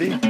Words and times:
Ready? 0.00 0.29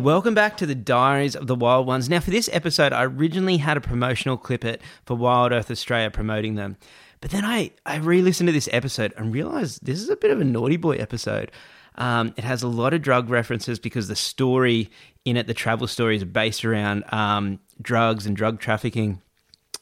Welcome 0.00 0.34
back 0.34 0.56
to 0.56 0.66
the 0.66 0.74
Diaries 0.74 1.36
of 1.36 1.46
the 1.46 1.54
Wild 1.54 1.86
Ones. 1.86 2.08
Now, 2.08 2.20
for 2.20 2.30
this 2.30 2.48
episode, 2.52 2.92
I 2.92 3.04
originally 3.04 3.58
had 3.58 3.76
a 3.76 3.80
promotional 3.80 4.36
clip 4.36 4.64
it 4.64 4.80
for 5.04 5.14
Wild 5.14 5.52
Earth 5.52 5.70
Australia 5.70 6.10
promoting 6.10 6.54
them. 6.54 6.76
But 7.20 7.30
then 7.30 7.44
I, 7.44 7.72
I 7.84 7.96
re 7.96 8.22
listened 8.22 8.48
to 8.48 8.52
this 8.52 8.68
episode 8.72 9.12
and 9.16 9.34
realized 9.34 9.84
this 9.84 10.00
is 10.00 10.08
a 10.08 10.16
bit 10.16 10.30
of 10.30 10.40
a 10.40 10.44
naughty 10.44 10.76
boy 10.76 10.96
episode. 10.96 11.50
Um, 11.96 12.32
it 12.36 12.44
has 12.44 12.62
a 12.62 12.68
lot 12.68 12.94
of 12.94 13.02
drug 13.02 13.28
references 13.28 13.78
because 13.78 14.08
the 14.08 14.16
story 14.16 14.90
in 15.24 15.36
it, 15.36 15.46
the 15.46 15.54
travel 15.54 15.86
story, 15.86 16.16
is 16.16 16.24
based 16.24 16.64
around 16.64 17.04
um, 17.12 17.60
drugs 17.82 18.24
and 18.24 18.34
drug 18.34 18.58
trafficking 18.58 19.20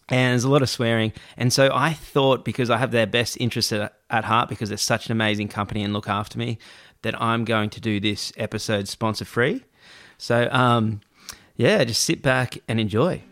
and 0.09 0.33
there's 0.33 0.45
a 0.45 0.51
lot 0.51 0.62
of 0.62 0.71
swearing. 0.71 1.12
And 1.37 1.53
so 1.53 1.71
I 1.73 1.93
thought, 1.93 2.45
because 2.45 2.71
I 2.71 2.79
have 2.79 2.93
their 2.93 3.07
best 3.07 3.37
interests 3.41 3.73
at, 3.73 3.95
at 4.09 4.25
heart, 4.25 4.48
because 4.48 4.71
they're 4.71 4.79
such 4.79 5.07
an 5.07 5.12
amazing 5.12 5.48
company 5.48 5.83
and 5.83 5.93
look 5.93 6.09
after 6.09 6.39
me, 6.39 6.59
that 7.03 7.21
I'm 7.21 7.45
going 7.45 7.71
to 7.71 7.81
do 7.81 8.01
this 8.01 8.33
episode 8.37 8.89
sponsor 8.89 9.25
free. 9.25 9.65
So, 10.19 10.49
um, 10.51 11.01
yeah, 11.57 11.83
just 11.85 12.03
sit 12.05 12.23
back 12.23 12.59
and 12.69 12.79
enjoy. 12.79 13.23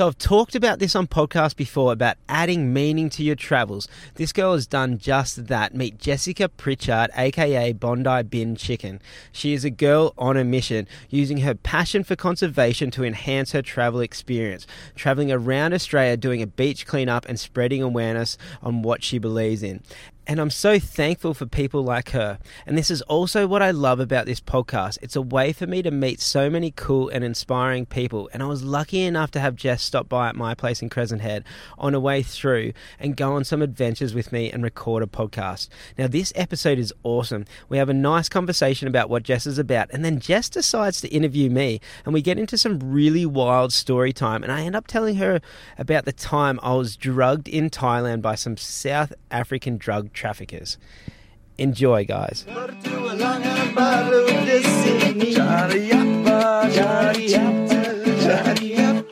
So 0.00 0.06
I've 0.06 0.16
talked 0.16 0.54
about 0.54 0.78
this 0.78 0.96
on 0.96 1.08
podcast 1.08 1.56
before 1.56 1.92
about 1.92 2.16
adding 2.26 2.72
meaning 2.72 3.10
to 3.10 3.22
your 3.22 3.36
travels. 3.36 3.86
This 4.14 4.32
girl 4.32 4.54
has 4.54 4.66
done 4.66 4.96
just 4.96 5.48
that. 5.48 5.74
Meet 5.74 5.98
Jessica 5.98 6.48
Pritchard, 6.48 7.10
aka 7.14 7.74
Bondi 7.74 8.22
Bin 8.22 8.56
Chicken. 8.56 9.02
She 9.30 9.52
is 9.52 9.62
a 9.62 9.68
girl 9.68 10.14
on 10.16 10.38
a 10.38 10.42
mission, 10.42 10.88
using 11.10 11.42
her 11.42 11.54
passion 11.54 12.02
for 12.02 12.16
conservation 12.16 12.90
to 12.92 13.04
enhance 13.04 13.52
her 13.52 13.60
travel 13.60 14.00
experience, 14.00 14.66
traveling 14.94 15.30
around 15.30 15.74
Australia 15.74 16.16
doing 16.16 16.40
a 16.40 16.46
beach 16.46 16.86
cleanup 16.86 17.26
and 17.28 17.38
spreading 17.38 17.82
awareness 17.82 18.38
on 18.62 18.80
what 18.80 19.04
she 19.04 19.18
believes 19.18 19.62
in. 19.62 19.82
And 20.26 20.38
I'm 20.38 20.50
so 20.50 20.78
thankful 20.78 21.34
for 21.34 21.46
people 21.46 21.82
like 21.82 22.10
her. 22.10 22.38
And 22.64 22.78
this 22.78 22.90
is 22.90 23.02
also 23.02 23.48
what 23.48 23.62
I 23.62 23.72
love 23.72 23.98
about 23.98 24.26
this 24.26 24.40
podcast. 24.40 24.98
It's 25.02 25.16
a 25.16 25.22
way 25.22 25.52
for 25.52 25.66
me 25.66 25.82
to 25.82 25.90
meet 25.90 26.20
so 26.20 26.48
many 26.48 26.70
cool 26.70 27.08
and 27.08 27.24
inspiring 27.24 27.86
people. 27.86 28.30
And 28.32 28.42
I 28.42 28.46
was 28.46 28.62
lucky 28.62 29.02
enough 29.02 29.32
to 29.32 29.40
have 29.40 29.56
Jess 29.56 29.82
stop 29.82 30.08
by 30.08 30.28
at 30.28 30.36
my 30.36 30.54
place 30.54 30.82
in 30.82 30.88
Crescent 30.88 31.22
Head 31.22 31.44
on 31.78 31.94
a 31.94 32.00
way 32.00 32.22
through 32.22 32.74
and 33.00 33.16
go 33.16 33.32
on 33.32 33.44
some 33.44 33.60
adventures 33.60 34.14
with 34.14 34.30
me 34.30 34.52
and 34.52 34.62
record 34.62 35.02
a 35.02 35.06
podcast. 35.06 35.68
Now, 35.98 36.06
this 36.06 36.32
episode 36.36 36.78
is 36.78 36.94
awesome. 37.02 37.44
We 37.68 37.78
have 37.78 37.88
a 37.88 37.94
nice 37.94 38.28
conversation 38.28 38.86
about 38.86 39.10
what 39.10 39.24
Jess 39.24 39.46
is 39.46 39.58
about. 39.58 39.90
And 39.90 40.04
then 40.04 40.20
Jess 40.20 40.48
decides 40.48 41.00
to 41.00 41.08
interview 41.08 41.50
me. 41.50 41.80
And 42.04 42.14
we 42.14 42.22
get 42.22 42.38
into 42.38 42.56
some 42.56 42.78
really 42.78 43.26
wild 43.26 43.72
story 43.72 44.12
time. 44.12 44.44
And 44.44 44.52
I 44.52 44.62
end 44.62 44.76
up 44.76 44.86
telling 44.86 45.16
her 45.16 45.40
about 45.76 46.04
the 46.04 46.12
time 46.12 46.60
I 46.62 46.74
was 46.74 46.96
drugged 46.96 47.48
in 47.48 47.68
Thailand 47.68 48.22
by 48.22 48.36
some 48.36 48.56
South 48.56 49.12
African 49.30 49.76
drug 49.76 50.12
traffickers. 50.20 50.76
Enjoy, 51.58 52.04
guys. 52.04 52.44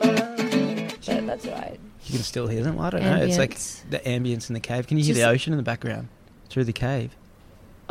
That's 0.09 1.45
right. 1.45 1.79
You 2.05 2.13
can 2.15 2.23
still 2.23 2.47
hear 2.47 2.63
them. 2.63 2.79
I 2.79 2.89
don't 2.89 3.03
know. 3.03 3.17
It's 3.17 3.37
like 3.37 3.51
Ambience. 3.55 3.89
the 3.89 3.99
ambience 3.99 4.49
in 4.49 4.53
the 4.55 4.59
cave. 4.59 4.87
Can 4.87 4.97
you 4.97 5.03
hear 5.03 5.13
the 5.13 5.21
Just- 5.21 5.29
ocean 5.31 5.53
in 5.53 5.57
the 5.57 5.63
background 5.63 6.07
through 6.49 6.63
the 6.63 6.73
cave? 6.73 7.15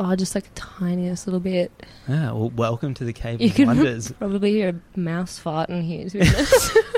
Oh, 0.01 0.15
just 0.15 0.35
like 0.37 0.45
the 0.55 0.61
tiniest 0.61 1.27
little 1.27 1.41
bit. 1.41 1.73
Yeah. 2.09 2.31
Well, 2.33 2.51
welcome 2.51 2.95
to 2.95 3.05
the 3.05 3.13
cave 3.13 3.41
You 3.41 3.49
of 3.49 3.55
can 3.57 3.67
wonders. 3.67 4.13
probably 4.19 4.53
hear 4.53 4.81
a 4.97 4.99
mouse 5.01 5.39
fart 5.39 5.71
in 5.71 5.83
here. 5.83 6.09
To 6.09 6.19
be 6.21 6.27
honest. 6.29 6.79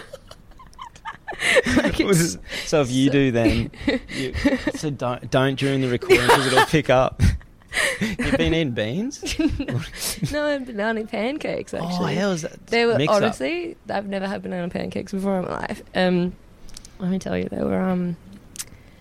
Like 1.77 1.97
so 2.67 2.81
if 2.83 2.91
you 2.91 3.11
do, 3.11 3.31
then 3.31 3.71
you, 4.09 4.35
so 4.75 4.91
don't 4.91 5.31
don't 5.31 5.59
during 5.59 5.81
the 5.81 5.89
recording 5.89 6.27
because 6.27 6.47
it'll 6.47 6.67
pick 6.67 6.91
up. 6.91 7.23
You've 8.01 8.37
been 8.37 8.53
eating 8.53 8.73
beans. 8.73 9.39
no, 10.33 10.47
had 10.49 10.67
banana 10.67 11.05
pancakes 11.07 11.73
Oh, 11.73 11.79
actually. 11.87 12.17
how 12.17 12.31
is 12.31 12.43
that? 12.43 12.67
they 12.67 12.85
were 12.85 12.97
Mix 12.99 13.11
up. 13.13 13.17
honestly, 13.23 13.77
I've 13.89 14.07
never 14.09 14.27
had 14.27 14.43
banana 14.43 14.69
pancakes 14.69 15.13
before 15.13 15.39
in 15.39 15.45
my 15.45 15.61
life. 15.61 15.83
Um, 15.95 16.35
let 16.99 17.11
me 17.11 17.19
tell 17.19 17.39
you, 17.39 17.49
they 17.49 17.63
were 17.63 17.79
um, 17.81 18.17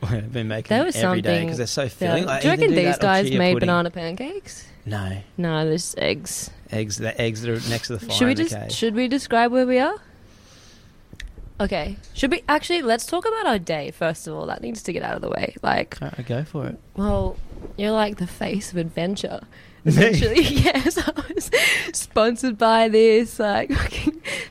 I've 0.03 0.31
been 0.31 0.47
making 0.47 0.69
them 0.77 0.85
was 0.85 0.95
every 0.95 1.21
day 1.21 1.41
because 1.41 1.57
they're 1.57 1.67
so 1.67 1.89
filling. 1.89 2.27
I 2.27 2.39
do 2.41 2.47
you 2.47 2.53
reckon 2.53 2.69
do 2.69 2.75
these 2.75 2.97
guys 2.99 3.31
made 3.31 3.53
pudding. 3.55 3.67
banana 3.67 3.89
pancakes? 3.91 4.65
No 4.85 5.17
No, 5.37 5.65
there's 5.65 5.95
eggs. 5.97 6.51
eggs. 6.71 6.97
The 6.97 7.19
eggs 7.19 7.41
that 7.41 7.49
are 7.51 7.69
next 7.69 7.87
to 7.87 7.97
the 7.97 8.05
fire 8.05 8.15
Should 8.15 8.27
we 8.27 8.35
just 8.35 8.71
should 8.71 8.95
we 8.95 9.07
describe 9.07 9.51
where 9.51 9.65
we 9.67 9.79
are? 9.79 9.95
Okay. 11.59 11.97
Should 12.13 12.31
we 12.31 12.43
actually 12.47 12.81
let's 12.81 13.05
talk 13.05 13.25
about 13.27 13.45
our 13.45 13.59
day 13.59 13.91
first 13.91 14.27
of 14.27 14.33
all. 14.33 14.45
That 14.45 14.61
needs 14.61 14.81
to 14.83 14.93
get 14.93 15.03
out 15.03 15.15
of 15.15 15.21
the 15.21 15.29
way. 15.29 15.55
Like, 15.61 15.97
Alright, 16.01 16.25
go 16.25 16.43
for 16.43 16.67
it. 16.67 16.79
well, 16.95 17.35
you're 17.77 17.91
like 17.91 18.17
the 18.17 18.27
face 18.27 18.71
of 18.71 18.77
adventure. 18.77 19.41
Essentially, 19.85 20.41
yes. 20.43 20.97
I 20.97 21.23
was 21.33 21.49
sponsored 21.93 22.57
by 22.57 22.89
this, 22.89 23.39
like 23.39 23.69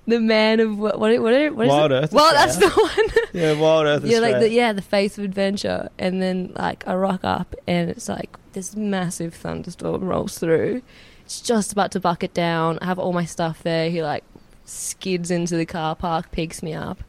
the 0.06 0.20
man 0.20 0.58
of 0.58 0.78
what? 0.78 0.98
What? 0.98 1.12
What? 1.20 1.22
what 1.22 1.34
is 1.34 1.52
Wild 1.68 1.92
it? 1.92 1.94
Earth 1.96 2.12
Well, 2.12 2.32
that's 2.32 2.56
the 2.56 2.70
one. 2.70 3.24
Yeah, 3.34 3.52
Wild 3.60 3.86
Earth. 3.86 4.04
You're 4.06 4.22
like 4.22 4.40
the 4.40 4.50
yeah, 4.50 4.72
the 4.72 4.80
face 4.80 5.18
of 5.18 5.24
adventure, 5.24 5.90
and 5.98 6.22
then 6.22 6.52
like 6.56 6.88
I 6.88 6.94
rock 6.94 7.20
up, 7.24 7.54
and 7.66 7.90
it's 7.90 8.08
like 8.08 8.38
this 8.54 8.74
massive 8.74 9.34
thunderstorm 9.34 10.04
rolls 10.04 10.38
through. 10.38 10.80
It's 11.26 11.42
just 11.42 11.72
about 11.72 11.92
to 11.92 12.00
bucket 12.00 12.32
down. 12.32 12.78
I 12.80 12.86
have 12.86 12.98
all 12.98 13.12
my 13.12 13.26
stuff 13.26 13.62
there. 13.62 13.90
He 13.90 14.02
like 14.02 14.24
skids 14.68 15.30
into 15.30 15.56
the 15.56 15.66
car 15.66 15.96
park, 15.96 16.30
picks 16.30 16.62
me 16.62 16.74
up. 16.74 17.02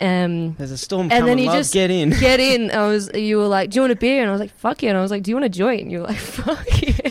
Um, 0.00 0.54
There's 0.54 0.70
a 0.70 0.78
storm 0.78 1.02
and 1.02 1.10
coming. 1.10 1.26
then 1.26 1.38
you 1.38 1.46
love, 1.46 1.56
just 1.56 1.72
get 1.74 1.90
in. 1.90 2.10
get 2.10 2.38
in. 2.40 2.70
I 2.72 2.86
was, 2.86 3.10
you 3.14 3.38
were 3.38 3.48
like, 3.48 3.70
"Do 3.70 3.76
you 3.76 3.80
want 3.82 3.92
a 3.92 3.96
beer?" 3.96 4.20
And 4.20 4.28
I 4.28 4.32
was 4.32 4.40
like, 4.40 4.52
"Fuck 4.52 4.82
yeah!" 4.82 4.90
And 4.90 4.98
I 4.98 5.02
was 5.02 5.10
like, 5.10 5.22
"Do 5.24 5.30
you 5.30 5.34
want 5.34 5.46
a 5.46 5.48
joint?" 5.48 5.82
And 5.82 5.90
you 5.92 5.98
were 6.00 6.06
like, 6.06 6.16
"Fuck 6.18 6.82
yeah!" 6.82 7.10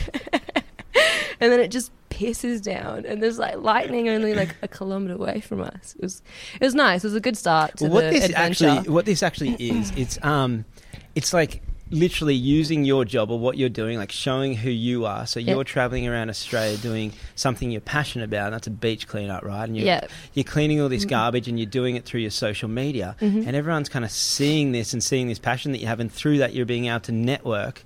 and 1.39 1.51
then 1.51 1.59
it 1.59 1.69
just 1.69 1.91
pisses 2.09 2.63
down, 2.63 3.05
and 3.05 3.21
there's 3.21 3.37
like 3.37 3.57
lightning 3.57 4.09
only 4.09 4.33
like 4.33 4.55
a 4.61 4.67
kilometer 4.67 5.13
away 5.15 5.41
from 5.41 5.61
us. 5.61 5.95
It 5.97 6.01
was, 6.01 6.21
it 6.59 6.63
was 6.65 6.73
nice. 6.73 7.03
It 7.03 7.07
was 7.07 7.15
a 7.15 7.19
good 7.19 7.37
start 7.37 7.77
to 7.77 7.83
Well, 7.85 7.93
what 7.93 8.03
the 8.05 8.19
this 8.19 8.25
adventure. 8.29 8.67
actually 8.69 8.89
what 8.93 9.05
this 9.05 9.21
actually 9.21 9.53
is 9.59 9.91
it's 9.97 10.17
um 10.23 10.65
it's 11.13 11.33
like 11.33 11.61
literally 11.89 12.35
using 12.35 12.83
your 12.83 13.05
job 13.05 13.31
or 13.31 13.39
what 13.39 13.57
you're 13.57 13.69
doing 13.69 13.97
like 13.97 14.11
showing 14.11 14.53
who 14.55 14.69
you 14.69 15.05
are 15.05 15.25
so 15.25 15.39
Yep. 15.39 15.55
you're 15.55 15.63
traveling 15.63 16.07
around 16.07 16.29
australia 16.29 16.77
doing 16.77 17.13
something 17.35 17.71
you're 17.71 17.79
passionate 17.81 18.25
about 18.25 18.47
and 18.47 18.53
that's 18.53 18.67
a 18.67 18.71
beach 18.71 19.07
cleanup 19.07 19.43
right 19.43 19.63
and 19.65 19.77
you're, 19.77 19.85
Yeah. 19.85 20.01
you're 20.33 20.43
cleaning 20.43 20.81
all 20.81 20.89
this 20.89 21.05
Mhm. 21.05 21.09
garbage 21.09 21.47
and 21.47 21.57
you're 21.59 21.65
doing 21.69 21.95
it 21.95 22.03
through 22.05 22.21
your 22.21 22.31
social 22.31 22.67
media 22.69 23.15
Mhm. 23.21 23.47
and 23.47 23.55
everyone's 23.55 23.89
kind 23.89 24.03
of 24.03 24.11
seeing 24.11 24.71
this 24.73 24.91
and 24.93 25.01
seeing 25.03 25.27
this 25.27 25.39
passion 25.39 25.71
that 25.71 25.79
you 25.79 25.87
have 25.87 25.99
and 25.99 26.11
through 26.11 26.39
that 26.39 26.53
you're 26.53 26.65
being 26.65 26.87
able 26.87 26.99
to 27.01 27.11
network 27.11 27.83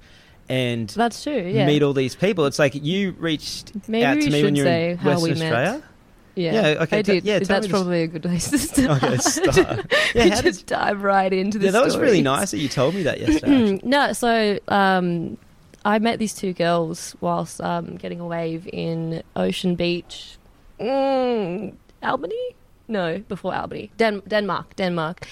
and 0.49 0.89
That's 0.89 1.23
true. 1.23 1.37
Yeah. 1.53 1.65
meet 1.65 1.83
all 1.83 1.93
these 1.93 2.15
people 2.15 2.45
it's 2.45 2.59
like 2.59 2.73
you 2.75 3.15
reached 3.19 3.71
Maybe 3.87 4.03
out 4.03 4.19
to 4.21 4.29
me 4.29 4.43
when 4.43 4.55
you're 4.55 4.67
in 4.67 4.97
how 4.97 5.09
western 5.11 5.33
we 5.33 5.39
met. 5.39 5.81
Yeah. 6.35 6.53
Yeah, 6.53 6.83
okay, 6.83 6.99
I 6.99 7.01
t- 7.01 7.11
did. 7.13 7.25
yeah, 7.25 7.39
that's 7.39 7.67
probably 7.67 8.03
a 8.03 8.07
good 8.07 8.21
place 8.23 8.49
to 8.51 8.57
start. 8.57 9.03
Okay, 9.03 9.17
start. 9.17 9.85
Yeah, 10.15 10.41
just 10.41 10.43
did- 10.43 10.65
dive 10.67 11.03
right 11.03 11.31
into 11.31 11.59
the 11.59 11.65
yeah 11.65 11.71
that 11.71 11.83
was 11.83 11.97
really 11.97 12.21
nice 12.21 12.51
that 12.51 12.57
you 12.59 12.69
told 12.69 12.95
me 12.95 13.03
that 13.03 13.19
yesterday 13.19 13.79
no, 13.83 14.13
so 14.13 14.57
um, 14.69 15.37
I 15.83 15.99
met 15.99 16.19
these 16.19 16.33
two 16.33 16.53
girls 16.53 17.15
whilst 17.21 17.59
um, 17.61 17.97
getting 17.97 18.19
a 18.19 18.25
wave 18.25 18.67
in 18.71 19.23
Ocean 19.35 19.75
Beach, 19.75 20.37
mm, 20.79 21.73
Albany. 22.03 22.55
No, 22.87 23.19
before 23.29 23.55
Albany, 23.55 23.89
Den- 23.97 24.21
Denmark, 24.27 24.75
Denmark, 24.75 25.25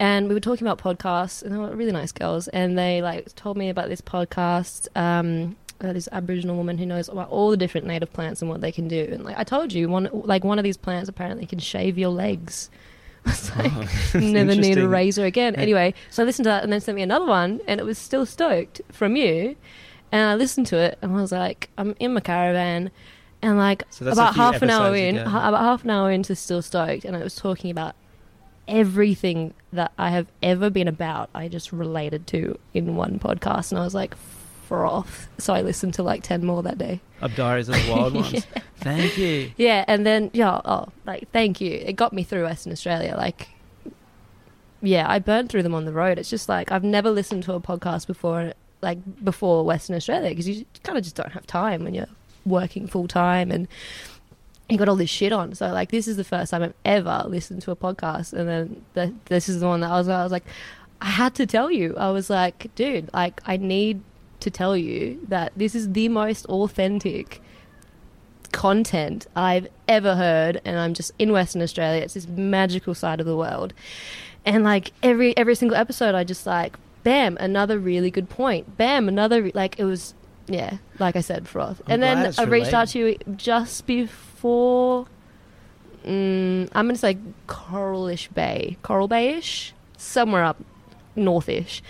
and 0.00 0.26
we 0.28 0.34
were 0.34 0.40
talking 0.40 0.66
about 0.66 0.78
podcasts, 0.78 1.42
and 1.44 1.52
they 1.54 1.58
were 1.58 1.74
really 1.76 1.92
nice 1.92 2.10
girls, 2.10 2.48
and 2.48 2.76
they 2.76 3.02
like 3.02 3.32
told 3.36 3.56
me 3.56 3.68
about 3.70 3.88
this 3.88 4.00
podcast. 4.00 4.88
Um, 4.96 5.54
uh, 5.80 5.92
this 5.92 6.08
Aboriginal 6.12 6.56
woman 6.56 6.78
who 6.78 6.86
knows 6.86 7.08
about 7.08 7.28
all 7.30 7.50
the 7.50 7.56
different 7.56 7.86
native 7.86 8.12
plants 8.12 8.40
and 8.40 8.50
what 8.50 8.60
they 8.60 8.72
can 8.72 8.88
do, 8.88 9.08
and 9.12 9.24
like 9.24 9.38
I 9.38 9.44
told 9.44 9.72
you, 9.72 9.88
one 9.88 10.08
like 10.12 10.44
one 10.44 10.58
of 10.58 10.64
these 10.64 10.76
plants 10.76 11.08
apparently 11.08 11.46
can 11.46 11.58
shave 11.58 11.98
your 11.98 12.10
legs. 12.10 12.70
It's 13.26 13.56
like 13.56 13.72
Oh, 14.14 14.18
never 14.18 14.54
need 14.54 14.76
a 14.76 14.86
razor 14.86 15.24
again. 15.24 15.54
Yeah. 15.54 15.60
Anyway, 15.62 15.94
so 16.10 16.22
I 16.22 16.26
listened 16.26 16.44
to 16.44 16.50
that 16.50 16.62
and 16.62 16.70
then 16.70 16.80
sent 16.82 16.94
me 16.96 17.02
another 17.02 17.24
one, 17.24 17.60
and 17.66 17.80
it 17.80 17.84
was 17.84 17.96
still 17.96 18.26
stoked 18.26 18.82
from 18.92 19.16
you. 19.16 19.56
And 20.12 20.30
I 20.30 20.34
listened 20.34 20.66
to 20.68 20.76
it, 20.76 20.98
and 21.00 21.16
I 21.16 21.20
was 21.22 21.32
like, 21.32 21.70
I'm 21.78 21.96
in 21.98 22.12
my 22.12 22.20
caravan, 22.20 22.90
and 23.40 23.56
like 23.56 23.82
So 23.90 24.06
about 24.06 24.36
half 24.36 24.60
an 24.62 24.68
hour 24.70 24.94
in, 24.94 25.16
about 25.16 25.58
half 25.60 25.84
an 25.84 25.90
hour 25.90 26.10
into 26.12 26.36
Still 26.36 26.60
Stoked, 26.62 27.04
and 27.06 27.16
it 27.16 27.24
was 27.24 27.34
talking 27.34 27.70
about 27.70 27.94
everything 28.68 29.54
that 29.72 29.92
I 29.98 30.10
have 30.10 30.26
ever 30.42 30.70
been 30.70 30.88
about. 30.88 31.30
I 31.34 31.48
just 31.48 31.72
related 31.72 32.26
to 32.28 32.58
in 32.74 32.96
one 32.96 33.18
podcast, 33.18 33.72
and 33.72 33.78
I 33.78 33.84
was 33.84 33.94
like, 33.94 34.14
froth. 34.66 35.28
So 35.38 35.54
I 35.54 35.62
listened 35.62 35.94
to 35.94 36.02
like 36.02 36.22
ten 36.22 36.44
more 36.44 36.62
that 36.62 36.78
day. 36.78 37.00
Of 37.20 37.34
Diaries 37.34 37.68
of 37.68 37.74
the 37.74 37.90
Wild 37.90 38.14
Ones. 38.14 38.46
Thank 38.76 39.16
you. 39.16 39.52
Yeah, 39.56 39.84
and 39.86 40.04
then 40.04 40.30
yeah, 40.32 40.60
oh, 40.64 40.88
like 41.06 41.30
thank 41.32 41.60
you. 41.60 41.72
It 41.72 41.94
got 41.94 42.12
me 42.12 42.22
through 42.22 42.44
Western 42.44 42.72
Australia. 42.72 43.14
Like, 43.16 43.48
yeah, 44.82 45.06
I 45.08 45.18
burned 45.18 45.50
through 45.50 45.62
them 45.62 45.74
on 45.74 45.84
the 45.84 45.92
road. 45.92 46.18
It's 46.18 46.30
just 46.30 46.48
like 46.48 46.72
I've 46.72 46.84
never 46.84 47.10
listened 47.10 47.44
to 47.44 47.54
a 47.54 47.60
podcast 47.60 48.06
before, 48.06 48.52
like 48.82 48.98
before 49.24 49.64
Western 49.64 49.96
Australia, 49.96 50.30
because 50.30 50.48
you 50.48 50.64
kind 50.82 50.98
of 50.98 51.04
just 51.04 51.16
don't 51.16 51.32
have 51.32 51.46
time 51.46 51.84
when 51.84 51.94
you're 51.94 52.08
working 52.44 52.86
full 52.86 53.08
time 53.08 53.50
and 53.50 53.68
you 54.68 54.78
got 54.78 54.88
all 54.88 54.96
this 54.96 55.10
shit 55.10 55.32
on. 55.32 55.54
So 55.54 55.68
like, 55.72 55.90
this 55.90 56.08
is 56.08 56.16
the 56.16 56.24
first 56.24 56.50
time 56.50 56.62
I've 56.62 56.74
ever 56.84 57.24
listened 57.26 57.62
to 57.62 57.70
a 57.70 57.76
podcast, 57.76 58.32
and 58.32 58.48
then 58.48 58.84
the, 58.94 59.14
this 59.26 59.48
is 59.48 59.60
the 59.60 59.66
one 59.66 59.80
that 59.80 59.90
I 59.90 59.98
was. 59.98 60.08
I 60.08 60.22
was 60.22 60.32
like, 60.32 60.44
I 61.00 61.10
had 61.10 61.34
to 61.36 61.46
tell 61.46 61.70
you. 61.70 61.96
I 61.96 62.10
was 62.10 62.30
like, 62.30 62.74
dude, 62.74 63.12
like 63.12 63.40
I 63.46 63.56
need 63.56 64.02
to 64.44 64.50
tell 64.50 64.76
you 64.76 65.20
that 65.28 65.52
this 65.56 65.74
is 65.74 65.92
the 65.92 66.08
most 66.08 66.46
authentic 66.46 67.42
content 68.52 69.26
I've 69.34 69.68
ever 69.88 70.14
heard, 70.14 70.60
and 70.64 70.78
I'm 70.78 70.94
just 70.94 71.12
in 71.18 71.32
Western 71.32 71.60
Australia. 71.60 72.02
It's 72.02 72.14
this 72.14 72.28
magical 72.28 72.94
side 72.94 73.20
of 73.20 73.26
the 73.26 73.36
world, 73.36 73.74
and 74.44 74.64
like 74.64 74.92
every 75.02 75.36
every 75.36 75.54
single 75.56 75.76
episode, 75.76 76.14
I 76.14 76.24
just 76.24 76.46
like, 76.46 76.76
bam, 77.02 77.36
another 77.40 77.78
really 77.78 78.10
good 78.10 78.28
point. 78.28 78.76
Bam, 78.76 79.08
another 79.08 79.50
like 79.54 79.78
it 79.78 79.84
was, 79.84 80.14
yeah, 80.46 80.78
like 80.98 81.16
I 81.16 81.20
said, 81.20 81.48
froth. 81.48 81.82
I'm 81.86 81.94
and 81.94 82.02
then 82.02 82.34
I 82.38 82.44
reached 82.44 82.72
out 82.72 82.88
to 82.88 82.98
you 82.98 83.18
just 83.36 83.86
before. 83.86 85.06
Mm, 86.06 86.68
I'm 86.72 86.86
gonna 86.86 86.96
say 86.96 87.18
Coralish 87.48 88.32
Bay, 88.34 88.76
Coral 88.82 89.08
Bayish, 89.08 89.72
somewhere 89.96 90.44
up 90.44 90.62
northish. 91.16 91.80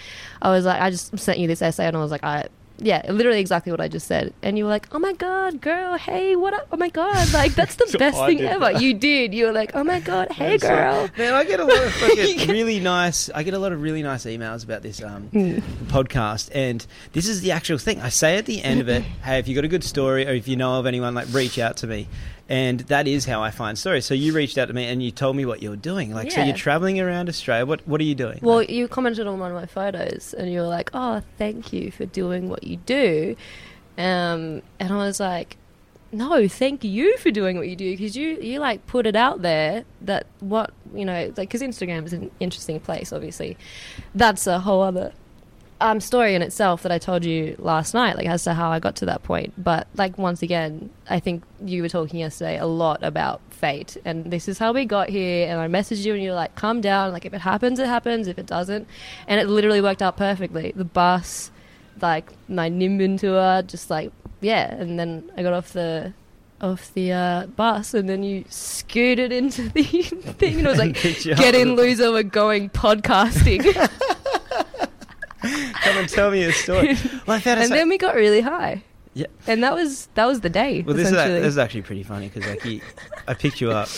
I 0.42 0.50
was 0.50 0.64
like, 0.64 0.80
I 0.80 0.90
just 0.90 1.18
sent 1.18 1.38
you 1.38 1.46
this 1.48 1.62
essay, 1.62 1.86
and 1.86 1.96
I 1.96 2.00
was 2.00 2.10
like, 2.10 2.24
I 2.24 2.46
yeah, 2.78 3.02
literally 3.08 3.38
exactly 3.38 3.70
what 3.70 3.80
I 3.80 3.86
just 3.86 4.08
said. 4.08 4.34
And 4.42 4.58
you 4.58 4.64
were 4.64 4.70
like, 4.70 4.88
oh 4.90 4.98
my 4.98 5.12
God, 5.12 5.60
girl, 5.60 5.96
hey, 5.96 6.34
what 6.34 6.52
up? 6.54 6.66
Oh 6.72 6.76
my 6.76 6.88
God, 6.88 7.32
like, 7.32 7.54
that's 7.54 7.76
the 7.76 7.86
So 7.88 8.00
best 8.00 8.18
I 8.18 8.26
thing 8.26 8.40
ever. 8.40 8.72
that. 8.72 8.82
You 8.82 8.94
did. 8.94 9.32
You 9.32 9.46
were 9.46 9.52
like, 9.52 9.70
oh 9.76 9.84
my 9.84 10.00
God, 10.00 10.28
hey, 10.32 10.58
So- 10.58 10.68
girl. 10.68 11.08
Man, 11.16 11.34
I 11.34 11.44
get 11.44 11.60
a 11.60 11.64
lot 11.64 11.80
of 11.84 11.92
fucking 11.94 12.48
really 12.48 12.80
nice. 12.80 13.30
I 13.32 13.44
get 13.44 13.54
a 13.54 13.60
lot 13.60 13.70
of 13.70 13.80
really 13.80 14.02
nice 14.02 14.24
emails 14.24 14.64
about 14.64 14.82
this 14.82 15.00
um, 15.00 15.28
Mm. 15.32 15.60
podcast, 15.86 16.50
and 16.52 16.84
this 17.12 17.28
is 17.28 17.42
the 17.42 17.52
actual 17.52 17.78
thing. 17.78 18.00
I 18.00 18.08
say 18.08 18.38
at 18.38 18.46
the 18.46 18.60
end 18.62 18.80
of 18.80 18.88
it, 18.88 19.02
"Hey, 19.22 19.38
if 19.38 19.46
you 19.46 19.54
got 19.54 19.64
a 19.64 19.68
good 19.68 19.84
story, 19.84 20.26
or 20.26 20.32
if 20.32 20.48
you 20.48 20.56
know 20.56 20.80
of 20.80 20.86
anyone, 20.86 21.14
like 21.14 21.28
reach 21.32 21.60
out 21.60 21.76
to 21.78 21.86
me." 21.86 22.08
And 22.48 22.80
that 22.80 23.08
is 23.08 23.24
how 23.24 23.42
I 23.42 23.50
find 23.50 23.78
stories. 23.78 24.04
So 24.04 24.12
you 24.12 24.34
reached 24.34 24.58
out 24.58 24.66
to 24.68 24.74
me 24.74 24.84
and 24.84 25.02
you 25.02 25.10
told 25.10 25.34
me 25.34 25.46
what 25.46 25.62
you're 25.62 25.76
doing. 25.76 26.12
Like, 26.14 26.30
so 26.30 26.40
Yeah. 26.40 26.46
you're 26.46 26.56
traveling 26.56 27.00
around 27.00 27.28
Australia. 27.28 27.64
What 27.64 27.86
What 27.88 28.00
are 28.00 28.04
you 28.04 28.14
doing? 28.14 28.40
Well, 28.42 28.56
Like, 28.56 28.70
you 28.70 28.86
commented 28.86 29.26
on 29.26 29.38
one 29.38 29.50
of 29.50 29.56
my 29.56 29.66
photos 29.66 30.34
and 30.36 30.52
you 30.52 30.60
were 30.60 30.66
like, 30.66 30.90
oh, 30.92 31.22
thank 31.38 31.72
you 31.72 31.90
for 31.90 32.04
doing 32.04 32.48
what 32.50 32.64
you 32.64 32.76
do. 32.78 33.34
Um, 33.96 34.60
and 34.78 34.92
I 34.92 34.96
was 34.96 35.20
like, 35.20 35.56
no, 36.12 36.46
thank 36.46 36.84
you 36.84 37.16
for 37.18 37.30
doing 37.30 37.56
what 37.56 37.66
you 37.68 37.74
do 37.76 37.90
because 37.90 38.14
you, 38.16 38.38
you 38.40 38.60
like 38.60 38.86
put 38.86 39.06
it 39.06 39.16
out 39.16 39.42
there 39.42 39.84
that 40.02 40.26
what, 40.40 40.70
you 40.94 41.04
know, 41.04 41.32
like, 41.36 41.48
because 41.48 41.62
Instagram 41.62 42.04
is 42.04 42.12
an 42.12 42.30
interesting 42.40 42.78
place, 42.78 43.12
obviously. 43.12 43.56
That's 44.14 44.46
a 44.46 44.60
whole 44.60 44.82
other 44.82 45.12
um, 45.84 46.00
story 46.00 46.34
in 46.34 46.40
itself 46.40 46.82
that 46.82 46.90
I 46.90 46.96
told 46.98 47.26
you 47.26 47.56
last 47.58 47.92
night, 47.92 48.16
like 48.16 48.26
as 48.26 48.42
to 48.44 48.54
how 48.54 48.70
I 48.70 48.78
got 48.80 48.96
to 48.96 49.06
that 49.06 49.22
point. 49.22 49.52
But 49.62 49.86
like 49.96 50.16
once 50.16 50.40
again, 50.40 50.88
I 51.10 51.20
think 51.20 51.44
you 51.62 51.82
were 51.82 51.90
talking 51.90 52.20
yesterday 52.20 52.58
a 52.58 52.64
lot 52.64 53.02
about 53.02 53.42
fate, 53.50 53.98
and 54.02 54.30
this 54.30 54.48
is 54.48 54.58
how 54.58 54.72
we 54.72 54.86
got 54.86 55.10
here. 55.10 55.46
And 55.46 55.60
I 55.60 55.68
messaged 55.68 56.06
you, 56.06 56.14
and 56.14 56.22
you're 56.22 56.34
like, 56.34 56.54
"Calm 56.54 56.80
down. 56.80 57.12
Like 57.12 57.26
if 57.26 57.34
it 57.34 57.42
happens, 57.42 57.78
it 57.78 57.86
happens. 57.86 58.28
If 58.28 58.38
it 58.38 58.46
doesn't," 58.46 58.88
and 59.28 59.38
it 59.38 59.46
literally 59.46 59.82
worked 59.82 60.00
out 60.00 60.16
perfectly. 60.16 60.72
The 60.74 60.86
bus, 60.86 61.50
like 62.00 62.32
my 62.48 62.70
Nimbin 62.70 63.20
tour, 63.20 63.60
just 63.60 63.90
like 63.90 64.10
yeah. 64.40 64.74
And 64.74 64.98
then 64.98 65.30
I 65.36 65.42
got 65.42 65.52
off 65.52 65.74
the 65.74 66.14
off 66.62 66.94
the 66.94 67.12
uh, 67.12 67.46
bus, 67.48 67.92
and 67.92 68.08
then 68.08 68.22
you 68.22 68.46
scooted 68.48 69.32
into 69.32 69.68
the 69.68 69.82
thing, 70.38 70.58
and 70.58 70.66
it 70.66 70.70
was 70.70 70.78
like, 70.78 70.96
Picked 70.96 71.26
you 71.26 71.32
up 71.32 71.38
"Get 71.38 71.54
in, 71.54 71.76
loser. 71.76 72.10
We're 72.10 72.22
going 72.22 72.70
podcasting." 72.70 73.90
Come 75.84 75.96
and 75.98 76.08
tell 76.08 76.30
me 76.30 76.42
a 76.44 76.52
story. 76.52 76.96
Well, 77.26 77.36
I 77.36 77.40
found 77.40 77.60
and 77.60 77.70
then 77.70 77.88
we 77.88 77.96
got 77.98 78.14
really 78.14 78.40
high. 78.40 78.82
Yeah. 79.14 79.26
And 79.46 79.62
that 79.62 79.74
was 79.74 80.08
that 80.14 80.26
was 80.26 80.40
the 80.40 80.50
day. 80.50 80.82
Well, 80.82 80.96
this 80.96 81.06
is, 81.06 81.12
essentially. 81.12 81.40
this 81.40 81.48
is 81.48 81.58
actually 81.58 81.82
pretty 81.82 82.02
funny 82.02 82.28
because 82.28 82.48
like 82.50 82.64
you, 82.64 82.80
I 83.28 83.34
picked 83.34 83.60
you 83.60 83.70
up, 83.70 83.88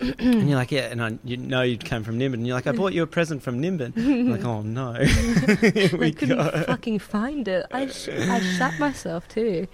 and 0.00 0.48
you're 0.48 0.56
like, 0.58 0.70
yeah, 0.70 0.82
and 0.82 1.02
I, 1.02 1.18
you 1.24 1.36
know 1.36 1.62
you'd 1.62 1.84
come 1.84 2.04
from 2.04 2.18
Nimbin, 2.18 2.34
and 2.34 2.46
you're 2.46 2.54
like, 2.54 2.66
I 2.66 2.72
bought 2.72 2.92
you 2.92 3.02
a 3.02 3.06
present 3.06 3.42
from 3.42 3.60
Nimbin. 3.60 3.92
I'm 3.96 4.30
like, 4.30 4.44
oh 4.44 4.62
no, 4.62 4.94
I 4.98 5.90
we 5.98 6.12
couldn't 6.12 6.36
go. 6.36 6.64
fucking 6.64 6.98
find 7.00 7.48
it. 7.48 7.66
I 7.72 7.88
sh- 7.88 8.08
I 8.08 8.40
shat 8.56 8.78
myself 8.78 9.26
too. 9.28 9.66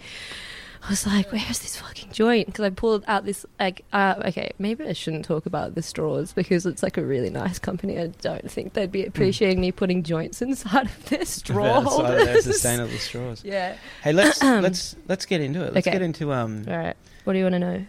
I 0.84 0.90
was 0.90 1.06
like, 1.06 1.30
"Where's 1.30 1.60
this 1.60 1.76
fucking 1.76 2.10
joint?" 2.12 2.46
Because 2.46 2.64
I 2.64 2.70
pulled 2.70 3.04
out 3.06 3.24
this 3.24 3.46
like, 3.60 3.84
uh, 3.92 4.14
okay, 4.26 4.50
maybe 4.58 4.84
I 4.84 4.92
shouldn't 4.94 5.24
talk 5.24 5.46
about 5.46 5.76
the 5.76 5.82
straws 5.82 6.32
because 6.32 6.66
it's 6.66 6.82
like 6.82 6.96
a 6.96 7.04
really 7.04 7.30
nice 7.30 7.60
company. 7.60 7.98
I 8.00 8.08
don't 8.08 8.50
think 8.50 8.72
they'd 8.72 8.90
be 8.90 9.04
appreciating 9.04 9.60
me 9.60 9.70
putting 9.70 10.02
joints 10.02 10.42
inside 10.42 10.86
of 10.86 11.08
their 11.08 11.24
straw 11.24 11.76
Outside 11.78 12.00
of 12.00 12.08
their 12.18 12.24
holders. 12.26 12.44
sustainable 12.44 12.98
straws. 12.98 13.42
yeah. 13.44 13.76
Hey, 14.02 14.12
let's 14.12 14.42
let's 14.42 14.96
let's 15.06 15.24
get 15.24 15.40
into 15.40 15.60
it. 15.64 15.72
Let's 15.72 15.86
Okay. 15.86 15.94
get 15.94 16.02
into 16.02 16.32
um 16.32 16.64
All 16.68 16.76
right. 16.76 16.96
What 17.24 17.34
do 17.34 17.38
you 17.38 17.44
want 17.44 17.54
to 17.54 17.58
know? 17.60 17.86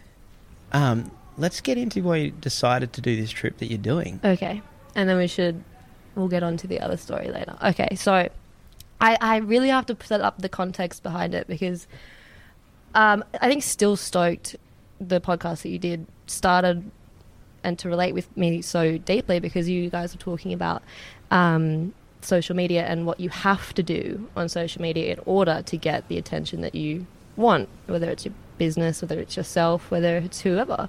um 0.72 1.10
let's 1.36 1.60
get 1.60 1.76
into 1.78 2.00
why 2.02 2.16
you 2.16 2.30
decided 2.30 2.92
to 2.92 3.00
do 3.00 3.16
this 3.16 3.30
trip 3.30 3.58
that 3.58 3.66
you're 3.66 3.78
doing. 3.78 4.20
Okay. 4.24 4.62
And 4.94 5.08
then 5.08 5.16
we 5.16 5.26
should 5.26 5.64
we'll 6.14 6.28
get 6.28 6.44
on 6.44 6.56
to 6.58 6.68
the 6.68 6.78
other 6.80 6.96
story 6.96 7.28
later. 7.28 7.56
Okay, 7.60 7.96
so 7.96 8.12
I 8.12 8.30
I 9.20 9.38
really 9.38 9.70
have 9.70 9.86
to 9.86 9.96
set 10.04 10.20
up 10.20 10.38
the 10.38 10.48
context 10.48 11.02
behind 11.02 11.34
it 11.34 11.48
because 11.48 11.88
um 12.94 13.24
I 13.40 13.48
think 13.48 13.62
Still 13.62 13.96
Stoked 13.96 14.56
the 15.00 15.20
podcast 15.20 15.62
that 15.62 15.70
you 15.70 15.78
did 15.78 16.06
started 16.26 16.90
and 17.62 17.78
to 17.78 17.88
relate 17.88 18.12
with 18.12 18.34
me 18.36 18.62
so 18.62 18.98
deeply 18.98 19.40
because 19.40 19.68
you 19.68 19.90
guys 19.90 20.14
were 20.14 20.20
talking 20.20 20.52
about 20.52 20.82
um 21.30 21.92
social 22.24 22.56
media 22.56 22.84
and 22.84 23.06
what 23.06 23.20
you 23.20 23.28
have 23.28 23.74
to 23.74 23.82
do 23.82 24.28
on 24.36 24.48
social 24.48 24.80
media 24.80 25.12
in 25.12 25.20
order 25.26 25.62
to 25.66 25.76
get 25.76 26.08
the 26.08 26.18
attention 26.18 26.62
that 26.62 26.74
you 26.74 27.06
want, 27.36 27.68
whether 27.86 28.10
it's 28.10 28.24
your 28.24 28.34
business, 28.58 29.02
whether 29.02 29.20
it's 29.20 29.36
yourself, 29.36 29.90
whether 29.90 30.16
it's 30.18 30.40
whoever. 30.40 30.88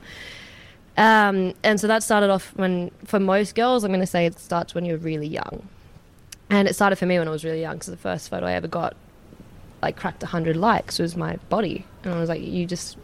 Um, 0.98 1.54
and 1.63 1.80
so 1.80 1.88
that 1.88 2.04
started 2.04 2.30
off 2.30 2.54
when, 2.56 2.92
for 3.04 3.19
most 3.19 3.56
girls, 3.56 3.84
I'm 3.84 3.92
going 3.92 4.00
to 4.00 4.07
say 4.07 4.25
it 4.25 4.40
starts 4.40 4.74
when 4.74 4.86
you're 4.86 4.98
really 4.98 5.28
young. 5.28 5.68
And 6.50 6.68
it 6.68 6.74
started 6.74 6.96
for 6.96 7.06
me 7.06 7.19
when 7.19 7.28
I 7.28 7.31
was 7.31 7.44
really 7.44 7.62
young 7.62 7.74
because 7.74 7.88
the 7.88 7.98
first 7.98 8.30
photo 8.30 8.46
I 8.46 8.54
ever 8.54 8.68
got, 8.68 8.96
like, 9.86 9.96
cracked 9.96 10.24
100 10.24 10.58
likes 10.58 10.98
was 10.98 11.16
my 11.16 11.38
body. 11.50 11.86
And 12.04 12.14
I 12.14 12.19
was 12.19 12.28
like, 12.28 12.42
you 12.42 12.66
just, 12.66 12.98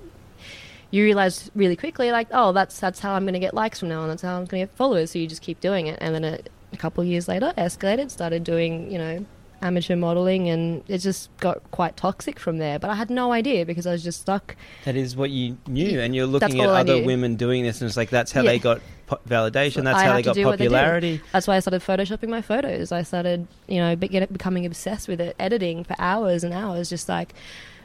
you 0.89 1.03
realize 1.03 1.51
really 1.53 1.75
quickly, 1.75 2.11
like, 2.11 2.27
oh, 2.31 2.51
that's 2.53 2.79
that's 2.79 2.99
how 2.99 3.13
I'm 3.13 3.23
going 3.23 3.33
to 3.33 3.39
get 3.39 3.53
likes 3.53 3.79
from 3.79 3.89
now 3.89 4.01
on. 4.01 4.09
That's 4.09 4.23
how 4.23 4.31
I'm 4.31 4.45
going 4.45 4.61
to 4.61 4.67
get 4.67 4.75
followers. 4.75 5.11
So 5.11 5.19
you 5.19 5.27
just 5.27 5.43
keep 5.43 5.59
doing 5.59 5.85
it. 5.85 5.99
And 6.01 6.15
then 6.15 6.23
a, 6.23 6.39
a 6.73 6.77
couple 6.77 7.03
years 7.03 7.27
later, 7.27 7.53
escalated, 7.55 8.09
started 8.09 8.43
doing, 8.43 8.91
you 8.91 8.97
know, 8.97 9.25
amateur 9.61 9.95
modeling, 9.95 10.49
and 10.49 10.83
it 10.87 10.99
just 10.99 11.29
got 11.37 11.59
quite 11.71 11.97
toxic 11.97 12.39
from 12.39 12.57
there. 12.57 12.79
But 12.79 12.89
I 12.89 12.95
had 12.95 13.09
no 13.09 13.31
idea 13.31 13.65
because 13.65 13.85
I 13.87 13.91
was 13.91 14.03
just 14.03 14.21
stuck. 14.21 14.55
That 14.85 14.95
is 14.95 15.15
what 15.15 15.29
you 15.29 15.57
knew, 15.67 15.99
and 15.99 16.15
you're 16.15 16.25
looking 16.25 16.59
at 16.61 16.69
other 16.69 17.03
women 17.03 17.35
doing 17.35 17.63
this, 17.63 17.81
and 17.81 17.87
it's 17.87 17.97
like 17.97 18.09
that's 18.09 18.31
how 18.31 18.41
Yeah. 18.41 18.51
they 18.51 18.59
got 18.59 18.81
po- 19.07 19.19
validation. 19.27 19.83
That's 19.83 19.99
I 19.99 20.05
how 20.05 20.13
they 20.13 20.21
got 20.23 20.37
what 20.37 20.57
they 20.57 20.65
popularity. 20.65 21.21
That's 21.31 21.47
why 21.47 21.55
I 21.55 21.59
started 21.59 21.81
photoshopping 21.81 22.29
my 22.29 22.41
photos. 22.41 22.91
I 22.91 23.03
started, 23.03 23.47
you 23.67 23.77
know, 23.77 23.95
be- 23.95 24.07
get, 24.07 24.31
becoming 24.31 24.65
obsessed 24.65 25.07
with 25.07 25.21
it, 25.21 25.35
editing 25.39 25.83
for 25.83 25.95
hours 25.99 26.43
and 26.43 26.53
hours, 26.53 26.89
just 26.89 27.07
like, 27.09 27.33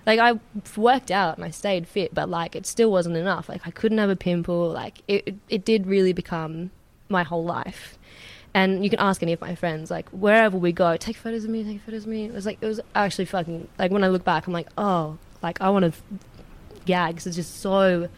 like 0.06 0.18
I 0.20 0.38
worked 0.76 1.10
out 1.10 1.36
and 1.36 1.44
I 1.44 1.50
stayed 1.50 1.88
fit, 1.88 2.14
but 2.14 2.28
like 2.28 2.54
it 2.56 2.66
still 2.66 2.90
wasn't 2.90 3.16
enough. 3.16 3.48
Like 3.48 3.66
I 3.66 3.70
couldn't 3.70 3.98
have 3.98 4.10
a 4.10 4.16
pimple. 4.16 4.70
Like 4.70 5.02
it, 5.08 5.34
it 5.48 5.64
did 5.64 5.86
really 5.86 6.12
become 6.12 6.70
my 7.08 7.22
whole 7.22 7.44
life. 7.44 7.98
And 8.56 8.82
you 8.82 8.88
can 8.88 8.98
ask 9.00 9.22
any 9.22 9.34
of 9.34 9.40
my 9.42 9.54
friends, 9.54 9.90
like 9.90 10.08
wherever 10.08 10.56
we 10.56 10.72
go, 10.72 10.96
take 10.96 11.16
photos 11.18 11.44
of 11.44 11.50
me, 11.50 11.62
take 11.62 11.82
photos 11.82 12.04
of 12.04 12.08
me. 12.08 12.24
It 12.24 12.32
was 12.32 12.46
like 12.46 12.56
it 12.62 12.66
was 12.66 12.80
actually 12.94 13.26
fucking 13.26 13.68
like 13.78 13.90
when 13.90 14.02
I 14.02 14.08
look 14.08 14.24
back, 14.24 14.46
I'm 14.46 14.54
like, 14.54 14.68
oh, 14.78 15.18
like 15.42 15.60
I 15.60 15.68
want 15.68 15.84
to 15.84 15.92
gag. 16.86 17.16
'cause 17.16 17.26
it's 17.26 17.36
just 17.36 17.60
so. 17.60 18.08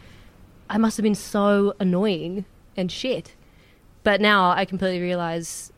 I 0.69 0.77
must 0.77 0.95
have 0.95 1.03
been 1.03 1.13
so 1.13 1.73
annoying 1.77 2.45
and 2.77 2.89
shit. 2.89 3.35
But 4.05 4.21
now 4.21 4.51
I 4.51 4.63
completely 4.63 5.01
realize 5.01 5.73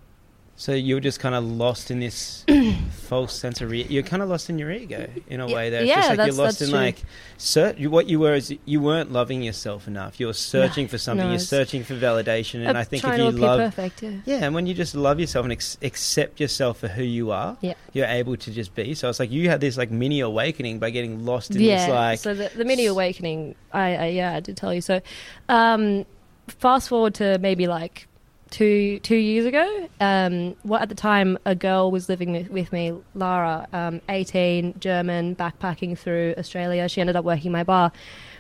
So 0.62 0.74
you 0.74 0.94
were 0.94 1.02
just 1.02 1.20
kind 1.20 1.34
of 1.34 1.44
lost 1.44 1.90
in 1.90 2.00
this 2.00 2.46
false 2.92 3.34
sense 3.34 3.62
of 3.62 3.72
re- 3.72 3.88
you're 3.90 4.04
kind 4.04 4.22
of 4.22 4.30
lost 4.30 4.48
in 4.48 4.60
your 4.60 4.70
ego 4.72 5.10
in 5.28 5.40
a 5.40 5.48
way. 5.48 5.72
There, 5.72 5.82
it's 5.82 5.90
yeah, 5.90 5.96
just 5.96 6.10
like 6.10 6.18
that's- 6.18 6.36
you're 6.36 6.46
lost 6.46 6.62
in 6.62 6.70
true. 6.70 6.78
like 6.78 7.80
you- 7.80 7.90
what 7.90 8.08
you 8.08 8.20
were 8.20 8.36
is 8.36 8.54
you 8.66 8.80
weren't 8.80 9.12
loving 9.12 9.42
yourself 9.42 9.88
enough. 9.88 10.20
You 10.20 10.28
were 10.28 10.34
searching 10.34 10.88
for 10.88 11.00
something. 11.00 11.26
no, 11.26 11.32
you're 11.32 11.38
it's- 11.38 11.48
searching 11.50 11.84
for 11.84 11.96
validation, 11.96 12.64
and 12.64 12.78
I 12.78 12.84
think 12.84 13.04
if 13.04 13.18
you 13.18 13.32
love, 13.32 13.60
perfect, 13.74 14.04
yeah. 14.04 14.12
yeah, 14.24 14.46
and 14.46 14.54
when 14.54 14.68
you 14.68 14.76
just 14.76 14.94
love 14.94 15.20
yourself 15.20 15.46
and 15.46 15.52
ex- 15.54 15.80
accept 15.82 16.40
yourself 16.40 16.78
for 16.78 16.90
who 16.90 17.02
you 17.02 17.32
are, 17.32 17.58
Yeah. 17.62 17.74
you're 17.94 18.06
able 18.06 18.38
to 18.38 18.52
just 18.52 18.76
be. 18.76 18.94
So 18.94 19.10
it's 19.10 19.20
like 19.20 19.32
you 19.32 19.50
had 19.50 19.62
this 19.62 19.78
like 19.78 19.90
mini 19.90 20.20
awakening 20.20 20.78
by 20.78 20.92
getting 20.92 21.26
lost 21.26 21.56
in 21.56 21.62
yeah. 21.62 21.88
this 21.88 21.90
like 21.90 22.20
so 22.20 22.36
the, 22.36 22.52
the 22.56 22.66
mini 22.66 22.86
awakening, 22.86 23.56
I, 23.74 23.96
I 23.96 24.06
yeah, 24.10 24.36
I 24.36 24.40
did 24.42 24.58
tell 24.58 24.76
you. 24.76 24.82
So, 24.82 25.02
um, 25.50 26.06
fast 26.50 26.88
forward 26.88 27.16
to 27.16 27.40
maybe 27.40 27.66
like 27.66 28.08
two 28.52 29.00
two 29.00 29.16
years 29.16 29.48
ago. 29.48 29.90
Um, 30.00 30.56
well, 30.64 30.80
at 30.80 30.90
the 30.90 30.96
time, 30.96 31.40
a 31.46 31.56
girl 31.56 31.90
was 31.90 32.08
living 32.08 32.32
with, 32.32 32.52
with 32.52 32.72
me, 32.72 32.94
Lara, 33.16 33.68
um, 33.74 34.02
eighteen, 34.10 34.76
German, 34.80 35.36
backpacking 35.36 35.98
through 35.98 36.36
Australia. 36.38 36.88
She 36.88 37.02
ended 37.02 37.16
up 37.16 37.26
working 37.26 37.52
my 37.52 37.64
bar. 37.64 37.92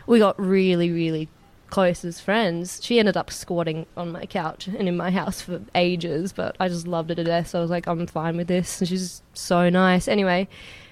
We 0.05 0.19
got 0.19 0.39
really, 0.39 0.91
really 0.91 1.27
close 1.69 2.03
as 2.03 2.19
friends. 2.19 2.79
She 2.83 2.99
ended 2.99 3.15
up 3.15 3.31
squatting 3.31 3.85
on 3.95 4.11
my 4.11 4.25
couch 4.25 4.67
and 4.67 4.87
in 4.87 4.97
my 4.97 5.09
house 5.09 5.41
for 5.41 5.61
ages, 5.73 6.33
but 6.33 6.55
I 6.59 6.67
just 6.67 6.85
loved 6.85 7.09
her 7.09 7.15
to 7.15 7.23
death. 7.23 7.47
So 7.47 7.59
I 7.59 7.61
was 7.61 7.71
like, 7.71 7.87
I'm 7.87 8.05
fine 8.07 8.35
with 8.35 8.47
this. 8.47 8.81
And 8.81 8.89
she's 8.89 9.21
so 9.33 9.69
nice. 9.69 10.09
Anyway, 10.09 10.49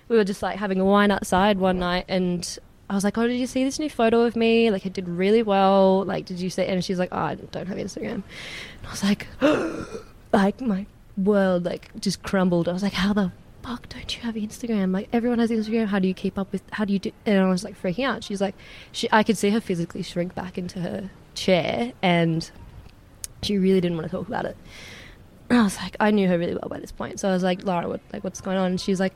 we 0.07 0.15
were 0.15 0.23
just 0.23 0.41
like 0.41 0.57
having 0.57 0.79
a 0.79 0.85
wine 0.85 1.11
outside 1.11 1.57
one 1.59 1.79
night 1.79 2.05
and 2.07 2.57
I 2.89 2.95
was 2.95 3.03
like, 3.03 3.17
"Oh, 3.17 3.27
did 3.27 3.37
you 3.37 3.47
see 3.47 3.63
this 3.63 3.77
new 3.77 3.89
photo 3.89 4.21
of 4.21 4.35
me? 4.35 4.71
Like, 4.71 4.85
it 4.85 4.93
did 4.93 5.07
really 5.07 5.43
well. 5.43 6.03
Like, 6.05 6.25
did 6.25 6.39
you 6.39 6.49
see?" 6.49 6.65
And 6.65 6.83
she's 6.83 6.97
like, 6.97 7.09
"Oh, 7.11 7.17
I 7.17 7.35
don't 7.35 7.67
have 7.67 7.77
Instagram." 7.77 8.13
And 8.13 8.23
I 8.87 8.89
was 8.89 9.03
like, 9.03 9.27
like 10.33 10.59
my 10.61 10.85
world 11.17 11.65
like 11.65 11.91
just 11.99 12.23
crumbled. 12.23 12.67
I 12.67 12.73
was 12.73 12.81
like, 12.81 12.93
"How 12.93 13.13
the 13.13 13.31
fuck 13.61 13.87
don't 13.89 14.15
you 14.15 14.23
have 14.23 14.35
Instagram? 14.35 14.91
Like, 14.91 15.07
everyone 15.13 15.39
has 15.39 15.51
Instagram. 15.51 15.87
How 15.87 15.99
do 15.99 16.07
you 16.07 16.13
keep 16.15 16.39
up 16.39 16.51
with? 16.51 16.63
How 16.71 16.85
do 16.85 16.93
you 16.93 16.99
do?" 16.99 17.11
And 17.25 17.39
I 17.39 17.49
was 17.49 17.63
like 17.63 17.79
freaking 17.79 18.05
out. 18.05 18.23
She's 18.23 18.41
like, 18.41 18.55
she, 18.91 19.07
I 19.11 19.21
could 19.23 19.37
see 19.37 19.51
her 19.51 19.61
physically 19.61 20.01
shrink 20.01 20.33
back 20.33 20.57
into 20.57 20.79
her 20.79 21.11
chair, 21.35 21.93
and 22.01 22.49
she 23.43 23.57
really 23.59 23.81
didn't 23.81 23.97
want 23.97 24.09
to 24.09 24.17
talk 24.17 24.27
about 24.27 24.45
it. 24.45 24.57
And 25.49 25.59
I 25.59 25.63
was 25.63 25.77
like, 25.77 25.95
I 25.99 26.11
knew 26.11 26.27
her 26.27 26.37
really 26.37 26.53
well 26.53 26.69
by 26.69 26.79
this 26.79 26.91
point, 26.91 27.19
so 27.19 27.29
I 27.29 27.33
was 27.33 27.43
like, 27.43 27.63
Laura, 27.63 27.87
what 27.87 28.01
like 28.11 28.23
what's 28.23 28.41
going 28.41 28.57
on? 28.57 28.71
And 28.71 28.81
she's 28.81 28.99
like, 28.99 29.13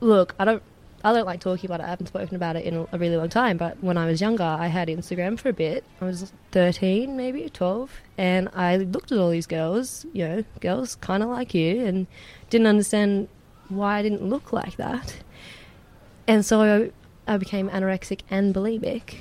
Look, 0.00 0.34
I 0.38 0.44
don't 0.44 0.62
I 1.04 1.12
don't 1.12 1.26
like 1.26 1.40
talking 1.40 1.68
about 1.68 1.80
it. 1.80 1.84
I 1.84 1.88
haven't 1.90 2.06
spoken 2.06 2.34
about 2.34 2.56
it 2.56 2.64
in 2.64 2.86
a 2.90 2.98
really 2.98 3.16
long 3.16 3.28
time. 3.28 3.58
But 3.58 3.82
when 3.84 3.98
I 3.98 4.06
was 4.06 4.20
younger, 4.22 4.42
I 4.42 4.68
had 4.68 4.88
Instagram 4.88 5.38
for 5.38 5.50
a 5.50 5.52
bit. 5.52 5.84
I 6.00 6.06
was 6.06 6.32
13, 6.52 7.14
maybe 7.16 7.48
12. 7.50 7.90
And 8.16 8.48
I 8.54 8.78
looked 8.78 9.12
at 9.12 9.18
all 9.18 9.28
these 9.28 9.46
girls, 9.46 10.06
you 10.14 10.26
know, 10.26 10.44
girls 10.60 10.94
kind 10.96 11.22
of 11.22 11.28
like 11.28 11.52
you, 11.52 11.84
and 11.84 12.06
didn't 12.48 12.66
understand 12.66 13.28
why 13.68 13.98
I 13.98 14.02
didn't 14.02 14.22
look 14.26 14.52
like 14.52 14.76
that. 14.76 15.14
And 16.26 16.42
so 16.44 16.90
I, 17.26 17.32
I 17.34 17.36
became 17.36 17.68
anorexic 17.68 18.20
and 18.30 18.54
bulimic 18.54 19.16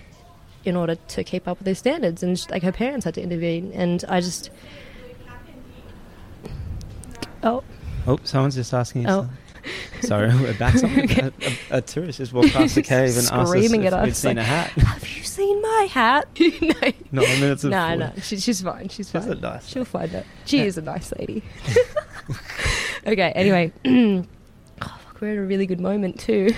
in 0.63 0.77
order 0.77 0.95
to 0.95 1.23
keep 1.25 1.49
up 1.49 1.59
with 1.59 1.65
their 1.65 1.75
standards. 1.75 2.23
And 2.23 2.49
like 2.49 2.63
her 2.63 2.71
parents 2.71 3.03
had 3.03 3.13
to 3.15 3.21
intervene. 3.21 3.73
And 3.73 4.05
I 4.07 4.21
just. 4.21 4.49
Oh, 7.43 7.61
Oh, 8.05 8.19
someone's 8.23 8.55
just 8.55 8.73
asking 8.73 9.01
you 9.03 9.07
Oh. 9.09 9.11
something. 9.21 9.37
Sorry, 10.01 10.27
we're 10.39 10.53
back. 10.55 10.75
Okay. 10.83 11.21
a, 11.21 11.75
a, 11.75 11.77
a 11.77 11.81
tourist 11.81 12.17
just 12.17 12.33
walked 12.33 12.53
past 12.53 12.75
the 12.75 12.81
cave 12.83 13.17
and 13.17 13.27
asked 13.31 13.31
us 13.31 13.53
if 13.71 13.93
at 13.93 14.03
we'd 14.03 14.15
seen 14.15 14.35
like, 14.35 14.37
a 14.37 14.43
hat. 14.43 14.69
have 14.71 15.07
you 15.17 15.23
seen 15.23 15.61
my 15.61 15.87
hat? 15.89 16.27
no. 16.61 16.91
Not 17.11 17.25
a 17.25 17.39
minute 17.39 17.63
No, 17.63 17.95
no, 17.95 18.11
she, 18.21 18.37
she's 18.39 18.61
fine. 18.61 18.89
She's 18.89 19.09
She's 19.09 19.23
fine. 19.23 19.31
a 19.31 19.35
nice 19.35 19.67
She'll 19.67 19.85
find 19.85 20.13
it. 20.13 20.25
She 20.45 20.59
is 20.59 20.77
a 20.77 20.81
nice 20.81 21.13
lady. 21.17 21.43
okay. 23.05 23.31
Anyway, 23.35 23.71
oh, 23.85 24.25
fuck, 24.79 25.21
we're 25.21 25.31
in 25.33 25.37
a 25.39 25.43
really 25.43 25.65
good 25.65 25.79
moment 25.79 26.19
too. 26.19 26.53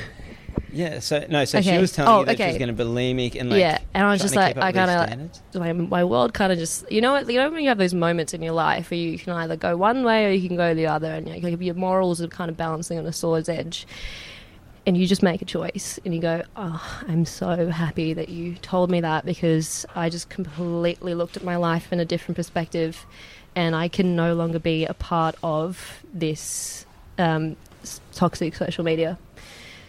Yeah, 0.72 1.00
so 1.00 1.26
no, 1.30 1.46
so 1.46 1.62
she 1.62 1.78
was 1.78 1.92
telling 1.94 2.12
Oh, 2.12 2.20
you 2.20 2.26
that 2.26 2.38
she 2.38 2.44
okay. 2.44 2.52
was 2.52 2.58
going 2.58 2.76
to 2.76 2.84
bulimic 2.84 3.40
and 3.40 3.50
like 3.50 3.60
yeah, 3.60 3.80
and 3.94 4.06
I 4.06 4.12
was 4.12 4.22
just 4.22 4.36
like, 4.36 4.58
I 4.58 4.72
kind 4.72 4.92
of 4.92 5.08
standards. 5.08 5.90
my, 5.90 6.04
world 6.04 6.34
kind 6.34 6.52
of 6.52 6.58
just 6.60 6.92
you 6.92 7.02
know 7.02 7.14
what 7.14 7.30
you 7.30 7.38
know 7.40 7.50
when 7.50 7.62
you 7.64 7.70
have 7.70 7.78
those 7.78 7.94
moments 7.94 8.34
in 8.34 8.42
your 8.42 8.54
life 8.54 8.92
where 8.92 9.00
you 9.00 9.18
can 9.18 9.34
either 9.34 9.56
go 9.56 9.78
one 9.78 10.04
way 10.04 10.26
or 10.26 10.32
you 10.32 10.48
can 10.48 10.58
go 10.58 10.74
the 10.74 10.88
other 10.88 11.12
and 11.14 11.28
like, 11.44 11.62
your 11.62 11.76
morals 11.76 12.22
are 12.22 12.28
kind 12.28 12.50
of 12.52 12.58
balancing 12.58 12.98
on 12.98 13.06
a 13.06 13.14
sword's 13.14 13.48
edge 13.48 13.88
and 14.86 14.98
you 14.98 15.08
just 15.08 15.24
make 15.24 15.42
a 15.42 15.46
choice 15.46 16.00
and 16.06 16.14
you 16.14 16.22
go 16.22 16.44
oh 16.56 17.00
i'm 17.08 17.26
so 17.26 17.70
happy 17.70 18.14
that 18.14 18.30
you 18.30 18.56
told 18.56 18.92
me 18.92 19.02
that 19.02 19.26
because 19.26 19.86
i 19.96 20.10
just 20.10 20.30
completely 20.30 21.14
looked 21.16 21.38
at 21.38 21.44
my 21.44 21.56
life 21.56 21.92
in 21.92 22.00
a 22.00 22.06
different 22.06 22.36
perspective 22.36 23.06
and 23.56 23.76
i 23.76 23.88
can 23.88 24.16
no 24.16 24.36
longer 24.36 24.60
be 24.60 24.86
a 24.86 24.94
part 24.94 25.36
of 25.42 26.04
this 26.14 26.86
um, 27.18 27.56
toxic 28.14 28.56
social 28.56 28.84
media 28.84 29.18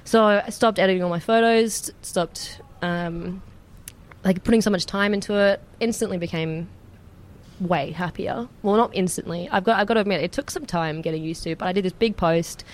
so 0.06 0.24
i 0.24 0.48
stopped 0.48 0.78
editing 0.78 1.02
all 1.02 1.10
my 1.10 1.20
photos 1.20 1.90
stopped 2.00 2.60
um, 2.82 3.42
like 4.24 4.42
putting 4.44 4.60
so 4.60 4.70
much 4.70 4.86
time 4.86 5.12
into 5.14 5.34
it 5.34 5.60
instantly 5.80 6.18
became 6.18 6.68
way 7.60 7.90
happier. 7.90 8.48
Well 8.62 8.76
not 8.76 8.90
instantly. 8.94 9.48
I've 9.50 9.64
got 9.64 9.78
i've 9.78 9.86
got 9.86 9.94
to 9.94 10.00
admit 10.00 10.22
it 10.22 10.32
took 10.32 10.50
some 10.50 10.66
time 10.66 11.00
getting 11.00 11.22
used 11.22 11.42
to 11.44 11.56
but 11.56 11.66
i 11.66 11.72
did 11.72 11.84
this 11.84 11.92
big 11.92 12.16
post 12.16 12.64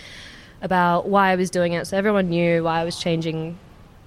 about 0.61 1.09
why 1.09 1.31
i 1.31 1.37
was 1.37 1.51
doing 1.51 1.73
it 1.73 1.87
so 1.87 1.97
everyone 1.97 2.29
knew 2.29 2.65
why 2.65 2.81
i 2.81 2.85
was 2.85 2.99
changing 2.99 3.59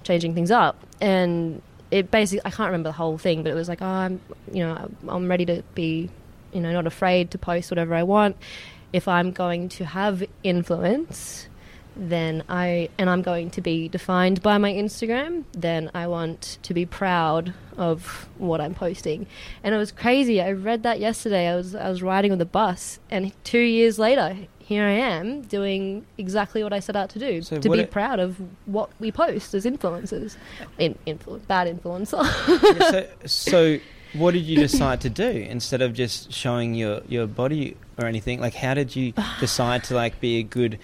changing 0.04 0.34
things 0.34 0.50
up. 0.50 0.76
And 1.00 1.62
it 1.90 2.10
basically 2.10 2.42
i 2.44 2.50
can't 2.50 2.68
remember 2.68 2.88
the 2.88 2.94
whole 2.94 3.16
thing 3.16 3.42
but 3.42 3.52
it 3.52 3.54
was 3.54 3.68
like 3.68 3.80
oh 3.80 3.86
i'm 3.86 4.20
you 4.52 4.64
know 4.64 4.90
i'm 5.08 5.28
ready 5.28 5.46
to 5.46 5.62
be 5.74 6.10
you 6.52 6.60
know 6.60 6.72
not 6.72 6.86
afraid 6.86 7.30
to 7.30 7.38
post 7.38 7.70
whatever 7.70 7.94
i 7.94 8.02
want. 8.02 8.36
If 8.92 9.08
i'm 9.08 9.32
going 9.32 9.68
to 9.70 9.84
have 9.84 10.24
influence 10.42 11.48
then 11.96 12.42
I 12.48 12.88
and 12.98 13.08
I'm 13.08 13.22
going 13.22 13.50
to 13.50 13.60
be 13.60 13.88
defined 13.88 14.42
by 14.42 14.58
my 14.58 14.72
Instagram, 14.72 15.44
then 15.52 15.90
I 15.94 16.06
want 16.06 16.58
to 16.62 16.74
be 16.74 16.84
proud 16.86 17.54
of 17.76 18.28
what 18.38 18.60
I'm 18.60 18.74
posting. 18.74 19.26
And 19.64 19.74
it 19.74 19.78
was 19.78 19.92
crazy. 19.92 20.40
I 20.42 20.52
read 20.52 20.82
that 20.82 21.00
yesterday. 21.00 21.48
I 21.48 21.56
was 21.56 21.74
I 21.74 21.88
was 21.88 22.02
riding 22.02 22.32
on 22.32 22.38
the 22.38 22.44
bus 22.46 22.98
and 23.10 23.32
2 23.44 23.58
years 23.58 23.98
later 23.98 24.36
here 24.58 24.82
I 24.84 24.92
am 24.92 25.42
doing 25.42 26.04
exactly 26.18 26.62
what 26.64 26.72
I 26.72 26.80
set 26.80 26.96
out 26.96 27.08
to 27.10 27.20
do 27.20 27.40
So 27.40 27.58
to 27.60 27.70
be 27.70 27.80
it- 27.80 27.90
proud 27.92 28.18
of 28.18 28.36
what 28.66 28.90
we 28.98 29.12
post 29.12 29.54
as 29.54 29.64
influencers. 29.64 30.36
In, 30.78 30.98
influ- 31.06 31.46
bad 31.46 31.66
influencer. 31.68 32.22
Yeah, 32.76 32.90
so, 32.90 33.06
so 33.26 33.78
what 34.14 34.32
did 34.34 34.42
you 34.44 34.56
decide 34.58 35.00
to 35.02 35.10
do 35.10 35.28
instead 35.28 35.82
of 35.82 35.92
just 35.94 36.32
showing 36.32 36.74
your, 36.74 37.02
your 37.06 37.26
body 37.28 37.76
or 37.96 38.06
anything? 38.06 38.40
Like, 38.40 38.54
how 38.54 38.74
did 38.74 38.96
you 38.96 39.12
decide 39.40 39.84
to 39.84 39.94
like 39.94 40.20
be 40.20 40.38
a 40.38 40.42
good, 40.42 40.78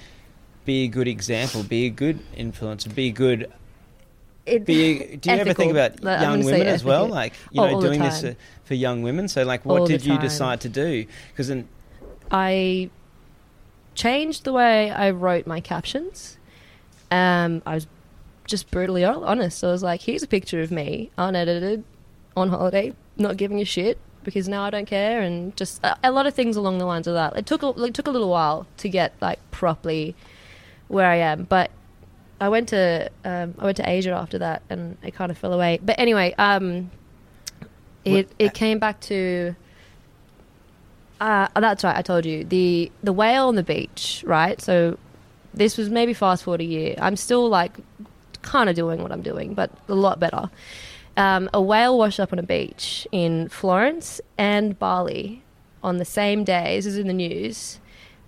be 0.64 0.84
a 0.84 0.88
good 0.88 1.08
example, 1.08 1.62
be 1.62 1.86
a 1.86 1.90
good 1.90 2.20
influencer, 2.36 2.94
be 2.94 3.08
a 3.08 3.12
good, 3.12 3.50
It- 4.46 4.64
be? 4.64 5.02
A, 5.02 5.16
do 5.16 5.30
you 5.30 5.36
ever 5.36 5.52
think 5.54 5.72
about 5.72 6.02
Like, 6.02 6.20
young 6.20 6.44
women 6.44 6.66
as 6.66 6.84
well? 6.84 7.06
Like, 7.06 7.34
you 7.50 7.62
Oh, 7.62 7.70
know, 7.70 7.80
doing 7.80 8.00
this 8.00 8.24
uh, 8.24 8.34
for 8.64 8.74
young 8.74 9.02
women. 9.02 9.28
So, 9.28 9.44
like, 9.44 9.64
what 9.64 9.80
All 9.80 9.86
did 9.86 10.04
you 10.04 10.18
decide 10.18 10.60
to 10.62 10.68
do? 10.68 11.06
Because 11.30 11.48
then, 11.48 11.68
I 12.30 12.90
changed 13.94 14.44
the 14.44 14.52
way 14.52 14.90
I 14.90 15.10
wrote 15.10 15.46
my 15.46 15.60
captions. 15.60 16.38
Um, 17.10 17.62
I 17.66 17.74
was 17.74 17.86
just 18.46 18.70
brutally 18.70 19.04
honest. 19.04 19.62
I 19.62 19.68
was 19.68 19.82
like, 19.82 20.02
here's 20.02 20.22
a 20.22 20.26
picture 20.26 20.62
of 20.62 20.70
me, 20.70 21.10
unedited, 21.18 21.84
on 22.36 22.48
holiday, 22.48 22.94
not 23.16 23.36
giving 23.36 23.60
a 23.60 23.64
shit 23.64 23.98
because 24.24 24.48
now 24.48 24.62
I 24.62 24.70
don't 24.70 24.86
care, 24.86 25.20
and 25.20 25.54
just 25.56 25.82
a, 25.84 25.96
a 26.04 26.10
lot 26.12 26.26
of 26.26 26.34
things 26.34 26.56
along 26.56 26.78
the 26.78 26.86
lines 26.86 27.06
of 27.06 27.14
that. 27.14 27.36
It 27.36 27.44
took 27.44 27.62
a, 27.62 27.68
it 27.82 27.92
took 27.94 28.06
a 28.06 28.10
little 28.10 28.30
while 28.30 28.66
to 28.78 28.88
get 28.88 29.14
like 29.20 29.38
properly 29.50 30.14
where 30.92 31.08
I 31.08 31.16
am, 31.16 31.44
but 31.44 31.70
I 32.38 32.48
went 32.48 32.68
to 32.68 33.10
um, 33.24 33.54
I 33.58 33.64
went 33.64 33.78
to 33.78 33.88
Asia 33.88 34.10
after 34.10 34.38
that, 34.38 34.62
and 34.68 34.98
it 35.02 35.14
kind 35.14 35.30
of 35.30 35.38
fell 35.38 35.52
away. 35.52 35.80
But 35.82 35.98
anyway, 35.98 36.34
um, 36.38 36.90
it 38.04 38.30
it 38.38 38.52
came 38.52 38.78
back 38.78 39.00
to. 39.02 39.56
Uh, 41.20 41.48
oh, 41.54 41.60
that's 41.60 41.84
right. 41.84 41.96
I 41.96 42.02
told 42.02 42.26
you 42.26 42.44
the 42.44 42.92
the 43.02 43.12
whale 43.12 43.48
on 43.48 43.54
the 43.54 43.62
beach, 43.62 44.22
right? 44.26 44.60
So 44.60 44.98
this 45.54 45.78
was 45.78 45.88
maybe 45.88 46.12
fast 46.12 46.44
forward 46.44 46.60
a 46.60 46.64
year. 46.64 46.94
I'm 46.98 47.16
still 47.16 47.48
like 47.48 47.72
kind 48.42 48.68
of 48.68 48.76
doing 48.76 49.02
what 49.02 49.12
I'm 49.12 49.22
doing, 49.22 49.54
but 49.54 49.70
a 49.88 49.94
lot 49.94 50.20
better. 50.20 50.50
Um, 51.16 51.48
a 51.54 51.60
whale 51.60 51.96
washed 51.96 52.20
up 52.20 52.32
on 52.32 52.38
a 52.38 52.42
beach 52.42 53.06
in 53.12 53.48
Florence 53.48 54.20
and 54.36 54.78
Bali 54.78 55.42
on 55.82 55.98
the 55.98 56.04
same 56.04 56.44
day. 56.44 56.76
This 56.76 56.86
is 56.86 56.98
in 56.98 57.06
the 57.06 57.12
news. 57.14 57.78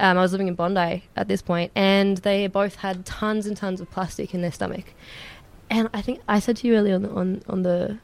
Um, 0.05 0.19
I 0.19 0.21
was 0.21 0.33
living 0.33 0.49
in 0.49 0.55
Bondi 0.55 1.05
at 1.17 1.29
this 1.29 1.41
point, 1.41 1.73
and 1.75 2.19
they 2.19 2.47
both 2.47 2.75
had 2.75 3.07
tons 3.07 3.47
and 3.47 3.57
tons 3.57 3.81
of 3.81 3.91
plastic 3.91 4.35
in 4.35 4.43
their 4.43 4.53
stomach. 4.53 4.93
And 5.71 5.89
I 5.95 6.03
think 6.03 6.21
I 6.29 6.41
said 6.41 6.59
to 6.59 6.69
you 6.69 6.77
earlier 6.77 6.97
on 6.97 7.03
the, 7.03 7.11
on, 7.11 7.43
on 7.49 7.63
the 7.63 7.99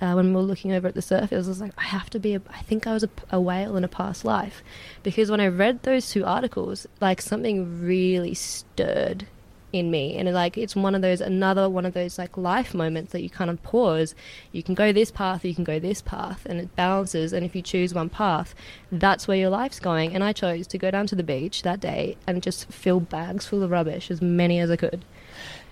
uh, 0.00 0.12
when 0.12 0.28
we 0.28 0.36
were 0.36 0.42
looking 0.42 0.70
over 0.70 0.86
at 0.86 0.94
the 0.94 1.02
surface, 1.02 1.46
I 1.46 1.48
was 1.48 1.60
like, 1.60 1.72
I 1.76 1.82
have 1.82 2.08
to 2.10 2.20
be. 2.20 2.36
A, 2.36 2.42
I 2.50 2.62
think 2.62 2.86
I 2.86 2.92
was 2.92 3.02
a, 3.02 3.10
a 3.32 3.40
whale 3.40 3.76
in 3.76 3.82
a 3.82 3.88
past 3.88 4.24
life, 4.24 4.62
because 5.02 5.28
when 5.28 5.40
I 5.40 5.48
read 5.48 5.82
those 5.82 6.08
two 6.08 6.24
articles, 6.24 6.86
like 7.00 7.20
something 7.20 7.84
really 7.84 8.34
stirred 8.34 9.26
in 9.72 9.90
me, 9.90 10.16
and 10.16 10.32
like 10.32 10.58
it's 10.58 10.74
one 10.74 10.94
of 10.94 11.02
those 11.02 11.20
another 11.20 11.68
one 11.68 11.86
of 11.86 11.94
those 11.94 12.18
like 12.18 12.36
life 12.36 12.74
moments 12.74 13.12
that 13.12 13.22
you 13.22 13.30
kind 13.30 13.50
of 13.50 13.62
pause. 13.62 14.14
You 14.52 14.62
can 14.62 14.74
go 14.74 14.92
this 14.92 15.10
path, 15.10 15.44
you 15.44 15.54
can 15.54 15.64
go 15.64 15.78
this 15.78 16.02
path, 16.02 16.46
and 16.46 16.60
it 16.60 16.74
balances. 16.76 17.32
And 17.32 17.44
if 17.44 17.54
you 17.54 17.62
choose 17.62 17.94
one 17.94 18.08
path, 18.08 18.54
that's 18.90 19.28
where 19.28 19.36
your 19.36 19.50
life's 19.50 19.80
going. 19.80 20.14
And 20.14 20.24
I 20.24 20.32
chose 20.32 20.66
to 20.68 20.78
go 20.78 20.90
down 20.90 21.06
to 21.08 21.14
the 21.14 21.22
beach 21.22 21.62
that 21.62 21.80
day 21.80 22.16
and 22.26 22.42
just 22.42 22.70
fill 22.70 23.00
bags 23.00 23.46
full 23.46 23.62
of 23.62 23.70
rubbish, 23.70 24.10
as 24.10 24.20
many 24.20 24.58
as 24.60 24.70
I 24.70 24.76
could. 24.76 25.04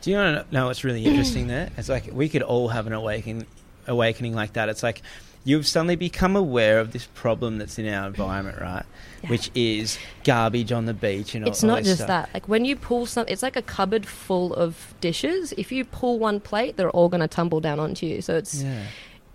do 0.00 0.10
you 0.10 0.16
know, 0.16 0.66
what's 0.66 0.84
really 0.84 1.04
interesting 1.04 1.48
there? 1.48 1.70
It's 1.76 1.88
like 1.88 2.10
we 2.12 2.28
could 2.28 2.42
all 2.42 2.68
have 2.68 2.86
an 2.86 2.92
awakening, 2.92 3.46
awakening 3.86 4.34
like 4.34 4.54
that. 4.54 4.68
It's 4.68 4.82
like 4.82 5.02
you've 5.48 5.66
suddenly 5.66 5.96
become 5.96 6.36
aware 6.36 6.78
of 6.78 6.92
this 6.92 7.06
problem 7.14 7.56
that's 7.58 7.78
in 7.78 7.88
our 7.88 8.06
environment, 8.06 8.60
right? 8.60 8.84
Yeah. 9.22 9.30
Which 9.30 9.50
is 9.54 9.98
garbage 10.24 10.70
on 10.72 10.84
the 10.84 10.92
beach 10.94 11.34
and 11.34 11.44
all, 11.44 11.50
it's 11.50 11.64
all 11.64 11.68
not 11.70 11.78
this 11.78 11.86
just 11.86 11.98
stuff. 12.00 12.08
that. 12.26 12.34
Like 12.34 12.48
when 12.48 12.64
you 12.66 12.76
pull 12.76 13.06
some, 13.06 13.24
it's 13.28 13.42
like 13.42 13.56
a 13.56 13.62
cupboard 13.62 14.04
full 14.06 14.52
of 14.54 14.94
dishes. 15.00 15.52
If 15.56 15.72
you 15.72 15.84
pull 15.84 16.18
one 16.18 16.38
plate, 16.38 16.76
they're 16.76 16.90
all 16.90 17.08
going 17.08 17.22
to 17.22 17.28
tumble 17.28 17.60
down 17.60 17.80
onto 17.80 18.04
you. 18.06 18.20
So 18.20 18.36
it's 18.36 18.62
Yeah. 18.62 18.82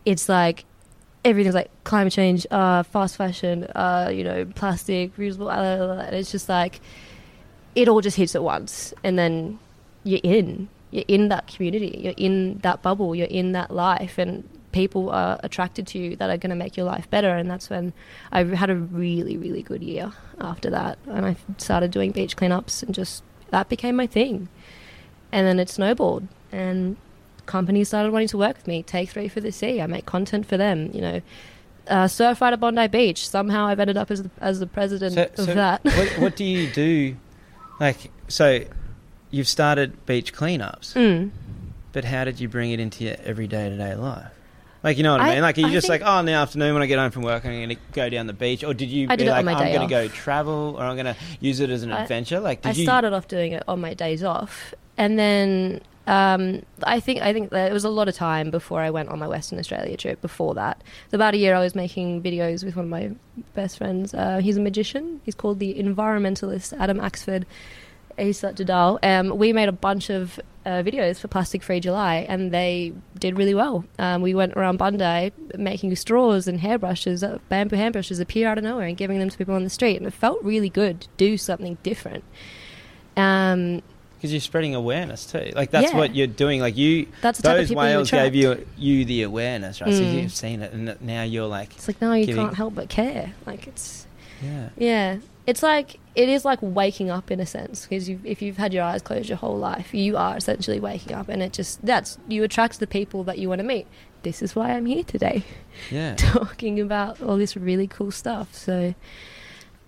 it's 0.06 0.30
like 0.30 0.66
everything's 1.26 1.56
like 1.56 1.72
climate 1.84 2.14
change, 2.14 2.46
uh, 2.52 2.84
fast 2.84 3.16
fashion, 3.18 3.64
uh, 3.76 4.12
you 4.14 4.24
know, 4.24 4.46
plastic, 4.46 5.16
reusable. 5.18 5.38
blah, 5.38 5.56
blah, 5.78 5.78
blah, 5.96 6.00
and 6.06 6.16
it's 6.16 6.32
just 6.32 6.48
like 6.48 6.80
it 7.76 7.88
all 7.88 8.02
just 8.02 8.18
hits 8.18 8.36
at 8.36 8.44
once, 8.44 8.94
and 9.04 9.18
then 9.18 9.58
you're 10.04 10.22
in. 10.24 10.68
You're 10.92 11.06
in 11.08 11.30
that 11.30 11.48
community. 11.48 12.00
You're 12.04 12.14
in 12.18 12.60
that 12.60 12.84
bubble. 12.84 13.16
You're 13.16 13.26
in 13.42 13.54
that 13.54 13.72
life, 13.72 14.20
and 14.20 14.48
people 14.74 15.10
are 15.12 15.40
attracted 15.44 15.88
to 15.88 15.98
you 16.00 16.16
that 16.18 16.30
are 16.30 16.36
going 16.38 16.50
to 16.50 16.56
make 16.56 16.76
your 16.76 16.86
life 16.86 17.10
better. 17.10 17.30
And 17.36 17.50
that's 17.50 17.70
when 17.70 17.94
I 18.32 18.44
had 18.44 18.70
a 18.70 18.76
really, 18.76 19.38
really 19.38 19.62
good 19.64 19.82
year 19.82 20.12
after 20.42 20.70
that, 20.72 20.98
and 21.08 21.26
I 21.26 21.36
started 21.58 21.92
doing 21.92 22.12
beach 22.12 22.36
cleanups, 22.36 22.84
and 22.84 22.94
just 22.94 23.24
that 23.52 23.70
became 23.70 23.96
my 23.96 24.08
thing. 24.08 24.50
And 25.32 25.48
then 25.48 25.60
it 25.60 25.70
snowballed, 25.70 26.28
and 26.52 26.98
companies 27.46 27.88
started 27.90 28.12
wanting 28.12 28.28
to 28.30 28.38
work 28.38 28.58
with 28.58 28.68
me. 28.68 28.84
Take 28.84 29.10
three 29.12 29.28
for 29.30 29.40
the 29.40 29.52
sea. 29.52 29.82
I 29.82 29.88
make 29.88 30.06
content 30.06 30.46
for 30.46 30.58
them. 30.58 30.90
You 30.94 31.02
know, 31.02 31.22
uh, 31.88 32.06
Surfrider 32.06 32.54
at 32.54 32.60
Bondi 32.60 32.88
Beach. 32.88 33.28
Somehow 33.28 33.66
I've 33.68 33.80
ended 33.80 33.98
up 33.98 34.12
as 34.12 34.24
the, 34.24 34.32
as 34.42 34.60
the 34.60 34.68
president 34.68 35.14
So, 35.16 35.24
of 35.24 35.36
so 35.50 35.54
that. 35.56 35.84
what, 35.84 36.08
what 36.20 36.36
do 36.36 36.44
you 36.46 36.70
do? 36.74 37.16
Like, 37.80 38.12
so 38.28 38.62
you've 39.32 39.48
started 39.48 40.06
beach 40.06 40.34
cleanups, 40.34 40.94
Mm. 40.94 41.32
but 41.92 42.06
how 42.06 42.24
did 42.26 42.40
you 42.40 42.48
bring 42.48 42.72
it 42.72 42.80
into 42.80 43.04
your 43.04 43.16
everyday 43.24 43.70
to 43.70 43.78
day 43.78 43.96
life? 43.96 44.32
Like, 44.84 44.98
you 44.98 45.04
know 45.04 45.14
what 45.14 45.22
I, 45.22 45.30
I- 45.30 45.34
mean? 45.36 45.42
Like, 45.42 45.58
are 45.58 45.62
you 45.62 45.68
I 45.68 45.72
just 45.72 45.88
like, 45.90 46.02
oh, 46.04 46.20
in 46.20 46.26
the 46.26 46.34
afternoon 46.34 46.74
when 46.74 46.84
I 46.84 46.88
get 46.88 47.00
home 47.00 47.12
from 47.12 47.24
work, 47.24 47.46
I'm 47.46 47.52
going 47.52 47.70
to 47.70 47.78
go 47.94 48.10
down 48.10 48.28
the 48.28 48.34
beach? 48.34 48.64
Or 48.64 48.74
did 48.74 48.90
you 48.90 49.08
I 49.10 49.16
be 49.16 49.24
did 49.24 49.28
it 49.30 49.32
like, 49.32 49.46
I'm 49.48 49.74
going 49.74 49.88
to 49.88 49.88
go 49.88 50.08
travel 50.10 50.76
or 50.78 50.84
I'm 50.84 50.96
going 50.96 51.06
to 51.06 51.16
use 51.40 51.62
it 51.62 51.70
as 51.70 51.84
an 51.84 51.92
I- 51.92 52.02
adventure? 52.02 52.40
Like, 52.40 52.62
did 52.62 52.76
you? 52.76 52.82
I 52.82 52.82
you. 52.82 52.86
started 52.86 53.14
off 53.14 53.28
doing 53.28 53.54
it 53.54 53.64
on 53.68 53.80
my 53.80 53.94
days 53.94 54.24
off, 54.24 54.74
and 54.98 55.18
then 55.18 55.82
um, 56.06 56.64
I 56.84 57.00
think 57.00 57.22
I 57.22 57.32
think 57.32 57.52
that 57.52 57.72
it 57.72 57.74
was 57.74 57.86
a 57.86 57.90
lot 57.90 58.10
of 58.10 58.16
time 58.16 58.52
before 58.52 58.82
I 58.82 58.90
went 58.90 59.08
on 59.08 59.20
my 59.20 59.28
Western 59.28 59.58
Australia 59.58 59.96
trip. 59.96 60.22
Before 60.22 60.54
that, 60.56 60.84
so 61.10 61.16
about 61.16 61.34
a 61.34 61.38
year, 61.38 61.56
I 61.56 61.60
was 61.60 61.76
making 61.76 62.22
videos 62.22 62.66
with 62.66 62.76
one 62.76 62.86
of 62.86 62.92
my 62.92 63.12
best 63.54 63.78
friends. 63.78 64.14
Uh, 64.14 64.40
he's 64.44 64.58
a 64.58 64.62
magician. 64.62 65.22
He's 65.24 65.36
called 65.36 65.60
the 65.60 65.74
environmentalist 65.76 66.78
Adam 66.78 67.00
Axford. 67.00 67.46
Isat 68.18 68.56
Jadal. 68.56 69.00
Um, 69.04 69.38
we 69.40 69.54
made 69.54 69.70
a 69.70 69.72
bunch 69.72 70.12
of 70.12 70.40
uh, 70.66 70.82
videos 70.84 71.20
for 71.20 71.28
Plastic 71.28 71.62
Free 71.64 71.80
July, 71.80 72.26
and 72.30 72.52
they 72.52 72.94
did 73.20 73.38
really 73.38 73.54
well. 73.54 73.84
Um, 74.00 74.22
we 74.22 74.34
went 74.34 74.54
around 74.54 74.78
Bondi 74.78 75.32
making 75.58 75.96
straws 75.96 76.48
and 76.48 76.60
hairbrushes, 76.60 77.24
uh, 77.24 77.40
bamboo 77.50 77.76
hairbrushes 77.76 78.20
appear 78.20 78.48
out 78.48 78.58
of 78.58 78.64
nowhere 78.64 78.86
and 78.88 78.96
giving 78.98 79.20
them 79.20 79.30
to 79.30 79.38
people 79.38 79.56
on 79.56 79.64
the 79.64 79.70
street, 79.70 79.98
and 79.98 80.06
it 80.08 80.14
felt 80.14 80.42
really 80.44 80.70
good 80.70 81.02
to 81.02 81.08
do 81.18 81.38
something 81.38 81.78
different. 81.84 82.24
Um, 83.18 83.82
Because 84.18 84.32
you're 84.32 84.40
spreading 84.42 84.74
awareness 84.74 85.26
too. 85.26 85.52
Like, 85.54 85.70
that's 85.72 85.92
Yeah. 85.92 85.98
what 85.98 86.16
you're 86.16 86.28
doing. 86.28 86.62
Like, 86.62 86.78
you. 86.78 87.08
that's 87.22 87.40
the 87.40 87.44
type 87.44 87.56
of 87.56 87.58
Those 87.64 87.72
you 87.72 87.78
whales 87.78 88.10
gave 88.12 88.34
you 88.36 88.66
you 88.78 89.04
the 89.06 89.24
awareness, 89.24 89.82
right? 89.82 89.94
So 89.94 90.02
Mm. 90.02 90.22
you've 90.22 90.34
seen 90.34 90.62
it, 90.62 90.72
and 90.72 90.96
now 91.02 91.24
you're 91.24 91.46
like, 91.48 91.74
It's 91.76 91.88
like 91.90 92.02
no, 92.02 92.14
you 92.14 92.26
giving- 92.26 92.42
can't 92.46 92.56
help 92.56 92.74
but 92.76 92.88
care. 92.90 93.34
Like 93.46 93.68
it's 93.68 94.08
yeah, 94.42 94.70
yeah, 94.78 95.18
it's 95.46 95.62
like 95.62 96.00
it 96.16 96.30
is 96.30 96.46
like 96.46 96.60
waking 96.62 97.10
up 97.10 97.32
in 97.32 97.40
a 97.40 97.46
sense 97.46 97.84
because 97.84 98.08
you, 98.08 98.20
if 98.24 98.42
you've 98.42 98.58
had 98.58 98.74
your 98.74 98.84
eyes 98.84 99.02
closed 99.02 99.30
your 99.30 99.38
whole 99.38 99.58
life, 99.58 99.94
you 99.94 100.16
are 100.16 100.38
essentially 100.38 100.80
waking 100.80 101.14
up, 101.14 101.28
and 101.30 101.42
it 101.42 101.54
just 101.54 101.86
that's 101.86 102.18
you 102.28 102.44
attract 102.44 102.80
the 102.80 102.88
people 102.88 103.24
that 103.26 103.38
you 103.38 103.50
want 103.50 103.60
to 103.60 103.66
meet. 103.66 103.88
This 104.22 104.42
is 104.42 104.56
why 104.56 104.72
I'm 104.72 104.86
here 104.86 105.04
today, 105.04 105.44
yeah. 105.92 106.16
talking 106.18 106.80
about 106.80 107.22
all 107.22 107.38
this 107.38 107.58
really 107.58 107.88
cool 107.88 108.10
stuff. 108.10 108.56
So, 108.56 108.96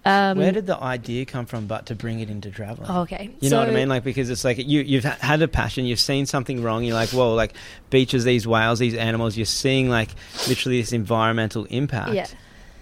um, 0.04 0.38
Where 0.38 0.52
did 0.52 0.68
the 0.68 0.78
idea 0.78 1.26
come 1.26 1.46
from, 1.46 1.68
but 1.68 1.86
to 1.86 1.96
bring 1.96 2.20
it 2.20 2.30
into 2.30 2.52
traveling? 2.52 2.90
oh, 2.92 3.02
okay, 3.02 3.30
You 3.40 3.50
know 3.50 3.60
what 3.60 3.70
I 3.70 3.72
mean? 3.72 3.88
Like 3.88 4.04
because 4.04 4.30
it's 4.30 4.44
like 4.44 4.58
you 4.58 4.82
you've 4.82 5.06
had 5.06 5.42
a 5.42 5.48
passion, 5.48 5.86
you've 5.86 6.02
seen 6.02 6.26
something 6.26 6.62
wrong, 6.62 6.84
you're 6.84 6.96
like, 6.96 7.10
whoa, 7.10 7.34
like 7.34 7.54
beaches, 7.92 8.26
these 8.26 8.46
whales, 8.46 8.80
these 8.80 8.96
animals, 8.96 9.38
you're 9.38 9.46
seeing 9.46 9.90
like 9.90 10.10
literally 10.50 10.82
this 10.82 10.92
environmental 10.92 11.64
impact, 11.66 12.14
yeah, 12.14 12.28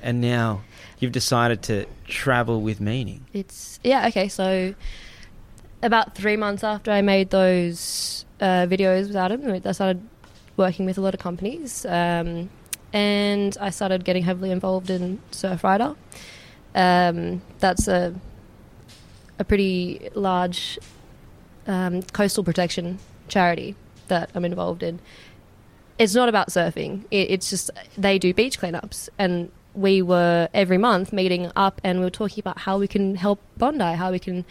and 0.01 0.21
now 0.21 0.63
you've 1.03 1.11
decided 1.11 1.61
to 1.61 1.85
travel 2.07 2.61
with 2.61 2.79
meaning. 2.79 3.25
It's 3.33 3.79
yeah 3.83 4.07
okay. 4.07 4.29
So 4.29 4.73
about 5.83 6.15
three 6.15 6.37
months 6.37 6.63
after 6.63 6.91
I 6.91 7.01
made 7.01 7.29
those 7.29 8.25
uh, 8.39 8.65
videos 8.65 9.07
with 9.07 9.17
Adam, 9.17 9.61
I 9.65 9.71
started 9.73 10.01
working 10.55 10.85
with 10.85 10.97
a 10.97 11.01
lot 11.01 11.13
of 11.13 11.19
companies, 11.19 11.85
um, 11.85 12.49
and 12.93 13.57
I 13.59 13.69
started 13.69 14.05
getting 14.05 14.23
heavily 14.23 14.49
involved 14.49 14.89
in 14.89 15.19
Surfrider. 15.31 15.95
Um, 16.73 17.41
that's 17.59 17.87
a 17.87 18.15
a 19.39 19.43
pretty 19.43 20.09
large 20.15 20.79
um, 21.67 22.01
coastal 22.03 22.43
protection 22.43 22.97
charity 23.27 23.75
that 24.07 24.29
I'm 24.35 24.45
involved 24.45 24.83
in. 24.83 24.99
It's 25.99 26.15
not 26.15 26.29
about 26.29 26.47
surfing. 26.47 27.03
It, 27.11 27.31
it's 27.31 27.49
just 27.49 27.71
they 27.97 28.17
do 28.17 28.33
beach 28.33 28.59
cleanups, 28.59 29.09
and 29.17 29.51
we 29.73 30.01
were 30.01 30.49
every 30.53 30.77
month 30.77 31.13
meeting 31.13 31.51
up, 31.55 31.81
and 31.83 31.99
we 31.99 32.05
were 32.05 32.11
talking 32.11 32.41
about 32.41 32.59
how 32.59 32.77
we 32.77 32.87
can 32.87 33.15
help 33.15 33.39
Bondi, 33.57 33.95
how 33.95 34.11
we 34.11 34.19
can 34.19 34.45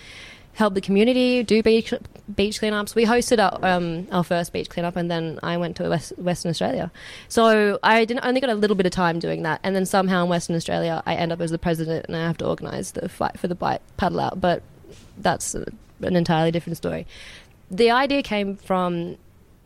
help 0.54 0.74
the 0.74 0.80
community 0.80 1.42
do 1.42 1.62
beach 1.62 1.94
beach 2.34 2.60
cleanups. 2.60 2.94
We 2.94 3.04
hosted 3.06 3.38
our 3.38 3.58
um, 3.64 4.06
our 4.10 4.24
first 4.24 4.52
beach 4.52 4.68
cleanup, 4.68 4.96
and 4.96 5.10
then 5.10 5.38
I 5.42 5.56
went 5.56 5.76
to 5.76 5.88
West, 5.88 6.12
Western 6.18 6.50
Australia. 6.50 6.90
So 7.28 7.78
I 7.82 8.04
didn't 8.04 8.24
only 8.24 8.40
got 8.40 8.50
a 8.50 8.54
little 8.54 8.76
bit 8.76 8.86
of 8.86 8.92
time 8.92 9.18
doing 9.18 9.42
that, 9.42 9.60
and 9.62 9.74
then 9.74 9.86
somehow 9.86 10.24
in 10.24 10.28
Western 10.28 10.56
Australia, 10.56 11.02
I 11.06 11.14
end 11.14 11.32
up 11.32 11.40
as 11.40 11.50
the 11.50 11.58
president, 11.58 12.06
and 12.06 12.16
I 12.16 12.26
have 12.26 12.38
to 12.38 12.46
organise 12.46 12.92
the 12.92 13.08
fight 13.08 13.38
for 13.38 13.48
the 13.48 13.54
bite 13.54 13.82
paddle 13.96 14.20
out. 14.20 14.40
But 14.40 14.62
that's 15.18 15.54
a, 15.54 15.66
an 16.02 16.16
entirely 16.16 16.50
different 16.50 16.76
story. 16.76 17.06
The 17.70 17.90
idea 17.90 18.22
came 18.22 18.56
from 18.56 19.16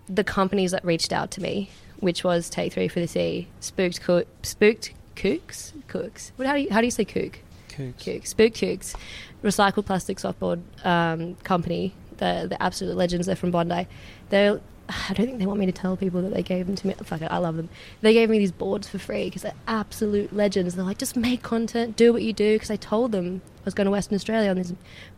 the 0.08 0.22
companies 0.22 0.70
that 0.70 0.84
reached 0.84 1.12
out 1.12 1.32
to 1.32 1.42
me, 1.42 1.70
which 1.98 2.22
was 2.22 2.48
Take 2.48 2.72
Three 2.74 2.86
for 2.86 3.00
the 3.00 3.08
Sea, 3.08 3.48
Spooked, 3.58 4.02
Coo- 4.02 4.26
Spooked 4.42 4.92
Kooks, 5.16 5.72
Kooks. 5.88 6.30
What, 6.36 6.46
how 6.46 6.54
do 6.54 6.60
you 6.60 6.70
how 6.70 6.80
do 6.80 6.86
you 6.86 6.90
say 6.90 7.04
kook? 7.04 7.38
Kooks, 7.68 8.28
Spook 8.28 8.54
Kooks, 8.54 8.94
recycled 9.42 9.84
plastic 9.84 10.18
softboard 10.18 10.62
um, 10.84 11.34
company. 11.36 11.94
The 12.18 12.46
the 12.48 12.62
absolute 12.62 12.96
legends. 12.96 13.26
They're 13.26 13.36
from 13.36 13.50
Bondi. 13.50 13.86
They 14.30 14.58
I 14.88 15.12
don't 15.14 15.26
think 15.26 15.38
they 15.38 15.46
want 15.46 15.58
me 15.58 15.66
to 15.66 15.72
tell 15.72 15.96
people 15.96 16.22
that 16.22 16.32
they 16.32 16.42
gave 16.42 16.66
them 16.66 16.76
to 16.76 16.86
me. 16.86 16.94
Fuck 17.02 17.22
it, 17.22 17.30
I 17.30 17.38
love 17.38 17.56
them. 17.56 17.68
They 18.02 18.12
gave 18.12 18.30
me 18.30 18.38
these 18.38 18.52
boards 18.52 18.88
for 18.88 18.98
free 18.98 19.24
because 19.24 19.42
they're 19.42 19.52
absolute 19.66 20.32
legends. 20.34 20.74
They're 20.74 20.84
like, 20.84 20.98
just 20.98 21.16
make 21.16 21.42
content, 21.42 21.96
do 21.96 22.12
what 22.12 22.22
you 22.22 22.32
do. 22.32 22.54
Because 22.54 22.70
I 22.70 22.76
told 22.76 23.12
them 23.12 23.42
I 23.44 23.64
was 23.64 23.74
going 23.74 23.86
to 23.86 23.90
Western 23.90 24.14
Australia 24.14 24.50
on 24.50 24.56
this 24.56 24.72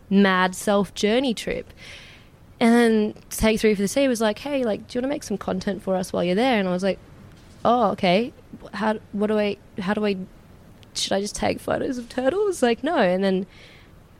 mad 0.08 0.54
self 0.54 0.94
journey 0.94 1.34
trip. 1.34 1.72
And 2.60 2.74
then 2.74 3.14
Take 3.30 3.60
Three 3.60 3.74
for 3.74 3.82
the 3.82 3.88
Sea 3.88 4.08
was 4.08 4.20
like, 4.20 4.40
hey, 4.40 4.64
like, 4.64 4.88
do 4.88 4.98
you 4.98 5.02
want 5.02 5.10
to 5.10 5.14
make 5.14 5.22
some 5.22 5.38
content 5.38 5.82
for 5.82 5.94
us 5.94 6.12
while 6.12 6.24
you're 6.24 6.34
there? 6.34 6.58
And 6.58 6.68
I 6.68 6.72
was 6.72 6.82
like, 6.82 6.98
oh, 7.64 7.90
okay. 7.92 8.32
How 8.74 8.98
what 9.12 9.28
do 9.28 9.38
I 9.38 9.56
how 9.80 9.94
do 9.94 10.04
I 10.06 10.16
should 10.94 11.12
I 11.12 11.20
just 11.20 11.36
take 11.36 11.60
photos 11.60 11.98
of 11.98 12.08
turtles? 12.08 12.62
Like, 12.62 12.82
no. 12.82 12.96
And 12.96 13.22
then 13.22 13.46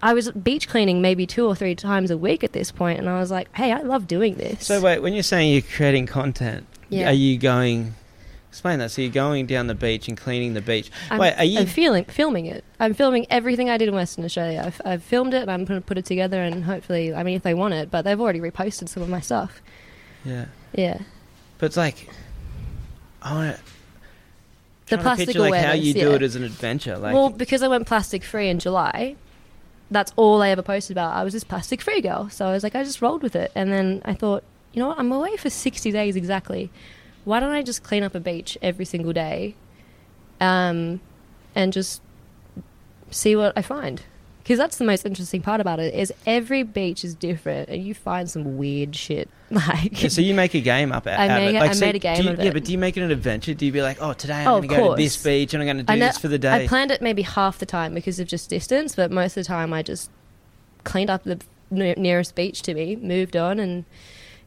I 0.01 0.14
was 0.14 0.31
beach 0.31 0.68
cleaning 0.68 1.01
maybe 1.03 1.27
two 1.27 1.46
or 1.46 1.57
three 1.57 1.74
times 1.74 2.11
a 2.11 2.18
week 2.18 2.44
at 2.44 2.53
this 2.53 2.70
point, 2.70 2.98
and 3.01 3.09
I 3.09 3.18
was 3.18 3.31
like, 3.31 3.48
hey, 3.57 3.72
I 3.72 3.81
love 3.81 4.07
doing 4.07 4.35
this. 4.37 4.66
So 4.66 4.81
wait, 4.81 5.01
when 5.01 5.12
you're 5.12 5.22
saying 5.24 5.53
you're 5.53 5.62
creating 5.62 6.07
content, 6.07 6.66
Yeah. 6.88 7.09
are 7.11 7.12
you 7.14 7.37
going? 7.38 7.94
Explain 8.51 8.79
that. 8.79 8.90
So 8.92 9.03
you're 9.03 9.11
going 9.11 9.46
down 9.46 9.66
the 9.66 9.74
beach 9.74 10.09
and 10.09 10.16
cleaning 10.16 10.55
the 10.55 10.61
beach. 10.62 10.90
I'm, 11.11 11.18
wait, 11.18 11.35
are 11.37 11.44
you? 11.44 11.61
I'm 11.61 11.66
feeling, 11.66 12.05
filming 12.05 12.46
it. 12.46 12.64
I'm 12.81 12.94
filming 12.94 13.27
everything 13.29 13.68
I 13.70 13.77
did 13.77 13.88
in 13.88 13.94
Western 13.94 14.24
Australia. 14.24 14.62
I've, 14.66 14.81
I've 14.85 15.03
filmed 15.03 15.35
it, 15.35 15.42
and 15.42 15.51
I'm 15.51 15.64
going 15.64 15.81
to 15.81 15.87
put 15.87 15.98
it 15.98 16.05
together, 16.07 16.42
and 16.42 16.64
hopefully, 16.64 17.12
I 17.14 17.22
mean, 17.24 17.37
if 17.37 17.42
they 17.42 17.55
want 17.55 17.74
it, 17.74 17.90
but 17.90 18.03
they've 18.03 18.20
already 18.20 18.40
reposted 18.40 18.88
some 18.88 19.03
of 19.03 19.09
my 19.09 19.20
stuff. 19.20 19.61
yeah, 20.24 20.46
Yeah. 20.72 20.98
but 21.59 21.66
it's 21.66 21.77
like, 21.77 22.09
I 23.22 23.35
want 23.35 23.57
to. 23.57 23.62
The 24.87 24.98
plastic 24.98 25.28
picture, 25.28 25.40
like 25.40 25.62
how 25.62 25.74
you 25.74 25.92
do 25.92 26.00
yeah. 26.00 26.14
it 26.14 26.22
as 26.22 26.35
an 26.35 26.44
adventure. 26.44 26.96
Like, 26.96 27.14
well, 27.14 27.28
because 27.28 27.62
I 27.62 27.68
went 27.68 27.87
plastic 27.87 28.24
free 28.24 28.48
in 28.48 28.59
July, 28.59 29.16
that's 29.90 30.12
all 30.16 30.42
I 30.42 30.50
ever 30.50 30.62
posted 30.62 30.94
about. 30.94 31.14
I 31.14 31.24
was 31.24 31.33
this 31.33 31.44
plastic 31.44 31.81
free 31.81 32.00
girl. 32.00 32.31
So 32.31 32.46
I 32.46 32.52
was 32.52 32.62
like, 32.62 32.74
I 32.74 32.85
just 32.85 33.02
rolled 33.02 33.22
with 33.22 33.37
it. 33.37 33.52
And 33.54 33.70
then 33.70 34.02
I 34.04 34.14
thought, 34.14 34.44
you 34.72 34.81
know 34.81 34.88
what? 34.88 34.98
I'm 34.98 35.12
away 35.12 35.37
for 35.37 35.50
60 35.50 35.90
days 35.92 36.16
exactly. 36.16 36.70
Why 37.24 37.40
don't 37.40 37.52
I 37.52 37.62
just 37.62 37.83
clean 37.83 38.02
up 38.02 38.14
a 38.14 38.20
beach 38.20 38.57
every 38.62 38.85
single 38.85 39.12
day 39.12 39.54
um, 40.40 41.00
and 41.54 41.72
just 41.72 42.00
see 43.11 43.37
what 43.37 43.52
I 43.57 43.62
find? 43.62 44.02
Because 44.48 44.56
that's 44.58 44.78
the 44.78 44.84
most 44.87 45.04
interesting 45.04 45.42
part 45.42 45.61
about 45.61 45.78
it 45.78 45.92
is 45.92 46.11
every 46.24 46.62
beach 46.62 47.04
is 47.04 47.14
different 47.14 47.68
and 47.68 47.84
you 47.84 47.92
find 47.92 48.30
some 48.30 48.56
weird 48.56 48.96
shit. 48.96 49.28
Like, 49.50 50.02
Yeah, 50.02 50.08
so 50.08 50.22
you 50.22 50.32
make 50.34 50.54
a 50.54 50.61
game 50.62 50.90
up 50.90 51.06
out 51.06 51.20
I 51.20 51.28
make 51.28 51.50
it. 51.50 51.56
it- 51.56 51.61
Like, 51.61 51.70
I 51.70 51.72
so 51.74 51.84
made 51.84 51.94
a 51.96 51.98
game 51.98 52.24
you, 52.24 52.30
of 52.30 52.38
Yeah, 52.42 52.50
but 52.52 52.64
do 52.64 52.72
you 52.72 52.78
make 52.78 52.96
it 52.96 53.02
an 53.02 53.11
adventure? 53.11 53.52
Do 53.52 53.66
you 53.66 53.72
be 53.72 53.82
like, 53.82 53.98
oh, 54.00 54.14
today 54.14 54.37
I'm 54.37 54.48
Oh, 54.48 54.56
going 54.62 54.68
to 54.70 54.76
go 54.76 54.90
to 54.96 55.02
this 55.02 55.22
beach 55.22 55.52
and 55.52 55.62
I'm 55.62 55.66
going 55.66 55.76
to 55.78 55.82
do 55.92 55.98
know- 55.98 56.06
this 56.06 56.16
for 56.16 56.28
the 56.28 56.38
day? 56.38 56.64
I 56.64 56.66
planned 56.66 56.90
it 56.90 57.02
maybe 57.02 57.20
half 57.20 57.58
the 57.58 57.66
time 57.66 57.92
because 57.92 58.18
of 58.18 58.26
just 58.26 58.48
distance, 58.48 58.94
but 58.94 59.11
most 59.11 59.37
of 59.37 59.44
the 59.44 59.48
time 59.48 59.74
I 59.74 59.82
just 59.82 60.11
cleaned 60.84 61.11
up 61.11 61.24
the 61.24 61.40
ne- 61.70 61.92
nearest 61.98 62.34
beach 62.34 62.62
to 62.62 62.72
me, 62.72 62.96
moved 62.96 63.37
on, 63.37 63.61
and 63.61 63.84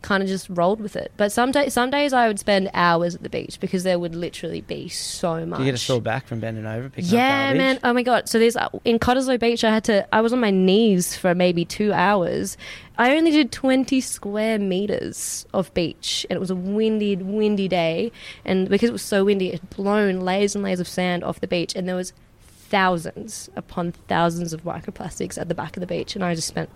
kind 0.02 0.24
of 0.24 0.30
just 0.30 0.48
rolled 0.50 0.82
with 0.82 0.96
it. 0.96 1.12
But 1.18 1.32
some 1.32 1.52
day, 1.52 1.70
some 1.70 1.92
days 1.92 2.12
I 2.12 2.28
would 2.28 2.40
spend 2.40 2.70
hours 2.74 3.14
at 3.14 3.22
the 3.24 3.30
beach 3.30 3.60
because 3.60 3.84
there 3.84 4.00
would 4.00 4.16
literally 4.16 4.62
be 4.62 4.88
so 4.90 5.46
much. 5.46 5.58
Do 5.60 5.64
you 5.64 5.72
get 5.72 5.76
a 5.76 5.84
sore 5.84 6.02
back 6.02 6.26
from 6.28 6.40
bending 6.40 6.66
over? 6.66 6.90
Picking 6.90 7.12
Yeah, 7.12 7.28
up 7.28 7.44
garbage? 7.46 7.58
man. 7.58 7.80
Oh 7.84 7.94
my 7.94 8.04
god. 8.04 8.28
So 8.28 8.40
there's 8.40 8.56
uh, 8.56 8.70
in 8.84 8.98
Cottesloe 9.00 9.40
Beach. 9.40 9.64
I 9.64 9.72
had 9.72 9.84
to. 9.86 10.08
I 10.16 10.22
was 10.22 10.34
on 10.34 10.40
my 10.40 10.50
knees 10.52 11.16
for 11.16 11.36
maybe 11.36 11.66
two 11.66 11.94
hours. 11.94 12.58
I 12.98 13.16
only 13.16 13.32
did 13.32 13.52
20 13.52 14.00
square 14.02 14.60
meters 14.60 15.46
of 15.54 15.74
beach, 15.74 16.26
and 16.30 16.38
it 16.38 16.40
was 16.40 16.52
a 16.52 16.56
windy, 16.56 17.16
windy 17.16 17.68
day. 17.68 18.12
And 18.46 18.70
because 18.70 18.90
it 18.90 18.94
was 18.94 19.02
so 19.02 19.24
windy, 19.26 19.50
it 19.50 19.60
had 19.62 19.70
blown 19.72 20.22
layers 20.22 20.56
and 20.56 20.64
layers 20.64 20.80
of 20.80 20.88
sand 20.88 21.24
off 21.24 21.40
the 21.40 21.48
beach, 21.48 21.76
and 21.76 21.88
there 21.88 21.96
was 21.96 22.14
thousands 22.72 23.50
upon 23.56 23.92
thousands 24.08 24.54
of 24.54 24.64
microplastics 24.64 25.38
at 25.38 25.48
the 25.50 25.56
back 25.56 25.76
of 25.76 25.82
the 25.82 25.88
beach. 25.88 26.16
And 26.16 26.24
I 26.24 26.34
just 26.36 26.48
spent. 26.48 26.70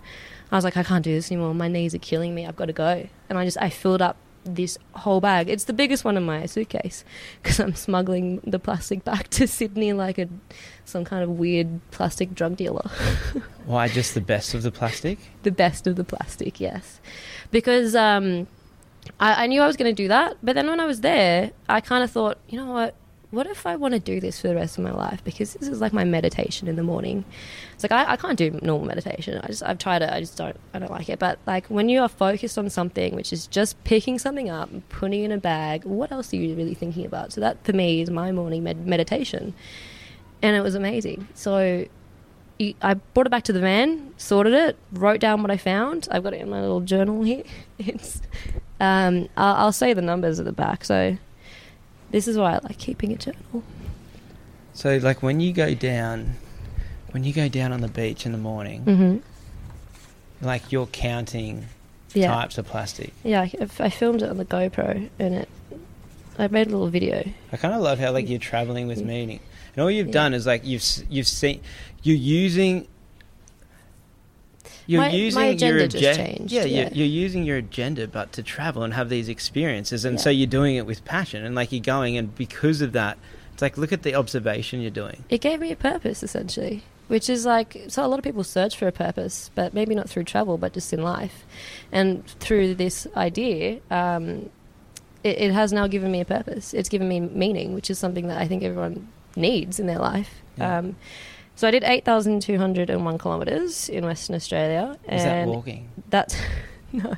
I 0.50 0.56
was 0.56 0.64
like, 0.64 0.76
I 0.76 0.82
can't 0.82 1.04
do 1.04 1.12
this 1.12 1.30
anymore. 1.30 1.54
My 1.54 1.68
knees 1.68 1.94
are 1.94 1.98
killing 1.98 2.34
me. 2.34 2.46
I've 2.46 2.56
got 2.56 2.66
to 2.66 2.72
go. 2.72 3.08
And 3.28 3.38
I 3.38 3.44
just 3.44 3.58
I 3.60 3.70
filled 3.70 4.02
up 4.02 4.16
this 4.44 4.78
whole 4.94 5.20
bag. 5.20 5.48
It's 5.48 5.64
the 5.64 5.72
biggest 5.72 6.04
one 6.04 6.16
in 6.16 6.22
my 6.22 6.46
suitcase 6.46 7.04
because 7.42 7.58
I'm 7.60 7.74
smuggling 7.74 8.40
the 8.44 8.58
plastic 8.58 9.04
back 9.04 9.28
to 9.30 9.46
Sydney 9.46 9.92
like 9.92 10.18
a 10.18 10.28
some 10.84 11.04
kind 11.04 11.22
of 11.22 11.30
weird 11.30 11.80
plastic 11.90 12.34
drug 12.34 12.56
dealer. 12.56 12.88
Why 13.66 13.88
just 13.88 14.14
the 14.14 14.20
best 14.20 14.54
of 14.54 14.62
the 14.62 14.70
plastic? 14.70 15.18
the 15.42 15.50
best 15.50 15.86
of 15.86 15.96
the 15.96 16.04
plastic, 16.04 16.60
yes, 16.60 17.00
because 17.50 17.94
um, 17.96 18.46
I, 19.18 19.44
I 19.44 19.46
knew 19.46 19.60
I 19.60 19.66
was 19.66 19.76
going 19.76 19.94
to 19.94 20.02
do 20.02 20.08
that. 20.08 20.36
But 20.42 20.54
then 20.54 20.68
when 20.68 20.80
I 20.80 20.86
was 20.86 21.00
there, 21.00 21.50
I 21.68 21.80
kind 21.80 22.04
of 22.04 22.10
thought, 22.10 22.38
you 22.48 22.58
know 22.58 22.70
what? 22.70 22.94
What 23.32 23.46
if 23.48 23.66
I 23.66 23.74
want 23.74 23.92
to 23.92 24.00
do 24.00 24.20
this 24.20 24.40
for 24.40 24.48
the 24.48 24.54
rest 24.54 24.78
of 24.78 24.84
my 24.84 24.92
life? 24.92 25.22
Because 25.24 25.54
this 25.54 25.68
is 25.68 25.80
like 25.80 25.92
my 25.92 26.04
meditation 26.04 26.68
in 26.68 26.76
the 26.76 26.82
morning. 26.84 27.24
It's 27.74 27.82
like 27.82 27.90
I, 27.90 28.12
I 28.12 28.16
can't 28.16 28.38
do 28.38 28.52
normal 28.62 28.86
meditation. 28.86 29.40
I 29.42 29.48
just 29.48 29.62
I've 29.64 29.78
tried 29.78 30.02
it. 30.02 30.10
I 30.10 30.20
just 30.20 30.36
don't 30.36 30.56
I 30.72 30.78
don't 30.78 30.92
like 30.92 31.08
it. 31.08 31.18
But 31.18 31.38
like 31.44 31.66
when 31.66 31.88
you 31.88 32.00
are 32.02 32.08
focused 32.08 32.56
on 32.56 32.70
something, 32.70 33.16
which 33.16 33.32
is 33.32 33.48
just 33.48 33.82
picking 33.82 34.18
something 34.18 34.48
up, 34.48 34.70
and 34.70 34.88
putting 34.88 35.24
in 35.24 35.32
a 35.32 35.38
bag, 35.38 35.84
what 35.84 36.12
else 36.12 36.32
are 36.32 36.36
you 36.36 36.54
really 36.54 36.74
thinking 36.74 37.04
about? 37.04 37.32
So 37.32 37.40
that 37.40 37.64
for 37.64 37.72
me 37.72 38.00
is 38.00 38.10
my 38.10 38.30
morning 38.30 38.62
med- 38.62 38.86
meditation, 38.86 39.54
and 40.40 40.56
it 40.56 40.60
was 40.60 40.76
amazing. 40.76 41.26
So 41.34 41.86
I 42.80 42.94
brought 42.94 43.26
it 43.26 43.30
back 43.30 43.44
to 43.44 43.52
the 43.52 43.60
van, 43.60 44.14
sorted 44.16 44.54
it, 44.54 44.76
wrote 44.92 45.20
down 45.20 45.42
what 45.42 45.50
I 45.50 45.56
found. 45.56 46.08
I've 46.10 46.22
got 46.22 46.32
it 46.32 46.40
in 46.40 46.48
my 46.48 46.60
little 46.60 46.80
journal 46.80 47.22
here. 47.22 47.42
It's 47.78 48.22
um, 48.80 49.28
I'll, 49.36 49.54
I'll 49.56 49.72
say 49.72 49.92
the 49.94 50.02
numbers 50.02 50.38
at 50.38 50.44
the 50.44 50.52
back. 50.52 50.84
So 50.84 51.18
this 52.10 52.28
is 52.28 52.36
why 52.38 52.54
I 52.54 52.58
like 52.62 52.78
keeping 52.78 53.12
a 53.12 53.16
journal. 53.16 53.62
So, 54.74 54.96
like 54.98 55.22
when 55.22 55.40
you 55.40 55.52
go 55.52 55.74
down, 55.74 56.34
when 57.12 57.24
you 57.24 57.32
go 57.32 57.48
down 57.48 57.72
on 57.72 57.80
the 57.80 57.88
beach 57.88 58.26
in 58.26 58.32
the 58.32 58.38
morning, 58.38 58.84
Mm-hmm. 58.84 60.44
like 60.46 60.70
you're 60.72 60.86
counting 60.86 61.66
Yeah, 62.14 62.28
types 62.28 62.58
of 62.58 62.66
plastic. 62.66 63.12
yeah. 63.24 63.42
I, 63.42 63.52
I 63.80 63.90
filmed 63.90 64.22
it 64.22 64.28
on 64.30 64.36
the 64.36 64.44
GoPro, 64.44 65.08
and 65.18 65.34
it. 65.34 65.48
I 66.38 66.48
made 66.48 66.66
a 66.66 66.70
little 66.70 66.88
video. 66.88 67.24
I 67.50 67.56
kind 67.56 67.74
of 67.74 67.80
love 67.80 67.98
how 67.98 68.12
like 68.12 68.28
you're 68.28 68.38
traveling 68.38 68.86
with 68.86 68.98
Mm. 69.00 69.06
meaning, 69.06 69.40
and 69.74 69.82
all 69.82 69.90
you've 69.90 70.08
Yeah. 70.08 70.12
done 70.12 70.34
is 70.34 70.46
like 70.46 70.64
you've 70.66 70.84
you've 71.08 71.26
seen 71.28 71.60
you're 72.02 72.16
using. 72.16 72.86
You're 74.86 75.00
My- 75.02 75.08
my 75.08 75.14
using 75.14 75.42
your 75.42 75.50
agenda 75.50 75.88
just 75.88 76.18
changed, 76.18 76.52
Yeah, 76.52 76.64
yeah. 76.64 76.82
You're, 76.82 76.92
you're 76.92 77.06
using 77.24 77.44
your 77.44 77.56
agenda, 77.56 78.06
but 78.06 78.32
to 78.32 78.42
travel 78.42 78.82
and 78.84 78.94
have 78.94 79.08
these 79.08 79.28
experiences, 79.28 80.04
and 80.04 80.16
Yeah. 80.16 80.22
so 80.22 80.30
you're 80.30 80.46
doing 80.46 80.76
it 80.76 80.86
with 80.86 81.04
passion, 81.04 81.44
and 81.44 81.54
like 81.54 81.72
you're 81.72 81.80
going, 81.80 82.16
and 82.16 82.34
because 82.36 82.80
of 82.80 82.92
that, 82.92 83.18
it's 83.52 83.62
like 83.62 83.76
look 83.76 83.92
at 83.92 84.02
the 84.02 84.14
observation 84.14 84.80
you're 84.80 84.90
doing. 84.90 85.24
It 85.28 85.40
gave 85.40 85.60
me 85.60 85.72
a 85.72 85.76
purpose, 85.76 86.22
essentially, 86.22 86.82
which 87.08 87.28
is 87.30 87.44
like 87.46 87.84
so. 87.88 88.04
A 88.04 88.08
lot 88.08 88.18
of 88.18 88.24
people 88.24 88.44
search 88.44 88.76
for 88.76 88.86
a 88.86 88.92
purpose, 88.92 89.50
but 89.54 89.72
maybe 89.74 89.94
not 89.94 90.08
through 90.08 90.24
travel, 90.24 90.58
but 90.58 90.72
just 90.72 90.92
in 90.92 91.02
life, 91.02 91.44
and 91.90 92.24
through 92.38 92.74
this 92.76 93.06
idea. 93.16 93.80
Um, 93.90 94.50
it, 95.24 95.38
it 95.38 95.52
has 95.52 95.72
now 95.72 95.86
given 95.88 96.12
me 96.12 96.20
a 96.20 96.24
purpose. 96.24 96.74
It's 96.74 96.88
given 96.88 97.08
me 97.08 97.18
meaning, 97.18 97.74
which 97.74 97.90
is 97.90 97.98
something 97.98 98.28
that 98.28 98.38
I 98.38 98.46
think 98.46 98.62
everyone 98.62 99.08
needs 99.34 99.80
in 99.80 99.86
their 99.86 99.98
life. 99.98 100.30
Yeah. 100.58 100.78
Um, 100.78 100.96
so 101.56 101.66
I 101.66 101.72
did 101.72 101.82
eight 101.84 102.04
thousand 102.04 102.42
two 102.42 102.56
hundred 102.58 102.88
and 102.90 103.04
one 103.04 103.18
kilometers 103.18 103.88
in 103.88 104.04
Western 104.04 104.36
Australia, 104.36 104.96
Is 105.08 105.24
that 105.24 105.28
and 105.38 105.50
walking? 105.50 105.88
that's 106.10 106.36
no, 106.92 107.14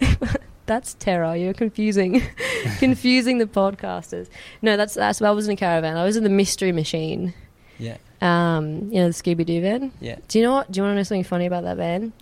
that's 0.66 0.94
terror. 0.94 1.36
You're 1.36 1.52
confusing, 1.52 2.22
confusing 2.78 3.36
the 3.38 3.46
podcasters. 3.46 4.28
No, 4.62 4.76
that's 4.78 4.94
that's. 4.94 5.20
I 5.20 5.30
was 5.30 5.46
in 5.48 5.52
a 5.54 5.56
caravan. 5.56 5.96
I 5.98 6.04
was 6.04 6.16
in 6.16 6.24
the 6.24 6.30
Mystery 6.30 6.72
Machine. 6.72 7.34
Yeah, 7.78 7.96
Um, 8.22 8.88
you 8.92 9.00
know 9.00 9.08
the 9.08 9.12
Scooby 9.14 9.44
Doo 9.44 9.60
van. 9.60 9.90
yeah. 10.00 10.16
Do 10.28 10.38
you 10.38 10.44
know 10.44 10.52
what? 10.52 10.70
Do 10.70 10.78
you 10.78 10.84
want 10.84 10.92
to 10.92 10.96
know 10.96 11.02
something 11.02 11.24
funny 11.24 11.44
about 11.46 11.64
that 11.64 11.76
van? 11.76 12.12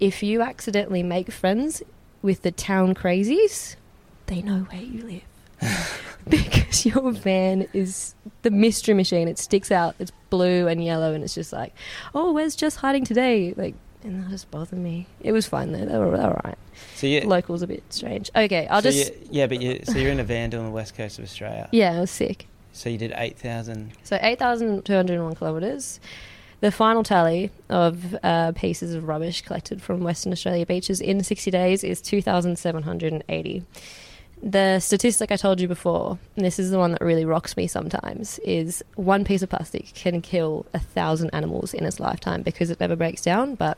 If 0.00 0.22
you 0.22 0.40
accidentally 0.40 1.02
make 1.02 1.30
friends 1.30 1.82
with 2.22 2.40
the 2.42 2.50
town 2.50 2.94
crazies, 2.94 3.76
they 4.26 4.40
know 4.40 4.60
where 4.70 4.80
you 4.80 5.02
live. 5.60 6.09
because 6.28 6.86
your 6.86 7.12
van 7.12 7.66
is 7.72 8.14
the 8.42 8.50
mystery 8.50 8.94
machine. 8.94 9.28
It 9.28 9.38
sticks 9.38 9.70
out. 9.70 9.94
It's 9.98 10.12
blue 10.30 10.66
and 10.66 10.84
yellow, 10.84 11.12
and 11.12 11.24
it's 11.24 11.34
just 11.34 11.52
like, 11.52 11.74
oh, 12.14 12.32
where's 12.32 12.56
Jess 12.56 12.76
hiding 12.76 13.04
today? 13.04 13.54
Like, 13.56 13.74
and 14.02 14.22
that 14.24 14.30
just 14.30 14.50
bothered 14.50 14.78
me. 14.78 15.06
It 15.20 15.32
was 15.32 15.46
fine 15.46 15.72
though. 15.72 15.84
They 15.84 15.98
were 15.98 16.16
all 16.16 16.40
right. 16.44 16.58
So 16.94 17.06
you, 17.06 17.20
Locals 17.22 17.62
a 17.62 17.66
bit 17.66 17.82
strange. 17.90 18.30
Okay, 18.34 18.66
I'll 18.68 18.82
so 18.82 18.90
just. 18.90 19.12
yeah, 19.30 19.46
but 19.46 19.60
you, 19.60 19.80
so 19.84 19.98
you're 19.98 20.10
in 20.10 20.20
a 20.20 20.24
van 20.24 20.54
on 20.54 20.64
the 20.64 20.70
west 20.70 20.94
coast 20.94 21.18
of 21.18 21.24
Australia. 21.24 21.68
Yeah, 21.72 21.96
I 21.96 22.00
was 22.00 22.10
sick. 22.10 22.46
So 22.72 22.88
you 22.88 22.98
did 22.98 23.12
eight 23.16 23.38
thousand. 23.38 23.92
So 24.04 24.18
8,201 24.20 25.34
kilometres. 25.34 26.00
The 26.60 26.70
final 26.70 27.02
tally 27.02 27.50
of 27.70 28.14
uh, 28.22 28.52
pieces 28.52 28.94
of 28.94 29.08
rubbish 29.08 29.42
collected 29.42 29.80
from 29.80 30.00
Western 30.00 30.30
Australia 30.30 30.66
beaches 30.66 31.00
in 31.00 31.24
60 31.24 31.50
days 31.50 31.82
is 31.82 32.02
2,780. 32.02 33.64
The 34.42 34.80
statistic 34.80 35.30
I 35.30 35.36
told 35.36 35.60
you 35.60 35.68
before, 35.68 36.18
and 36.36 36.44
this 36.44 36.58
is 36.58 36.70
the 36.70 36.78
one 36.78 36.92
that 36.92 37.02
really 37.02 37.24
rocks 37.26 37.56
me 37.56 37.66
sometimes, 37.66 38.38
is 38.40 38.82
one 38.96 39.22
piece 39.24 39.42
of 39.42 39.50
plastic 39.50 39.92
can 39.94 40.22
kill 40.22 40.64
a 40.72 40.78
thousand 40.78 41.30
animals 41.34 41.74
in 41.74 41.84
its 41.84 42.00
lifetime 42.00 42.42
because 42.42 42.70
it 42.70 42.80
never 42.80 42.96
breaks 42.96 43.20
down. 43.20 43.54
But 43.54 43.76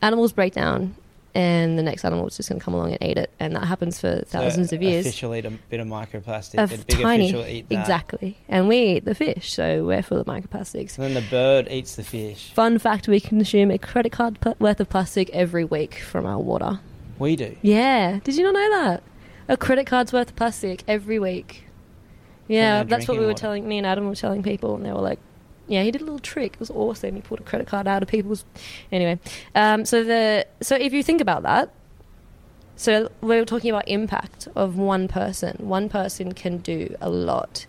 animals 0.00 0.32
break 0.32 0.54
down, 0.54 0.94
and 1.34 1.78
the 1.78 1.82
next 1.82 2.06
animal 2.06 2.26
is 2.26 2.38
just 2.38 2.48
going 2.48 2.58
to 2.58 2.64
come 2.64 2.72
along 2.72 2.92
and 2.92 3.02
eat 3.02 3.18
it, 3.18 3.30
and 3.38 3.54
that 3.54 3.66
happens 3.66 4.00
for 4.00 4.22
thousands 4.26 4.72
of 4.72 4.82
years. 4.82 5.04
A 5.04 5.10
fish 5.10 5.22
will 5.22 5.34
eat 5.34 5.44
a 5.44 5.50
bit 5.50 5.78
of 5.78 5.86
microplastic. 5.86 6.54
A 6.58 6.62
A, 6.62 6.78
bigger 6.78 7.02
tiny, 7.02 7.26
fish 7.28 7.34
will 7.36 7.46
eat 7.46 7.68
that. 7.68 7.78
exactly, 7.78 8.38
and 8.48 8.66
we 8.66 8.78
eat 8.78 9.04
the 9.04 9.14
fish, 9.14 9.52
so 9.52 9.84
we're 9.84 10.02
full 10.02 10.18
of 10.20 10.26
microplastics. 10.26 10.96
And 10.96 11.04
then 11.04 11.14
the 11.22 11.28
bird 11.28 11.68
eats 11.70 11.96
the 11.96 12.02
fish. 12.02 12.52
Fun 12.54 12.78
fact: 12.78 13.08
we 13.08 13.20
consume 13.20 13.70
a 13.70 13.76
credit 13.78 14.12
card 14.12 14.38
worth 14.58 14.80
of 14.80 14.88
plastic 14.88 15.28
every 15.30 15.66
week 15.66 15.96
from 15.98 16.24
our 16.24 16.38
water. 16.38 16.80
We 17.18 17.36
do. 17.36 17.54
Yeah, 17.60 18.20
did 18.24 18.36
you 18.36 18.44
not 18.44 18.54
know 18.54 18.70
that? 18.70 19.02
A 19.48 19.56
credit 19.56 19.86
card's 19.86 20.12
worth 20.12 20.30
of 20.30 20.36
plastic 20.36 20.84
every 20.86 21.18
week. 21.18 21.64
Yeah, 22.48 22.82
that's 22.84 23.06
what 23.08 23.18
we 23.18 23.24
were 23.24 23.28
water. 23.28 23.40
telling. 23.40 23.68
Me 23.68 23.78
and 23.78 23.86
Adam 23.86 24.08
were 24.08 24.14
telling 24.14 24.42
people, 24.42 24.74
and 24.74 24.84
they 24.84 24.92
were 24.92 25.00
like, 25.00 25.18
"Yeah, 25.66 25.82
he 25.82 25.90
did 25.90 26.00
a 26.00 26.04
little 26.04 26.18
trick. 26.18 26.54
It 26.54 26.60
was 26.60 26.70
awesome. 26.70 27.14
He 27.14 27.20
pulled 27.20 27.40
a 27.40 27.42
credit 27.42 27.66
card 27.66 27.86
out 27.86 28.02
of 28.02 28.08
people's." 28.08 28.44
Anyway, 28.90 29.18
um, 29.54 29.84
so 29.84 30.02
the 30.04 30.46
so 30.60 30.74
if 30.76 30.92
you 30.92 31.02
think 31.02 31.20
about 31.20 31.42
that, 31.42 31.70
so 32.76 33.10
we 33.20 33.36
were 33.36 33.44
talking 33.44 33.70
about 33.70 33.86
impact 33.86 34.48
of 34.54 34.76
one 34.76 35.08
person. 35.08 35.56
One 35.58 35.88
person 35.88 36.32
can 36.32 36.58
do 36.58 36.96
a 37.00 37.10
lot, 37.10 37.66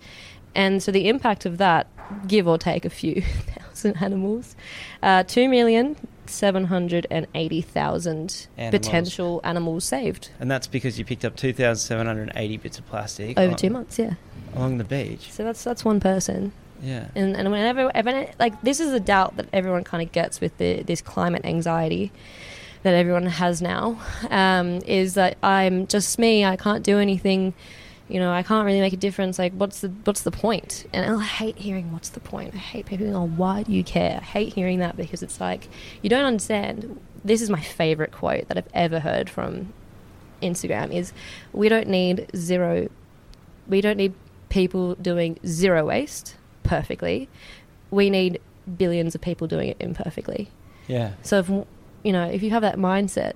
and 0.55 0.81
so 0.81 0.91
the 0.91 1.09
impact 1.09 1.45
of 1.45 1.57
that, 1.57 1.87
give 2.27 2.47
or 2.47 2.57
take 2.57 2.85
a 2.85 2.89
few 2.89 3.21
thousand 3.55 3.97
animals, 4.01 4.55
uh, 5.03 5.23
two 5.23 5.49
million 5.49 5.97
seven 6.29 6.65
hundred 6.65 7.07
and 7.09 7.27
eighty 7.35 7.61
thousand 7.61 8.47
potential 8.57 9.41
animals 9.43 9.83
saved 9.83 10.29
And 10.39 10.49
that's 10.49 10.67
because 10.67 10.97
you 10.99 11.05
picked 11.05 11.25
up 11.25 11.35
2,780 11.35 12.57
bits 12.57 12.77
of 12.79 12.87
plastic 12.87 13.37
over 13.37 13.55
two 13.55 13.69
months. 13.69 13.99
Yeah, 13.99 14.13
along 14.55 14.77
the 14.77 14.83
beach. 14.83 15.31
so 15.31 15.43
that's 15.43 15.63
that's 15.63 15.83
one 15.83 15.99
person. 15.99 16.51
Yeah. 16.81 17.07
And 17.15 17.35
and 17.35 17.51
whenever, 17.51 17.87
whenever 17.87 18.31
like 18.39 18.61
this 18.61 18.79
is 18.79 18.93
a 18.93 18.99
doubt 18.99 19.35
that 19.37 19.47
everyone 19.51 19.83
kind 19.83 20.01
of 20.01 20.11
gets 20.11 20.39
with 20.39 20.57
the 20.57 20.83
this 20.83 21.01
climate 21.01 21.43
anxiety 21.45 22.11
that 22.83 22.93
everyone 22.93 23.25
has 23.25 23.61
now 23.61 23.99
um, 24.29 24.79
is 24.85 25.15
that 25.15 25.37
I'm 25.43 25.87
just 25.87 26.17
me. 26.17 26.45
I 26.45 26.55
can't 26.55 26.83
do 26.83 26.97
anything. 26.99 27.53
You 28.09 28.19
know, 28.19 28.31
I 28.31 28.43
can't 28.43 28.65
really 28.65 28.81
make 28.81 28.93
a 28.93 28.97
difference. 28.97 29.37
Like, 29.39 29.53
what's 29.53 29.81
the 29.81 29.89
what's 30.03 30.21
the 30.23 30.31
point? 30.31 30.85
And 30.91 31.15
I 31.15 31.23
hate 31.23 31.57
hearing 31.57 31.93
what's 31.93 32.09
the 32.09 32.19
point. 32.19 32.53
I 32.55 32.57
hate 32.57 32.87
people 32.87 33.05
going, 33.05 33.15
"Oh, 33.15 33.27
why 33.27 33.63
do 33.63 33.71
you 33.71 33.83
care?" 33.83 34.19
I 34.21 34.25
hate 34.25 34.53
hearing 34.53 34.79
that 34.79 34.97
because 34.97 35.23
it's 35.23 35.39
like 35.39 35.69
you 36.01 36.09
don't 36.09 36.25
understand. 36.25 36.99
This 37.23 37.41
is 37.41 37.49
my 37.49 37.61
favorite 37.61 38.11
quote 38.11 38.47
that 38.47 38.57
I've 38.57 38.69
ever 38.73 38.99
heard 38.99 39.29
from 39.29 39.73
Instagram 40.41 40.91
is 40.91 41.13
we 41.53 41.69
don't 41.69 41.87
need 41.87 42.29
zero 42.35 42.89
we 43.67 43.81
don't 43.81 43.97
need 43.97 44.13
people 44.49 44.95
doing 44.95 45.37
zero 45.45 45.85
waste 45.85 46.35
perfectly. 46.63 47.29
We 47.91 48.09
need 48.09 48.41
billions 48.77 49.15
of 49.15 49.21
people 49.21 49.47
doing 49.47 49.69
it 49.69 49.77
imperfectly. 49.79 50.49
Yeah. 50.87 51.13
So 51.21 51.39
if 51.39 51.49
you 51.49 52.13
know, 52.13 52.25
if 52.25 52.41
you 52.41 52.49
have 52.49 52.61
that 52.63 52.77
mindset 52.77 53.33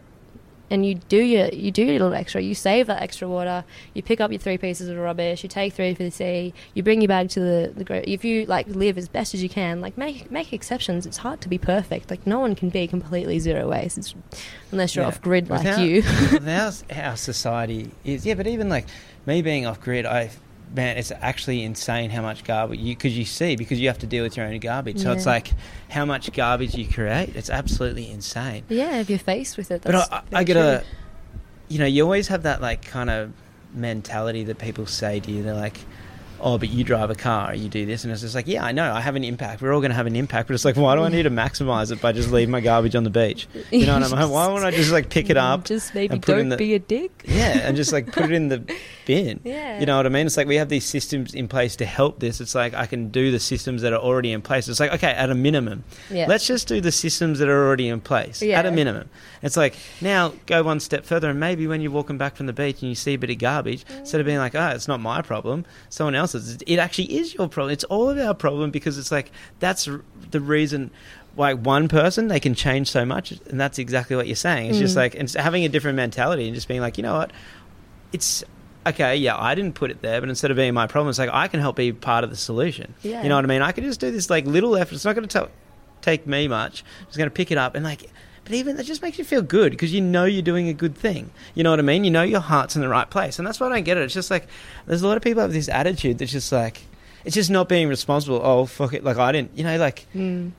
and 0.73 0.85
you 0.85 0.95
do 0.95 1.17
your 1.21 1.47
you 1.49 1.71
do 1.71 1.83
your 1.83 1.93
little 1.93 2.13
extra. 2.13 2.41
You 2.41 2.55
save 2.55 2.87
that 2.87 3.01
extra 3.01 3.27
water. 3.29 3.63
You 3.93 4.01
pick 4.01 4.19
up 4.19 4.31
your 4.31 4.39
three 4.39 4.57
pieces 4.57 4.89
of 4.89 4.97
rubbish. 4.97 5.43
You 5.43 5.49
take 5.49 5.73
three 5.73 5.93
for 5.93 6.03
the 6.03 6.11
sea. 6.11 6.53
You 6.73 6.81
bring 6.83 6.99
your 7.01 7.07
bag 7.07 7.29
to 7.29 7.39
the 7.39 7.71
the. 7.75 7.83
Gro- 7.83 8.01
if 8.03 8.25
you 8.25 8.45
like 8.47 8.67
live 8.67 8.97
as 8.97 9.07
best 9.07 9.33
as 9.33 9.43
you 9.43 9.49
can, 9.49 9.79
like 9.79 9.97
make 9.97 10.29
make 10.31 10.51
exceptions. 10.51 11.05
It's 11.05 11.17
hard 11.17 11.39
to 11.41 11.47
be 11.49 11.57
perfect. 11.57 12.09
Like 12.09 12.25
no 12.27 12.39
one 12.39 12.55
can 12.55 12.69
be 12.69 12.87
completely 12.87 13.39
zero 13.39 13.69
waste. 13.69 13.97
It's, 13.99 14.15
unless 14.71 14.95
you're 14.95 15.03
Yeah. 15.03 15.09
off 15.09 15.21
grid 15.21 15.49
like 15.49 15.59
Without- 15.63 15.79
you. 15.81 16.01
That's 16.41 16.83
how 16.91 17.15
society 17.15 17.91
is. 18.03 18.25
Yeah, 18.25 18.33
but 18.33 18.47
even 18.47 18.67
like 18.67 18.87
me 19.25 19.41
being 19.43 19.65
off 19.67 19.79
grid, 19.79 20.05
I 20.05 20.31
man, 20.73 20.97
it's 20.97 21.11
actually 21.11 21.63
insane 21.63 22.09
how 22.09 22.21
much 22.21 22.43
garbage 22.43 22.79
you 22.79 22.95
because 22.95 23.17
you 23.17 23.25
see 23.25 23.55
because 23.55 23.79
you 23.79 23.87
have 23.87 23.99
to 23.99 24.07
deal 24.07 24.23
with 24.23 24.35
your 24.35 24.45
own 24.45 24.59
garbage. 24.59 24.99
So 24.99 25.11
it's 25.11 25.25
like 25.25 25.51
how 25.89 26.05
much 26.05 26.31
garbage 26.33 26.75
you 26.75 26.87
create. 26.87 27.35
It's 27.35 27.49
absolutely 27.49 28.09
insane. 28.09 28.63
yeah, 28.69 28.99
if 28.99 29.09
you're 29.09 29.19
faced 29.19 29.57
with 29.57 29.71
it, 29.71 29.83
But 29.83 29.95
I, 30.11 30.21
I 30.33 30.43
get 30.43 30.57
a, 30.57 30.83
you 31.69 31.79
know, 31.79 31.85
you 31.85 32.03
always 32.03 32.27
have 32.27 32.43
that 32.43 32.61
like 32.61 32.83
kind 32.83 33.09
of 33.09 33.31
mentality 33.73 34.43
that 34.45 34.57
people 34.57 34.85
say 34.85 35.19
to 35.19 35.31
you. 35.31 35.43
They're 35.43 35.53
like, 35.53 35.77
"Oh, 36.43 36.57
but 36.57 36.69
you 36.69 36.83
drive 36.83 37.09
a 37.09 37.15
car, 37.15 37.55
you 37.55 37.69
do 37.69 37.85
this," 37.85 38.03
and 38.03 38.11
it's 38.11 38.21
just 38.21 38.35
like, 38.35 38.47
"Yeah, 38.47 38.63
I 38.63 38.71
know, 38.71 38.91
I 38.91 39.01
have 39.01 39.15
an 39.15 39.23
impact. 39.23 39.61
We're 39.61 39.73
all 39.73 39.79
going 39.79 39.91
to 39.91 39.95
have 39.95 40.07
an 40.07 40.15
impact." 40.15 40.47
But 40.47 40.55
it's 40.55 40.65
like, 40.65 40.75
why 40.75 40.95
do 40.95 41.01
I 41.01 41.09
need 41.09 41.23
to 41.23 41.29
maximize 41.29 41.91
it 41.91 42.01
by 42.01 42.11
just 42.11 42.31
leaving 42.31 42.51
my 42.51 42.61
garbage 42.61 42.95
on 42.95 43.03
the 43.03 43.09
beach? 43.09 43.47
You 43.71 43.85
know 43.85 43.99
what 43.99 44.11
I 44.13 44.21
mean? 44.21 44.29
Why 44.33 44.47
won't 44.47 44.63
I 44.63 44.71
just 44.71 44.91
like 44.91 45.09
pick 45.09 45.29
it 45.29 45.37
mm, 45.37 45.41
up? 45.41 45.65
Just 45.65 45.95
maybe 45.95 46.13
and 46.13 46.21
put 46.23 46.37
it 46.37 46.39
in 46.39 46.49
don't 46.49 46.49
the- 46.49 46.57
be 46.57 46.73
a 46.73 46.79
dick. 46.79 47.11
Yeah, 47.25 47.59
and 47.63 47.75
just 47.75 47.91
like 47.93 48.11
put 48.11 48.25
it 48.25 48.31
in 48.31 48.49
the 48.49 48.59
bin. 49.05 49.39
Yeah. 49.43 49.79
You 49.79 49.85
know 49.85 49.97
what 49.97 50.05
I 50.05 50.09
mean? 50.09 50.25
It's 50.25 50.37
like 50.37 50.47
we 50.47 50.55
have 50.55 50.69
these 50.69 50.85
systems 50.85 51.33
in 51.33 51.47
place 51.47 51.75
to 51.77 51.85
help 51.85 52.19
this. 52.19 52.41
It's 52.41 52.55
like 52.55 52.73
I 52.73 52.85
can 52.85 53.09
do 53.09 53.31
the 53.31 53.39
systems 53.39 53.81
that 53.81 53.93
are 53.93 53.99
already 53.99 54.31
in 54.31 54.41
place. 54.41 54.67
It's 54.67 54.79
like, 54.79 54.93
okay, 54.93 55.11
at 55.11 55.29
a 55.29 55.35
minimum, 55.35 55.83
Yeah. 56.09 56.25
let's 56.27 56.45
just 56.47 56.67
do 56.67 56.81
the 56.81 56.91
systems 56.91 57.39
that 57.39 57.49
are 57.49 57.65
already 57.65 57.89
in 57.89 58.01
place 58.01 58.41
Yeah. 58.41 58.59
at 58.59 58.65
a 58.65 58.71
minimum. 58.71 59.09
It's 59.41 59.57
like 59.57 59.75
now 60.01 60.33
go 60.45 60.63
one 60.63 60.79
step 60.79 61.05
further, 61.05 61.29
and 61.29 61.39
maybe 61.39 61.67
when 61.67 61.81
you're 61.81 61.91
walking 61.91 62.17
back 62.17 62.35
from 62.35 62.45
the 62.45 62.53
beach 62.53 62.81
and 62.81 62.89
you 62.89 62.95
see 62.95 63.13
a 63.13 63.17
bit 63.17 63.29
of 63.29 63.37
garbage, 63.37 63.85
mm. 63.85 63.99
instead 63.99 64.19
of 64.21 64.25
being 64.25 64.37
like, 64.37 64.55
oh, 64.55 64.69
it's 64.69 64.87
not 64.87 64.99
my 64.99 65.21
problem, 65.21 65.65
someone 65.89 66.15
else's, 66.35 66.57
it 66.67 66.77
actually 66.79 67.15
is 67.17 67.33
your 67.33 67.47
problem. 67.47 67.71
It's 67.73 67.83
all 67.85 68.09
of 68.09 68.17
our 68.17 68.33
problem 68.33 68.71
because 68.71 68.97
it's 68.97 69.11
like 69.11 69.31
that's 69.59 69.87
r- 69.87 70.01
the 70.31 70.39
reason. 70.41 70.91
why 71.35 71.53
one 71.55 71.87
person, 71.87 72.27
they 72.27 72.39
can 72.39 72.53
change 72.53 72.91
so 72.91 73.03
much, 73.05 73.31
and 73.49 73.59
that's 73.59 73.79
exactly 73.79 74.15
what 74.15 74.27
you're 74.27 74.35
saying. 74.35 74.69
It's 74.69 74.77
just 74.77 74.93
Mm. 74.93 74.97
like 74.97 75.15
it's 75.15 75.33
having 75.33 75.65
a 75.65 75.69
different 75.69 75.95
mentality 75.95 76.45
and 76.45 76.53
just 76.53 76.67
being 76.67 76.79
like, 76.81 76.95
you 76.97 77.01
know 77.03 77.13
what, 77.15 77.31
it's 78.11 78.43
okay, 78.85 79.15
yeah, 79.15 79.35
I 79.35 79.55
didn't 79.55 79.73
put 79.73 79.89
it 79.89 80.01
there, 80.03 80.19
but 80.19 80.29
instead 80.29 80.51
of 80.51 80.57
being 80.57 80.73
my 80.75 80.85
problem, 80.87 81.09
it's 81.09 81.17
like 81.17 81.31
I 81.33 81.47
can 81.47 81.59
help 81.59 81.75
be 81.75 81.91
part 81.91 82.23
of 82.23 82.29
the 82.29 82.35
solution. 82.35 82.93
Yeah. 83.01 83.23
You 83.23 83.29
know 83.29 83.35
what 83.35 83.45
I 83.45 83.47
mean? 83.47 83.61
I 83.63 83.71
can 83.71 83.83
just 83.83 83.99
do 83.99 84.11
this 84.11 84.29
like 84.29 84.45
little 84.45 84.75
effort. 84.77 84.93
It's 84.93 85.05
not 85.05 85.15
going 85.15 85.27
to 85.27 85.49
take 86.01 86.27
me 86.27 86.47
much. 86.47 86.83
I'm 86.99 87.05
just 87.07 87.17
going 87.17 87.29
to 87.29 87.33
pick 87.33 87.49
it 87.51 87.57
up 87.57 87.73
and 87.75 87.83
like. 87.83 88.09
But 88.45 88.53
even 88.55 88.75
that 88.75 88.85
just 88.85 89.01
makes 89.01 89.17
you 89.17 89.23
feel 89.23 89.41
good 89.41 89.71
because 89.71 89.93
you 89.93 90.01
know 90.01 90.25
you're 90.25 90.41
doing 90.41 90.67
a 90.67 90.73
good 90.73 90.95
thing. 90.95 91.29
You 91.55 91.63
know 91.63 91.69
what 91.69 91.79
I 91.79 91.83
mean? 91.83 92.03
You 92.03 92.11
know 92.11 92.23
your 92.23 92.41
heart's 92.41 92.75
in 92.75 92.81
the 92.81 92.89
right 92.89 93.09
place, 93.09 93.39
and 93.39 93.47
that's 93.47 93.59
why 93.59 93.67
I 93.67 93.69
don't 93.69 93.83
get 93.83 93.97
it. 93.97 94.03
It's 94.03 94.13
just 94.13 94.29
like 94.29 94.47
there's 94.85 95.01
a 95.01 95.07
lot 95.07 95.15
of 95.17 95.23
people 95.23 95.41
have 95.41 95.53
this 95.53 95.69
attitude 95.69 96.17
that's 96.17 96.31
just 96.33 96.51
like 96.51 96.81
it's 97.23 97.35
just 97.35 97.49
not 97.49 97.69
being 97.69 97.87
responsible. 97.87 98.41
Oh 98.43 98.65
fuck 98.65 98.93
it, 98.93 99.03
like 99.03 99.17
I 99.17 99.31
didn't. 99.31 99.57
You 99.57 99.63
know, 99.63 99.77
like 99.77 100.05
Mm. 100.13 100.51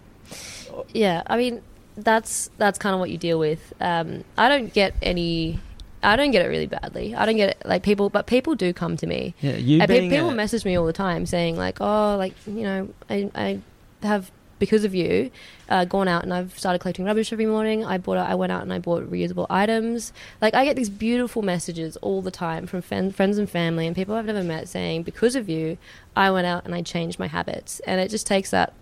Yeah, 0.93 1.23
I 1.27 1.37
mean 1.37 1.63
that's 1.97 2.51
that's 2.59 2.79
kind 2.79 2.95
of 2.95 3.01
what 3.01 3.11
you 3.11 3.19
deal 3.19 3.39
with. 3.39 3.73
Um, 3.81 4.25
I 4.37 4.49
don't 4.49 4.73
get 4.73 4.95
any. 5.03 5.61
I 6.03 6.17
don't 6.17 6.33
get 6.33 6.45
it 6.45 6.49
really 6.49 6.67
badly. 6.67 7.15
I 7.15 7.25
don't 7.25 7.37
get 7.37 7.51
it 7.51 7.63
like 7.65 7.83
people, 7.83 8.11
but 8.11 8.27
people 8.27 8.55
do 8.55 8.73
come 8.73 8.97
to 8.99 9.07
me. 9.07 9.35
yeah, 9.41 9.57
you 9.57 9.81
And 9.81 9.89
pe- 9.89 9.99
being 10.01 10.11
people 10.11 10.31
a- 10.31 10.35
message 10.35 10.65
me 10.65 10.77
all 10.77 10.85
the 10.87 10.93
time 10.93 11.25
saying 11.27 11.57
like, 11.57 11.79
"Oh, 11.81 12.17
like 12.19 12.35
you 12.47 12.63
know, 12.63 12.89
I, 13.09 13.31
I 13.35 13.61
have 14.07 14.31
because 14.59 14.85
of 14.85 14.95
you 14.95 15.31
uh, 15.69 15.85
gone 15.85 16.09
out 16.09 16.23
and 16.23 16.33
I've 16.33 16.59
started 16.59 16.79
collecting 16.79 17.05
rubbish 17.05 17.33
every 17.33 17.47
morning. 17.47 17.85
I 17.85 17.99
bought, 17.99 18.19
I 18.19 18.35
went 18.35 18.53
out 18.53 18.63
and 18.63 18.73
I 18.73 18.79
bought 18.79 19.11
reusable 19.11 19.47
items. 19.51 20.13
Like 20.41 20.55
I 20.55 20.65
get 20.65 20.77
these 20.77 20.91
beautiful 20.91 21.43
messages 21.43 21.97
all 21.99 22.23
the 22.23 22.31
time 22.31 22.67
from 22.67 22.83
fen- 22.83 23.13
friends 23.13 23.39
and 23.39 23.49
family 23.49 23.87
and 23.87 23.97
people 23.97 24.15
I've 24.15 24.27
never 24.27 24.43
met 24.43 24.69
saying, 24.69 25.03
"Because 25.05 25.37
of 25.37 25.49
you, 25.49 25.79
I 26.17 26.31
went 26.31 26.47
out 26.47 26.65
and 26.65 26.75
I 26.75 26.83
changed 26.83 27.19
my 27.19 27.27
habits." 27.27 27.81
And 27.81 28.01
it 28.01 28.09
just 28.09 28.27
takes 28.27 28.51
that. 28.51 28.73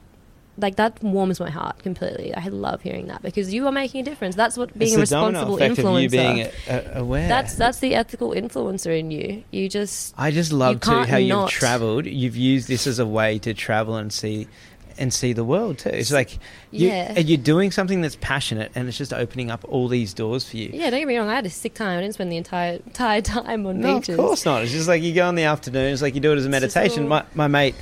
Like 0.59 0.77
that 0.77 1.03
warms 1.03 1.41
my 1.41 1.49
heart 1.49 1.79
completely. 1.83 2.35
I 2.35 2.49
love 2.49 2.83
hearing 2.83 3.07
that 3.07 3.23
because 3.23 3.55
you 3.55 3.67
are 3.69 3.73
making 3.73 4.03
a 4.03 4.05
difference. 4.05 4.37
That's 4.37 4.59
what 4.59 4.79
being 4.79 4.91
it's 4.91 4.99
a 4.99 5.01
responsible 5.01 5.57
influencer. 5.57 6.11
being 6.11 6.41
a, 6.41 6.51
a, 6.69 7.01
aware. 7.01 7.27
that's 7.27 7.55
that's 7.55 7.79
the 7.79 7.95
ethical 7.95 8.33
influencer 8.33 8.97
in 8.99 9.11
you. 9.11 9.45
You 9.51 9.71
just 9.71 10.13
I 10.19 10.31
just 10.31 10.53
love 10.53 10.81
too 10.81 10.91
can't 10.91 11.09
how 11.09 11.17
you've 11.17 11.49
travelled. 11.49 12.05
You've 12.05 12.37
used 12.37 12.69
this 12.69 12.87
as 12.87 12.99
a 12.99 13.07
way 13.07 13.39
to 13.39 13.55
travel 13.55 13.97
and 13.97 14.13
see 14.13 14.47
and 14.99 15.13
see 15.13 15.33
the 15.33 15.45
world 15.45 15.79
too. 15.79 15.91
It's 15.91 16.13
like 16.13 16.33
you, 16.71 16.89
yeah, 16.89 17.19
you're 17.19 17.37
doing 17.39 17.71
something 17.71 18.01
that's 18.01 18.17
passionate, 18.21 18.71
and 18.75 18.89
it's 18.89 18.99
just 18.99 19.13
opening 19.13 19.51
up 19.51 19.65
all 19.69 19.89
these 19.89 20.13
doors 20.15 20.49
for 20.49 20.57
you. 20.57 20.71
Yeah, 20.73 20.91
don't 20.91 21.01
get 21.01 21.09
me 21.09 21.17
wrong. 21.17 21.29
I 21.29 21.35
had 21.37 21.47
a 21.47 21.51
sick 21.51 21.75
time. 21.75 21.99
I 21.99 22.01
didn't 22.03 22.15
spend 22.15 22.31
the 22.33 22.37
entire 22.37 22.75
entire 22.87 23.21
time 23.23 23.67
on 23.67 23.81
no, 23.81 23.99
beaches. 23.99 24.19
of 24.19 24.25
course 24.25 24.45
not. 24.45 24.63
It's 24.63 24.73
just 24.73 24.89
like 24.89 25.03
you 25.03 25.15
go 25.15 25.29
in 25.29 25.35
the 25.35 25.45
afternoon. 25.45 25.93
It's 25.93 26.03
like 26.03 26.15
you 26.15 26.21
do 26.21 26.33
it 26.33 26.37
as 26.37 26.47
a 26.47 26.49
meditation. 26.49 27.05
all- 27.05 27.09
My 27.09 27.25
my 27.35 27.49
mate 27.49 27.75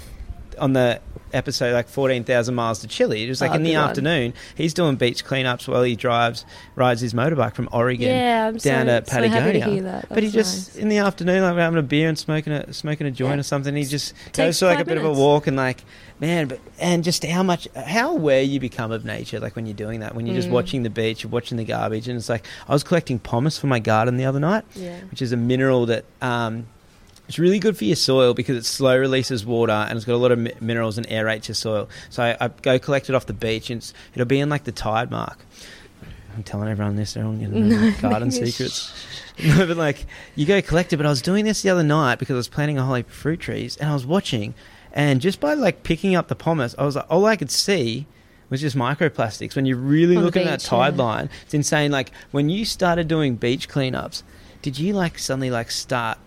on 0.59 0.73
the 0.73 1.01
episode 1.33 1.73
like 1.75 1.89
14,000 1.89 2.55
miles 2.55 2.81
to 2.81 2.87
Chile. 2.89 3.25
It 3.25 3.29
was 3.29 3.41
like 3.41 3.51
Oh, 3.53 3.55
in 3.55 3.63
the 3.63 3.71
good 3.73 3.77
one. 3.79 3.89
afternoon, 3.89 4.35
he's 4.55 4.75
doing 4.75 4.97
beach 4.97 5.25
cleanups 5.25 5.69
while 5.69 5.83
he 5.83 5.97
drives, 5.97 6.45
rides 6.77 7.01
his 7.01 7.15
motorbike 7.15 7.55
from 7.55 7.69
Oregon 7.73 8.09
Yeah, 8.09 8.49
I'm 8.49 8.57
down 8.57 8.87
so, 8.87 9.01
to 9.01 9.07
so 9.07 9.13
Patagonia. 9.21 9.65
to 9.65 9.71
hear 9.71 9.83
that. 9.85 10.09
But 10.09 10.23
he 10.23 10.31
just 10.31 10.75
nice. 10.75 10.83
in 10.83 10.89
the 10.89 10.99
afternoon, 10.99 11.43
like 11.43 11.57
having 11.57 11.79
a 11.79 11.83
beer 11.83 12.09
and 12.09 12.19
smoking 12.19 12.53
a 12.53 12.73
smoking 12.73 13.07
a 13.07 13.11
joint 13.11 13.35
Yeah. 13.35 13.41
or 13.41 13.43
something. 13.45 13.75
He 13.77 13.85
just 13.85 14.15
Takes 14.33 14.37
goes 14.37 14.59
for 14.61 14.67
like 14.67 14.75
a 14.77 14.79
five 14.81 14.87
bit 14.87 14.99
of 14.99 15.05
a 15.05 15.13
walk 15.13 15.47
and 15.47 15.57
like, 15.57 15.83
man, 16.21 16.49
but 16.49 16.61
and 16.79 17.03
just 17.05 17.25
how 17.25 17.43
much 17.43 17.69
how 17.75 18.13
aware 18.13 18.43
you 18.43 18.61
become 18.61 18.91
of 18.93 19.05
nature, 19.05 19.41
like 19.41 19.57
when 19.57 19.67
you're 19.67 19.75
doing 19.75 20.01
that, 20.01 20.15
when 20.15 20.27
you're 20.27 20.37
just 20.37 20.49
Mm. 20.49 20.53
watching 20.53 20.83
the 20.83 20.91
beach, 20.91 21.23
you're 21.23 21.31
watching 21.31 21.57
the 21.57 21.65
garbage, 21.65 22.09
and 22.09 22.17
it's 22.19 22.29
like 22.29 22.47
I 22.69 22.73
was 22.73 22.83
collecting 22.83 23.19
pumice 23.19 23.59
for 23.59 23.67
my 23.67 23.79
garden 23.79 24.17
the 24.17 24.25
other 24.25 24.41
night, 24.41 24.65
yeah. 24.75 24.97
which 25.11 25.23
is 25.23 25.33
a 25.33 25.37
mineral 25.37 25.87
that 25.87 26.05
um, 26.21 26.67
it's 27.31 27.39
really 27.39 27.61
good 27.61 27.77
for 27.77 27.85
your 27.85 27.95
soil 27.95 28.35
because 28.35 28.57
it 28.57 28.67
slow 28.67 28.99
releases 28.99 29.47
water 29.47 29.71
and 29.71 29.97
it's 29.97 30.05
got 30.05 30.15
a 30.15 30.17
lot 30.17 30.33
of 30.33 30.41
mi- 30.41 30.53
minerals 30.61 30.99
and 30.99 31.07
aerates 31.07 31.47
your 31.47 31.55
soil. 31.55 31.89
So 32.09 32.25
I, 32.25 32.37
I 32.41 32.49
go 32.49 32.77
collect 32.81 33.09
it 33.09 33.15
off 33.15 33.27
the 33.27 33.33
beach 33.33 33.71
and 33.71 33.79
it's, 33.79 33.95
it'll 34.15 34.27
be 34.27 34.41
in 34.41 34.49
like 34.49 34.65
the 34.65 34.73
tide 34.73 35.13
mark. 35.13 35.39
I'm 36.35 36.43
telling 36.43 36.69
everyone 36.69 36.97
this, 36.97 37.15
they're 37.15 37.25
all 37.25 37.35
going 37.35 37.53
to 37.53 37.61
know 37.61 37.91
No, 38.03 38.11
garden 38.11 38.33
secrets. 38.33 38.93
No, 39.45 39.65
but 39.65 39.77
like 39.77 40.07
you 40.35 40.45
go 40.45 40.61
collect 40.61 40.93
it. 40.93 40.97
But 40.97 41.07
I 41.07 41.09
was 41.09 41.23
doing 41.23 41.45
this 41.45 41.63
the 41.63 41.71
other 41.71 41.85
night 41.85 42.19
because 42.19 42.35
I 42.35 42.37
was 42.37 42.49
planting 42.49 42.79
a 42.79 42.83
whole 42.83 42.97
heap 42.97 43.07
of 43.07 43.15
fruit 43.15 43.39
trees 43.39 43.77
and 43.77 43.89
I 43.89 43.95
was 43.95 44.05
watching, 44.05 44.53
and 44.93 45.21
just 45.21 45.39
by 45.39 45.55
like 45.55 45.85
picking 45.85 46.17
up 46.17 46.27
the 46.27 46.35
pumice, 46.35 46.75
I 46.77 46.85
was 46.85 46.97
like, 46.97 47.07
all 47.09 47.25
I 47.27 47.37
could 47.37 47.53
see 47.53 48.07
was 48.51 48.61
just 48.61 48.77
microplastics. 48.77 49.55
When 49.55 49.67
you 49.67 49.77
really 49.77 50.17
On 50.17 50.25
look 50.25 50.37
at 50.37 50.45
that 50.45 50.61
tide 50.61 50.97
yeah. 50.97 51.03
line, 51.03 51.31
it's 51.45 51.55
insane. 51.55 51.93
Like 51.93 52.11
when 52.33 52.51
you 52.51 52.65
started 52.65 53.07
doing 53.07 53.37
beach 53.37 53.69
cleanups, 53.69 54.25
did 54.63 54.81
you 54.81 54.95
like 54.95 55.17
suddenly 55.17 55.51
like 55.51 55.71
start? 55.71 56.19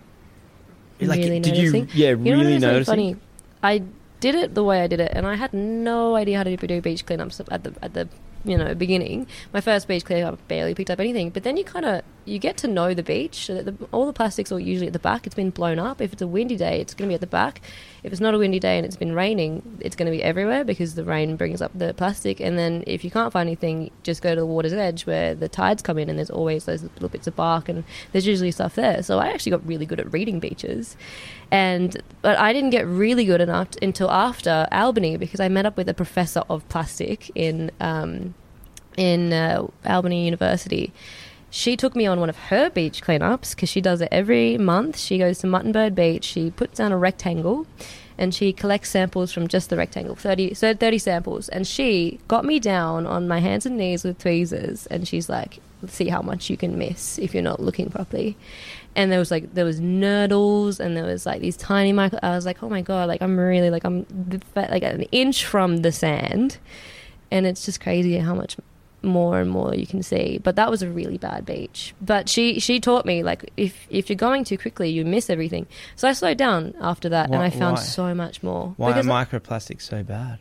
Like, 1.00 1.18
really 1.18 1.40
did 1.40 1.54
noticing. 1.54 1.82
you? 1.82 1.88
Yeah, 1.94 2.10
You 2.10 2.16
know 2.16 2.30
really 2.38 2.58
noticing. 2.58 2.92
funny? 2.92 3.16
I 3.62 3.82
did 4.20 4.34
it 4.34 4.54
the 4.54 4.64
way 4.64 4.80
I 4.82 4.86
did 4.86 5.00
it, 5.00 5.12
and 5.14 5.26
I 5.26 5.34
had 5.34 5.52
no 5.52 6.14
idea 6.16 6.36
how 6.38 6.44
to 6.44 6.56
do 6.56 6.80
beach 6.80 7.04
cleanups 7.06 7.40
at 7.50 7.64
the 7.64 7.72
at 7.82 7.94
the 7.94 8.08
you 8.44 8.56
know 8.56 8.74
beginning. 8.74 9.26
My 9.52 9.60
first 9.60 9.88
beach 9.88 10.04
cleanup, 10.04 10.34
I 10.34 10.36
barely 10.48 10.74
picked 10.74 10.90
up 10.90 11.00
anything. 11.00 11.30
But 11.30 11.42
then 11.42 11.56
you 11.56 11.64
kind 11.64 11.84
of 11.84 12.02
you 12.24 12.38
get 12.38 12.56
to 12.58 12.68
know 12.68 12.94
the 12.94 13.02
beach. 13.02 13.48
The, 13.48 13.74
all 13.92 14.06
the 14.06 14.12
plastics 14.12 14.50
are 14.50 14.58
usually 14.58 14.86
at 14.86 14.92
the 14.92 14.98
back. 14.98 15.26
It's 15.26 15.34
been 15.34 15.50
blown 15.50 15.78
up. 15.78 16.00
If 16.00 16.12
it's 16.12 16.22
a 16.22 16.26
windy 16.26 16.56
day, 16.56 16.80
it's 16.80 16.94
going 16.94 17.08
to 17.08 17.10
be 17.10 17.14
at 17.14 17.20
the 17.20 17.26
back. 17.26 17.60
If 18.02 18.12
it's 18.12 18.20
not 18.20 18.34
a 18.34 18.38
windy 18.38 18.58
day 18.58 18.78
and 18.78 18.86
it's 18.86 18.96
been 18.96 19.14
raining, 19.14 19.78
it's 19.80 19.96
going 19.96 20.06
to 20.06 20.16
be 20.16 20.22
everywhere 20.22 20.64
because 20.64 20.94
the 20.94 21.04
rain 21.04 21.36
brings 21.36 21.60
up 21.60 21.72
the 21.74 21.92
plastic. 21.94 22.40
And 22.40 22.58
then 22.58 22.82
if 22.86 23.04
you 23.04 23.10
can't 23.10 23.32
find 23.32 23.46
anything, 23.46 23.90
just 24.02 24.22
go 24.22 24.34
to 24.34 24.40
the 24.40 24.46
water's 24.46 24.72
edge 24.72 25.06
where 25.06 25.34
the 25.34 25.48
tides 25.48 25.82
come 25.82 25.98
in, 25.98 26.08
and 26.08 26.18
there's 26.18 26.30
always 26.30 26.64
those 26.64 26.82
little 26.82 27.08
bits 27.08 27.26
of 27.26 27.36
bark, 27.36 27.68
and 27.68 27.84
there's 28.12 28.26
usually 28.26 28.50
stuff 28.50 28.74
there. 28.74 29.02
So 29.02 29.18
I 29.18 29.28
actually 29.28 29.50
got 29.50 29.66
really 29.66 29.86
good 29.86 30.00
at 30.00 30.12
reading 30.12 30.40
beaches 30.40 30.96
and 31.54 32.02
but 32.20 32.36
I 32.36 32.52
didn't 32.52 32.70
get 32.70 32.84
really 32.84 33.24
good 33.24 33.40
enough 33.40 33.68
until 33.80 34.10
after 34.10 34.66
Albany 34.72 35.16
because 35.16 35.38
I 35.38 35.48
met 35.48 35.64
up 35.64 35.76
with 35.76 35.88
a 35.88 35.94
professor 35.94 36.42
of 36.50 36.68
plastic 36.68 37.30
in 37.36 37.70
um, 37.80 38.34
in 38.96 39.32
uh, 39.32 39.68
Albany 39.86 40.24
University. 40.24 40.92
She 41.50 41.76
took 41.76 41.94
me 41.94 42.06
on 42.06 42.18
one 42.18 42.28
of 42.28 42.36
her 42.50 42.70
beach 42.70 43.02
cleanups 43.02 43.54
because 43.54 43.68
she 43.68 43.80
does 43.80 44.00
it 44.00 44.08
every 44.10 44.58
month. 44.58 44.98
She 44.98 45.16
goes 45.16 45.38
to 45.38 45.46
Muttonbird 45.46 45.94
Beach. 45.94 46.24
She 46.24 46.50
puts 46.50 46.78
down 46.78 46.90
a 46.90 46.98
rectangle, 46.98 47.68
and 48.18 48.34
she 48.34 48.52
collects 48.52 48.90
samples 48.90 49.30
from 49.30 49.46
just 49.46 49.70
the 49.70 49.76
rectangle 49.76 50.16
30, 50.16 50.54
so 50.54 50.74
30 50.74 50.98
samples. 50.98 51.48
And 51.48 51.68
she 51.68 52.18
got 52.26 52.44
me 52.44 52.58
down 52.58 53.06
on 53.06 53.28
my 53.28 53.38
hands 53.38 53.64
and 53.64 53.76
knees 53.76 54.02
with 54.02 54.18
tweezers, 54.18 54.86
and 54.86 55.06
she's 55.06 55.28
like, 55.28 55.60
"See 55.88 56.08
how 56.08 56.22
much 56.22 56.50
you 56.50 56.56
can 56.56 56.78
miss 56.78 57.18
if 57.18 57.34
you're 57.34 57.42
not 57.42 57.60
looking 57.60 57.90
properly." 57.90 58.36
and 58.96 59.10
there 59.10 59.18
was 59.18 59.30
like 59.30 59.52
there 59.54 59.64
was 59.64 59.80
nurdles 59.80 60.78
and 60.78 60.96
there 60.96 61.04
was 61.04 61.26
like 61.26 61.40
these 61.40 61.56
tiny 61.56 61.92
micro 61.92 62.18
i 62.22 62.30
was 62.30 62.46
like 62.46 62.62
oh 62.62 62.68
my 62.68 62.80
god 62.80 63.08
like 63.08 63.20
i'm 63.22 63.36
really 63.36 63.70
like 63.70 63.84
i'm 63.84 64.06
like 64.54 64.82
an 64.82 65.02
inch 65.10 65.44
from 65.44 65.78
the 65.78 65.90
sand 65.90 66.58
and 67.30 67.46
it's 67.46 67.64
just 67.64 67.80
crazy 67.80 68.16
how 68.18 68.34
much 68.34 68.56
more 69.02 69.38
and 69.40 69.50
more 69.50 69.74
you 69.74 69.86
can 69.86 70.02
see 70.02 70.38
but 70.38 70.56
that 70.56 70.70
was 70.70 70.80
a 70.80 70.88
really 70.88 71.18
bad 71.18 71.44
beach 71.44 71.94
but 72.00 72.28
she 72.28 72.58
she 72.58 72.80
taught 72.80 73.04
me 73.04 73.22
like 73.22 73.50
if 73.56 73.86
if 73.90 74.08
you're 74.08 74.16
going 74.16 74.44
too 74.44 74.56
quickly 74.56 74.88
you 74.88 75.04
miss 75.04 75.28
everything 75.28 75.66
so 75.94 76.08
i 76.08 76.12
slowed 76.12 76.38
down 76.38 76.72
after 76.80 77.08
that 77.08 77.28
Why- 77.28 77.34
and 77.36 77.44
i 77.44 77.50
found 77.50 77.76
why? 77.76 77.82
so 77.82 78.14
much 78.14 78.42
more 78.42 78.74
Why 78.76 78.90
are 78.90 78.94
because 78.94 79.06
microplastics 79.06 79.82
so 79.82 80.02
bad? 80.02 80.38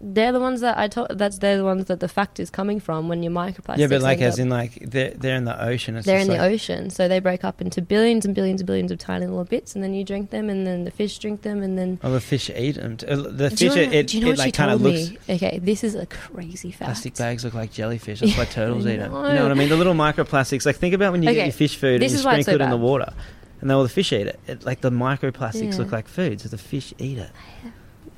They're 0.00 0.32
the 0.32 0.40
ones 0.40 0.60
that 0.60 0.76
I 0.78 0.88
told. 0.88 1.08
That's 1.18 1.38
they're 1.38 1.56
the 1.56 1.64
ones 1.64 1.86
that 1.86 2.00
the 2.00 2.08
fact 2.08 2.38
is 2.38 2.50
coming 2.50 2.80
from 2.80 3.08
when 3.08 3.22
your 3.22 3.32
microplastics. 3.32 3.78
yeah, 3.78 3.86
but 3.86 4.02
like 4.02 4.20
as 4.20 4.34
up- 4.34 4.40
in 4.40 4.48
like 4.50 4.78
they're 4.80 5.10
they're 5.12 5.36
in 5.36 5.44
the 5.44 5.60
ocean. 5.64 5.96
It's 5.96 6.06
they're 6.06 6.18
in 6.18 6.28
the 6.28 6.38
ocean, 6.38 6.90
so 6.90 7.08
they 7.08 7.18
break 7.18 7.44
up 7.44 7.60
into 7.60 7.80
billions 7.82 8.24
and 8.26 8.34
billions 8.34 8.60
and 8.60 8.66
billions 8.66 8.90
of 8.90 8.98
tiny 8.98 9.26
little 9.26 9.44
bits, 9.44 9.74
and 9.74 9.82
then 9.82 9.94
you 9.94 10.04
drink 10.04 10.30
them, 10.30 10.50
and 10.50 10.66
then 10.66 10.84
the 10.84 10.90
fish 10.90 11.18
drink 11.18 11.42
them, 11.42 11.62
and 11.62 11.78
then 11.78 11.98
Oh, 12.02 12.12
the 12.12 12.20
fish 12.20 12.50
eat 12.50 12.72
them. 12.72 12.98
Uh, 13.08 13.16
the 13.16 13.50
Do 13.50 13.64
you 13.64 13.72
fish, 13.72 13.86
know, 13.88 13.92
it, 13.98 14.06
do 14.08 14.18
you 14.18 14.24
know 14.24 14.28
it 14.28 14.32
what 14.32 14.38
like 14.38 14.54
kind 14.54 14.70
of 14.70 14.82
looks. 14.82 15.10
me? 15.10 15.18
Okay, 15.30 15.58
this 15.62 15.82
is 15.84 15.94
a 15.94 16.06
crazy 16.06 16.70
fact. 16.70 16.88
Plastic 16.88 17.14
bags 17.16 17.44
look 17.44 17.54
like 17.54 17.72
jellyfish. 17.72 18.20
That's 18.20 18.36
why 18.36 18.44
turtles 18.50 18.86
eat 18.86 18.96
them. 18.96 19.12
You 19.12 19.18
know. 19.34 19.42
what 19.42 19.50
I 19.50 19.54
mean? 19.54 19.68
The 19.68 19.76
little 19.76 19.94
microplastics. 19.94 20.66
Like 20.66 20.76
think 20.76 20.94
about 20.94 21.12
when 21.12 21.22
you 21.22 21.32
get 21.32 21.46
your 21.46 21.52
fish 21.52 21.76
food 21.76 22.00
this 22.02 22.12
and 22.12 22.16
you 22.16 22.18
is 22.20 22.24
why 22.24 22.34
it's 22.36 22.44
sprinkle 22.46 22.66
so 22.66 22.70
it 22.70 22.74
in 22.74 22.80
the 22.80 22.86
water, 22.86 23.12
and 23.60 23.70
then 23.70 23.76
all 23.76 23.82
the 23.82 23.88
fish 23.88 24.12
eat 24.12 24.26
it. 24.26 24.38
it 24.46 24.64
like 24.64 24.80
the 24.82 24.90
microplastics 24.90 25.72
Yeah. 25.72 25.78
look 25.78 25.92
like 25.92 26.06
food, 26.08 26.40
so 26.40 26.48
the 26.48 26.58
fish 26.58 26.92
eat 26.98 27.18
it. 27.18 27.30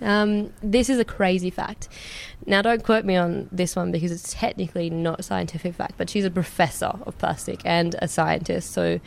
Um, 0.01 0.53
this 0.63 0.89
is 0.89 0.99
a 0.99 1.05
crazy 1.05 1.51
fact. 1.51 1.89
Now, 2.47 2.63
don't 2.63 2.85
quote 2.85 3.05
me 3.05 3.17
on 3.17 3.49
this 3.51 3.75
one 3.77 3.91
because 3.93 4.13
it's 4.13 4.33
technically 4.33 4.91
not 4.91 5.21
a 5.21 5.23
scientific 5.23 5.75
fact, 5.75 5.95
but 5.97 6.09
she's 6.09 6.25
a 6.25 6.31
professor 6.31 6.93
of 7.05 7.19
plastic 7.19 7.61
and 7.65 7.97
a 8.01 8.09
scientist, 8.09 8.73
so 8.73 9.01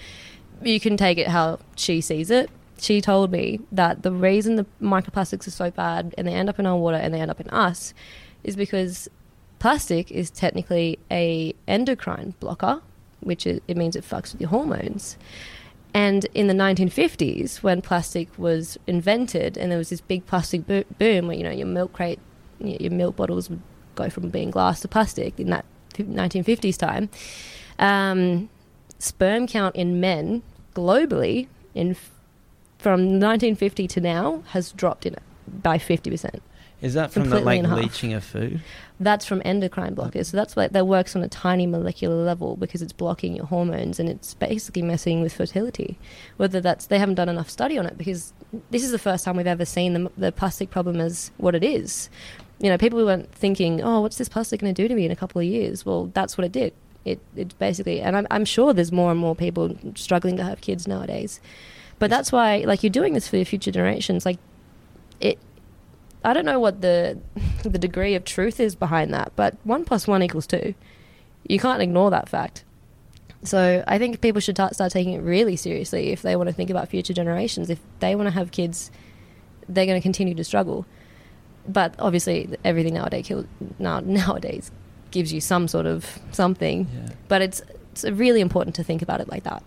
you 0.62 0.80
can 0.80 0.98
take 0.98 1.18
it 1.18 1.28
how 1.28 1.60
she 1.76 2.02
sees 2.02 2.30
it. 2.30 2.50
She 2.80 3.00
told 3.00 3.32
me 3.32 3.60
that 3.72 4.04
the 4.04 4.12
reason 4.12 4.56
the 4.56 4.66
microplastics 4.82 5.48
are 5.48 5.52
so 5.52 5.72
bad 5.72 6.16
and 6.18 6.28
they 6.28 6.34
end 6.34 6.50
up 6.50 6.60
in 6.60 6.66
our 6.66 6.78
water 6.78 6.98
and 6.98 7.14
they 7.14 7.22
end 7.22 7.32
up 7.32 7.40
in 7.40 7.50
us 7.50 7.94
is 8.44 8.56
because 8.56 9.08
plastic 9.60 10.12
is 10.12 10.32
technically 10.32 10.98
a 11.12 11.54
endocrine 11.68 12.34
blocker, 12.40 12.82
which 13.20 13.46
is, 13.46 13.62
it 13.68 13.78
means 13.78 13.96
it 13.96 14.04
fucks 14.04 14.32
with 14.32 14.42
your 14.42 14.50
hormones. 14.50 15.16
And 15.94 16.26
in 16.34 16.48
the 16.48 16.54
1950s, 16.54 17.62
when 17.64 17.82
plastic 17.82 18.30
was 18.38 18.78
invented, 18.88 19.58
and 19.58 19.72
there 19.72 19.78
was 19.78 19.90
this 19.90 20.02
big 20.02 20.26
plastic 20.26 20.66
bo- 20.66 20.86
boom 20.98 21.28
where 21.28 21.36
you 21.36 21.44
know 21.44 21.52
your 21.52 21.68
milk 21.68 21.94
crate, 21.94 22.20
your 22.60 22.92
milk 22.92 23.18
bottles 23.18 23.50
would 23.50 23.62
go 23.96 24.10
from 24.10 24.30
being 24.30 24.52
glass 24.52 24.82
to 24.82 24.88
plastic 24.88 25.40
in 25.40 25.50
that 25.50 25.66
1950s 25.94 26.78
time. 26.78 27.10
Um, 27.78 28.50
sperm 29.00 29.48
count 29.48 29.76
in 29.76 30.00
men 30.00 30.44
globally 30.76 31.48
in 31.76 31.92
f- 31.92 32.12
from 32.78 33.02
1950 33.20 33.88
to 33.88 34.02
now 34.02 34.44
has 34.50 34.72
dropped 34.72 35.06
in 35.06 35.16
by 35.48 35.78
50 35.78 36.10
percent. 36.10 36.42
Is 36.82 36.96
that 36.96 37.12
from 37.12 37.30
the 37.30 37.40
like 37.40 37.62
leaching 37.64 38.14
of 38.14 38.24
food? 38.24 38.62
That's 39.00 39.26
from 39.26 39.42
endocrine 39.46 39.96
blockers. 39.96 40.28
So 40.28 40.38
that's 40.38 40.58
like 40.58 40.72
that 40.72 40.88
works 40.88 41.16
on 41.16 41.22
a 41.22 41.28
tiny 41.28 41.68
molecular 41.68 42.16
level 42.16 42.56
because 42.56 42.82
it's 42.82 42.94
blocking 42.94 43.36
your 43.36 43.46
hormones 43.46 44.00
and 44.00 44.10
it's 44.10 44.34
basically 44.34 44.82
messing 44.82 45.22
with 45.22 45.32
fertility. 45.32 46.00
Whether 46.38 46.60
that's 46.60 46.88
they 46.88 46.98
haven't 46.98 47.16
done 47.16 47.30
enough 47.30 47.50
study 47.50 47.78
on 47.78 47.86
it 47.86 47.98
because 48.00 48.34
this 48.72 48.84
is 48.84 48.92
the 48.92 49.00
first 49.00 49.26
time 49.26 49.38
we've 49.38 49.46
ever 49.46 49.66
seen 49.66 49.94
the, 49.94 50.12
the 50.18 50.32
plastic 50.32 50.72
problem 50.72 51.00
as 51.00 51.32
what 51.38 51.54
it 51.54 51.64
is. 51.64 52.10
You 52.60 52.70
know, 52.70 52.78
people 52.80 53.04
weren't 53.06 53.32
thinking, 53.32 53.82
"Oh, 53.82 54.02
what's 54.02 54.18
this 54.18 54.30
plastic 54.30 54.60
going 54.60 54.74
to 54.74 54.82
do 54.82 54.88
to 54.88 54.96
me 54.96 55.06
in 55.06 55.12
a 55.12 55.16
couple 55.16 55.40
of 55.40 55.46
years?" 55.46 55.86
Well, 55.86 56.08
that's 56.14 56.36
what 56.36 56.46
it 56.46 56.52
did. 56.52 56.74
It 57.06 57.20
it 57.36 57.58
basically, 57.60 58.02
and 58.02 58.18
I'm 58.18 58.28
I'm 58.32 58.46
sure 58.46 58.74
there's 58.74 58.92
more 58.92 59.12
and 59.12 59.20
more 59.20 59.36
people 59.36 59.78
struggling 59.94 60.36
to 60.38 60.44
have 60.44 60.62
kids 60.62 60.88
nowadays. 60.88 61.40
But 62.00 62.10
that's 62.10 62.32
why, 62.32 62.64
like, 62.66 62.82
you're 62.82 62.90
doing 62.90 63.14
this 63.14 63.28
for 63.28 63.36
your 63.36 63.46
future 63.46 63.70
generations. 63.70 64.26
Like, 64.26 64.40
it 65.20 65.38
I 66.24 66.34
don't 66.34 66.46
know 66.46 66.60
what 66.60 66.82
the 66.82 67.20
the 67.64 67.80
degree 67.80 68.16
of 68.16 68.24
truth 68.26 68.60
is 68.60 68.76
behind 68.76 69.14
that, 69.14 69.32
but 69.36 69.58
one 69.64 69.86
plus 69.86 70.08
one 70.08 70.24
equals 70.24 70.48
two. 70.48 70.74
You 71.48 71.60
can't 71.60 71.82
ignore 71.82 72.12
that 72.12 72.30
fact. 72.30 72.64
So 73.44 73.84
I 73.88 73.98
think 73.98 74.22
people 74.22 74.40
should 74.40 74.56
ta- 74.56 74.70
start 74.70 74.92
taking 74.92 75.14
it 75.14 75.20
really 75.20 75.56
seriously 75.56 76.10
if 76.10 76.22
they 76.22 76.36
want 76.36 76.48
to 76.48 76.54
think 76.54 76.70
about 76.70 76.90
future 76.90 77.14
generations. 77.14 77.70
If 77.70 77.80
they 78.00 78.16
want 78.16 78.28
to 78.28 78.32
have 78.32 78.52
kids, 78.52 78.92
they're 79.68 79.88
going 79.88 80.00
to 80.00 80.04
continue 80.04 80.36
to 80.36 80.44
struggle. 80.44 80.86
But 81.68 81.96
obviously, 81.98 82.56
everything 82.64 82.94
nowadays 82.94 83.32
now 83.80 84.00
nowadays 84.06 84.72
gives 85.10 85.34
you 85.34 85.42
some 85.42 85.68
sort 85.68 85.86
of 85.86 86.20
something. 86.32 86.88
Yeah. 86.94 87.14
But 87.28 87.42
it's 87.42 87.62
it's 87.92 88.04
really 88.04 88.42
important 88.42 88.76
to 88.76 88.84
think 88.84 89.02
about 89.02 89.22
it 89.22 89.30
like 89.30 89.44
that. 89.44 89.64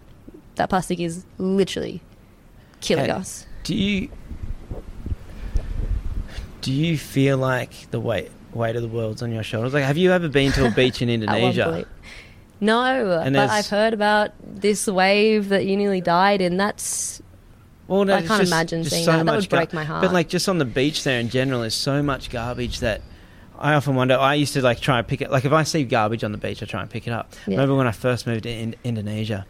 That 0.55 0.71
plastic 0.71 1.01
is 1.01 1.25
literally 1.39 2.01
killing 2.81 3.11
us. 3.11 3.47
Do 3.65 3.75
you 3.75 4.09
do 6.65 6.73
you 6.73 6.97
feel 6.99 7.37
like 7.39 7.91
the 7.91 8.01
weight 8.01 8.31
weight 8.53 8.77
of 8.77 8.83
the 8.83 8.89
world's 8.89 9.23
on 9.23 9.33
your 9.33 9.43
shoulders? 9.43 9.75
Like, 9.75 9.85
have 9.85 9.97
you 9.97 10.13
ever 10.13 10.29
been 10.29 10.53
to 10.53 10.67
a 10.67 10.71
beach 10.71 11.03
in 11.03 11.09
Indonesia? 11.17 11.87
No, 12.61 13.21
And 13.21 13.35
but 13.35 13.51
I've 13.51 13.67
heard 13.69 13.93
about 13.93 14.31
this 14.43 14.87
wave 14.87 15.49
that 15.51 15.67
you 15.67 15.77
nearly 15.77 16.01
died 16.01 16.41
in. 16.41 16.57
That's 16.57 17.21
Well, 17.89 18.05
no, 18.05 18.15
I 18.15 18.23
can't 18.23 18.41
just- 18.41 18.53
imagine 18.53 18.83
just 18.85 18.95
seeing 18.95 19.05
so 19.05 19.13
that. 19.13 19.27
That 19.27 19.37
would 19.37 19.49
break 19.49 19.71
gar- 19.71 19.81
my 19.81 19.85
heart. 19.85 20.03
But 20.03 20.13
like, 20.13 20.29
just 20.29 20.49
on 20.49 20.59
the 20.59 20.65
beach 20.65 21.05
there 21.05 21.19
in 21.21 21.29
general, 21.29 21.61
there's 21.61 21.75
so 21.75 22.03
much 22.03 22.31
garbage 22.31 22.81
that 22.81 23.03
I 23.59 23.75
often 23.75 23.95
wonder. 23.97 24.17
I 24.17 24.35
used 24.35 24.55
to 24.55 24.63
like 24.63 24.81
try 24.81 24.99
and 24.99 25.07
pick 25.07 25.21
it. 25.21 25.31
Like, 25.31 25.45
if 25.45 25.53
I 25.53 25.65
see 25.65 25.85
garbage 25.85 26.25
on 26.25 26.33
the 26.33 26.39
beach, 26.39 26.63
I 26.63 26.67
try 26.67 26.81
and 26.81 26.89
pick 26.89 27.07
it 27.07 27.13
up. 27.13 27.33
Yeah. 27.47 27.57
Remember 27.57 27.75
when 27.75 27.87
I 27.87 27.93
first 27.93 28.27
moved 28.27 28.45
to 28.45 28.51
in- 28.51 28.77
Indonesia? 28.85 29.45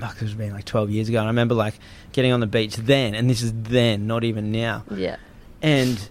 Fuck, 0.00 0.14
this 0.14 0.22
was 0.22 0.34
been 0.34 0.52
like 0.52 0.64
12 0.64 0.90
years 0.90 1.08
ago, 1.08 1.18
and 1.18 1.26
I 1.26 1.30
remember 1.30 1.54
like 1.54 1.74
getting 2.12 2.32
on 2.32 2.40
the 2.40 2.46
beach 2.46 2.76
then, 2.76 3.14
and 3.14 3.30
this 3.30 3.40
is 3.42 3.52
then, 3.54 4.06
not 4.06 4.24
even 4.24 4.52
now, 4.52 4.84
yeah, 4.90 5.16
and 5.62 6.08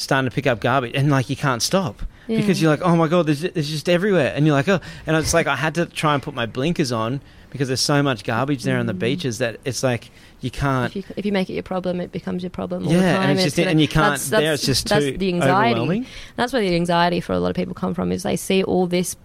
starting 0.00 0.28
to 0.30 0.34
pick 0.34 0.46
up 0.46 0.60
garbage, 0.60 0.92
and 0.94 1.10
like 1.10 1.28
you 1.30 1.36
can't 1.36 1.62
stop 1.62 2.02
Yeah. 2.26 2.40
because 2.40 2.60
you're 2.62 2.70
like, 2.70 2.82
oh 2.82 2.96
my 2.96 3.06
god, 3.08 3.26
there's, 3.26 3.40
there's 3.42 3.68
just 3.70 3.88
everywhere, 3.88 4.32
and 4.34 4.46
you're 4.46 4.54
like, 4.54 4.68
oh, 4.68 4.80
and 5.06 5.16
it's 5.16 5.34
like 5.34 5.46
I 5.46 5.56
had 5.56 5.74
to 5.76 5.86
try 5.86 6.14
and 6.14 6.22
put 6.22 6.34
my 6.34 6.46
blinkers 6.46 6.90
on 6.92 7.20
because 7.50 7.66
there's 7.68 7.80
so 7.80 8.00
much 8.02 8.22
garbage 8.24 8.62
there 8.62 8.78
on 8.78 8.86
the 8.86 8.94
Mm. 8.94 8.98
beaches 9.00 9.38
that 9.38 9.58
it's 9.64 9.82
like 9.82 10.10
you 10.40 10.50
can't. 10.50 10.94
if 10.94 10.96
you 11.08 11.14
if 11.16 11.26
you 11.26 11.32
make 11.32 11.50
it 11.50 11.54
your 11.54 11.62
problem, 11.64 12.00
it 12.00 12.12
becomes 12.12 12.42
your 12.42 12.50
problem 12.50 12.86
all 12.86 12.92
Yeah, 12.92 13.00
the 13.00 13.06
and 13.06 13.16
time. 13.22 13.30
it's 13.30 13.42
just- 13.44 13.56
gonna- 13.56 13.70
and 13.70 13.80
you 13.80 13.88
can't- 13.88 14.12
That's, 14.12 14.30
there 14.30 14.40
that's, 14.40 14.62
it's 14.62 14.66
just 14.66 14.88
that's 14.88 15.04
too 15.04 15.18
the 15.18 15.28
anxiety. 15.28 15.70
overwhelming. 15.72 16.06
That's 16.36 16.52
where 16.52 16.62
the 16.62 16.74
anxiety 16.76 17.20
for 17.20 17.32
a 17.32 17.40
lot 17.40 17.50
of 17.50 17.56
people 17.56 17.74
come 17.74 17.92
from. 17.94 18.12
Is 18.12 18.22
they 18.22 18.36
see 18.36 18.62
all 18.62 18.86
this 18.86 19.16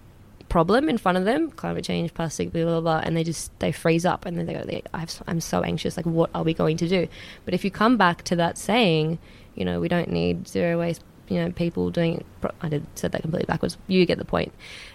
problem 0.48 0.88
in 0.88 0.96
front 0.98 1.18
of 1.18 1.24
them, 1.24 1.50
climate 1.52 1.84
change, 1.84 2.12
plastic, 2.14 2.52
blah 2.52 2.64
blah 2.64 2.80
blah, 2.80 3.00
and 3.04 3.16
they 3.16 3.24
just 3.24 3.56
they 3.60 3.72
freeze 3.72 4.04
up 4.04 4.26
and 4.26 4.36
then 4.38 4.46
they 4.46 4.54
go, 4.54 4.80
I'm 5.26 5.40
so 5.40 5.62
anxious. 5.62 5.96
Like, 5.96 6.06
what 6.06 6.30
are 6.34 6.42
we 6.42 6.52
going 6.54 6.76
to 6.78 6.88
do? 6.88 7.08
But 7.44 7.54
if 7.54 7.64
you 7.64 7.70
come 7.70 7.96
back 7.96 8.22
to 8.24 8.36
that 8.36 8.58
saying, 8.58 9.18
you 9.56 9.64
know, 9.64 9.80
we 9.80 9.88
don't 9.88 10.10
need 10.10 10.46
zero 10.46 10.78
waste. 10.78 11.02
You 11.28 11.38
know, 11.42 11.50
people 11.50 11.90
doing. 11.90 12.22
pro- 12.40 12.52
I 12.62 12.68
did 12.68 12.86
said 12.94 13.10
that 13.12 13.22
completely 13.22 13.46
backwards. 13.46 13.76
You 13.88 14.06
get 14.06 14.18
the 14.18 14.24
point. 14.24 14.52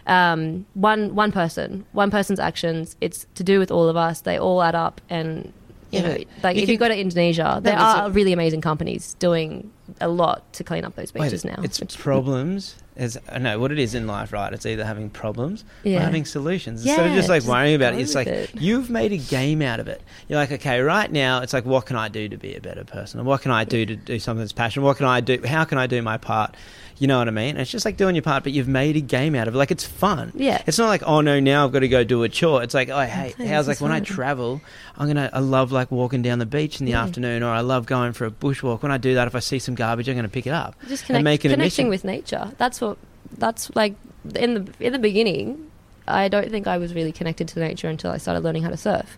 Um, 0.07 0.65
one 0.75 1.13
one 1.13 1.31
person, 1.33 1.85
one 1.91 2.09
person's 2.09 2.39
actions. 2.39 2.95
It's 3.01 3.25
to 3.35 3.43
do 3.43 3.59
with 3.59 3.69
all 3.69 3.89
of 3.89 3.97
us. 3.97 4.21
They 4.21 4.37
all 4.39 4.61
add 4.63 4.73
up, 4.73 5.01
and 5.09 5.51
you 5.91 5.99
Yeah. 5.99 6.07
know, 6.07 6.17
like 6.41 6.55
You 6.55 6.63
if 6.63 6.69
you 6.69 6.77
go 6.77 6.87
to 6.87 6.97
Indonesia, 6.97 7.59
there 7.61 7.77
are 7.77 8.05
a- 8.07 8.09
really 8.09 8.31
amazing 8.31 8.61
companies 8.61 9.15
doing 9.19 9.71
a 9.99 10.07
lot 10.07 10.51
to 10.53 10.63
clean 10.63 10.85
up 10.85 10.95
those 10.95 11.13
Wait, 11.13 11.23
beaches 11.23 11.43
now. 11.43 11.59
It's 11.63 11.81
which- 11.81 11.97
problems. 11.97 12.75
Is 13.01 13.17
uh, 13.17 13.21
I 13.31 13.39
know 13.39 13.59
what 13.59 13.71
it 13.71 13.79
is 13.79 13.95
in 13.95 14.05
life, 14.05 14.31
right? 14.31 14.53
It's 14.53 14.65
either 14.65 14.85
having 14.85 15.09
problems 15.09 15.65
or 15.97 15.99
having 15.99 16.23
solutions. 16.23 16.85
Instead 16.85 17.07
of 17.07 17.13
just 17.13 17.29
like 17.29 17.41
just 17.41 17.49
worrying 17.49 17.75
about 17.75 17.93
it, 17.95 17.99
it's 17.99 18.15
like 18.15 18.27
it. 18.27 18.53
you've 18.53 18.89
made 18.89 19.11
a 19.11 19.17
game 19.17 19.61
out 19.61 19.79
of 19.79 19.87
it. 19.87 20.01
You're 20.27 20.39
like, 20.39 20.51
okay, 20.51 20.81
right 20.81 21.11
now, 21.11 21.41
it's 21.41 21.53
like, 21.53 21.65
what 21.65 21.87
can 21.87 21.95
I 21.95 22.09
do 22.09 22.29
to 22.29 22.37
be 22.37 22.55
a 22.55 22.61
better 22.61 22.83
person? 22.83 23.19
And 23.19 23.27
what 23.27 23.41
can 23.41 23.51
I 23.51 23.63
do 23.63 23.85
to 23.85 23.95
do 23.95 24.19
something 24.19 24.41
that's 24.41 24.53
passionate? 24.53 24.85
What 24.85 24.97
can 24.97 25.07
I 25.07 25.19
do? 25.19 25.41
How 25.45 25.65
can 25.65 25.77
I 25.77 25.87
do 25.87 26.01
my 26.01 26.17
part? 26.17 26.55
You 27.01 27.07
know 27.07 27.17
what 27.17 27.27
I 27.27 27.31
mean? 27.31 27.57
It's 27.57 27.71
just 27.71 27.83
like 27.83 27.97
doing 27.97 28.13
your 28.13 28.21
part, 28.21 28.43
but 28.43 28.51
you've 28.53 28.67
made 28.67 28.95
a 28.95 29.01
game 29.01 29.33
out 29.33 29.47
of 29.47 29.55
it. 29.55 29.57
Like 29.57 29.71
it's 29.71 29.83
fun. 29.83 30.31
Yeah. 30.35 30.61
It's 30.67 30.77
not 30.77 30.85
like, 30.85 31.01
oh 31.03 31.21
no, 31.21 31.39
now 31.39 31.65
I've 31.65 31.71
got 31.71 31.79
to 31.79 31.87
go 31.87 32.03
do 32.03 32.21
a 32.21 32.29
chore. 32.29 32.61
It's 32.61 32.75
like, 32.75 32.89
oh 32.89 32.99
hey, 33.01 33.33
how's 33.39 33.65
this 33.65 33.67
like 33.67 33.81
when 33.81 33.91
I 33.91 34.01
travel, 34.01 34.61
I'm 34.95 35.07
gonna, 35.07 35.27
I 35.33 35.39
love 35.39 35.71
like 35.71 35.89
walking 35.89 36.21
down 36.21 36.37
the 36.37 36.45
beach 36.45 36.79
in 36.79 36.85
the 36.85 36.91
Yeah. 36.91 37.01
afternoon, 37.03 37.41
or 37.41 37.49
I 37.49 37.61
love 37.61 37.87
going 37.87 38.13
for 38.13 38.25
a 38.27 38.29
bushwalk. 38.31 38.83
When 38.83 38.91
I 38.91 38.99
do 38.99 39.15
that, 39.15 39.25
if 39.25 39.33
I 39.33 39.39
see 39.39 39.57
some 39.57 39.73
garbage, 39.73 40.07
I'm 40.09 40.15
gonna 40.15 40.29
pick 40.29 40.45
it 40.45 40.53
up 40.53 40.75
just 40.87 41.01
and 41.03 41.07
connect, 41.07 41.23
make 41.23 41.43
it 41.43 41.47
a 41.47 41.55
connecting 41.55 41.89
mission. 41.89 41.89
with 41.89 42.03
nature. 42.03 42.51
That's 42.59 42.79
what. 42.79 42.97
That's 43.35 43.75
like 43.75 43.95
in 44.35 44.53
the 44.53 44.73
in 44.79 44.93
the 44.93 44.99
beginning. 44.99 45.71
I 46.07 46.27
don't 46.27 46.51
think 46.51 46.67
I 46.67 46.77
was 46.77 46.93
really 46.93 47.11
connected 47.11 47.47
to 47.47 47.59
nature 47.59 47.87
until 47.87 48.11
I 48.11 48.17
started 48.17 48.43
learning 48.43 48.61
how 48.61 48.69
to 48.69 48.77
surf. 48.77 49.17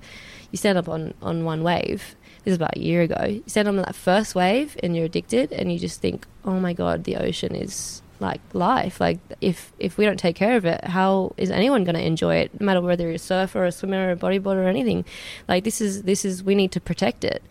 You 0.51 0.57
stand 0.57 0.77
up 0.77 0.87
on 0.87 1.13
on 1.21 1.43
one 1.43 1.63
wave. 1.63 2.15
This 2.43 2.51
is 2.51 2.57
about 2.57 2.75
a 2.75 2.79
year 2.79 3.01
ago. 3.01 3.23
You 3.25 3.43
stand 3.47 3.67
on 3.67 3.77
that 3.77 3.95
first 3.95 4.35
wave 4.35 4.77
and 4.83 4.95
you're 4.95 5.05
addicted, 5.05 5.51
and 5.53 5.71
you 5.71 5.79
just 5.79 6.01
think, 6.01 6.27
"Oh 6.43 6.59
my 6.59 6.73
god, 6.73 7.05
the 7.05 7.15
ocean 7.15 7.55
is 7.55 8.01
like 8.19 8.41
life. 8.53 8.99
Like 8.99 9.19
if 9.41 9.71
if 9.77 9.97
we 9.97 10.05
don't 10.05 10.17
take 10.17 10.35
care 10.35 10.57
of 10.57 10.65
it, 10.65 10.83
how 10.85 11.33
is 11.37 11.51
anyone 11.51 11.83
going 11.83 11.95
to 11.95 12.05
enjoy 12.05 12.35
it? 12.37 12.59
No 12.59 12.65
matter 12.65 12.81
whether 12.81 13.03
you're 13.05 13.15
a 13.15 13.19
surfer, 13.19 13.63
or 13.63 13.65
a 13.65 13.71
swimmer, 13.71 14.07
or 14.07 14.11
a 14.11 14.15
bodyboarder, 14.15 14.63
or 14.63 14.67
anything. 14.67 15.05
Like 15.47 15.63
this 15.63 15.81
is 15.81 16.03
this 16.03 16.25
is 16.25 16.43
we 16.43 16.55
need 16.55 16.71
to 16.71 16.81
protect 16.81 17.23
it. 17.23 17.43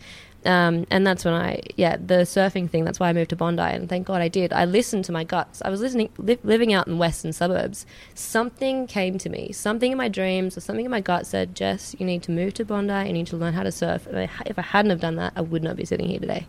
Um, 0.45 0.85
and 0.91 1.07
that's 1.07 1.23
when 1.23 1.33
I, 1.33 1.61
yeah, 1.77 1.95
the 1.95 2.23
surfing 2.25 2.69
thing. 2.69 2.83
That's 2.83 2.99
why 2.99 3.09
I 3.09 3.13
moved 3.13 3.29
to 3.29 3.35
Bondi, 3.35 3.61
and 3.61 3.87
thank 3.87 4.05
God 4.07 4.21
I 4.21 4.27
did. 4.27 4.51
I 4.51 4.65
listened 4.65 5.05
to 5.05 5.11
my 5.11 5.23
guts. 5.23 5.61
I 5.63 5.69
was 5.69 5.79
listening, 5.79 6.09
li- 6.17 6.37
living 6.43 6.73
out 6.73 6.85
in 6.87 6.97
western 6.97 7.31
suburbs. 7.31 7.85
Something 8.13 8.85
came 8.87 9.17
to 9.19 9.29
me. 9.29 9.51
Something 9.53 9.91
in 9.93 9.97
my 9.97 10.09
dreams 10.09 10.57
or 10.57 10.61
something 10.61 10.83
in 10.85 10.91
my 10.91 10.99
gut 11.01 11.25
said, 11.25 11.55
"Jess, 11.55 11.95
you 11.97 12.05
need 12.05 12.23
to 12.23 12.31
move 12.31 12.53
to 12.55 12.65
Bondi. 12.65 13.07
You 13.07 13.13
need 13.13 13.27
to 13.27 13.37
learn 13.37 13.53
how 13.53 13.63
to 13.63 13.71
surf." 13.71 14.05
And 14.07 14.17
I, 14.17 14.29
if 14.45 14.59
I 14.59 14.63
hadn't 14.63 14.91
have 14.91 14.99
done 14.99 15.15
that, 15.15 15.33
I 15.35 15.41
would 15.41 15.63
not 15.63 15.75
be 15.77 15.85
sitting 15.85 16.07
here 16.07 16.19
today. 16.19 16.45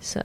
So, 0.00 0.22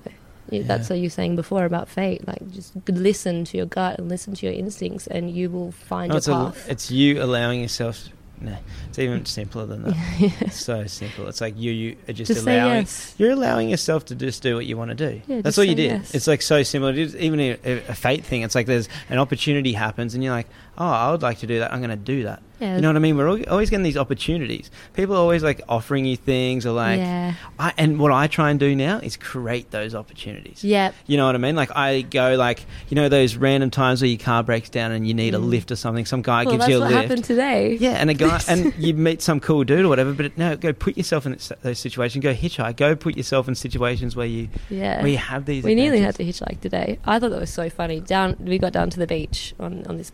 yeah, 0.50 0.64
that's 0.64 0.90
what 0.90 0.98
you 1.00 1.06
were 1.06 1.10
saying 1.10 1.36
before 1.36 1.66
about 1.66 1.90
fate. 1.90 2.28
Like, 2.28 2.50
just 2.52 2.74
listen 2.90 3.46
to 3.46 3.58
your 3.58 3.66
gut 3.66 4.00
and 4.00 4.10
listen 4.10 4.34
to 4.36 4.46
your 4.46 4.54
instincts, 4.56 5.08
and 5.08 5.32
you 5.32 5.50
will 5.50 5.72
find 5.72 6.10
No, 6.10 6.16
your 6.16 6.18
it's, 6.18 6.28
a, 6.28 6.32
path. 6.34 6.70
it's 6.70 6.92
you 6.92 7.22
allowing 7.24 7.62
yourself 7.62 8.10
No, 8.42 8.56
it's 8.90 9.00
even 9.00 9.26
simpler 9.26 9.66
than 9.66 9.84
that. 9.84 9.96
It's 10.42 10.62
so 10.64 10.86
simple. 10.88 11.28
It's 11.28 11.40
like 11.40 11.58
you 11.58 11.72
you 11.72 11.96
are 12.10 12.14
just, 12.14 12.32
Just 12.34 12.46
allowing 12.46 12.74
yes. 12.82 13.16
you're 13.18 13.32
allowing 13.32 13.70
yourself 13.70 14.06
to 14.06 14.16
just 14.16 14.44
do 14.44 14.56
what 14.56 14.66
you 14.66 14.76
want 14.78 14.90
to 14.92 14.96
do. 14.96 15.22
Yeah, 15.28 15.42
That's 15.42 15.58
all 15.58 15.64
you 15.64 15.76
did. 15.76 15.92
yes. 15.92 16.14
It's 16.14 16.28
like 16.28 16.42
so 16.42 16.58
is 16.58 16.76
even 17.16 17.40
a, 17.40 17.52
a 17.64 17.96
fate 17.96 18.26
thing. 18.26 18.42
It's 18.42 18.54
like 18.56 18.66
there's 18.68 18.90
an 19.10 19.20
opportunity 19.20 19.72
happens, 19.74 20.14
and 20.16 20.24
you're 20.24 20.34
like, 20.34 20.48
oh, 20.78 20.86
I 20.86 21.12
would 21.12 21.22
like 21.22 21.40
to 21.40 21.48
do 21.48 21.60
that. 21.60 21.72
I'm 21.74 21.80
going 21.80 21.90
to 21.90 21.96
do 21.96 22.24
that. 22.24 22.42
Yeah. 22.60 22.76
You 22.76 22.82
know 22.82 22.88
what 22.88 22.96
I 22.96 23.00
mean? 23.00 23.18
We're 23.18 23.44
always 23.50 23.70
getting 23.70 23.84
these 23.84 23.98
opportunities. 23.98 24.72
People 24.94 25.16
are 25.16 25.20
always 25.20 25.44
like 25.44 25.60
offering 25.68 26.06
you 26.06 26.16
things, 26.16 26.66
or 26.66 26.72
like, 26.72 27.00
yeah. 27.00 27.34
I, 27.60 27.74
and 27.78 28.00
what 28.00 28.14
I 28.14 28.28
try 28.28 28.50
and 28.50 28.58
do 28.58 28.74
now 28.74 29.00
is 29.00 29.18
create 29.18 29.72
those 29.72 29.94
opportunities. 29.94 30.64
Yep. 30.64 30.96
You 31.06 31.18
know 31.18 31.26
what 31.26 31.36
I 31.36 31.38
mean? 31.38 31.58
Like 31.58 31.76
I 31.76 32.04
go 32.04 32.36
like 32.36 32.66
you 32.88 32.96
know 32.96 33.10
those 33.10 33.36
random 33.36 33.72
times 33.72 34.02
where 34.02 34.08
your 34.10 34.18
car 34.20 34.42
breaks 34.42 34.70
down 34.70 34.94
and 34.94 35.06
you 35.06 35.14
need 35.14 35.34
a 35.36 35.38
Mm. 35.38 35.50
lift 35.50 35.70
or 35.70 35.76
something. 35.76 36.06
Some 36.06 36.22
guy 36.22 36.46
well, 36.46 36.56
gives 36.56 36.70
you 36.70 36.78
a 36.78 36.80
lift. 36.80 36.92
what 36.94 36.96
lift. 37.02 37.10
happened 37.10 37.24
today. 37.26 37.76
Yeah, 37.76 37.92
and 37.92 38.10
a 38.10 38.14
guy, 38.14 38.40
and 38.48 38.74
you 38.80 38.94
meet 38.94 39.22
some 39.22 39.42
cool 39.42 39.66
dude 39.66 39.84
or 39.84 39.90
whatever. 39.90 40.14
But 40.14 40.38
no, 40.38 40.56
go 40.56 40.72
put 40.72 40.96
yourself 40.96 41.26
in 41.26 41.38
those 41.62 41.80
situations. 41.80 42.24
Go 42.24 42.34
hitchhike. 42.34 42.78
Go 42.78 42.96
put 42.96 43.18
yourself 43.18 43.50
in 43.50 43.56
situations 43.56 44.16
where 44.16 44.28
you 44.28 44.48
Yeah. 44.70 45.00
where 45.02 45.12
you 45.12 45.18
have 45.18 45.44
these. 45.44 45.66
We 45.66 45.76
nearly 45.76 46.00
had 46.00 46.16
to 46.16 46.24
hitchhike 46.24 46.62
today. 46.62 47.00
I 47.04 47.20
thought 47.20 47.32
that 47.32 47.40
was 47.42 47.50
so 47.50 47.70
funny. 47.70 48.00
Down, 48.00 48.38
we 48.40 48.58
got 48.60 48.72
down 48.72 48.90
to 48.92 49.00
the 49.00 49.08
beach 49.08 49.54
on 49.60 49.86
on 49.88 49.98
this 49.98 50.14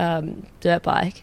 um, 0.00 0.46
dirt 0.60 0.82
bike, 0.82 1.22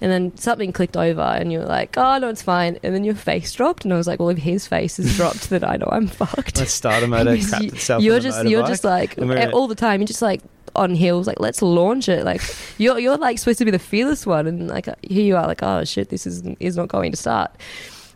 and 0.00 0.10
then 0.12 0.36
something 0.36 0.72
clicked 0.72 0.96
over, 0.96 1.20
and 1.20 1.52
you 1.52 1.60
were 1.60 1.64
like, 1.66 1.96
"Oh 1.96 2.18
no, 2.18 2.28
it's 2.28 2.42
fine." 2.42 2.78
And 2.82 2.94
then 2.94 3.04
your 3.04 3.14
face 3.14 3.52
dropped, 3.52 3.84
and 3.84 3.92
I 3.92 3.96
was 3.96 4.06
like, 4.06 4.18
"Well, 4.20 4.28
if 4.30 4.38
his 4.38 4.66
face 4.66 4.98
is 4.98 5.16
dropped, 5.16 5.50
then 5.50 5.64
I 5.64 5.76
know 5.76 5.88
I'm 5.90 6.06
fucked." 6.20 6.58
Let's 6.58 6.72
start 6.72 7.02
a 7.02 7.06
motor 7.06 7.36
crapped 7.36 7.72
itself. 7.72 8.02
You're 8.02 8.20
just 8.20 8.44
you're 8.46 8.66
just 8.66 8.84
like 8.84 9.18
eh, 9.18 9.50
all 9.50 9.68
the 9.68 9.74
time. 9.74 10.00
You're 10.00 10.06
just 10.06 10.22
like 10.22 10.42
on 10.76 10.94
hills, 10.94 11.26
like 11.26 11.40
let's 11.40 11.62
launch 11.62 12.08
it. 12.08 12.24
Like 12.24 12.42
you're 12.78 12.98
you're 12.98 13.16
like 13.16 13.38
supposed 13.38 13.58
to 13.58 13.64
be 13.64 13.70
the 13.70 13.78
fearless 13.78 14.26
one, 14.26 14.46
and 14.46 14.68
like 14.68 14.86
here 15.02 15.24
you 15.24 15.36
are, 15.36 15.46
like 15.46 15.62
oh 15.62 15.84
shit, 15.84 16.08
this 16.08 16.26
is 16.26 16.42
is 16.60 16.76
not 16.76 16.88
going 16.88 17.10
to 17.10 17.16
start. 17.16 17.50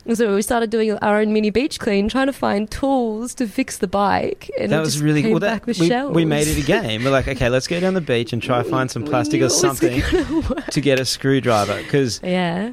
And 0.05 0.19
so 0.19 0.35
we 0.35 0.43
started 0.43 0.71
doing 0.71 0.93
our 0.99 1.21
own 1.21 1.33
mini 1.33 1.51
beach 1.51 1.79
clean, 1.79 2.09
trying 2.09 2.27
to 2.27 2.33
find 2.33 2.71
tools 2.71 3.35
to 3.37 3.47
fix 3.47 3.79
the 3.79 3.87
bike. 3.87 4.51
And 4.59 4.73
that 4.73 4.79
it 4.79 4.81
was 4.81 5.01
really 5.01 5.23
cool. 5.23 5.39
back 5.39 5.67
with 5.67 5.79
we, 5.79 5.91
we 6.09 6.25
made 6.25 6.49
it 6.49 6.59
a 6.59 6.67
game. 6.67 7.05
We're 7.05 7.11
like, 7.11 7.29
okay, 7.29 7.49
let's 7.49 7.69
go 7.69 7.79
down 7.79 7.95
the 7.95 8.01
beach 8.01 8.33
and 8.33 8.43
try 8.43 8.63
to 8.63 8.69
find 8.69 8.91
some 8.91 9.05
plastic 9.05 9.43
or 9.43 9.49
something 9.49 10.01
gonna 10.01 10.63
get 10.81 10.99
a 10.99 11.05
screwdriver 11.05 11.77
because 11.83 12.21
Yeah, 12.23 12.73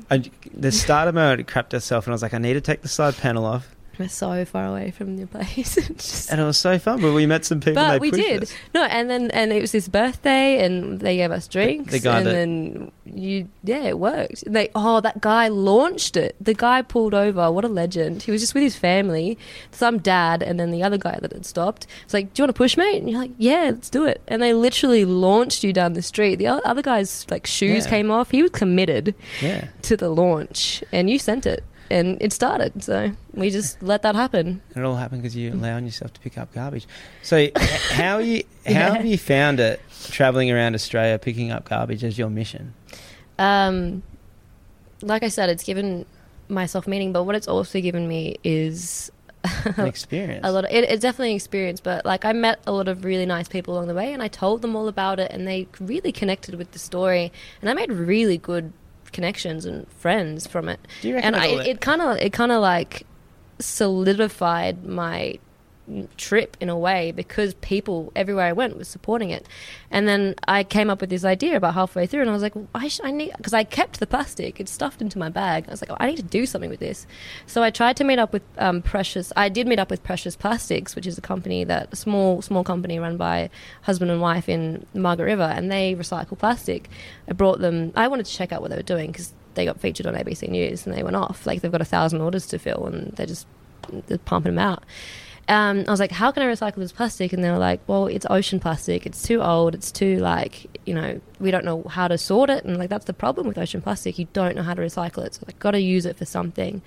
the 0.54 0.72
starter 0.72 1.12
mode 1.12 1.46
crapped 1.48 1.74
itself, 1.74 2.06
and 2.06 2.14
I 2.14 2.16
was 2.16 2.22
like, 2.22 2.34
I 2.34 2.40
need 2.40 2.54
to 2.54 2.62
take 2.62 2.82
the 2.82 2.88
side 2.88 3.16
panel 3.18 3.46
off. 3.46 3.76
We're 4.00 4.08
so 4.08 4.46
far 4.46 4.66
away 4.66 4.92
from 4.92 5.18
your 5.18 5.28
place. 5.28 5.76
Just- 5.76 6.32
And 6.32 6.40
it 6.42 6.44
was 6.44 6.58
so 6.58 6.80
fun, 6.80 7.02
but 7.02 7.14
we 7.14 7.26
met 7.26 7.46
some 7.46 7.60
people. 7.60 7.76
but 7.76 8.00
we 8.02 8.10
did 8.12 8.44
us. 8.44 8.54
no, 8.74 8.84
and 8.86 9.10
then 9.10 9.30
and 9.32 9.52
it 9.52 9.62
was 9.62 9.72
his 9.72 9.88
birthday, 9.90 10.64
and 10.66 11.00
they 11.00 11.18
gave 11.18 11.32
us 11.32 11.48
drinks, 11.48 11.92
the 11.92 12.00
guy 12.00 12.18
and 12.20 12.28
that- 12.28 12.32
then 12.32 12.92
you 13.06 13.50
yeah, 13.64 13.84
it 13.84 14.00
worked. 14.00 14.44
They 14.48 14.70
oh 14.76 15.02
that 15.02 15.20
guy 15.22 15.48
launched 15.50 16.16
it. 16.16 16.36
The 16.40 16.54
guy 16.54 16.82
pulled 16.82 17.14
over. 17.14 17.52
What 17.52 17.66
a 17.66 17.68
legend! 17.68 18.24
He 18.24 18.32
was 18.32 18.42
just 18.42 18.54
with 18.54 18.64
his 18.64 18.76
family, 18.76 19.38
some 19.72 19.98
dad, 20.00 20.42
and 20.44 20.60
then 20.60 20.72
the 20.72 20.84
other 20.84 20.98
guy 20.98 21.18
that 21.22 21.32
had 21.34 21.46
stopped. 21.46 21.88
It's 22.06 22.14
like, 22.14 22.34
do 22.34 22.42
you 22.42 22.44
want 22.44 22.56
to 22.56 22.58
push, 22.58 22.78
mate? 22.78 22.98
And 23.02 23.10
you're 23.10 23.20
like, 23.20 23.32
yeah, 23.38 23.72
let's 23.74 23.90
do 23.90 24.06
it. 24.06 24.22
And 24.28 24.42
they 24.42 24.54
literally 24.54 25.06
launched 25.06 25.64
you 25.64 25.74
down 25.74 25.94
the 25.94 26.02
street. 26.02 26.36
The 26.36 26.48
other 26.48 26.82
guy's 26.82 27.26
like 27.30 27.46
shoes 27.48 27.86
Yeah. 27.86 27.90
came 27.90 28.12
off. 28.12 28.32
He 28.32 28.42
was 28.42 28.52
committed 28.52 29.16
Yeah. 29.42 29.68
to 29.84 29.98
the 29.98 30.10
launch, 30.10 30.84
and 30.92 31.10
you 31.10 31.20
sent 31.20 31.46
it. 31.46 31.64
And 31.92 32.22
it 32.22 32.32
started, 32.34 32.84
so 32.84 33.12
we 33.34 33.50
just 33.50 33.82
let 33.82 34.04
that 34.04 34.14
happen. 34.16 34.62
And 34.76 34.84
it 34.84 34.88
all 34.88 34.96
happened 34.96 35.22
because 35.24 35.36
you 35.36 35.52
allowing 35.54 35.86
yourself 35.86 36.14
to 36.14 36.20
pick 36.20 36.38
up 36.38 36.54
garbage. 36.54 36.88
So, 37.24 37.48
how 37.92 38.20
you 38.20 38.44
how 38.66 38.72
Yeah. 38.72 38.94
have 38.96 39.06
you 39.06 39.18
found 39.18 39.60
it 39.60 39.82
traveling 40.10 40.52
around 40.52 40.76
Australia 40.76 41.18
picking 41.18 41.52
up 41.52 41.68
garbage 41.68 42.04
as 42.04 42.18
your 42.18 42.30
mission? 42.30 42.74
Um, 43.40 44.04
like 45.02 45.24
I 45.24 45.30
said, 45.30 45.50
it's 45.50 45.64
given 45.64 46.06
myself 46.48 46.88
meaning, 46.88 47.12
but 47.14 47.24
what 47.24 47.36
it's 47.36 47.48
also 47.48 47.80
given 47.82 48.08
me 48.08 48.38
is 48.44 49.12
An 49.64 49.88
experience. 49.88 50.42
a 50.48 50.52
lot 50.52 50.66
of 50.66 50.72
it, 50.72 50.84
it's 50.90 51.02
definitely 51.02 51.32
an 51.32 51.36
experience. 51.38 51.80
But 51.80 52.06
like 52.06 52.26
I 52.26 52.34
met 52.34 52.60
a 52.68 52.72
lot 52.72 52.88
of 52.88 53.06
really 53.06 53.26
nice 53.26 53.48
people 53.48 53.74
along 53.76 53.88
the 53.88 53.94
way, 53.96 54.14
and 54.14 54.22
I 54.22 54.28
told 54.28 54.62
them 54.62 54.76
all 54.76 54.88
about 54.88 55.20
it, 55.20 55.32
and 55.32 55.48
they 55.48 55.68
really 55.80 56.12
connected 56.12 56.56
with 56.56 56.72
the 56.74 56.80
story, 56.80 57.32
and 57.62 57.70
I 57.70 57.74
made 57.74 57.92
really 57.92 58.38
good 58.38 58.74
connections 59.12 59.66
and 59.66 59.88
friends 59.94 60.48
from 60.48 60.70
it. 60.70 60.80
Do 61.02 61.10
you 61.10 61.16
reckon 61.16 61.34
And 61.34 61.36
I, 61.44 61.48
it- 61.48 61.68
it 61.68 61.82
kind 61.82 62.02
of 62.02 62.18
it 62.18 62.34
kind 62.34 62.52
of 62.52 62.62
like 62.62 63.06
solidified 63.60 64.84
my 64.86 65.40
trip 66.18 66.58
in 66.60 66.70
a 66.70 66.78
way 66.78 67.12
because 67.12 67.54
people 67.56 68.12
everywhere 68.16 68.46
I 68.46 68.54
went 68.54 68.78
was 68.78 68.88
supporting 68.88 69.30
it. 69.30 69.48
And 69.92 70.08
then 70.08 70.36
I 70.48 70.64
came 70.64 70.90
up 70.90 71.02
with 71.02 71.10
this 71.10 71.26
idea 71.26 71.58
about 71.58 71.74
halfway 71.74 72.06
through, 72.06 72.22
and 72.22 72.30
I 72.30 72.34
was 72.34 72.42
like, 72.42 72.54
I, 72.76 72.88
sh- 72.88 73.02
I 73.04 73.12
need 73.12 73.34
because 73.38 73.54
I 73.54 73.64
kept 73.64 74.00
the 74.00 74.08
plastic, 74.08 74.60
it's 74.60 74.72
stuffed 74.72 75.02
into 75.02 75.18
my 75.18 75.30
bag. 75.30 75.66
I 75.68 75.72
was 75.72 75.82
like, 75.82 75.92
I 76.00 76.08
need 76.08 76.18
to 76.18 76.24
do 76.24 76.46
something 76.46 76.70
with 76.70 76.80
this. 76.80 77.08
So 77.48 77.64
I 77.64 77.70
tried 77.70 77.98
to 77.98 78.04
meet 78.04 78.20
up 78.20 78.34
with 78.34 78.44
um, 78.58 78.82
Precious. 78.82 79.34
I 79.36 79.50
did 79.50 79.68
meet 79.68 79.80
up 79.80 79.90
with 79.90 80.04
Precious 80.04 80.36
Plastics, 80.36 80.96
which 80.96 81.08
is 81.08 81.18
a 81.18 81.22
company 81.22 81.64
that 81.64 81.90
a 81.92 81.96
small 81.96 82.42
small 82.42 82.64
company 82.64 83.00
run 83.00 83.18
by 83.18 83.50
husband 83.84 84.12
and 84.12 84.22
wife 84.22 84.48
in 84.48 84.86
Margaret 84.94 85.26
River, 85.26 85.44
and 85.44 85.72
they 85.72 85.96
recycle 85.96 86.38
plastic. 86.38 86.90
I 87.28 87.34
brought 87.34 87.60
them. 87.60 87.92
I 87.96 88.08
wanted 88.08 88.26
to 88.26 88.32
check 88.34 88.52
out 88.52 88.62
what 88.62 88.70
they 88.70 88.78
were 88.78 88.84
doing 88.84 89.12
because 89.12 89.34
they 89.56 89.66
got 89.66 89.80
featured 89.80 90.06
on 90.06 90.14
ABC 90.14 90.48
News 90.50 90.86
and 90.86 90.96
they 90.96 91.04
went 91.04 91.16
off. 91.16 91.46
Like 91.46 91.62
they've 91.62 91.72
got 91.72 91.82
a 91.82 91.86
thousand 91.86 92.22
orders 92.22 92.46
to 92.48 92.60
fill, 92.60 92.86
and 92.86 93.12
they're 93.14 93.26
just 93.26 93.48
they're 94.08 94.18
pumping 94.20 94.56
them 94.56 94.60
out 94.60 94.84
um, 95.50 95.84
I 95.88 95.92
was 95.92 96.00
like, 96.00 96.12
how 96.12 96.32
can 96.32 96.44
I 96.44 96.46
recycle 96.46 96.76
this 96.76 96.92
plastic? 96.92 97.34
And 97.34 97.44
they 97.44 97.50
were 97.50 97.58
like, 97.58 97.82
well, 97.88 98.06
it's 98.06 98.26
ocean 98.30 98.60
plastic. 98.60 99.08
It's 99.08 99.24
too 99.24 99.42
old. 99.42 99.74
It's 99.74 99.92
too 99.92 100.18
like, 100.18 100.80
you 100.86 100.94
know, 100.94 101.20
we 101.40 101.50
don't 101.50 101.66
know 101.66 101.84
how 101.90 102.08
to 102.08 102.20
sort 102.20 102.52
it. 102.52 102.64
And 102.66 102.78
like, 102.78 102.92
that's 102.92 103.06
the 103.06 103.14
problem 103.14 103.48
with 103.48 103.58
ocean 103.58 103.82
plastic. 103.82 104.20
You 104.20 104.28
don't 104.32 104.56
know 104.56 104.62
how 104.62 104.76
to 104.76 104.82
recycle 104.82 105.26
it. 105.26 105.34
So 105.34 105.44
like, 105.48 105.58
got 105.58 105.72
to 105.72 105.82
use 105.82 106.06
it 106.06 106.18
for 106.18 106.26
something. 106.26 106.84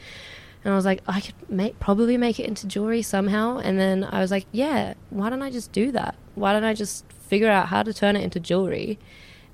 And 0.65 0.73
I 0.73 0.77
was 0.77 0.85
like, 0.85 1.03
I 1.09 1.21
could 1.21 1.35
make, 1.51 1.81
probably 1.81 2.17
make 2.17 2.39
it 2.39 2.47
into 2.47 2.69
jewelry 2.69 3.03
somehow. 3.03 3.59
And 3.59 3.81
then 3.81 4.05
I 4.05 4.21
was 4.21 4.31
like, 4.31 4.47
yeah, 4.53 4.95
why 5.11 5.29
don't 5.29 5.43
I 5.43 5.51
just 5.51 5.73
do 5.73 5.91
that? 5.91 6.15
Why 6.37 6.53
don't 6.53 6.63
I 6.63 6.73
just 6.73 7.05
figure 7.13 7.51
out 7.51 7.67
how 7.67 7.83
to 7.83 7.93
turn 7.93 8.15
it 8.15 8.23
into 8.23 8.39
jewelry 8.39 8.97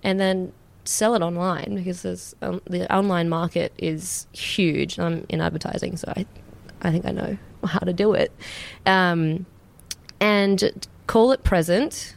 and 0.02 0.20
then 0.20 0.52
sell 0.84 1.14
it 1.14 1.22
online? 1.22 1.76
Because 1.82 2.34
um, 2.42 2.60
the 2.68 2.94
online 2.94 3.30
market 3.30 3.72
is 3.78 4.26
huge. 4.32 4.98
I'm 4.98 5.24
in 5.30 5.40
advertising, 5.40 5.96
so 5.96 6.12
I, 6.14 6.26
I 6.82 6.90
think 6.90 7.06
I 7.06 7.12
know 7.12 7.38
how 7.64 7.80
to 7.80 7.92
do 7.92 8.12
it. 8.14 8.32
Um, 8.86 9.46
and 10.20 10.86
call 11.06 11.32
it 11.32 11.42
present, 11.44 12.14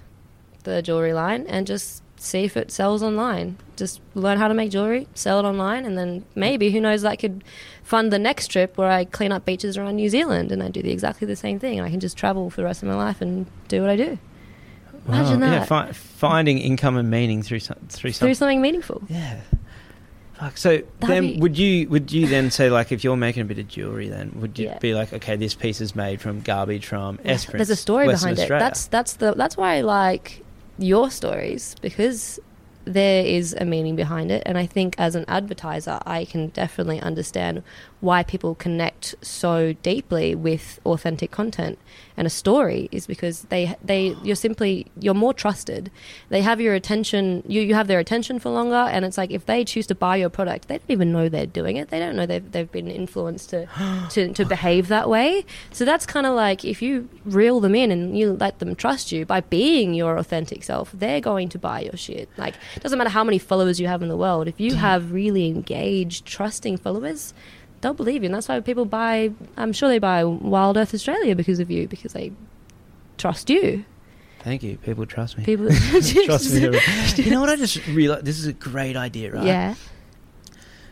the 0.64 0.82
jewelry 0.82 1.14
line, 1.14 1.46
and 1.48 1.66
just 1.68 2.02
see 2.18 2.44
if 2.44 2.56
it 2.58 2.72
sells 2.72 3.02
online. 3.04 3.58
Just 3.76 4.00
learn 4.14 4.38
how 4.38 4.48
to 4.48 4.54
make 4.54 4.72
jewelry, 4.72 5.08
sell 5.16 5.40
it 5.40 5.44
online, 5.48 5.86
and 5.86 5.98
then 5.98 6.24
maybe, 6.36 6.72
who 6.72 6.80
knows, 6.80 7.02
that 7.02 7.20
could 7.20 7.44
fund 7.84 8.12
the 8.14 8.20
next 8.20 8.48
trip 8.50 8.78
where 8.78 8.90
I 8.92 9.06
clean 9.06 9.32
up 9.32 9.44
beaches 9.46 9.78
around 9.78 9.96
New 9.96 10.08
Zealand 10.10 10.52
and 10.52 10.62
I 10.64 10.70
do 10.70 10.82
the, 10.82 10.92
exactly 10.92 11.26
the 11.28 11.36
same 11.36 11.60
thing. 11.60 11.78
And 11.80 11.88
I 11.88 11.90
can 11.92 12.00
just 12.00 12.16
travel 12.18 12.50
for 12.50 12.58
the 12.58 12.64
rest 12.66 12.84
of 12.84 12.90
my 12.90 12.96
life 12.96 13.22
and 13.22 13.46
do 13.68 13.82
what 13.82 13.90
I 13.90 13.96
do. 13.96 14.18
Imagine 15.08 15.40
Wow, 15.42 15.48
Yeah, 15.52 15.60
that. 15.60 15.68
fi- 15.68 15.92
finding 15.92 16.60
income 16.60 16.96
and 16.96 17.10
meaning 17.10 17.42
through 17.42 17.60
some, 17.60 17.78
through 17.90 18.12
Through 18.12 18.12
something. 18.14 18.36
something 18.36 18.62
meaningful. 18.62 19.02
Yeah. 19.10 19.42
Fuck. 20.42 20.58
So 20.58 20.82
then, 21.02 21.34
be- 21.34 21.38
would 21.40 21.56
you 21.56 21.88
would 21.90 22.12
you 22.12 22.26
then 22.26 22.50
say 22.50 22.72
like 22.72 22.92
if 22.92 23.04
you're 23.04 23.16
making 23.16 23.44
a 23.44 23.46
bit 23.46 23.60
of 23.60 23.68
jewelry, 23.68 24.10
then 24.10 24.32
would 24.42 24.58
you 24.58 24.66
Yeah. 24.66 24.80
be 24.80 24.96
like, 24.96 25.14
okay, 25.14 25.36
this 25.36 25.54
piece 25.54 25.80
is 25.80 25.96
made 25.96 26.20
from 26.20 26.42
garbage 26.42 26.88
from 26.88 27.20
Esperance, 27.24 27.52
There's 27.60 27.70
a 27.70 27.76
story 27.76 28.08
Western 28.08 28.32
behind 28.32 28.40
Australia. 28.40 28.66
it. 28.66 28.68
That's 28.68 28.88
that's 28.88 29.14
the 29.14 29.34
that's 29.36 29.56
why 29.56 29.76
I 29.76 29.82
like 29.82 30.44
your 30.80 31.12
stories 31.12 31.76
because 31.82 32.40
there 32.86 33.24
is 33.24 33.56
a 33.60 33.66
meaning 33.66 33.96
behind 33.96 34.32
it, 34.32 34.42
and 34.48 34.58
I 34.58 34.66
think 34.66 34.96
as 34.98 35.14
an 35.14 35.26
advertiser, 35.28 36.00
I 36.08 36.26
can 36.26 36.48
definitely 36.48 37.00
understand 37.00 37.62
why 38.02 38.24
people 38.24 38.56
connect 38.56 39.16
so 39.22 39.74
deeply 39.82 40.36
with 40.36 40.80
authentic 40.86 41.32
content 41.32 41.80
and 42.18 42.28
a 42.28 42.30
story 42.30 42.90
is 42.92 43.08
because 43.08 43.44
they 43.50 43.76
they 43.84 44.16
you're 44.24 44.36
simply 44.36 44.86
you're 45.00 45.14
more 45.14 45.34
trusted. 45.34 45.90
They 46.30 46.42
have 46.42 46.62
your 46.62 46.76
attention. 46.76 47.42
You 47.48 47.62
you 47.62 47.74
have 47.74 47.88
their 47.88 48.00
attention 48.00 48.38
for 48.38 48.50
longer, 48.50 48.76
and 48.76 49.06
it's 49.06 49.18
like 49.18 49.32
if 49.32 49.46
they 49.46 49.64
choose 49.66 49.88
to 49.88 49.96
buy 49.96 50.18
your 50.18 50.30
product, 50.30 50.68
they 50.68 50.78
don't 50.78 50.92
even 50.92 51.12
know 51.12 51.30
they're 51.30 51.46
doing 51.48 51.78
it. 51.78 51.90
They 51.90 52.00
don't 52.00 52.16
know 52.16 52.26
they've 52.26 52.52
they've 52.52 52.72
been 52.72 52.90
influenced 52.90 53.50
to 53.52 53.68
to, 54.12 54.34
to 54.34 54.46
behave 54.46 54.88
that 54.90 55.10
way. 55.10 55.46
So 55.72 55.86
that's 55.86 56.06
kind 56.06 56.28
of 56.28 56.36
like 56.36 56.64
if 56.66 56.82
you 56.82 57.10
reel 57.26 57.60
them 57.60 57.76
in 57.76 57.92
and 57.92 58.18
you 58.18 58.34
let 58.34 58.60
them 58.60 58.76
trust 58.76 59.12
you 59.12 59.26
by 59.26 59.42
being 59.42 59.94
your 59.94 60.18
authentic 60.18 60.64
self, 60.64 60.92
they're 60.92 61.22
going 61.22 61.50
to 61.50 61.58
buy 61.58 61.82
your 61.82 61.98
shit. 61.98 62.30
Like 62.38 62.56
it 62.76 62.84
doesn't 62.84 62.98
matter 62.98 63.10
how 63.10 63.24
many 63.24 63.40
followers 63.40 63.80
you 63.80 63.88
have 63.88 64.04
in 64.04 64.10
the 64.10 64.18
world. 64.18 64.48
If 64.48 64.60
you 64.60 64.76
have 64.76 65.12
really 65.12 65.48
engaged, 65.48 66.26
trusting 66.26 66.78
followers, 66.78 67.34
they'll 67.82 67.94
believe 67.94 68.24
you. 68.24 68.28
And 68.28 68.36
that's 68.36 68.48
why 68.48 68.60
people 68.60 68.86
buy. 68.86 69.32
I'm 69.58 69.74
sure 69.74 69.90
they 69.90 70.00
buy 70.00 70.24
Wild 70.24 70.78
Earth 70.78 70.94
Australia 70.94 71.36
because 71.36 71.60
of 71.60 71.70
you 71.70 71.88
because 71.88 72.14
they 72.14 72.32
trust 73.18 73.50
you. 73.50 73.86
Thank 74.40 74.64
you. 74.64 74.78
People 74.78 75.06
trust 75.06 75.38
me. 75.38 75.44
People 75.44 75.68
trust 76.26 76.54
me. 76.54 76.62
you 77.18 77.32
know 77.32 77.42
what? 77.42 77.50
I 77.50 77.56
just 77.56 77.86
realized 77.88 78.26
this 78.26 78.40
is 78.40 78.48
a 78.48 78.54
great 78.54 78.96
idea, 78.96 79.34
right? 79.34 79.46
Yeah. 79.46 79.76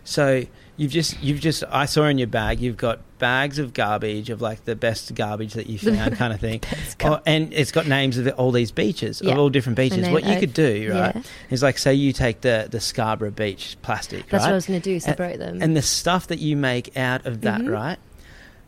So 0.04 0.44
You've 0.80 0.94
just, 0.94 1.22
you've 1.22 1.42
just. 1.42 1.66
I 1.70 1.84
saw 1.84 2.06
in 2.06 2.18
your 2.18 2.30
bag. 2.30 2.62
You've 2.62 2.78
got 2.78 3.02
bags 3.20 3.60
of 3.60 3.74
garbage 3.74 4.30
of 4.32 4.42
like 4.42 4.66
the 4.66 4.76
best 4.76 5.14
garbage 5.14 5.54
that 5.54 5.68
you 5.68 5.78
found, 5.96 6.16
kind 6.16 6.34
of 6.34 6.40
thing. 6.40 6.62
Oh, 7.02 7.20
and 7.26 7.54
it's 7.54 7.72
got 7.72 7.88
names 7.88 8.18
of 8.18 8.28
all 8.38 8.52
these 8.52 8.72
beaches, 8.72 9.22
Yeah. 9.24 9.32
of 9.34 9.38
all 9.40 9.50
different 9.50 9.78
beaches. 9.78 10.10
What 10.10 10.24
you 10.26 10.34
I- 10.34 10.40
could 10.40 10.54
do, 10.54 10.92
right, 10.94 11.16
Yeah. 11.16 11.22
is 11.50 11.62
like 11.64 11.78
say 11.78 11.94
you 11.94 12.12
take 12.14 12.42
the 12.42 12.68
the 12.70 12.80
Scarborough 12.80 13.32
Beach 13.32 13.78
plastic, 13.82 14.28
That's 14.30 14.44
right, 14.44 14.48
what 14.50 14.52
I 14.52 14.56
was 14.56 14.66
going 14.66 14.82
to 14.82 14.84
do. 14.94 15.00
Separate 15.00 15.38
them. 15.40 15.62
and 15.62 15.78
the 15.78 15.82
stuff 15.82 16.28
that 16.28 16.40
you 16.40 16.58
make 16.58 16.98
out 16.98 17.26
of 17.26 17.42
that, 17.42 17.62
Mhm. 17.62 17.72
right? 17.72 17.98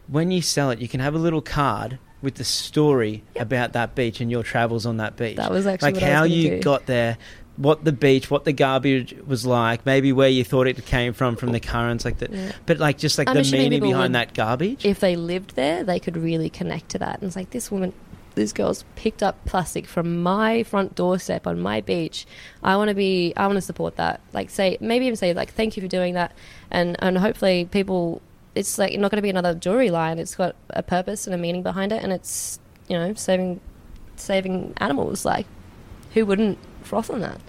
When 0.08 0.32
you 0.32 0.42
sell 0.42 0.70
it, 0.72 0.80
you 0.80 0.88
can 0.88 1.00
have 1.00 1.16
a 1.16 1.18
little 1.18 1.42
card 1.42 1.98
with 2.22 2.36
the 2.36 2.44
story 2.44 3.24
Yep. 3.36 3.42
about 3.44 3.74
that 3.74 3.96
beach 3.96 4.22
and 4.22 4.30
your 4.30 4.44
travels 4.44 4.86
on 4.86 4.98
that 4.98 5.16
beach. 5.18 5.38
that 5.38 5.50
was 5.52 5.66
actually 5.66 5.88
like 5.94 5.96
what 5.96 6.04
I 6.04 6.08
was 6.10 6.16
how 6.18 6.24
you 6.26 6.50
do. 6.52 6.60
got 6.62 6.86
there, 6.86 7.18
what 7.58 7.84
the 7.84 7.92
beach, 7.92 8.32
what 8.32 8.46
the 8.46 8.54
garbage 8.54 9.14
was 9.26 9.46
like, 9.46 9.86
maybe 9.86 10.12
where 10.14 10.30
you 10.30 10.44
thought 10.44 10.68
it 10.68 10.84
came 10.86 11.14
from 11.14 11.36
from 11.36 11.52
the 11.52 11.60
currents, 11.60 12.06
like 12.06 12.18
that. 12.20 12.32
Yeah. 12.32 12.52
But 12.66 12.80
like 12.80 12.98
just 12.98 13.18
like 13.18 13.28
I'm 13.28 13.36
the 13.36 13.52
meaning 13.52 13.82
behind 13.82 14.14
would- 14.14 14.16
that 14.16 14.34
garbage. 14.34 14.86
if 14.86 15.00
they 15.00 15.16
lived 15.16 15.56
there, 15.56 15.84
they 15.84 16.00
could 16.00 16.18
really 16.18 16.50
connect 16.50 16.90
to 16.90 17.00
that. 17.00 17.16
And 17.20 17.28
it's 17.28 17.36
like 17.36 17.52
this 17.52 17.70
woman, 17.70 17.94
this 18.36 18.54
girl's 18.54 18.86
picked 18.96 19.22
up 19.22 19.44
plastic 19.46 19.86
from 19.86 20.24
my 20.24 20.64
front 20.64 20.96
doorstep 20.96 21.46
on 21.46 21.60
my 21.60 21.82
beach. 21.82 22.26
I 22.64 22.78
want 22.78 22.88
to 22.88 22.96
be, 22.96 23.34
I 23.36 23.46
want 23.48 23.58
to 23.58 23.62
support 23.62 23.98
that. 23.98 24.22
Like 24.34 24.50
say, 24.50 24.78
maybe 24.80 25.06
even 25.06 25.18
say 25.18 25.34
like, 25.34 25.54
thank 25.54 25.76
you 25.76 25.82
for 25.82 25.90
doing 25.90 26.14
that, 26.14 26.32
and 26.72 26.96
and 27.00 27.18
hopefully 27.18 27.66
people, 27.66 28.22
it's 28.56 28.78
like 28.78 28.94
not 28.98 29.12
going 29.12 29.18
to 29.18 29.22
be 29.22 29.30
another 29.30 29.54
jewelry 29.54 29.92
line. 29.92 30.18
It's 30.18 30.36
got 30.36 30.56
a 30.70 30.82
purpose 30.82 31.28
and 31.28 31.34
a 31.34 31.38
meaning 31.38 31.62
behind 31.64 31.92
it, 31.92 32.02
and 32.02 32.14
it's 32.14 32.60
you 32.88 32.98
know 32.98 33.14
saving 33.14 33.60
saving 34.16 34.74
animals. 34.78 35.26
Like 35.26 35.46
who 36.14 36.26
wouldn't 36.26 36.58
froth 36.86 37.10
on 37.10 37.22
that? 37.22 37.40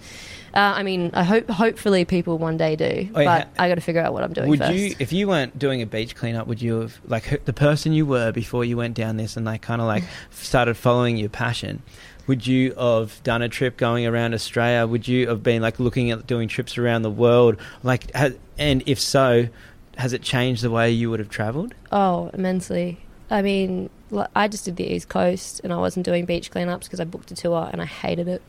Uh, 0.55 0.59
I 0.77 0.83
mean, 0.83 1.11
I 1.15 1.23
hope 1.25 1.49
hopefully 1.49 2.05
people 2.05 2.37
one 2.37 2.59
day 2.59 2.77
do, 2.77 3.09
Oh, 3.15 3.21
yeah. 3.21 3.39
but 3.47 3.49
I 3.59 3.69
got 3.69 3.77
to 3.77 3.81
figure 3.81 4.03
out 4.03 4.13
what 4.13 4.23
I'm 4.23 4.35
doing 4.35 4.51
would 4.51 4.59
first. 4.59 4.75
you, 4.75 4.95
if 4.99 5.11
you 5.11 5.27
weren't 5.27 5.59
doing 5.59 5.81
a 5.81 5.87
beach 5.87 6.15
cleanup, 6.15 6.47
would 6.47 6.61
you 6.61 6.81
have 6.81 7.01
like 7.07 7.47
the 7.47 7.55
person 7.55 7.95
you 7.95 8.05
were 8.05 8.33
before 8.33 8.63
you 8.63 8.77
went 8.77 8.95
down 8.95 9.17
this 9.17 9.35
and 9.39 9.47
like 9.47 9.63
kind 9.63 9.81
of 9.81 9.87
like 9.87 10.05
started 10.31 10.75
following 10.77 11.17
your 11.17 11.31
passion? 11.31 11.83
Would 12.27 12.47
you 12.47 12.75
have 12.75 13.23
done 13.25 13.41
a 13.41 13.49
trip 13.49 13.79
going 13.79 14.07
around 14.07 14.35
Australia? 14.35 14.87
Would 14.87 15.09
you 15.09 15.27
have 15.29 15.43
been 15.43 15.63
like 15.63 15.81
looking 15.81 16.11
at 16.11 16.27
doing 16.27 16.49
trips 16.49 16.77
around 16.77 17.01
the 17.03 17.11
world? 17.11 17.57
Like, 17.83 18.15
ha- 18.15 18.37
and 18.59 18.83
if 18.85 19.01
so, 19.01 19.49
has 19.97 20.13
it 20.13 20.21
changed 20.23 20.63
the 20.63 20.71
way 20.71 20.91
you 20.91 21.09
would 21.11 21.19
have 21.19 21.31
travelled? 21.31 21.75
Oh, 21.91 22.31
immensely. 22.35 23.01
I 23.31 23.41
mean, 23.41 23.89
I 24.37 24.49
just 24.49 24.67
did 24.67 24.77
the 24.77 24.85
East 24.93 25.09
Coast 25.09 25.63
and 25.65 25.73
I 25.73 25.79
wasn't 25.79 26.05
doing 26.05 26.27
beach 26.27 26.51
cleanups 26.51 26.85
because 26.85 27.01
I 27.01 27.05
booked 27.05 27.31
a 27.31 27.35
tour 27.35 27.71
and 27.73 27.81
I 27.81 27.87
hated 27.87 28.29
it. 28.29 28.43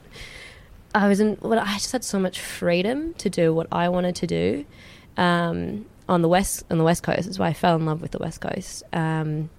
I 0.95 1.07
was 1.07 1.19
in, 1.19 1.37
well, 1.41 1.59
I 1.59 1.73
just 1.73 1.91
had 1.91 2.03
so 2.03 2.19
much 2.19 2.39
freedom 2.39 3.13
to 3.15 3.29
do 3.29 3.53
what 3.53 3.67
I 3.71 3.89
wanted 3.89 4.15
to 4.17 4.27
do 4.27 4.65
um, 5.17 5.85
on 6.07 6.21
the 6.21 6.27
west 6.27 6.63
on 6.69 6.77
the 6.77 6.83
West 6.83 7.03
Coast. 7.03 7.23
That's 7.23 7.39
why 7.39 7.47
I 7.47 7.53
fell 7.53 7.75
in 7.75 7.85
love 7.85 8.01
with 8.01 8.11
the 8.11 8.19
West 8.19 8.41
Coast. 8.41 8.83
Um, 8.93 9.49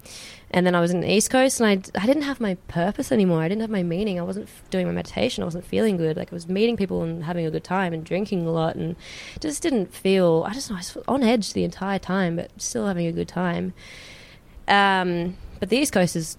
and 0.51 0.65
then 0.65 0.75
I 0.75 0.79
was 0.79 0.91
in 0.91 1.01
the 1.01 1.11
East 1.11 1.29
Coast 1.31 1.59
and 1.59 1.67
I 1.67 2.01
I 2.01 2.05
didn't 2.05 2.23
have 2.23 2.39
my 2.39 2.55
purpose 2.67 3.11
anymore. 3.11 3.41
I 3.41 3.49
didn't 3.49 3.61
have 3.61 3.69
my 3.69 3.83
meaning. 3.83 4.19
I 4.19 4.23
wasn't 4.23 4.47
doing 4.69 4.85
my 4.85 4.93
meditation. 4.93 5.41
I 5.41 5.45
wasn't 5.45 5.65
feeling 5.65 5.97
good. 5.97 6.15
Like 6.15 6.31
I 6.31 6.35
was 6.35 6.47
meeting 6.47 6.77
people 6.77 7.03
and 7.03 7.25
having 7.25 7.45
a 7.45 7.51
good 7.51 7.63
time 7.63 7.93
and 7.93 8.05
drinking 8.05 8.45
a 8.45 8.51
lot 8.51 8.75
and 8.75 8.95
just 9.41 9.61
didn't 9.61 9.93
feel, 9.93 10.45
I 10.47 10.53
just 10.53 10.71
I 10.71 10.75
was 10.75 10.97
on 11.07 11.23
edge 11.23 11.53
the 11.53 11.63
entire 11.63 11.99
time, 11.99 12.37
but 12.37 12.51
still 12.61 12.87
having 12.87 13.07
a 13.07 13.11
good 13.11 13.27
time. 13.27 13.73
Um, 14.67 15.37
but 15.59 15.69
the 15.69 15.77
East 15.77 15.91
Coast 15.91 16.15
is 16.15 16.37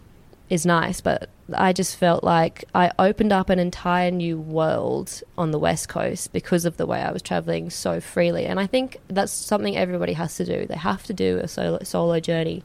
is 0.49 0.65
nice, 0.65 1.01
but 1.01 1.29
I 1.55 1.73
just 1.73 1.97
felt 1.97 2.23
like 2.23 2.65
I 2.75 2.93
opened 2.99 3.33
up 3.33 3.51
an 3.51 3.59
entire 3.59 4.11
new 4.11 4.39
world 4.39 5.23
on 5.37 5.51
the 5.51 5.59
West 5.59 5.89
Coast 5.89 6.33
because 6.33 6.65
of 6.65 6.77
the 6.77 6.87
way 6.87 7.01
I 7.03 7.11
was 7.11 7.23
traveling 7.23 7.71
so 7.71 8.01
freely. 8.01 8.47
And 8.47 8.61
I 8.61 8.67
think 8.67 8.99
that's 9.09 9.33
something 9.33 9.77
everybody 9.77 10.13
has 10.13 10.37
to 10.37 10.45
do. 10.45 10.67
They 10.67 10.77
have 10.77 11.03
to 11.05 11.13
do 11.13 11.39
a 11.39 11.49
solo, 11.49 11.81
solo 11.83 12.21
journey 12.21 12.63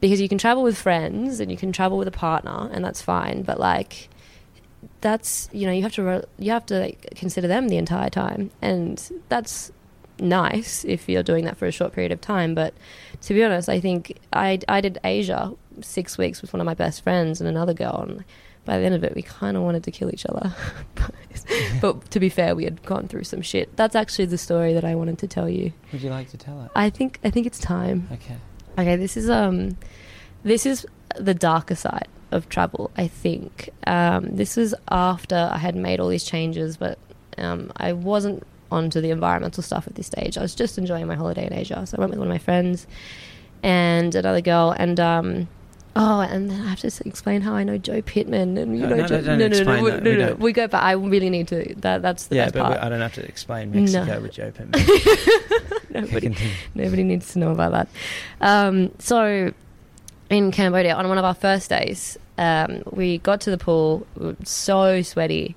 because 0.00 0.20
you 0.20 0.28
can 0.28 0.38
travel 0.38 0.62
with 0.62 0.78
friends 0.78 1.40
and 1.40 1.50
you 1.50 1.56
can 1.56 1.72
travel 1.72 1.98
with 1.98 2.08
a 2.08 2.12
partner, 2.12 2.68
and 2.72 2.84
that's 2.84 3.02
fine. 3.02 3.42
But 3.42 3.58
like, 3.58 4.08
that's 5.00 5.48
you 5.52 5.66
know 5.66 5.72
you 5.72 5.82
have 5.82 5.94
to 5.94 6.02
re- 6.02 6.24
you 6.38 6.52
have 6.52 6.66
to 6.66 6.80
like, 6.80 7.08
consider 7.16 7.48
them 7.48 7.68
the 7.68 7.76
entire 7.76 8.10
time, 8.10 8.50
and 8.60 9.10
that's 9.28 9.72
nice 10.18 10.84
if 10.84 11.08
you're 11.08 11.22
doing 11.22 11.44
that 11.44 11.56
for 11.56 11.66
a 11.66 11.72
short 11.72 11.92
period 11.92 12.12
of 12.12 12.20
time. 12.20 12.54
But 12.54 12.74
to 13.22 13.34
be 13.34 13.42
honest, 13.42 13.68
I 13.68 13.80
think 13.80 14.18
I 14.32 14.60
I 14.68 14.80
did 14.80 14.98
Asia 15.02 15.54
six 15.80 16.18
weeks 16.18 16.42
with 16.42 16.52
one 16.52 16.60
of 16.60 16.66
my 16.66 16.74
best 16.74 17.02
friends 17.02 17.40
and 17.40 17.48
another 17.48 17.74
girl, 17.74 18.04
and 18.08 18.24
by 18.64 18.78
the 18.78 18.84
end 18.84 18.94
of 18.94 19.04
it, 19.04 19.14
we 19.14 19.22
kind 19.22 19.56
of 19.56 19.62
wanted 19.62 19.84
to 19.84 19.90
kill 19.90 20.12
each 20.12 20.26
other. 20.26 20.54
but 21.80 22.10
to 22.10 22.20
be 22.20 22.28
fair, 22.28 22.54
we 22.54 22.64
had 22.64 22.82
gone 22.84 23.08
through 23.08 23.24
some 23.24 23.42
shit. 23.42 23.74
That's 23.76 23.94
actually 23.94 24.26
the 24.26 24.38
story 24.38 24.72
that 24.74 24.84
I 24.84 24.94
wanted 24.94 25.18
to 25.18 25.26
tell 25.26 25.48
you. 25.48 25.72
Would 25.92 26.02
you 26.02 26.10
like 26.10 26.30
to 26.30 26.36
tell 26.36 26.62
it? 26.62 26.70
I 26.74 26.90
think 26.90 27.18
I 27.24 27.30
think 27.30 27.46
it's 27.46 27.58
time. 27.58 28.08
Okay. 28.12 28.36
Okay, 28.78 28.96
this 28.96 29.16
is 29.16 29.30
um, 29.30 29.76
this 30.42 30.66
is 30.66 30.86
the 31.16 31.34
darker 31.34 31.74
side 31.74 32.08
of 32.30 32.48
travel. 32.48 32.90
I 32.96 33.08
think 33.08 33.70
um, 33.86 34.36
this 34.36 34.56
was 34.56 34.74
after 34.90 35.48
I 35.52 35.58
had 35.58 35.76
made 35.76 36.00
all 36.00 36.08
these 36.08 36.24
changes, 36.24 36.76
but 36.76 36.98
um, 37.38 37.72
I 37.76 37.92
wasn't 37.92 38.46
onto 38.70 39.00
the 39.00 39.10
environmental 39.10 39.62
stuff 39.62 39.86
at 39.86 39.94
this 39.94 40.08
stage. 40.08 40.36
I 40.36 40.42
was 40.42 40.54
just 40.54 40.76
enjoying 40.76 41.06
my 41.06 41.14
holiday 41.14 41.46
in 41.46 41.52
Asia, 41.52 41.86
so 41.86 41.96
I 41.96 42.00
went 42.00 42.10
with 42.10 42.18
one 42.18 42.28
of 42.28 42.34
my 42.34 42.38
friends 42.38 42.86
and 43.62 44.14
another 44.14 44.40
girl, 44.40 44.74
and 44.76 44.98
um, 45.00 45.48
oh, 45.96 46.20
and 46.20 46.50
then 46.50 46.60
I 46.60 46.68
have 46.68 46.80
to 46.80 47.08
explain 47.08 47.40
how 47.40 47.54
I 47.54 47.64
know 47.64 47.78
Joe 47.78 48.02
Pittman, 48.02 48.56
and 48.58 48.76
you 48.78 48.82
No, 48.86 48.90
know, 48.90 48.96
no, 48.96 49.06
Joe, 49.08 49.20
no, 49.22 49.36
no, 49.36 49.48
no, 49.48 49.82
we, 49.82 49.90
no, 49.90 49.98
We 50.10 50.16
no, 50.16 50.34
we 50.34 50.52
go 50.52 50.68
back. 50.68 50.82
I 50.82 50.92
really 50.92 51.30
need 51.30 51.48
to. 51.48 51.74
That 51.78 52.02
that's 52.02 52.26
the 52.26 52.36
yeah, 52.36 52.44
best 52.44 52.54
but 52.54 52.62
part. 52.64 52.80
I 52.80 52.88
don't 52.88 53.00
have 53.00 53.14
to 53.14 53.26
explain 53.26 53.72
Mexico 53.72 54.20
with 54.20 54.32
Joe 54.32 54.52
Pittman. 54.52 54.84
Nobody, 55.90 56.36
Nobody 56.74 57.02
needs 57.02 57.32
to 57.32 57.38
know 57.38 57.50
about 57.50 57.72
that. 57.72 57.88
Um, 58.40 58.92
so, 58.98 59.52
in 60.30 60.52
Cambodia, 60.52 60.94
on 60.94 61.08
one 61.08 61.18
of 61.18 61.24
our 61.24 61.34
first 61.34 61.70
days, 61.70 62.18
um, 62.38 62.82
we 62.92 63.18
got 63.18 63.40
to 63.42 63.50
the 63.50 63.58
pool. 63.58 64.06
We 64.16 64.36
so 64.44 65.02
sweaty. 65.02 65.56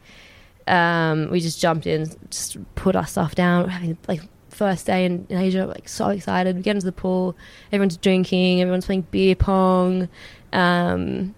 Um, 0.67 1.29
we 1.31 1.39
just 1.39 1.59
jumped 1.59 1.87
in, 1.87 2.09
just 2.29 2.57
put 2.75 2.95
our 2.95 3.07
stuff 3.07 3.35
down. 3.35 3.67
Having 3.69 3.97
like 4.07 4.21
first 4.59 4.85
day 4.85 5.05
in, 5.05 5.25
in 5.29 5.37
Asia, 5.37 5.65
like 5.65 5.87
so 5.87 6.09
excited. 6.09 6.57
We 6.57 6.61
get 6.61 6.75
into 6.75 6.85
the 6.85 6.91
pool. 6.91 7.35
Everyone's 7.71 7.95
drinking. 7.95 8.61
Everyone's 8.61 8.85
playing 8.85 9.07
beer 9.09 9.33
pong. 9.33 10.09
Um, 10.51 11.33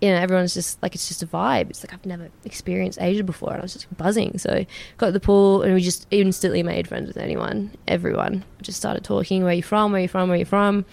you 0.00 0.08
know, 0.08 0.16
everyone's 0.16 0.54
just 0.54 0.82
like 0.82 0.94
it's 0.94 1.06
just 1.06 1.22
a 1.22 1.26
vibe. 1.26 1.68
It's 1.68 1.84
like 1.84 1.92
I've 1.92 2.06
never 2.06 2.30
experienced 2.44 2.98
Asia 3.00 3.22
before, 3.22 3.50
and 3.50 3.58
I 3.58 3.62
was 3.62 3.74
just 3.74 3.94
buzzing. 3.96 4.38
So 4.38 4.64
got 4.96 5.06
to 5.06 5.12
the 5.12 5.20
pool, 5.20 5.62
and 5.62 5.74
we 5.74 5.82
just 5.82 6.06
instantly 6.10 6.62
made 6.62 6.88
friends 6.88 7.06
with 7.06 7.18
anyone, 7.18 7.70
everyone. 7.86 8.44
Just 8.62 8.78
started 8.78 9.04
talking. 9.04 9.44
Where 9.44 9.52
you 9.52 9.62
from? 9.62 9.92
Where 9.92 10.00
you 10.00 10.08
from? 10.08 10.30
Where 10.30 10.38
you 10.38 10.46
from? 10.46 10.86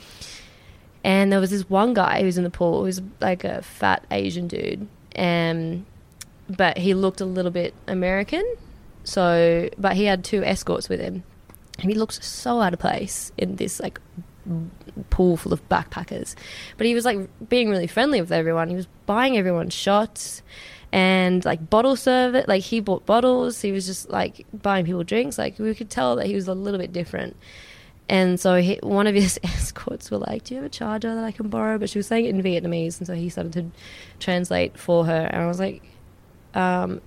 And 1.03 1.31
there 1.31 1.39
was 1.39 1.51
this 1.51 1.69
one 1.69 1.93
guy 1.93 2.19
who 2.19 2.25
was 2.25 2.37
in 2.37 2.43
the 2.43 2.49
pool. 2.49 2.79
Who 2.79 2.83
was 2.83 3.01
like 3.21 3.45
a 3.45 3.61
fat 3.61 4.05
Asian 4.11 4.47
dude, 4.47 4.87
um, 5.15 5.85
but 6.49 6.77
he 6.77 6.93
looked 6.93 7.21
a 7.21 7.25
little 7.25 7.51
bit 7.51 7.73
American. 7.87 8.43
So, 9.03 9.69
but 9.77 9.95
he 9.95 10.05
had 10.05 10.23
two 10.23 10.43
escorts 10.43 10.89
with 10.89 10.99
him, 10.99 11.23
he 11.79 11.93
looked 11.93 12.23
so 12.23 12.61
out 12.61 12.73
of 12.73 12.79
place 12.79 13.31
in 13.37 13.55
this 13.55 13.79
like 13.79 13.99
pool 15.09 15.37
full 15.37 15.53
of 15.53 15.67
backpackers. 15.69 16.35
But 16.77 16.87
he 16.87 16.93
was 16.93 17.05
like 17.05 17.29
being 17.49 17.69
really 17.69 17.87
friendly 17.87 18.21
with 18.21 18.31
everyone. 18.31 18.69
He 18.69 18.75
was 18.75 18.87
buying 19.05 19.37
everyone 19.37 19.69
shots 19.69 20.41
and 20.91 21.43
like 21.45 21.69
bottle 21.69 21.95
service. 21.95 22.45
Like 22.47 22.63
he 22.63 22.79
bought 22.79 23.05
bottles. 23.05 23.61
He 23.61 23.71
was 23.71 23.85
just 23.85 24.09
like 24.09 24.45
buying 24.53 24.85
people 24.85 25.03
drinks. 25.03 25.37
Like 25.37 25.57
we 25.59 25.73
could 25.75 25.89
tell 25.89 26.15
that 26.17 26.27
he 26.27 26.35
was 26.35 26.47
a 26.47 26.53
little 26.53 26.79
bit 26.79 26.91
different. 26.91 27.35
And 28.09 28.39
so 28.39 28.57
he, 28.57 28.77
one 28.83 29.07
of 29.07 29.15
his 29.15 29.39
escorts 29.43 30.11
were 30.11 30.17
like, 30.17 30.43
"Do 30.43 30.55
you 30.55 30.61
have 30.61 30.65
a 30.65 30.69
charger 30.69 31.15
that 31.15 31.23
I 31.23 31.31
can 31.31 31.49
borrow?" 31.49 31.77
But 31.77 31.89
she 31.89 31.99
was 31.99 32.07
saying 32.07 32.25
it 32.25 32.29
in 32.29 32.41
Vietnamese, 32.41 32.97
and 32.97 33.07
so 33.07 33.13
he 33.13 33.29
started 33.29 33.53
to 33.53 33.71
translate 34.19 34.77
for 34.77 35.05
her. 35.05 35.29
And 35.31 35.41
I 35.41 35.47
was 35.47 35.59
like, 35.59 35.81
um, 36.53 37.01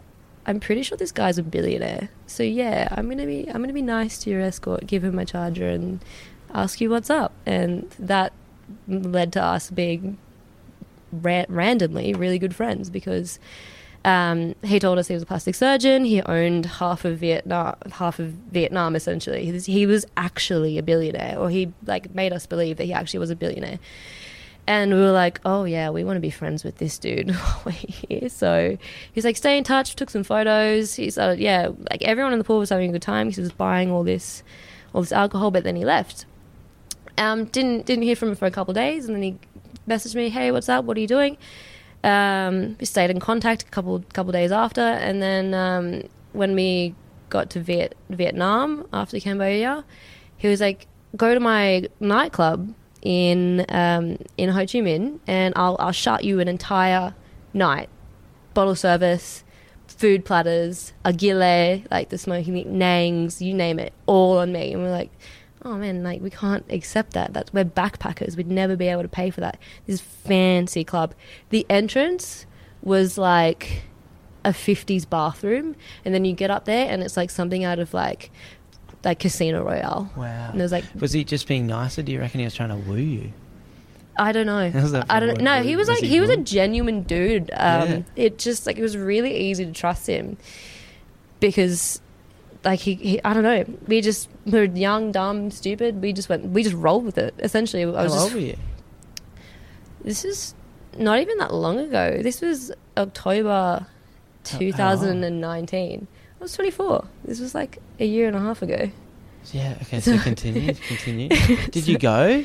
"I'm 0.47 0.61
pretty 0.61 0.83
sure 0.83 0.97
this 0.97 1.13
guy's 1.13 1.39
a 1.39 1.43
billionaire. 1.43 2.11
So 2.27 2.43
yeah, 2.43 2.89
I'm 2.91 3.09
gonna 3.09 3.27
be 3.27 3.47
I'm 3.49 3.61
gonna 3.61 3.73
be 3.73 3.83
nice 3.83 4.19
to 4.19 4.31
your 4.31 4.41
escort, 4.41 4.87
give 4.87 5.05
him 5.05 5.15
my 5.15 5.25
charger, 5.25 5.69
and 5.69 6.05
ask 6.53 6.81
you 6.81 6.91
what's 6.91 7.11
up." 7.11 7.33
And 7.47 7.91
that 7.99 8.33
led 8.89 9.33
to 9.35 9.43
us 9.43 9.71
being 9.71 10.19
ra- 11.13 11.47
randomly 11.49 12.13
really 12.15 12.39
good 12.39 12.55
friends 12.55 12.91
because 12.91 13.39
um, 14.05 14.55
he 14.63 14.79
told 14.79 14.99
us 14.99 15.09
he 15.09 15.15
was 15.15 15.23
a 15.23 15.27
plastic 15.27 15.55
surgeon. 15.55 16.05
He 16.05 16.21
owned 16.23 16.67
half 16.67 17.05
of 17.05 17.19
Vietnam, 17.19 17.77
half 17.93 18.19
of 18.19 18.29
Vietnam 18.29 18.95
essentially. 18.95 19.45
He 19.47 19.53
was, 19.53 19.67
he 19.67 19.87
was 19.87 20.05
actually 20.17 20.77
a 20.77 20.83
billionaire, 20.83 21.39
or 21.39 21.49
he 21.49 21.73
like 21.87 22.15
made 22.15 22.33
us 22.33 22.47
believe 22.47 22.77
that 22.77 22.85
he 22.85 22.93
actually 22.93 23.21
was 23.21 23.31
a 23.31 23.37
billionaire. 23.37 23.79
And 24.67 24.95
we 24.95 25.01
were 25.01 25.13
like, 25.13 25.41
oh 25.45 25.65
yeah, 25.65 25.91
we 25.91 26.05
want 26.05 26.17
to 26.17 26.21
be 26.21 26.31
friends 26.31 26.65
with 26.65 26.79
this 26.79 26.99
dude 26.99 27.31
while 27.35 27.63
we're 27.67 27.73
here. 27.73 28.29
So 28.29 28.79
he's 29.13 29.25
like, 29.25 29.37
stay 29.37 29.59
in 29.59 29.65
touch. 29.65 29.95
Took 29.95 30.11
some 30.11 30.25
photos. 30.25 30.95
He 30.95 31.11
started, 31.11 31.39
yeah, 31.39 31.69
like 31.91 32.03
everyone 32.03 32.33
in 32.33 32.39
the 32.39 32.45
pool 32.45 32.59
was 32.59 32.71
having 32.71 32.89
a 32.89 32.93
good 32.93 33.03
time. 33.03 33.31
He 33.31 33.41
was 33.41 33.53
buying 33.53 33.91
all 33.91 34.05
this, 34.05 34.43
all 34.95 35.03
this 35.03 35.13
alcohol, 35.13 35.51
but 35.51 35.65
then 35.65 35.77
he 35.77 35.85
left. 35.85 36.25
Um, 37.19 37.45
didn't 37.45 37.87
didn't 37.87 38.03
hear 38.03 38.17
from 38.17 38.31
him 38.31 38.35
for 38.37 38.47
a 38.47 38.51
couple 38.51 38.73
of 38.73 38.77
days, 38.77 39.07
and 39.07 39.15
then 39.15 39.23
he 39.23 39.39
messaged 39.89 40.15
me, 40.15 40.31
hey, 40.31 40.51
what's 40.51 40.69
up? 40.69 40.85
What 40.85 40.97
are 40.97 41.01
you 41.01 41.07
doing? 41.07 41.37
Um, 42.03 42.77
we 42.81 42.87
stayed 42.87 43.11
in 43.11 43.21
contact 43.21 43.63
a 43.63 43.67
couple 43.67 44.05
couple 44.13 44.33
days 44.33 44.51
after, 44.51 44.81
and 44.81 45.23
then 45.23 45.55
um, 45.55 46.03
when 46.33 46.55
we 46.55 46.95
got 47.29 47.51
to 47.51 47.61
Viet- 47.61 47.97
Vietnam 48.11 48.87
after 48.93 49.21
Cambodia, 49.21 49.85
he 50.37 50.49
was 50.49 50.61
like, 50.61 50.87
go 51.17 51.35
to 51.35 51.41
my 51.41 51.89
nightclub 52.01 52.75
in 53.05 53.65
um, 53.69 54.17
in 54.37 54.49
Ho 54.49 54.61
Chi 54.61 54.81
Minh, 54.81 55.21
and 55.27 55.55
I'll 55.57 55.77
I'll 55.79 55.93
shut 55.93 56.25
you 56.25 56.41
an 56.41 56.49
entire 56.49 57.15
night, 57.53 57.89
bottle 58.55 58.75
service, 58.75 59.45
food 59.87 60.25
platters, 60.25 60.93
agile, 61.05 61.83
like 61.91 62.09
the 62.09 62.19
smoking 62.19 62.55
meat, 62.55 62.69
nangs, 62.69 63.41
you 63.41 63.55
name 63.55 63.79
it, 63.79 63.93
all 64.07 64.39
on 64.39 64.53
me. 64.53 64.73
And 64.73 64.83
we're 64.83 64.91
like, 64.91 65.11
oh 65.65 65.77
man, 65.77 66.03
like 66.03 66.21
we 66.21 66.31
can't 66.31 66.65
accept 66.71 67.13
that. 67.13 67.33
That's 67.33 67.53
we're 67.53 67.65
backpackers. 67.65 68.37
We'd 68.37 68.51
never 68.51 68.77
be 68.77 68.89
able 68.89 69.03
to 69.03 69.09
pay 69.09 69.31
for 69.31 69.41
that. 69.41 69.59
This 69.87 70.01
fancy 70.01 70.85
club. 70.85 71.15
The 71.51 71.67
entrance 71.71 72.47
was 72.83 73.17
like 73.17 73.85
a 74.45 74.51
50s 74.51 75.09
bathroom 75.09 75.75
and 76.05 76.15
then 76.15 76.27
you 76.27 76.35
get 76.35 76.51
up 76.51 76.67
there 76.67 76.87
and 76.91 77.03
it's 77.03 77.17
like 77.17 77.31
something 77.31 77.65
out 77.65 77.79
of 77.79 77.95
like 77.95 78.31
like 79.05 79.19
Casino 79.19 79.63
Royale. 79.65 80.11
Wow. 80.17 80.51
And 80.51 80.61
it 80.61 80.63
was 80.63 80.73
like 80.73 80.85
Was 80.99 81.13
he 81.13 81.25
just 81.25 81.47
being 81.47 81.67
nicer? 81.67 82.03
Do 82.03 82.13
you 82.13 82.21
reckon 82.21 82.41
he 82.41 82.45
was 82.45 82.55
trying 82.55 82.71
to 82.71 82.77
woo 82.77 82.97
you? 82.97 83.33
I 84.17 84.33
don't 84.33 84.47
know. 84.47 84.71
I 85.11 85.21
don't 85.21 85.41
know. 85.41 85.63
He 85.63 85.77
was 85.77 85.89
Was 85.89 85.97
like 85.97 86.05
he 86.05 86.15
he 86.15 86.21
was 86.21 86.31
a 86.31 86.37
genuine 86.37 87.03
dude. 87.03 87.51
Um, 87.53 87.89
Yeah. 87.89 88.03
It 88.17 88.39
just 88.39 88.67
like 88.67 88.79
it 88.79 88.83
was 88.83 88.97
really 88.97 89.37
easy 89.37 89.65
to 89.65 89.73
trust 89.73 90.07
him 90.07 90.37
because 91.41 92.01
like 92.65 92.81
he, 92.81 92.95
he 92.95 93.25
I 93.25 93.35
don't 93.35 93.43
know. 93.43 93.65
We 93.87 94.01
just 94.01 94.29
we 94.47 94.53
were 94.53 94.65
young, 94.65 95.13
dumb, 95.13 95.51
stupid. 95.51 96.01
We 96.01 96.13
just 96.13 96.29
went. 96.29 96.47
We 96.47 96.63
just 96.63 96.77
rolled 96.77 97.05
with 97.05 97.19
it. 97.19 97.35
Essentially, 97.39 97.83
I 97.83 97.87
How 97.87 98.05
was 98.05 98.17
old 98.17 98.35
were 98.35 98.41
you? 98.41 98.57
This 100.03 100.25
is 100.25 100.55
not 100.97 101.21
even 101.21 101.39
that 101.39 101.53
long 101.53 101.79
ago. 101.79 102.21
This 102.23 102.41
was 102.41 102.71
October 102.97 103.87
2019. 104.45 106.07
I 106.45 106.47
was 106.47 106.53
24. 106.57 107.07
This 107.25 107.41
was 107.41 107.55
like 107.55 107.79
a 107.99 108.05
year 108.05 108.27
and 108.27 108.37
a 108.37 108.39
half 108.39 108.61
ago. 108.61 108.91
Yeah. 109.51 109.79
Okay. 109.81 109.99
So 110.01 110.19
continue. 110.19 110.75
continue. 110.75 111.29
Did 111.71 111.89
you 111.89 111.97
go? 111.97 112.45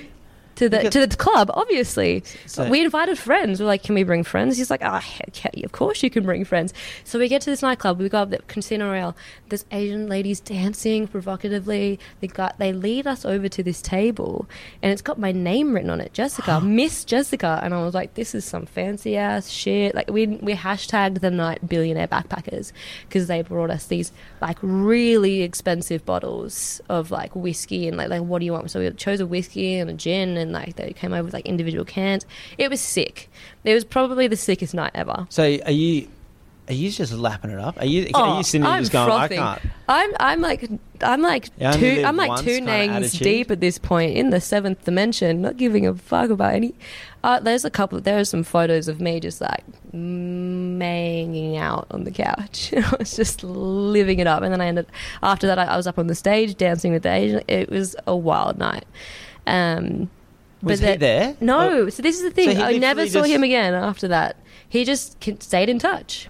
To 0.59 0.67
the 0.69 0.77
Because- 0.77 0.93
to 0.93 1.07
the 1.07 1.15
club, 1.15 1.49
obviously. 1.53 2.23
So- 2.45 2.69
we 2.69 2.81
invited 2.83 3.17
friends. 3.17 3.59
We're 3.59 3.65
like, 3.67 3.83
"Can 3.83 3.95
we 3.95 4.03
bring 4.03 4.23
friends?" 4.23 4.57
He's 4.57 4.69
like, 4.69 4.81
"Ah, 4.83 4.99
heck 4.99 5.43
yeah, 5.55 5.65
of 5.65 5.71
course 5.71 6.03
you 6.03 6.09
can 6.09 6.23
bring 6.23 6.43
friends." 6.45 6.73
So 7.03 7.17
we 7.17 7.27
get 7.29 7.41
to 7.43 7.49
this 7.49 7.61
nightclub. 7.61 7.97
We 7.99 8.09
go 8.09 8.19
up 8.19 8.29
the 8.29 8.39
Casino 8.47 8.89
Royale. 8.91 9.15
There's 9.47 9.65
Asian 9.71 10.07
ladies 10.07 10.39
dancing 10.41 11.07
provocatively. 11.07 11.97
They 12.19 12.27
got 12.27 12.59
they 12.59 12.73
lead 12.73 13.07
us 13.07 13.23
over 13.25 13.47
to 13.47 13.63
this 13.63 13.81
table, 13.81 14.47
and 14.83 14.91
it's 14.91 15.01
got 15.01 15.17
my 15.17 15.31
name 15.31 15.73
written 15.73 15.89
on 15.89 16.01
it, 16.01 16.13
Jessica, 16.13 16.59
Miss 16.63 17.05
Jessica. 17.05 17.59
And 17.63 17.73
I 17.73 17.83
was 17.83 17.93
like, 17.93 18.15
"This 18.15 18.35
is 18.35 18.43
some 18.45 18.65
fancy 18.65 19.15
ass 19.15 19.49
shit." 19.49 19.95
Like 19.95 20.11
we 20.11 20.27
we 20.27 20.53
hashtagged 20.55 21.21
the 21.21 21.31
night 21.31 21.69
billionaire 21.69 22.07
backpackers 22.09 22.73
because 23.07 23.27
they 23.27 23.41
brought 23.41 23.71
us 23.71 23.85
these 23.85 24.11
like 24.41 24.57
really 24.61 25.41
expensive 25.41 26.05
bottles 26.05 26.81
of 26.89 27.11
like 27.11 27.33
whiskey 27.35 27.87
and 27.87 27.95
like 27.95 28.09
like 28.09 28.21
what 28.23 28.39
do 28.39 28.45
you 28.45 28.51
want? 28.51 28.69
So 28.71 28.81
we 28.81 28.91
chose 28.91 29.21
a 29.21 29.25
whiskey 29.25 29.75
and 29.75 29.89
a 29.89 29.93
gin 29.93 30.35
and 30.35 30.48
like 30.51 30.75
they 30.75 30.93
came 30.93 31.13
over 31.13 31.23
with 31.23 31.33
like 31.33 31.45
individual 31.45 31.85
cans. 31.85 32.25
It 32.57 32.69
was 32.69 32.81
sick. 32.81 33.29
It 33.63 33.73
was 33.73 33.85
probably 33.85 34.27
the 34.27 34.37
sickest 34.37 34.73
night 34.73 34.91
ever. 34.95 35.27
So 35.29 35.43
are 35.43 35.71
you? 35.71 36.07
Are 36.67 36.73
you 36.73 36.91
just 36.91 37.11
lapping 37.13 37.49
it 37.49 37.57
up? 37.57 37.79
Are 37.79 37.85
you? 37.85 38.11
are 38.13 38.37
you 38.37 38.43
sitting 38.43 38.61
there 38.61 38.75
Oh, 38.75 38.79
just 38.79 38.91
going? 38.91 39.07
frothing. 39.07 39.39
I 39.39 39.57
can't. 39.57 39.73
I'm 39.87 40.11
I'm 40.19 40.41
like 40.41 40.69
I'm 41.01 41.21
like 41.23 41.49
only 41.59 41.79
two 41.79 42.03
I'm 42.05 42.15
like 42.15 42.43
two 42.43 42.59
nangs 42.61 43.17
deep 43.17 43.49
at 43.49 43.59
this 43.59 43.79
point 43.79 44.15
in 44.15 44.29
the 44.29 44.39
seventh 44.39 44.85
dimension, 44.85 45.41
not 45.41 45.57
giving 45.57 45.87
a 45.87 45.95
fuck 45.95 46.29
about 46.29 46.53
any. 46.53 46.75
Uh, 47.23 47.39
there's 47.39 47.65
a 47.65 47.71
couple. 47.71 47.99
There 47.99 48.19
are 48.19 48.23
some 48.23 48.43
photos 48.43 48.87
of 48.87 49.01
me 49.01 49.19
just 49.19 49.41
like 49.41 49.63
manging 49.91 51.57
out 51.57 51.87
on 51.91 52.03
the 52.03 52.11
couch. 52.11 52.71
I 52.77 52.95
was 52.99 53.15
just 53.15 53.43
living 53.43 54.19
it 54.19 54.27
up, 54.27 54.43
and 54.43 54.53
then 54.53 54.61
I 54.61 54.67
ended. 54.67 54.85
After 55.23 55.47
that, 55.47 55.57
I, 55.57 55.65
I 55.65 55.75
was 55.77 55.87
up 55.87 55.97
on 55.97 56.05
the 56.07 56.15
stage 56.15 56.55
dancing 56.55 56.91
with 56.93 57.01
the 57.03 57.11
Asian. 57.11 57.41
It 57.47 57.69
was 57.69 57.95
a 58.05 58.15
wild 58.15 58.57
night. 58.59 58.85
Um, 59.47 60.09
Was 60.61 60.79
but 60.81 60.85
he 60.87 60.91
that- 60.93 60.99
there? 60.99 61.37
No. 61.41 61.59
Oh, 61.85 61.89
So 61.89 62.01
this 62.01 62.17
is 62.17 62.23
the 62.23 62.31
thing. 62.31 62.55
he 62.55 62.61
I 62.61 62.77
never 62.77 63.07
saw 63.07 63.19
just- 63.21 63.31
him 63.31 63.43
again 63.43 63.73
after 63.73 64.07
that. 64.09 64.35
He 64.67 64.85
just 64.85 65.17
stayed 65.41 65.69
in 65.69 65.79
touch. 65.79 66.27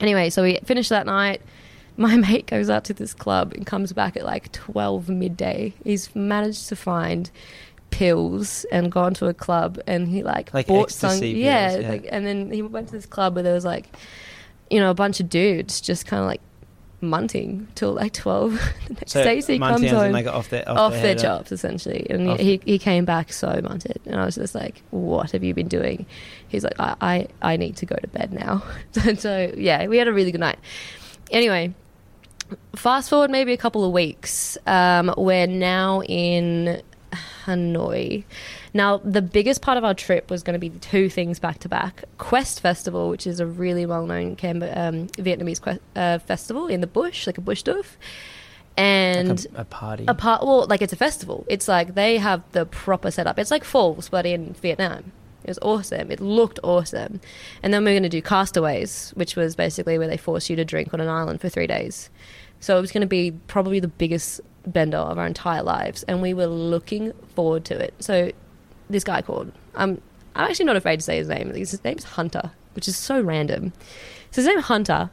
Anyway, 0.00 0.30
so 0.30 0.42
we 0.42 0.58
finished 0.64 0.88
that 0.90 1.06
night. 1.06 1.42
My 1.96 2.16
mate 2.16 2.46
goes 2.46 2.70
out 2.70 2.84
to 2.84 2.94
this 2.94 3.12
club 3.12 3.52
and 3.52 3.66
comes 3.66 3.92
back 3.92 4.16
at 4.16 4.24
like 4.24 4.50
12 4.52 5.08
midday. 5.10 5.74
He's 5.84 6.14
managed 6.16 6.68
to 6.68 6.76
find 6.76 7.30
pills 7.90 8.64
and 8.72 8.90
gone 8.90 9.12
to 9.14 9.26
a 9.26 9.34
club 9.34 9.78
and 9.86 10.08
he 10.08 10.22
like, 10.22 10.54
Like 10.54 10.68
bought 10.68 10.90
some 10.92 11.10
pills, 11.18 11.22
yeah, 11.34 11.76
yeah. 11.76 11.88
like 11.90 12.06
and 12.10 12.24
then 12.24 12.50
he 12.50 12.62
went 12.62 12.86
to 12.88 12.92
this 12.92 13.04
club 13.04 13.34
where 13.34 13.42
there 13.42 13.52
was 13.52 13.64
like 13.64 13.94
you 14.70 14.78
know 14.78 14.90
a 14.90 14.94
bunch 14.94 15.18
of 15.18 15.28
dudes 15.28 15.80
just 15.80 16.06
kind 16.06 16.20
of 16.22 16.26
like 16.28 16.40
munting 17.02 17.66
till 17.74 17.92
like 17.92 18.12
12 18.12 18.52
the 18.88 18.94
next 18.94 19.12
So 19.12 19.24
day 19.24 19.40
so 19.40 19.52
he 19.54 19.58
comes 19.58 19.90
home 19.90 20.12
got 20.12 20.34
off 20.34 20.50
their 20.50 20.68
off, 20.68 20.78
off 20.78 20.92
their, 20.92 21.14
their 21.14 21.30
up. 21.30 21.50
essentially. 21.50 22.06
And 22.10 22.28
Off- 22.30 22.40
he, 22.40 22.60
he 22.64 22.78
came 22.78 23.04
back 23.04 23.32
so 23.32 23.48
munted 23.48 23.96
and 24.06 24.16
i 24.20 24.24
was 24.24 24.34
just 24.34 24.54
like 24.54 24.82
what 24.90 25.30
have 25.32 25.42
you 25.42 25.54
been 25.54 25.68
doing? 25.68 26.06
He's 26.48 26.64
like 26.64 26.78
i 26.78 26.96
i, 27.00 27.28
I 27.52 27.56
need 27.56 27.76
to 27.76 27.86
go 27.86 27.96
to 27.96 28.08
bed 28.08 28.32
now. 28.32 28.62
So, 28.92 29.14
so 29.14 29.52
yeah 29.56 29.86
we 29.86 29.96
had 29.98 30.08
a 30.08 30.12
really 30.12 30.32
good 30.32 30.40
night. 30.40 30.58
Anyway 31.30 31.74
fast 32.74 33.08
forward 33.10 33.30
maybe 33.30 33.52
a 33.52 33.56
couple 33.56 33.84
of 33.84 33.92
weeks 33.92 34.58
um, 34.66 35.14
we're 35.16 35.46
now 35.46 36.02
in 36.02 36.82
hanoi. 37.50 38.24
Now 38.74 38.98
the 38.98 39.22
biggest 39.22 39.60
part 39.62 39.76
of 39.78 39.84
our 39.84 39.94
trip 39.94 40.30
was 40.30 40.42
going 40.42 40.54
to 40.54 40.58
be 40.60 40.70
two 40.78 41.08
things 41.08 41.38
back 41.38 41.58
to 41.60 41.68
back. 41.68 42.04
Quest 42.18 42.60
festival 42.60 43.08
which 43.10 43.26
is 43.26 43.40
a 43.40 43.46
really 43.46 43.84
well-known 43.86 44.36
Cam- 44.36 44.62
um, 44.62 45.08
vietnamese 45.08 45.60
que- 45.60 45.80
uh, 45.96 46.18
festival 46.20 46.66
in 46.68 46.80
the 46.80 46.86
bush 46.86 47.26
like 47.26 47.38
a 47.38 47.40
bush 47.40 47.62
doof. 47.62 47.86
And 48.76 49.28
Like 49.28 49.58
a, 49.58 49.60
a 49.60 49.64
party. 49.64 50.04
a 50.08 50.14
part 50.14 50.42
well 50.42 50.66
like 50.66 50.80
it's 50.82 50.92
a 50.92 50.96
festival. 50.96 51.44
It's 51.48 51.68
like 51.68 51.94
they 51.94 52.16
have 52.18 52.42
the 52.52 52.64
proper 52.66 53.10
setup. 53.10 53.38
It's 53.38 53.50
like 53.50 53.64
falls 53.64 54.08
but 54.08 54.24
in 54.26 54.54
vietnam. 54.54 55.12
It 55.44 55.48
was 55.48 55.58
awesome. 55.62 56.10
It 56.10 56.20
looked 56.20 56.58
awesome. 56.62 57.20
And 57.62 57.72
then 57.72 57.82
we 57.84 57.90
are 57.90 57.94
going 57.94 58.02
to 58.04 58.08
do 58.10 58.22
castaways 58.22 59.12
which 59.16 59.36
was 59.36 59.56
basically 59.56 59.98
where 59.98 60.08
they 60.08 60.16
force 60.16 60.48
you 60.50 60.56
to 60.56 60.64
drink 60.64 60.94
on 60.94 61.00
an 61.00 61.08
island 61.08 61.40
for 61.40 61.48
three 61.48 61.66
days 61.66 62.10
so 62.60 62.76
it 62.76 62.80
was 62.80 62.92
going 62.92 63.00
to 63.00 63.06
be 63.06 63.32
probably 63.46 63.80
the 63.80 63.88
biggest 63.88 64.40
bender 64.66 64.98
of 64.98 65.18
our 65.18 65.26
entire 65.26 65.62
lives 65.62 66.02
and 66.04 66.22
we 66.22 66.34
were 66.34 66.46
looking 66.46 67.12
forward 67.34 67.64
to 67.64 67.78
it 67.78 67.94
so 67.98 68.30
this 68.88 69.04
guy 69.04 69.22
called 69.22 69.50
i'm 69.74 70.00
i'm 70.34 70.48
actually 70.50 70.66
not 70.66 70.76
afraid 70.76 70.96
to 70.96 71.02
say 71.02 71.16
his 71.16 71.28
name 71.28 71.52
his 71.54 71.82
name's 71.82 72.04
hunter 72.04 72.52
which 72.74 72.86
is 72.86 72.96
so 72.96 73.20
random 73.20 73.72
so 74.30 74.42
his 74.42 74.46
name 74.46 74.60
Hunter. 74.60 75.10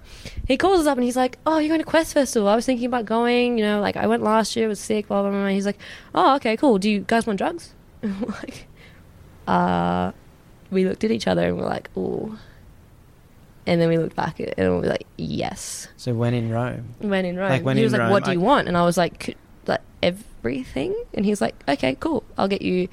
He 0.48 0.58
calls 0.58 0.82
us 0.82 0.86
up 0.86 0.98
and 0.98 1.04
he's 1.04 1.16
like, 1.16 1.40
"Oh, 1.46 1.58
you're 1.58 1.70
going 1.70 1.80
to 1.80 1.86
Quest 1.86 2.14
Festival? 2.14 2.48
I 2.48 2.56
was 2.56 2.66
thinking 2.66 2.86
about 2.86 3.06
going. 3.06 3.58
You 3.58 3.66
know, 3.66 3.82
like 3.82 3.98
I 3.98 4.06
went 4.06 4.22
last 4.22 4.56
year, 4.56 4.68
was 4.68 4.80
sick. 4.80 5.08
Blah 5.08 5.24
blah 5.24 5.32
blah." 5.32 5.48
He's 5.48 5.66
like, 5.66 5.80
"Oh, 6.14 6.36
okay, 6.36 6.56
cool. 6.56 6.78
Do 6.78 6.90
you 6.90 7.00
guys 7.00 7.26
want 7.26 7.38
drugs?" 7.38 7.74
Like, 8.04 8.68
uh, 9.48 10.12
we 10.70 10.86
looked 10.86 11.04
at 11.04 11.10
each 11.10 11.28
other 11.28 11.48
and 11.48 11.58
we're 11.58 11.66
like, 11.66 11.90
"Ooh." 11.98 12.38
And 13.68 13.82
then 13.82 13.90
we 13.90 13.98
looked 13.98 14.16
back 14.16 14.40
at 14.40 14.48
it 14.48 14.54
and 14.58 14.76
we 14.76 14.80
were 14.82 14.88
like, 14.88 15.06
"Yes." 15.18 15.90
so 15.98 16.14
when 16.14 16.34
in 16.34 16.50
Rome, 16.50 16.96
When 17.00 17.26
in 17.26 17.36
Rome, 17.36 17.50
Like, 17.50 17.64
when 17.64 17.78
he 17.78 17.84
was 17.84 17.94
like, 17.94 18.10
"What 18.10 18.24
do 18.24 18.32
you 18.32 18.40
want?" 18.40 18.68
And 18.68 18.78
I 18.78 18.84
was 18.84 18.98
like, 18.98 19.38
"Like 19.68 19.82
everything." 20.02 20.96
And 21.14 21.26
he's 21.26 21.42
like, 21.42 21.56
"Okay, 21.68 21.96
cool. 22.00 22.24
I'll 22.38 22.48
get 22.48 22.62
you." 22.62 22.88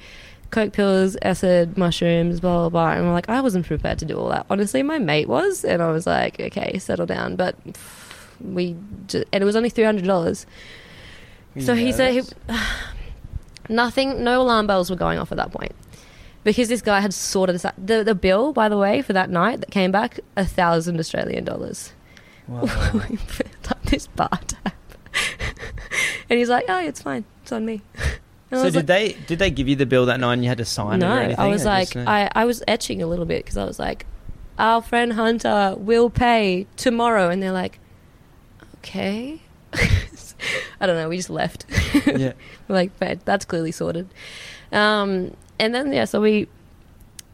Coke 0.51 0.73
pills, 0.73 1.17
acid, 1.21 1.77
mushrooms, 1.77 2.39
blah 2.39 2.69
blah 2.69 2.69
blah, 2.69 2.91
and 2.91 3.05
we're 3.07 3.13
like, 3.13 3.27
I 3.27 3.41
wasn't 3.41 3.65
prepared 3.65 3.97
to 3.99 4.05
do 4.05 4.17
all 4.17 4.29
that. 4.29 4.45
Honestly, 4.49 4.83
my 4.83 4.99
mate 4.99 5.27
was, 5.27 5.65
and 5.65 5.81
I 5.81 5.91
was 5.91 6.05
like, 6.05 6.39
okay, 6.39 6.77
settle 6.77 7.07
down. 7.07 7.35
But 7.35 7.55
we, 8.39 8.75
just, 9.07 9.25
and 9.33 9.41
it 9.41 9.45
was 9.45 9.55
only 9.55 9.69
three 9.69 9.85
hundred 9.85 10.05
dollars. 10.05 10.45
Were 11.55 11.61
So 11.61 11.73
he 11.73 11.91
said 11.91 12.13
he, 12.13 12.21
nothing, 13.69 14.23
no 14.23 14.41
alarm 14.41 14.67
bells 14.67 14.89
were 14.89 14.95
going 14.95 15.17
off 15.19 15.31
at 15.31 15.37
that 15.37 15.51
point 15.51 15.73
because 16.45 16.69
this 16.69 16.81
guy 16.81 17.01
had 17.01 17.13
sorted 17.13 17.55
this 17.55 17.65
out. 17.65 17.73
The, 17.83 18.03
the 18.03 18.15
bill, 18.15 18.53
by 18.53 18.69
the 18.69 18.77
way, 18.77 19.01
for 19.01 19.11
that 19.11 19.29
night 19.29 19.59
that 19.59 19.71
came 19.71 19.91
back, 19.91 20.19
a 20.37 20.45
thousand 20.45 20.99
Australian 20.99 21.43
dollars. 21.43 21.91
Wow. 22.47 22.61
we 22.93 23.17
filled 23.17 23.67
up 23.67 23.83
this 23.83 24.07
bar 24.07 24.29
tab. 24.29 24.73
and 26.29 26.39
he's 26.39 26.47
like, 26.47 26.65
oh, 26.69 26.79
it's 26.79 27.01
fine. 27.01 27.25
It's 27.41 27.51
on 27.51 27.65
me. 27.65 27.81
And 28.51 28.59
So 28.59 28.65
did 28.65 28.75
like, 28.75 28.85
they 28.85 29.17
did 29.25 29.39
they 29.39 29.49
give 29.49 29.67
you 29.67 29.75
the 29.75 29.87
bill 29.87 30.05
that 30.05 30.19
night 30.19 30.33
and 30.33 30.43
you 30.43 30.49
had 30.49 30.59
to 30.59 30.65
sign 30.65 31.01
it 31.01 31.05
no, 31.05 31.15
or 31.15 31.19
anything? 31.19 31.39
I 31.39 31.47
was 31.47 31.65
like, 31.65 31.89
just, 31.89 32.07
I, 32.07 32.29
I 32.35 32.45
was 32.45 32.61
etching 32.67 33.01
a 33.01 33.07
little 33.07 33.25
bit 33.25 33.43
because 33.43 33.57
I 33.57 33.65
was 33.65 33.79
like, 33.79 34.05
our 34.59 34.83
friend 34.83 35.13
Hunter 35.13 35.73
will 35.79 36.11
pay 36.11 36.67
tomorrow. 36.77 37.29
And 37.29 37.41
they're 37.41 37.51
like, 37.51 37.79
okay. 38.75 39.41
I 39.73 40.85
don't 40.85 40.95
know. 40.95 41.09
We 41.09 41.17
just 41.17 41.31
left. 41.31 41.65
yeah. 42.05 42.33
We're 42.67 42.75
like, 42.99 43.25
that's 43.25 43.45
clearly 43.45 43.71
sorted. 43.71 44.09
Um, 44.71 45.35
and 45.59 45.73
then, 45.73 45.91
yeah, 45.93 46.05
so 46.05 46.21
we, 46.21 46.47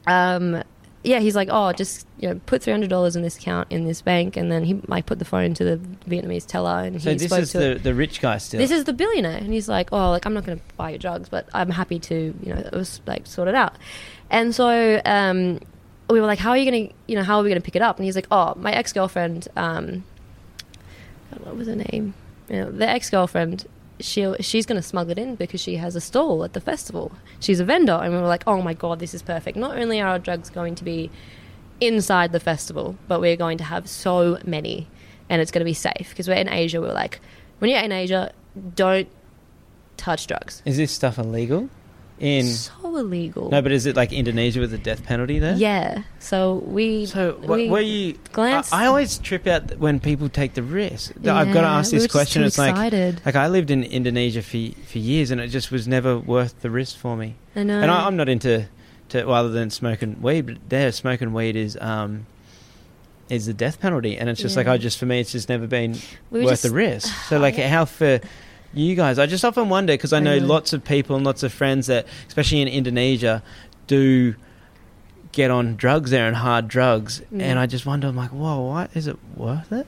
um, 0.08 0.64
yeah, 1.04 1.20
he's 1.20 1.36
like, 1.36 1.50
oh, 1.52 1.74
just, 1.74 2.06
you 2.20 2.30
know, 2.30 2.40
put 2.46 2.62
$300 2.62 3.16
in 3.16 3.22
this 3.24 3.38
account 3.38 3.72
in 3.72 3.86
this 3.86 4.02
bank. 4.04 4.38
And 4.38 4.52
then 4.52 4.64
he, 4.64 4.80
I 4.90 5.02
put 5.02 5.18
the 5.18 5.26
phone 5.26 5.56
to 5.56 5.64
the 5.64 5.78
Vietnamese 6.08 6.46
teller 6.46 6.84
and 6.84 7.02
So 7.02 7.10
he 7.12 7.18
this 7.18 7.28
spoke 7.30 7.40
is 7.42 7.52
to 7.54 7.58
the 7.60 7.80
the 7.82 7.94
rich 7.96 8.22
guy 8.22 8.38
still. 8.38 8.60
this 8.60 8.70
is 8.70 8.84
the 8.84 8.94
billionaire 8.94 9.38
and 9.38 9.52
he's 9.52 9.68
like 9.70 9.90
oh 9.92 10.12
like 10.12 10.26
i'm 10.26 10.34
not 10.34 10.46
going 10.46 10.60
to 10.60 10.64
buy 10.76 10.90
your 10.92 11.00
drugs 11.00 11.30
but 11.30 11.48
i'm 11.54 11.70
happy 11.70 11.98
to 12.00 12.34
you 12.44 12.54
know 12.54 12.60
it 12.60 12.74
was 12.74 13.02
like 13.08 13.26
sort 13.26 13.48
it 13.48 13.56
out 13.56 13.76
and 14.30 14.54
so 14.54 15.02
um 15.06 15.60
we 16.10 16.20
were 16.20 16.26
like 16.28 16.40
how 16.40 16.50
are 16.52 16.58
you 16.58 16.70
going 16.70 16.88
to 16.88 16.94
you 17.08 17.16
know 17.16 17.24
how 17.24 17.38
are 17.40 17.44
we 17.44 17.50
going 17.50 17.62
to 17.62 17.66
pick 17.66 17.76
it 17.76 17.82
up 17.82 17.98
and 17.98 18.06
he's 18.06 18.16
like 18.16 18.28
oh 18.32 18.54
my 18.58 18.72
ex-girlfriend 18.72 19.48
um 19.56 20.04
what 21.44 21.56
was 21.56 21.68
her 21.68 21.76
name 21.76 22.14
you 22.50 22.58
know, 22.58 22.72
the 22.72 22.88
ex-girlfriend 22.88 23.66
she 24.02 24.34
she's 24.40 24.66
going 24.66 24.82
to 24.82 24.88
smuggle 24.88 25.12
it 25.12 25.18
in 25.20 25.36
because 25.36 25.62
she 25.62 25.76
has 25.78 25.96
a 25.96 26.02
stall 26.02 26.44
at 26.44 26.54
the 26.54 26.62
festival. 26.62 27.12
She's 27.40 27.60
a 27.60 27.66
vendor, 27.66 27.94
and 27.94 28.14
we 28.14 28.20
were 28.20 28.28
like, 28.28 28.44
oh 28.48 28.62
my 28.62 28.74
god, 28.74 29.00
this 29.00 29.14
is 29.14 29.22
perfect. 29.22 29.58
Not 29.58 29.78
only 29.78 30.02
are 30.02 30.08
our 30.08 30.20
drugs 30.20 30.50
going 30.50 30.76
to 30.76 30.84
be 30.84 31.10
inside 31.80 32.32
the 32.32 32.40
festival, 32.40 32.96
but 33.08 33.20
we're 33.20 33.36
going 33.36 33.58
to 33.58 33.64
have 33.64 33.90
so 33.90 34.40
many, 34.46 34.88
and 35.30 35.42
it's 35.42 35.52
going 35.52 35.62
to 35.62 35.66
be 35.66 35.74
safe 35.74 36.10
because 36.10 36.28
we're 36.28 36.36
in 36.36 36.50
Asia. 36.50 36.80
We're 36.82 36.94
like, 36.94 37.20
when 37.60 37.72
you're 37.72 37.80
in 37.80 37.92
Asia, 37.92 38.34
don't 38.76 39.08
touch 39.98 40.28
drugs. 40.28 40.62
Is 40.66 40.78
this 40.78 40.92
stuff 40.92 41.18
illegal? 41.18 41.70
In 42.22 42.46
so 42.46 42.74
illegal. 42.98 43.50
no, 43.50 43.64
but 43.64 43.72
is 43.72 43.88
it 43.88 43.96
like 43.96 44.14
Indonesia 44.14 44.60
with 44.60 44.70
the 44.70 44.78
death 44.78 45.04
penalty 45.04 45.40
there? 45.40 45.56
yeah. 45.56 46.04
So 46.20 46.56
we. 46.68 47.08
So 47.08 47.34
wh- 47.34 47.50
we 47.50 47.70
were 47.70 47.80
you? 47.82 48.14
glanced- 48.32 48.72
I, 48.72 48.84
I 48.84 48.88
always 48.88 49.18
trip 49.18 49.48
out 49.48 49.76
when 49.80 50.00
people 50.00 50.30
take 50.30 50.54
the 50.54 50.62
risk. 50.62 51.14
I've 51.18 51.52
got 51.52 51.62
to 51.62 51.68
ask 51.68 51.90
this 51.90 52.04
were 52.04 52.06
just 52.08 52.12
question. 52.12 52.44
It's 52.44 52.60
like, 52.60 52.72
excited. 52.72 53.22
like 53.26 53.36
I 53.36 53.48
lived 53.48 53.72
in 53.72 53.84
Indonesia 53.84 54.44
for 54.44 54.60
for 54.86 55.00
years, 55.00 55.32
and 55.32 55.42
it 55.42 55.48
just 55.48 55.72
was 55.72 55.88
never 55.88 56.20
worth 56.20 56.62
the 56.62 56.70
risk 56.70 56.96
for 56.96 57.18
me. 57.18 57.36
I 57.56 57.64
know. 57.64 57.82
And 57.82 57.90
I, 57.90 58.06
I'm 58.06 58.16
not 58.16 58.30
into, 58.30 58.68
to, 59.10 59.26
well, 59.26 59.36
other 59.36 59.50
than 59.50 59.72
smoking 59.72 60.22
weed, 60.22 60.42
but 60.46 60.58
there 60.70 60.92
smoking 60.92 61.34
weed 61.34 61.56
is 61.56 61.76
um, 61.82 62.28
is 63.30 63.48
the 63.48 63.54
death 63.54 63.80
penalty, 63.80 64.16
and 64.18 64.30
it's 64.30 64.42
just 64.42 64.56
like 64.56 64.68
Yeah. 64.68 64.74
I 64.74 64.78
just 64.78 65.00
for 65.00 65.08
me, 65.08 65.22
it's 65.22 65.32
just 65.32 65.50
never 65.50 65.66
been 65.66 65.98
We 66.30 66.42
worth 66.42 66.50
just- 66.52 66.64
the 66.64 66.72
risk. 66.72 67.12
So 67.30 67.40
like, 67.40 67.56
how 67.56 67.86
for 67.86 68.20
you 68.74 68.96
guys? 68.96 69.20
I 69.20 69.26
just 69.26 69.44
often 69.46 69.70
wonder 69.70 69.94
because 69.94 70.14
I 70.14 70.20
know 70.20 70.40
know. 70.40 70.46
lots 70.46 70.74
of 70.74 70.84
people 70.84 71.16
and 71.16 71.26
lots 71.26 71.44
of 71.44 71.52
friends 71.54 71.88
that, 71.88 72.08
especially 72.28 72.62
in 72.62 72.68
Indonesia, 72.68 73.44
do 73.88 74.36
get 75.32 75.50
on 75.52 75.76
drugs 75.76 76.12
there 76.12 76.28
and 76.28 76.36
hard 76.36 76.68
drugs, 76.68 77.22
Yeah. 77.32 77.46
and 77.46 77.60
I 77.60 77.66
just 77.66 77.86
wonder, 77.86 78.08
I'm 78.08 78.16
like, 78.16 78.32
whoa, 78.32 78.60
what 78.62 78.92
is 78.96 79.08
it 79.08 79.18
worth 79.36 79.72
it? 79.72 79.88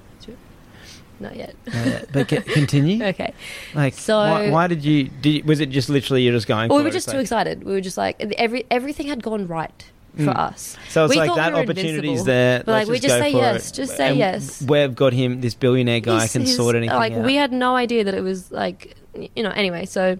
Not 1.19 1.35
yet. 1.37 1.55
Uh, 1.71 1.99
but 2.11 2.29
c- 2.29 2.41
continue. 2.41 3.01
okay. 3.13 3.33
Like, 3.73 3.93
So- 3.93 4.17
why, 4.17 4.49
why 4.49 4.67
did 4.67 4.83
you? 4.83 5.05
Did 5.21 5.29
you- 5.29 5.43
was 5.45 5.59
it 5.61 5.69
just 5.69 5.87
literally 5.87 6.23
you're 6.23 6.33
just 6.33 6.47
going? 6.47 6.69
Well, 6.69 6.79
we 6.79 6.83
were 6.83 6.89
just 6.89 7.07
too 7.07 7.17
like- 7.17 7.21
excited. 7.23 7.63
We 7.63 7.71
were 7.71 7.81
just 7.81 7.97
like 7.97 8.19
every 8.37 8.65
everything 8.69 9.07
had 9.07 9.23
gone 9.23 9.47
right 9.47 9.85
for 10.15 10.23
Mm. 10.25 10.37
us. 10.37 10.77
So 10.89 11.05
it's 11.05 11.11
We 11.13 11.17
like 11.17 11.35
that 11.35 11.53
we 11.53 11.59
were 11.59 11.63
opportunity's 11.63 12.23
there. 12.23 12.63
But, 12.65 12.71
like, 12.71 12.87
we 12.87 12.99
just 12.99 13.07
go 13.15 13.19
say 13.21 13.31
yes, 13.31 13.71
it. 13.71 13.75
just 13.75 13.97
say 13.97 14.09
And 14.09 14.17
yes. 14.17 14.61
We've 14.61 14.93
got 14.95 15.13
him. 15.13 15.41
This 15.41 15.55
billionaire 15.55 15.99
guy 16.01 16.19
He's- 16.19 16.31
can 16.33 16.41
he's- 16.43 16.55
sort 16.55 16.75
anything 16.75 16.95
Like 16.95 17.13
out. 17.13 17.25
we 17.25 17.35
had 17.35 17.51
no 17.51 17.75
idea 17.75 18.03
that 18.03 18.13
it 18.13 18.21
was 18.21 18.51
like 18.51 18.95
you 19.35 19.43
know. 19.43 19.49
Anyway, 19.51 19.85
so 19.85 20.17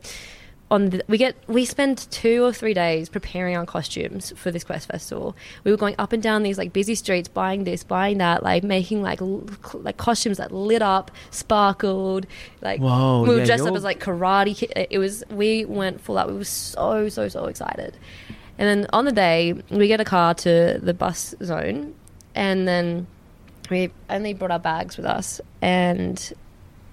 on 0.72 0.90
the, 0.90 1.04
we 1.08 1.20
get 1.20 1.36
we 1.48 1.66
spend 1.66 2.08
two 2.10 2.44
or 2.44 2.52
three 2.52 2.74
days 2.74 3.08
preparing 3.08 3.56
our 3.56 3.66
costumes 3.66 4.34
for 4.36 4.50
this 4.50 4.64
quest 4.64 4.88
festival. 4.90 5.36
We 5.64 5.70
were 5.70 5.78
going 5.78 5.94
up 6.00 6.14
and 6.14 6.24
down 6.24 6.42
these 6.42 6.58
like 6.58 6.74
busy 6.74 6.96
streets, 6.96 7.28
buying 7.28 7.64
this, 7.64 7.84
buying 7.84 8.18
that, 8.18 8.42
like 8.42 8.64
making 8.64 9.04
like 9.04 9.22
l- 9.22 9.44
like 9.74 9.98
costumes 9.98 10.38
that 10.38 10.52
lit 10.52 10.82
up, 10.82 11.12
sparkled, 11.30 12.26
like 12.62 12.80
Whoa, 12.80 13.22
we 13.24 13.30
were 13.30 13.40
yeah, 13.40 13.46
dressed 13.46 13.66
up 13.68 13.76
as 13.76 13.84
like 13.84 14.00
karate. 14.00 14.72
It 14.90 14.98
was 14.98 15.24
we 15.30 15.66
went 15.66 16.02
full 16.02 16.18
out. 16.18 16.30
We 16.32 16.38
were 16.38 16.44
so 16.44 17.08
so 17.10 17.28
so 17.28 17.46
excited. 17.46 17.96
And 18.58 18.68
then 18.68 18.88
on 18.94 19.06
the 19.06 19.12
day, 19.12 19.54
we 19.72 19.88
get 19.88 20.00
a 20.00 20.06
car 20.06 20.34
to 20.36 20.80
the 20.82 20.94
bus 20.94 21.34
zone, 21.44 21.96
and 22.36 22.68
then 22.68 23.08
we 23.70 23.92
only 24.10 24.34
brought 24.34 24.52
our 24.52 24.60
bags 24.60 24.98
with 24.98 25.06
us, 25.06 25.42
and 25.62 26.34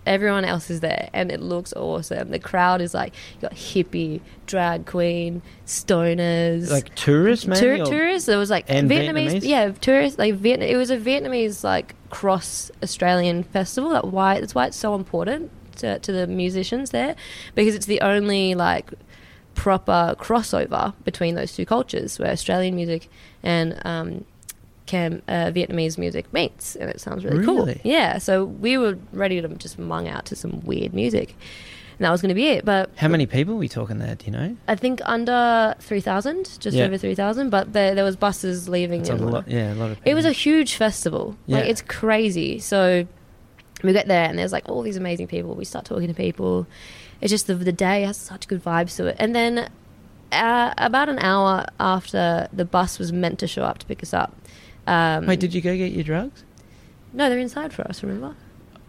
everyone 0.07 0.45
else 0.45 0.71
is 0.71 0.81
there, 0.81 1.11
and 1.13 1.31
it 1.31 1.41
looks 1.41 1.73
awesome. 1.75 2.31
The 2.31 2.39
crowd 2.39 2.81
is 2.81 2.95
like 2.95 3.13
you 3.35 3.43
got 3.43 3.53
hippie, 3.53 4.21
drag 4.47 4.87
queen, 4.87 5.43
stoners, 5.67 6.71
like 6.71 6.95
tourists, 6.95 7.47
maybe. 7.47 7.81
Or- 7.81 7.87
tourists. 7.87 8.27
There 8.27 8.39
was 8.39 8.51
like 8.51 8.67
Vietnamese, 8.67 8.89
Vietnamese? 8.89 9.41
yeah, 9.43 9.71
tourists. 9.73 10.19
Like 10.19 10.35
Viet- 10.37 10.63
it 10.63 10.77
was 10.77 10.91
a 10.91 10.97
Vietnamese 10.97 11.63
like 11.63 11.95
cross 12.11 12.71
Australian 12.83 13.43
festival. 13.43 13.91
That 13.91 14.09
why 14.09 14.41
that's 14.41 14.55
why 14.55 14.67
it's 14.67 14.77
so 14.77 14.95
important 14.95 15.51
to, 15.77 15.99
to 15.99 16.13
the 16.13 16.27
musicians 16.27 16.91
there 16.91 17.17
because 17.55 17.75
it's 17.75 17.87
the 17.87 18.01
only 18.01 18.55
like 18.55 18.91
proper 19.55 20.15
crossover 20.19 20.95
between 21.05 21.35
those 21.35 21.55
two 21.55 21.67
cultures 21.67 22.19
where 22.19 22.31
Australian 22.31 22.75
music 22.77 23.09
and 23.43 23.81
um, 23.85 24.25
Cam, 24.87 25.23
uh, 25.29 25.51
Vietnamese 25.55 25.99
music 25.99 26.33
meets, 26.33 26.75
and 26.77 26.91
it 26.91 27.01
sounds 27.01 27.25
really, 27.25 27.45
cool. 27.45 27.69
Yeah, 27.85 28.19
so 28.19 28.45
we 28.45 28.77
were 28.79 28.99
ready 29.13 29.41
to 29.41 29.49
just 29.49 29.79
mung 29.79 30.09
out 30.09 30.25
to 30.27 30.37
some 30.37 30.61
weird 30.65 30.93
music, 30.95 31.37
and 31.99 32.05
that 32.07 32.11
was 32.11 32.21
going 32.23 32.31
to 32.31 32.35
be 32.35 32.49
it. 32.49 32.65
But 32.65 32.91
How 32.97 33.07
many 33.09 33.27
people 33.27 33.55
are 33.55 33.59
we 33.59 33.69
talking 33.69 33.99
there? 33.99 34.17
Do 34.17 34.27
you 34.27 34.33
know? 34.33 34.57
I 34.67 34.75
think 34.75 35.01
under 35.05 35.75
three 35.79 36.01
thousand, 36.01 36.59
just 36.59 36.77
Yeah. 36.77 36.87
over 36.87 36.97
three 36.99 37.15
thousand. 37.15 37.51
But 37.51 37.73
there, 37.73 37.95
there 37.95 38.05
was 38.05 38.17
buses 38.17 38.69
leaving. 38.69 39.09
A 39.09 39.15
lot. 39.15 39.47
Yeah, 39.47 39.73
a 39.73 39.75
lot 39.75 39.91
of. 39.91 39.99
People. 39.99 40.11
It 40.11 40.15
was 40.15 40.25
a 40.25 40.33
huge 40.33 40.75
festival. 40.75 41.37
Like 41.47 41.65
Yeah. 41.65 41.71
it's 41.71 41.83
crazy. 41.83 42.59
So 42.59 43.07
we 43.85 43.93
get 43.93 44.09
there 44.09 44.25
and 44.29 44.39
there's 44.39 44.53
like 44.53 44.69
all 44.69 44.83
these 44.83 44.97
amazing 44.97 45.27
people. 45.29 45.55
We 45.55 45.65
start 45.65 45.85
talking 45.85 46.09
to 46.09 46.15
people. 46.15 46.67
It's 47.21 47.31
just 47.31 47.47
the 47.47 47.55
the 47.55 47.73
day 47.73 48.03
has 48.03 48.17
such 48.17 48.49
good 48.49 48.63
vibes 48.65 48.97
to 48.97 49.07
it. 49.07 49.17
And 49.19 49.35
then 49.35 49.71
uh, 50.33 50.75
about 50.79 51.09
an 51.09 51.19
hour 51.19 51.67
after 51.79 52.49
the 52.53 52.65
bus 52.65 52.99
was 52.99 53.13
meant 53.13 53.39
to 53.41 53.47
show 53.47 53.63
up 53.63 53.79
to 53.79 53.87
pick 53.87 54.03
us 54.03 54.15
up. 54.15 54.35
Um, 54.87 55.27
Wait, 55.27 55.41
did 55.41 55.53
you 55.55 55.61
go 55.61 55.77
get 55.77 55.93
your 55.93 56.05
drugs? 56.05 56.45
No, 57.13 57.29
they're 57.29 57.39
inside 57.39 57.73
for 57.73 57.83
us. 57.83 58.03
Remember? 58.03 58.35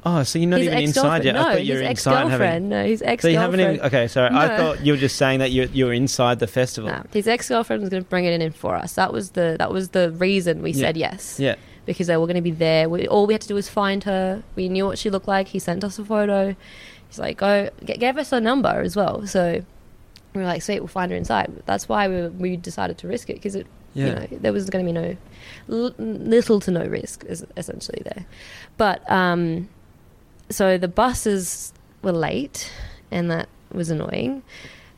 Oh, 0.03 0.23
so 0.23 0.39
you're 0.39 0.49
not 0.49 0.59
his 0.59 0.67
even 0.67 0.79
inside 0.79 1.23
yet. 1.25 1.35
No, 1.35 1.41
I 1.41 1.53
thought 1.53 1.65
you 1.65 1.73
were 1.75 1.81
his 1.81 1.89
inside 1.89 2.27
having. 2.29 2.69
No, 2.69 2.83
his 2.83 3.03
So 3.19 3.27
you 3.27 3.37
haven't 3.37 3.59
even. 3.59 3.81
Okay, 3.81 4.07
sorry. 4.07 4.33
I 4.33 4.57
thought 4.57 4.83
you 4.83 4.93
were 4.93 4.97
just 4.97 5.15
saying 5.15 5.39
that 5.39 5.51
you're 5.51 5.65
you 5.65 5.85
were 5.85 5.93
inside 5.93 6.39
the 6.39 6.47
festival. 6.47 6.91
His 7.11 7.27
ex-girlfriend 7.27 7.81
was 7.81 7.89
going 7.89 8.03
to 8.03 8.09
bring 8.09 8.25
it 8.25 8.39
in 8.39 8.51
for 8.51 8.75
us. 8.75 8.93
That 8.93 9.13
was 9.13 9.31
the 9.31 9.55
that 9.59 9.71
was 9.71 9.89
the 9.89 10.11
reason 10.11 10.61
we 10.63 10.71
Yeah. 10.71 10.85
said 10.87 10.97
yes. 10.97 11.39
Yeah. 11.39 11.55
because 11.85 12.07
they 12.07 12.15
were 12.17 12.25
going 12.27 12.35
to 12.35 12.41
be 12.41 12.51
there. 12.51 12.87
We, 12.89 13.07
all 13.07 13.25
we 13.27 13.33
had 13.33 13.41
to 13.41 13.47
do 13.47 13.55
was 13.55 13.67
find 13.67 14.03
her. 14.03 14.43
We 14.55 14.69
knew 14.69 14.85
what 14.85 14.97
she 14.99 15.09
looked 15.09 15.27
like. 15.27 15.49
He 15.49 15.59
sent 15.59 15.83
us 15.83 15.97
a 15.99 16.05
photo. 16.05 16.55
He's 17.11 17.19
like, 17.19 17.37
go, 17.37 17.69
g- 17.83 17.97
gave 17.97 18.17
us 18.17 18.31
a 18.31 18.39
number 18.39 18.69
as 18.81 18.95
well. 18.95 19.27
So 19.27 19.61
we 20.33 20.39
were 20.41 20.47
like, 20.47 20.61
sweet, 20.61 20.79
we'll 20.79 20.87
find 20.87 21.11
her 21.11 21.17
inside. 21.17 21.51
That's 21.65 21.89
why 21.89 22.07
we, 22.07 22.27
we 22.29 22.55
decided 22.55 22.97
to 22.99 23.07
risk 23.09 23.29
it 23.29 23.33
because 23.33 23.53
it, 23.55 23.67
Yeah. 23.93 24.05
you 24.07 24.15
know, 24.15 24.27
there 24.39 24.53
was 24.53 24.69
going 24.69 24.85
to 24.85 24.89
be 24.89 24.97
no 24.97 25.17
l- 25.69 25.93
little 25.99 26.61
to 26.61 26.71
no 26.71 26.85
risk 26.85 27.25
is 27.25 27.45
essentially 27.57 28.01
there. 28.05 28.25
But 28.77 29.09
um, 29.11 29.67
so 30.49 30.77
the 30.77 30.87
buses 30.87 31.73
were 32.01 32.13
late, 32.13 32.71
and 33.11 33.29
that 33.29 33.49
was 33.73 33.89
annoying. 33.89 34.41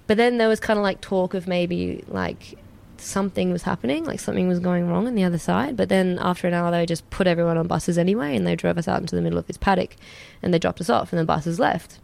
But 0.05 0.17
then 0.17 0.37
there 0.37 0.47
was 0.47 0.59
kind 0.59 0.77
of 0.77 0.83
like 0.83 1.01
talk 1.01 1.33
of 1.33 1.47
maybe 1.47 2.03
like 2.07 2.59
something 2.97 3.51
was 3.51 3.63
happening, 3.63 4.05
like 4.05 4.19
something 4.19 4.47
was 4.47 4.59
going 4.59 4.87
wrong 4.87 5.07
on 5.07 5.15
the 5.15 5.23
other 5.23 5.37
side. 5.39 5.75
But 5.75 5.89
then 5.89 6.17
after 6.21 6.47
an 6.47 6.53
hour, 6.53 6.71
they 6.71 6.85
just 6.85 7.09
put 7.09 7.25
everyone 7.27 7.57
on 7.57 7.67
buses 7.67 7.97
anyway, 7.97 8.35
and 8.35 8.45
they 8.45 8.55
drove 8.55 8.77
us 8.77 8.87
out 8.87 9.01
into 9.01 9.15
the 9.15 9.21
middle 9.21 9.39
of 9.39 9.47
this 9.47 9.57
paddock, 9.57 9.95
and 10.43 10.53
they 10.53 10.59
dropped 10.59 10.79
us 10.79 10.89
off, 10.91 11.11
and 11.11 11.19
the 11.19 11.25
buses 11.25 11.59
left. 11.59 11.99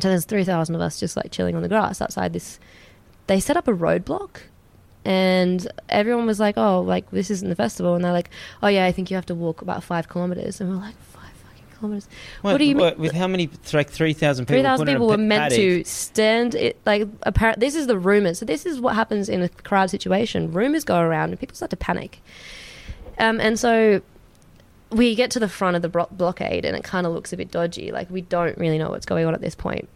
So 0.00 0.08
there's 0.08 0.24
three 0.24 0.44
thousand 0.44 0.74
of 0.74 0.80
us 0.80 0.98
just 1.00 1.16
like 1.16 1.30
chilling 1.30 1.56
on 1.56 1.62
the 1.62 1.68
grass 1.68 2.00
outside 2.00 2.32
this. 2.32 2.58
They 3.26 3.40
set 3.40 3.56
up 3.56 3.68
a 3.68 3.72
roadblock, 3.72 4.40
and 5.04 5.66
everyone 5.88 6.26
was 6.26 6.40
like, 6.40 6.56
"Oh, 6.58 6.80
like 6.80 7.10
this 7.10 7.30
isn't 7.30 7.48
the 7.48 7.56
festival," 7.56 7.94
and 7.94 8.04
they're 8.04 8.12
like, 8.12 8.30
"Oh 8.62 8.68
yeah, 8.68 8.86
I 8.86 8.92
think 8.92 9.10
you 9.10 9.14
have 9.16 9.26
to 9.26 9.34
walk 9.34 9.62
about 9.62 9.82
five 9.82 10.08
kilometers," 10.08 10.60
and 10.60 10.70
we're 10.70 10.76
like, 10.76 10.96
five 11.12 11.30
fucking 11.30 11.64
kilometers." 11.78 12.08
What 12.42 12.58
do 12.58 12.64
you 12.64 12.74
mean? 12.74 12.98
With 12.98 13.12
how 13.12 13.26
many? 13.26 13.48
Like 13.72 13.90
three 13.90 14.12
thousand 14.12 14.46
people. 14.46 14.56
Three 14.56 14.62
thousand 14.62 14.86
put 14.86 14.90
in 14.90 14.96
a 14.96 14.98
people 14.98 15.08
were 15.08 15.16
meant 15.18 15.52
to 15.54 15.84
stand. 15.84 16.54
It 16.54 16.80
like 16.84 17.06
apparent. 17.22 17.60
This 17.60 17.74
is 17.74 17.86
the 17.86 17.98
rumors. 17.98 18.38
So 18.38 18.44
this 18.46 18.66
is 18.66 18.80
what 18.80 18.94
happens 18.94 19.28
in 19.28 19.42
a 19.42 19.48
crowd 19.48 19.90
situation. 19.90 20.52
Rumors 20.52 20.84
go 20.84 20.98
around, 21.00 21.30
and 21.30 21.38
people 21.38 21.56
start 21.56 21.70
to 21.70 21.76
panic. 21.76 22.20
Um, 23.18 23.38
and 23.38 23.58
so 23.58 24.00
we 24.90 25.14
get 25.14 25.30
to 25.32 25.40
the 25.40 25.48
front 25.48 25.76
of 25.76 25.82
the 25.82 25.88
blo- 25.88 26.08
blockade, 26.10 26.64
and 26.64 26.76
it 26.76 26.84
kind 26.84 27.06
of 27.06 27.12
looks 27.12 27.32
a 27.32 27.36
bit 27.36 27.50
dodgy. 27.50 27.92
Like 27.92 28.10
we 28.10 28.20
don't 28.22 28.56
really 28.58 28.78
know 28.78 28.90
what's 28.90 29.06
going 29.06 29.26
on 29.26 29.34
at 29.34 29.40
this 29.40 29.54
point. 29.54 29.88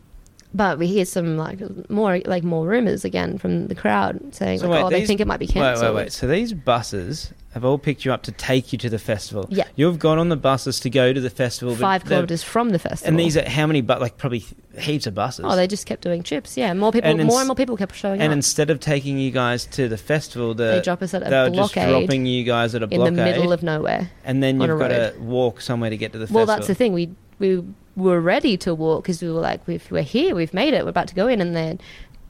But 0.57 0.79
we 0.79 0.87
hear 0.87 1.05
some 1.05 1.37
like 1.37 1.61
more 1.91 2.21
like 2.27 2.45
more 2.45 2.65
rumors 2.67 3.05
again 3.05 3.39
from 3.39 3.67
the 3.67 3.75
crowd 3.75 4.35
saying 4.35 4.61
So 4.61 4.69
like, 4.69 4.77
wait, 4.77 4.83
oh 4.85 4.91
they 4.91 5.05
think 5.05 5.21
it 5.21 5.27
might 5.27 5.41
be 5.41 5.49
cancelled. 5.49 5.85
wait, 5.89 5.95
wait. 5.95 6.05
wait. 6.05 6.13
So 6.13 6.29
these 6.29 6.53
buses 6.53 7.33
have 7.55 7.65
all 7.65 7.77
picked 7.79 8.05
you 8.05 8.13
up 8.13 8.23
to 8.25 8.33
take 8.33 8.73
you 8.73 8.79
to 8.79 8.89
the 8.89 8.99
festival. 8.99 9.47
Yeah. 9.49 9.65
You've 9.77 9.99
gone 9.99 10.19
on 10.19 10.29
the 10.29 10.37
buses 10.37 10.79
to 10.81 10.91
go 10.91 11.13
to 11.13 11.21
the 11.21 11.31
festival. 11.31 11.75
Five 11.75 12.05
kilometers 12.05 12.43
from 12.45 12.71
the 12.71 12.79
festival. 12.79 13.09
And 13.09 13.19
these 13.19 13.37
are 13.37 13.49
how 13.49 13.67
many? 13.67 13.81
But 13.81 14.01
like 14.01 14.17
probably 14.17 14.45
heaps 14.79 15.07
of 15.09 15.15
buses. 15.15 15.45
oh, 15.49 15.57
they 15.57 15.67
just 15.67 15.87
kept 15.87 16.03
doing 16.03 16.23
trips. 16.23 16.57
Yeah, 16.57 16.73
more 16.75 16.93
people, 16.93 17.11
And 17.11 17.21
ins- 17.21 17.29
more 17.29 17.41
and 17.41 17.49
more 17.49 17.57
people 17.57 17.77
kept 17.77 17.95
showing 17.97 18.15
and 18.15 18.23
up. 18.23 18.33
And 18.33 18.39
instead 18.39 18.71
of 18.71 18.79
taking 18.79 19.19
you 19.19 19.33
guys 19.33 19.67
to 19.67 19.89
the 19.89 19.99
festival, 19.99 20.55
the, 20.55 20.65
they 20.65 20.81
drop 20.83 21.03
us 21.03 21.15
at 21.15 21.23
they 21.23 21.27
a 21.29 21.47
just 21.51 21.55
blockade 21.55 21.89
dropping 21.89 22.27
you 22.27 22.45
guys 22.45 22.75
at 22.77 22.83
a 22.83 22.87
blockade 22.87 23.09
in 23.09 23.15
the 23.15 23.25
middle 23.25 23.53
of 23.53 23.63
nowhere. 23.65 24.11
and 24.25 24.43
then 24.43 24.61
you've 24.61 24.79
got 24.79 24.91
road. 24.93 25.15
to 25.15 25.21
walk 25.21 25.61
somewhere 25.61 25.91
to 25.91 25.97
get 25.97 26.13
to 26.13 26.19
the 26.19 26.27
festival. 26.27 26.37
Well, 26.39 26.47
festival. 26.47 26.59
that's 26.61 26.69
the 26.69 26.75
thing. 26.77 26.93
We 26.93 27.11
we 27.41 27.65
were 27.97 28.21
ready 28.21 28.57
to 28.59 28.75
walk 28.75 29.05
because 29.05 29.23
we 29.23 29.29
were 29.29 29.41
like, 29.41 29.67
we've, 29.67 29.89
we're 29.91 30.03
here, 30.03 30.35
we've 30.35 30.55
made 30.55 30.75
it, 30.75 30.85
we're 30.85 30.91
about 30.91 31.09
to 31.09 31.15
go 31.15 31.29
in, 31.29 31.41
and 31.41 31.55
then 31.55 31.81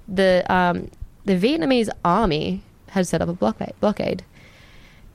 the 0.07 0.45
um, 0.53 0.91
the 1.25 1.35
Vietnamese 1.35 1.89
army 2.05 2.62
had 2.89 3.07
set 3.07 3.23
up 3.23 3.29
a 3.29 3.33
blockade, 3.33 3.73
blockade, 3.81 4.25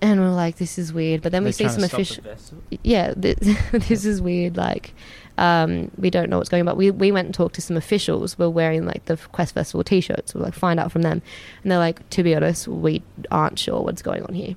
and 0.01 0.19
we 0.19 0.25
are 0.25 0.31
like, 0.31 0.57
this 0.57 0.77
is 0.77 0.93
weird. 0.93 1.21
But 1.21 1.31
then 1.31 1.43
we 1.43 1.51
They're 1.51 1.69
see 1.69 1.79
some 1.81 1.81
to 1.81 2.05
stop 2.05 2.23
the 2.23 2.31
official, 2.31 2.57
yeah, 2.83 3.13
this, 3.15 3.37
this 3.87 4.05
is 4.05 4.21
weird. 4.21 4.57
Like, 4.57 4.93
um, 5.37 5.91
we 5.97 6.09
don't 6.09 6.29
know 6.29 6.37
what's 6.37 6.49
going 6.49 6.61
on. 6.61 6.65
But 6.65 6.77
we 6.77 6.91
we 6.91 7.11
went 7.11 7.25
and 7.25 7.35
talked 7.35 7.55
to 7.55 7.61
some 7.61 7.77
officials. 7.77 8.37
We're 8.37 8.49
wearing 8.49 8.85
like 8.85 9.05
the 9.05 9.17
Quest 9.17 9.53
Festival 9.53 9.83
T-shirts. 9.83 10.33
We're 10.33 10.41
like 10.41 10.53
find 10.53 10.79
out 10.79 10.91
from 10.91 11.01
them, 11.01 11.21
and 11.63 11.71
they're 11.71 11.79
like, 11.79 12.07
to 12.11 12.23
be 12.23 12.35
honest, 12.35 12.67
we 12.67 13.03
aren't 13.29 13.59
sure 13.59 13.81
what's 13.81 14.01
going 14.01 14.23
on 14.23 14.33
here. 14.33 14.55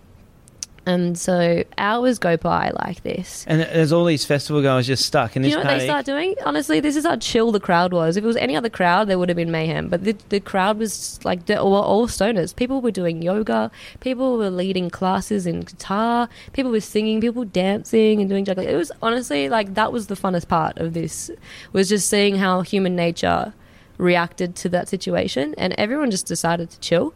And 0.85 1.17
so 1.17 1.63
hours 1.79 2.19
go 2.19 2.37
by 2.37 2.73
like 2.81 3.05
this. 3.05 3.45
And 3.47 3.61
there's 3.61 3.93
all 3.93 4.05
these 4.05 4.25
festival 4.25 4.63
goers 4.63 4.87
just 4.87 5.07
stuck 5.07 5.37
in 5.37 5.45
You 5.45 5.51
know 5.51 5.59
what 5.59 5.69
they 5.69 5.85
start 5.85 6.05
doing? 6.05 6.35
Honestly, 6.45 6.81
this 6.81 6.97
is 6.97 7.05
how 7.05 7.17
chill 7.17 7.53
the 7.53 7.61
crowd 7.61 7.93
was. 7.93 8.17
If 8.17 8.25
it 8.25 8.27
was 8.27 8.37
any 8.37 8.57
other 8.57 8.69
crowd, 8.69 9.09
there 9.09 9.19
would 9.19 9.29
have 9.29 9.37
been 9.37 9.53
mayhem. 9.53 9.89
But 9.89 10.03
the, 10.03 10.17
the 10.29 10.41
crowd 10.41 10.79
was 10.79 11.25
like 11.25 11.47
they 11.47 11.55
were 11.55 11.61
all 11.61 12.09
stoners. 12.09 12.55
People 12.55 12.81
were 12.81 12.91
doing 12.91 13.23
yoga. 13.23 13.71
People 14.01 14.37
were 14.39 14.51
leading 14.51 14.91
classes 14.91 15.47
in 15.47 15.61
guitar. 15.61 16.29
People 16.53 16.73
were 16.73 16.81
singing. 16.81 17.21
People 17.21 17.43
were 17.43 17.47
dancing 17.47 18.21
and 18.21 18.29
doing 18.29 18.45
juggling. 18.45 18.69
It 18.69 18.77
was 18.77 18.91
honestly 19.01 19.49
like 19.49 19.75
that 19.75 19.93
was 19.93 20.09
the 20.09 20.17
funnest 20.17 20.49
part 20.49 20.79
of 20.79 20.95
this. 20.95 21.31
Was 21.73 21.89
just 21.89 22.09
seeing 22.09 22.37
how 22.37 22.63
human 22.63 22.97
nature 22.97 23.55
reacted 23.99 24.57
to 24.57 24.69
that 24.71 24.89
situation, 24.89 25.55
and 25.57 25.75
everyone 25.79 26.11
just 26.11 26.27
decided 26.27 26.71
to 26.71 26.81
chill. 26.81 27.15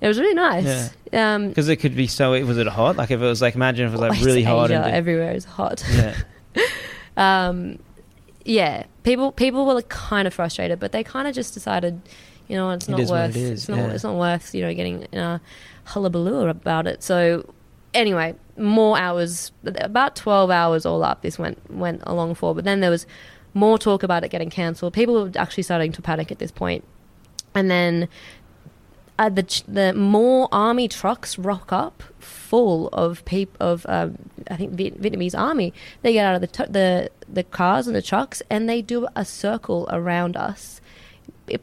It 0.00 0.08
was 0.08 0.18
really 0.20 0.34
nice. 0.34 0.90
Um, 1.12 1.48
Because 1.48 1.68
it 1.68 1.76
could 1.76 1.96
be 1.96 2.06
so. 2.06 2.32
Was 2.44 2.58
it 2.58 2.66
hot? 2.66 2.96
Like 2.96 3.10
if 3.10 3.20
it 3.20 3.24
was 3.24 3.40
like, 3.40 3.54
imagine 3.54 3.86
if 3.86 3.90
it 3.90 3.92
was 3.92 4.00
like 4.00 4.12
it's 4.16 4.24
really 4.24 4.42
hot. 4.42 4.70
Asia, 4.70 4.82
And 4.82 4.94
everywhere 4.94 5.32
is 5.32 5.44
hot. 5.44 5.82
yeah. 5.90 6.14
um, 7.16 7.78
yeah, 8.44 8.84
people 9.02 9.32
people 9.32 9.66
were 9.66 9.74
like 9.74 9.88
kind 9.88 10.26
of 10.28 10.34
frustrated, 10.34 10.78
but 10.78 10.92
they 10.92 11.02
kind 11.02 11.26
of 11.26 11.34
just 11.34 11.54
decided, 11.54 12.00
you 12.48 12.56
know, 12.56 12.70
it's 12.70 12.88
It 12.88 12.92
not 12.92 13.00
worth 13.08 13.36
it 13.36 13.40
is, 13.40 13.50
it's 13.50 13.68
not 13.68 13.78
yeah. 13.78 13.90
it's 13.92 14.04
not 14.04 14.16
worth 14.16 14.54
you 14.54 14.62
know 14.62 14.72
getting 14.74 15.04
uh, 15.14 15.38
hullabaloo 15.84 16.48
about 16.48 16.86
it. 16.86 17.02
So 17.02 17.52
anyway, 17.92 18.34
more 18.56 18.98
hours, 18.98 19.50
about 19.64 20.14
twelve 20.14 20.50
hours 20.50 20.86
all 20.86 21.02
up. 21.02 21.22
This 21.22 21.38
went 21.38 21.58
went 21.70 22.02
along 22.04 22.36
for, 22.36 22.54
but 22.54 22.64
then 22.64 22.80
there 22.80 22.90
was 22.90 23.06
more 23.54 23.78
talk 23.78 24.02
about 24.02 24.22
it 24.22 24.28
getting 24.30 24.50
cancelled. 24.50 24.92
People 24.92 25.14
were 25.14 25.32
actually 25.36 25.64
starting 25.64 25.90
to 25.92 26.02
panic 26.02 26.30
at 26.30 26.38
this 26.38 26.52
point, 26.52 26.84
and 27.54 27.70
then. 27.70 28.08
Uh, 29.18 29.28
the 29.30 29.62
the 29.66 29.92
more 29.94 30.46
army 30.52 30.88
trucks 30.88 31.38
rock 31.38 31.72
up 31.72 32.02
full 32.18 32.88
of 32.88 33.24
peop- 33.24 33.56
of 33.58 33.86
um, 33.88 34.18
I 34.50 34.56
think 34.56 34.72
Viet- 34.72 35.00
Vietnamese 35.00 35.36
army. 35.38 35.72
They 36.02 36.12
get 36.12 36.26
out 36.26 36.34
of 36.34 36.40
the 36.42 36.46
tu- 36.48 36.70
the 36.70 37.10
the 37.32 37.42
cars 37.44 37.86
and 37.86 37.96
the 37.96 38.02
trucks 38.02 38.42
and 38.50 38.68
they 38.68 38.82
do 38.82 39.08
a 39.16 39.24
circle 39.24 39.88
around 39.90 40.36
us, 40.36 40.80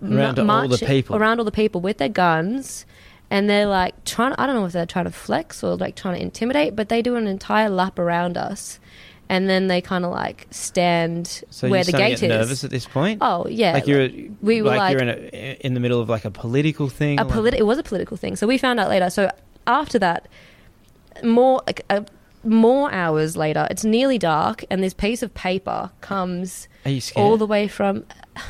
Around 0.01 0.37
ma- 0.47 0.61
all 0.61 0.67
the 0.67 0.77
people. 0.87 1.15
around 1.15 1.39
all 1.39 1.45
the 1.45 1.51
people 1.51 1.79
with 1.81 1.99
their 1.99 2.09
guns, 2.09 2.85
and 3.29 3.49
they're 3.49 3.67
like 3.67 4.03
trying. 4.03 4.33
I 4.37 4.47
don't 4.47 4.55
know 4.55 4.65
if 4.65 4.71
they're 4.73 4.85
trying 4.85 5.05
to 5.05 5.11
flex 5.11 5.63
or 5.63 5.75
like 5.75 5.95
trying 5.95 6.15
to 6.15 6.21
intimidate, 6.21 6.75
but 6.75 6.89
they 6.89 7.01
do 7.03 7.15
an 7.17 7.27
entire 7.27 7.69
lap 7.69 7.99
around 7.99 8.35
us, 8.35 8.79
and 9.33 9.49
then 9.49 9.67
they 9.67 9.81
kind 9.81 10.05
of 10.05 10.11
like 10.11 10.39
stand 10.51 11.43
So 11.49 11.67
where 11.69 11.83
the 11.83 11.91
gate 11.91 12.17
to 12.19 12.27
get 12.27 12.31
is. 12.31 12.37
nervous 12.39 12.63
at 12.63 12.69
this 12.69 12.85
point. 12.85 13.17
Oh 13.21 13.47
yeah, 13.47 13.73
like 13.73 13.87
you're 13.87 14.07
we 14.41 14.61
were 14.61 14.69
like, 14.69 14.79
like- 14.79 14.91
you're 14.93 15.01
in 15.01 15.09
a 15.09 15.57
in 15.65 15.73
the 15.73 15.79
middle 15.79 15.99
of 15.99 16.07
like 16.15 16.25
a 16.25 16.31
political 16.31 16.87
thing. 16.89 17.19
a 17.19 17.23
like- 17.25 17.53
it 17.63 17.65
was 17.65 17.77
a 17.79 17.83
political 17.83 18.15
thing. 18.17 18.35
So 18.35 18.45
we 18.47 18.57
found 18.57 18.79
out 18.79 18.89
later. 18.89 19.09
So 19.09 19.29
after 19.65 19.97
that, 19.99 20.27
more 21.23 21.61
like 21.67 21.81
a, 21.89 22.05
more 22.43 22.91
hours 22.91 23.35
later, 23.37 23.67
it's 23.71 23.83
nearly 23.85 24.17
dark, 24.19 24.65
and 24.69 24.83
this 24.83 24.93
piece 24.93 25.23
of 25.23 25.33
paper 25.33 25.89
comes 26.01 26.67
Are 26.85 26.91
you 26.91 27.01
scared? 27.01 27.23
all 27.25 27.37
the 27.37 27.47
way 27.47 27.67
from. 27.67 28.05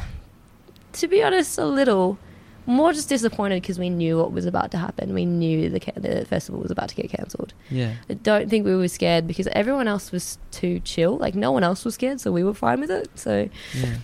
To 1.01 1.07
be 1.07 1.23
honest, 1.23 1.57
a 1.57 1.65
little 1.65 2.19
more 2.65 2.93
just 2.93 3.09
disappointed 3.09 3.61
because 3.61 3.77
we 3.77 3.89
knew 3.89 4.17
what 4.17 4.31
was 4.31 4.45
about 4.45 4.71
to 4.71 4.77
happen. 4.77 5.13
We 5.13 5.25
knew 5.25 5.69
the 5.69 5.79
ca- 5.79 5.91
the 5.95 6.25
festival 6.25 6.61
was 6.61 6.71
about 6.71 6.89
to 6.89 6.95
get 6.95 7.09
cancelled. 7.09 7.53
yeah. 7.69 7.93
I 8.09 8.13
don't 8.15 8.49
think 8.49 8.65
we 8.65 8.75
were 8.75 8.87
scared 8.87 9.27
because 9.27 9.47
everyone 9.47 9.87
else 9.87 10.11
was 10.11 10.37
too 10.51 10.79
chill. 10.79 11.17
Like 11.17 11.35
no 11.35 11.51
one 11.51 11.63
else 11.63 11.83
was 11.85 11.95
scared, 11.95 12.21
so 12.21 12.31
we 12.31 12.43
were 12.43 12.53
fine 12.53 12.79
with 12.79 12.91
it. 12.91 13.09
So 13.15 13.49
Yeah. 13.73 13.95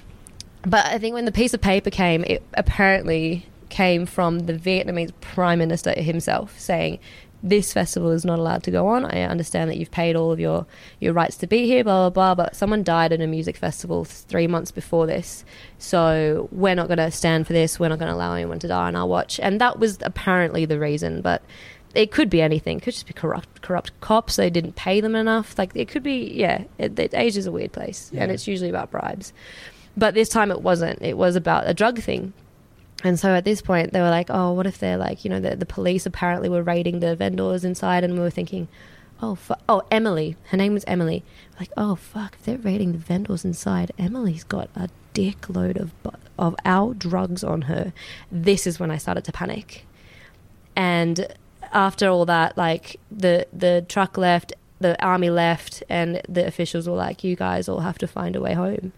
but 0.64 0.86
I 0.88 0.98
think 1.00 1.14
when 1.14 1.26
the 1.26 1.32
piece 1.32 1.54
of 1.54 1.62
paper 1.62 1.90
came, 1.90 2.24
it 2.26 2.44
apparently 2.56 3.46
came 3.70 4.06
from 4.06 4.40
the 4.40 4.54
Vietnamese 4.54 5.12
Prime 5.22 5.60
Minister 5.60 5.92
himself 5.94 6.60
saying, 6.60 7.00
This 7.42 7.72
festival 7.72 8.12
is 8.12 8.26
not 8.26 8.40
allowed 8.40 8.64
to 8.64 8.72
go 8.72 8.88
on. 8.88 9.06
I 9.06 9.22
understand 9.22 9.70
that 9.70 9.78
you've 9.78 9.92
paid 9.92 10.16
all 10.16 10.32
of 10.32 10.40
your, 10.40 10.66
your 11.00 11.14
rights 11.14 11.38
to 11.38 11.48
be 11.48 11.66
here, 11.66 11.84
blah, 11.84 12.10
blah, 12.10 12.34
blah. 12.36 12.46
But 12.46 12.56
someone 12.56 12.84
died 12.84 13.14
at 13.14 13.22
a 13.22 13.28
music 13.28 13.56
festival 13.56 14.04
three 14.04 14.48
months 14.48 14.72
before 14.72 15.08
this. 15.08 15.46
So 15.78 16.50
we're 16.52 16.76
not 16.76 16.88
going 16.88 16.98
to 16.98 17.12
stand 17.12 17.48
for 17.48 17.54
this. 17.54 17.80
We're 17.80 17.90
not 17.90 18.00
going 18.00 18.12
to 18.12 18.16
allow 18.16 18.34
anyone 18.34 18.60
to 18.60 18.68
die 18.68 18.88
on 18.88 18.96
our 18.96 19.08
watch. 19.08 19.40
And 19.40 19.62
that 19.62 19.80
was 19.80 20.00
apparently 20.02 20.66
the 20.66 20.80
reason. 20.80 21.22
But 21.22 21.42
it 21.96 22.12
could 22.12 22.30
be 22.30 22.42
anything. 22.42 22.78
It 22.78 22.84
could 22.84 22.94
just 22.94 23.08
be 23.08 23.14
corrupt, 23.14 23.62
corrupt 23.62 24.00
cops. 24.02 24.36
They 24.36 24.50
didn't 24.50 24.76
pay 24.76 25.02
them 25.02 25.16
enough. 25.16 25.58
Like 25.58 25.72
it 25.76 25.88
could 25.88 26.04
be, 26.04 26.32
yeah. 26.34 26.66
It, 26.78 27.00
it, 27.00 27.14
Asia's 27.14 27.48
a 27.48 27.52
weird 27.52 27.72
place, 27.72 28.12
and 28.16 28.32
it's 28.32 28.48
usually 28.48 28.70
about 28.70 28.92
bribes. 28.92 29.34
But 29.98 30.14
this 30.14 30.30
time 30.30 30.52
it 30.52 30.62
wasn't. 30.62 31.02
It 31.02 31.18
was 31.18 31.36
about 31.36 31.68
a 31.68 31.74
drug 31.74 32.00
thing. 32.00 32.34
And 33.04 33.18
so 33.18 33.34
at 33.34 33.46
this 33.46 33.62
point, 33.62 33.94
they 33.94 34.02
were 34.02 34.10
like, 34.10 34.30
oh, 34.30 34.52
what 34.52 34.68
if 34.68 34.78
they're 34.78 34.98
like, 34.98 35.24
you 35.24 35.30
know, 35.30 35.40
the, 35.40 35.56
the 35.56 35.66
police 35.66 36.06
apparently 36.06 36.50
were 36.50 36.62
raiding 36.62 37.00
the 37.00 37.16
vendors 37.16 37.64
inside, 37.64 38.04
and 38.04 38.14
we 38.16 38.20
were 38.20 38.30
thinking, 38.30 38.68
oh, 39.22 39.36
fu- 39.36 39.54
oh, 39.70 39.84
Emily. 39.90 40.36
Her 40.50 40.58
name 40.58 40.74
was 40.74 40.84
Emily. 40.86 41.24
Like, 41.60 41.70
oh, 41.78 41.96
fuck, 41.96 42.36
if 42.36 42.44
they're 42.44 42.58
raiding 42.58 42.92
the 42.92 42.98
vendors 42.98 43.46
inside, 43.46 43.92
Emily's 43.98 44.44
got 44.44 44.70
a 44.76 44.90
dickload 45.14 45.78
of, 45.78 45.92
of 46.38 46.56
our 46.66 46.94
drugs 46.94 47.44
on 47.44 47.64
her. 47.64 47.94
This 48.32 48.68
is 48.68 48.80
when 48.80 48.92
I 48.92 48.98
started 48.98 49.24
to 49.26 49.32
panic. 49.32 49.86
And 50.76 51.28
after 51.72 52.10
all 52.10 52.26
that, 52.26 52.58
like, 52.58 53.00
the, 53.10 53.48
the 53.54 53.86
truck 53.88 54.18
left, 54.18 54.52
the 54.80 55.02
army 55.02 55.30
left, 55.30 55.84
and 55.90 56.22
the 56.28 56.46
officials 56.46 56.88
were 56.88 56.96
like, 56.96 57.24
you 57.24 57.38
guys 57.38 57.70
all 57.70 57.80
have 57.80 57.98
to 58.00 58.08
find 58.08 58.36
a 58.36 58.42
way 58.42 58.54
home. 58.54 58.92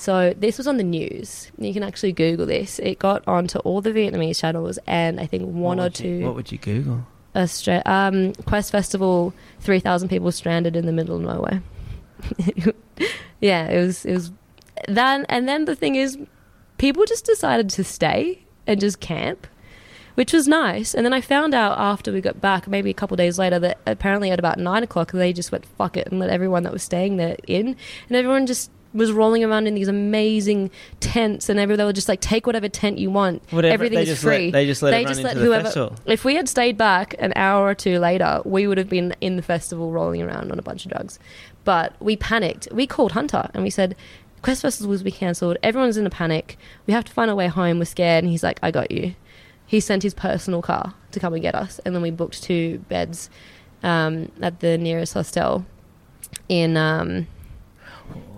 So 0.00 0.32
this 0.34 0.56
was 0.56 0.66
on 0.66 0.78
the 0.78 0.82
news. 0.82 1.52
You 1.58 1.74
can 1.74 1.82
actually 1.82 2.12
Google 2.12 2.46
this. 2.46 2.78
It 2.78 2.98
got 2.98 3.22
onto 3.28 3.58
all 3.58 3.82
the 3.82 3.90
Vietnamese 3.92 4.40
channels, 4.40 4.78
and 4.86 5.20
I 5.20 5.26
think 5.26 5.42
one 5.44 5.78
or 5.78 5.84
you- 5.84 5.90
two. 5.90 6.24
what 6.24 6.34
would 6.36 6.50
you 6.50 6.56
Google? 6.56 7.06
Austra- 7.34 7.86
um, 7.86 8.32
Quest 8.46 8.72
Festival, 8.72 9.34
three 9.60 9.78
thousand 9.78 10.08
people 10.08 10.32
stranded 10.32 10.74
in 10.74 10.86
the 10.86 10.92
middle 10.92 11.16
of 11.16 11.22
nowhere. 11.22 11.62
yeah, 13.40 13.66
it 13.68 13.78
was. 13.84 14.06
It 14.06 14.14
was 14.14 14.32
that, 14.88 15.26
and 15.28 15.46
then 15.46 15.66
the 15.66 15.76
thing 15.76 15.96
is, 15.96 16.16
people 16.78 17.04
just 17.04 17.26
decided 17.26 17.68
to 17.68 17.84
stay 17.84 18.42
and 18.66 18.80
just 18.80 19.00
camp, 19.00 19.46
which 20.14 20.32
was 20.32 20.48
nice. 20.48 20.94
And 20.94 21.04
then 21.04 21.12
I 21.12 21.20
found 21.20 21.52
out 21.54 21.78
after 21.78 22.10
we 22.10 22.22
got 22.22 22.40
back, 22.40 22.66
maybe 22.66 22.88
a 22.88 22.94
couple 22.94 23.18
days 23.18 23.38
later, 23.38 23.58
that 23.58 23.78
apparently 23.86 24.30
at 24.30 24.38
about 24.38 24.58
nine 24.58 24.82
o'clock 24.82 25.12
they 25.12 25.34
just 25.34 25.52
went 25.52 25.66
fuck 25.66 25.98
it 25.98 26.08
and 26.10 26.18
let 26.18 26.30
everyone 26.30 26.62
that 26.62 26.72
was 26.72 26.82
staying 26.82 27.18
there 27.18 27.36
in, 27.46 27.76
and 28.08 28.16
everyone 28.16 28.46
just 28.46 28.70
was 28.92 29.12
rolling 29.12 29.44
around 29.44 29.66
in 29.68 29.74
these 29.74 29.86
amazing 29.88 30.70
tents 30.98 31.48
and 31.48 31.60
every 31.60 31.76
they 31.76 31.84
were 31.84 31.92
just 31.92 32.08
like 32.08 32.20
take 32.20 32.46
whatever 32.46 32.68
tent 32.68 32.98
you 32.98 33.08
want 33.10 33.40
Whatever. 33.50 33.72
everything 33.72 33.98
is 33.98 34.20
free 34.20 34.46
Let, 34.46 34.52
they 34.52 34.66
just 34.66 34.82
let 34.82 34.90
They 34.90 35.04
everyone 35.04 35.14
just 35.14 35.22
let 35.24 35.36
whoever- 35.36 35.64
festival. 35.64 35.96
if 36.06 36.24
we 36.24 36.34
had 36.34 36.48
stayed 36.48 36.76
back 36.76 37.14
an 37.20 37.32
hour 37.36 37.66
or 37.68 37.74
two 37.74 37.98
later, 38.00 38.42
we 38.44 38.66
would 38.66 38.78
have 38.78 38.88
been 38.88 39.14
in 39.20 39.36
the 39.36 39.42
festival 39.42 39.92
rolling 39.92 40.22
around 40.22 40.50
on 40.50 40.58
a 40.58 40.62
bunch 40.62 40.84
of 40.84 40.90
drugs. 40.90 41.18
But 41.64 41.94
we 42.00 42.16
panicked. 42.16 42.66
We 42.72 42.86
called 42.86 43.12
Hunter 43.12 43.48
and 43.54 43.62
we 43.62 43.70
said, 43.70 43.94
Quest 44.42 44.62
Festival 44.62 44.90
will 44.90 45.02
be 45.04 45.10
cancelled. 45.12 45.56
Everyone's 45.62 45.96
in 45.98 46.06
a 46.06 46.10
panic. 46.10 46.56
We 46.86 46.94
have 46.94 47.04
to 47.04 47.12
find 47.12 47.30
our 47.30 47.36
way 47.36 47.46
home. 47.48 47.78
We're 47.78 47.84
scared. 47.84 48.24
And 48.24 48.30
he's 48.32 48.42
like, 48.42 48.58
I 48.62 48.70
got 48.70 48.90
you. 48.90 49.14
He 49.66 49.78
sent 49.78 50.02
his 50.02 50.14
personal 50.14 50.62
car 50.62 50.94
to 51.12 51.20
come 51.20 51.34
and 51.34 51.42
get 51.42 51.54
us. 51.54 51.78
And 51.84 51.94
then 51.94 52.02
we 52.02 52.10
booked 52.10 52.42
two 52.42 52.78
beds 52.88 53.30
um, 53.84 54.32
at 54.42 54.60
the 54.60 54.78
nearest 54.78 55.14
hostel 55.14 55.64
in, 56.48 56.76
um, 56.76 57.26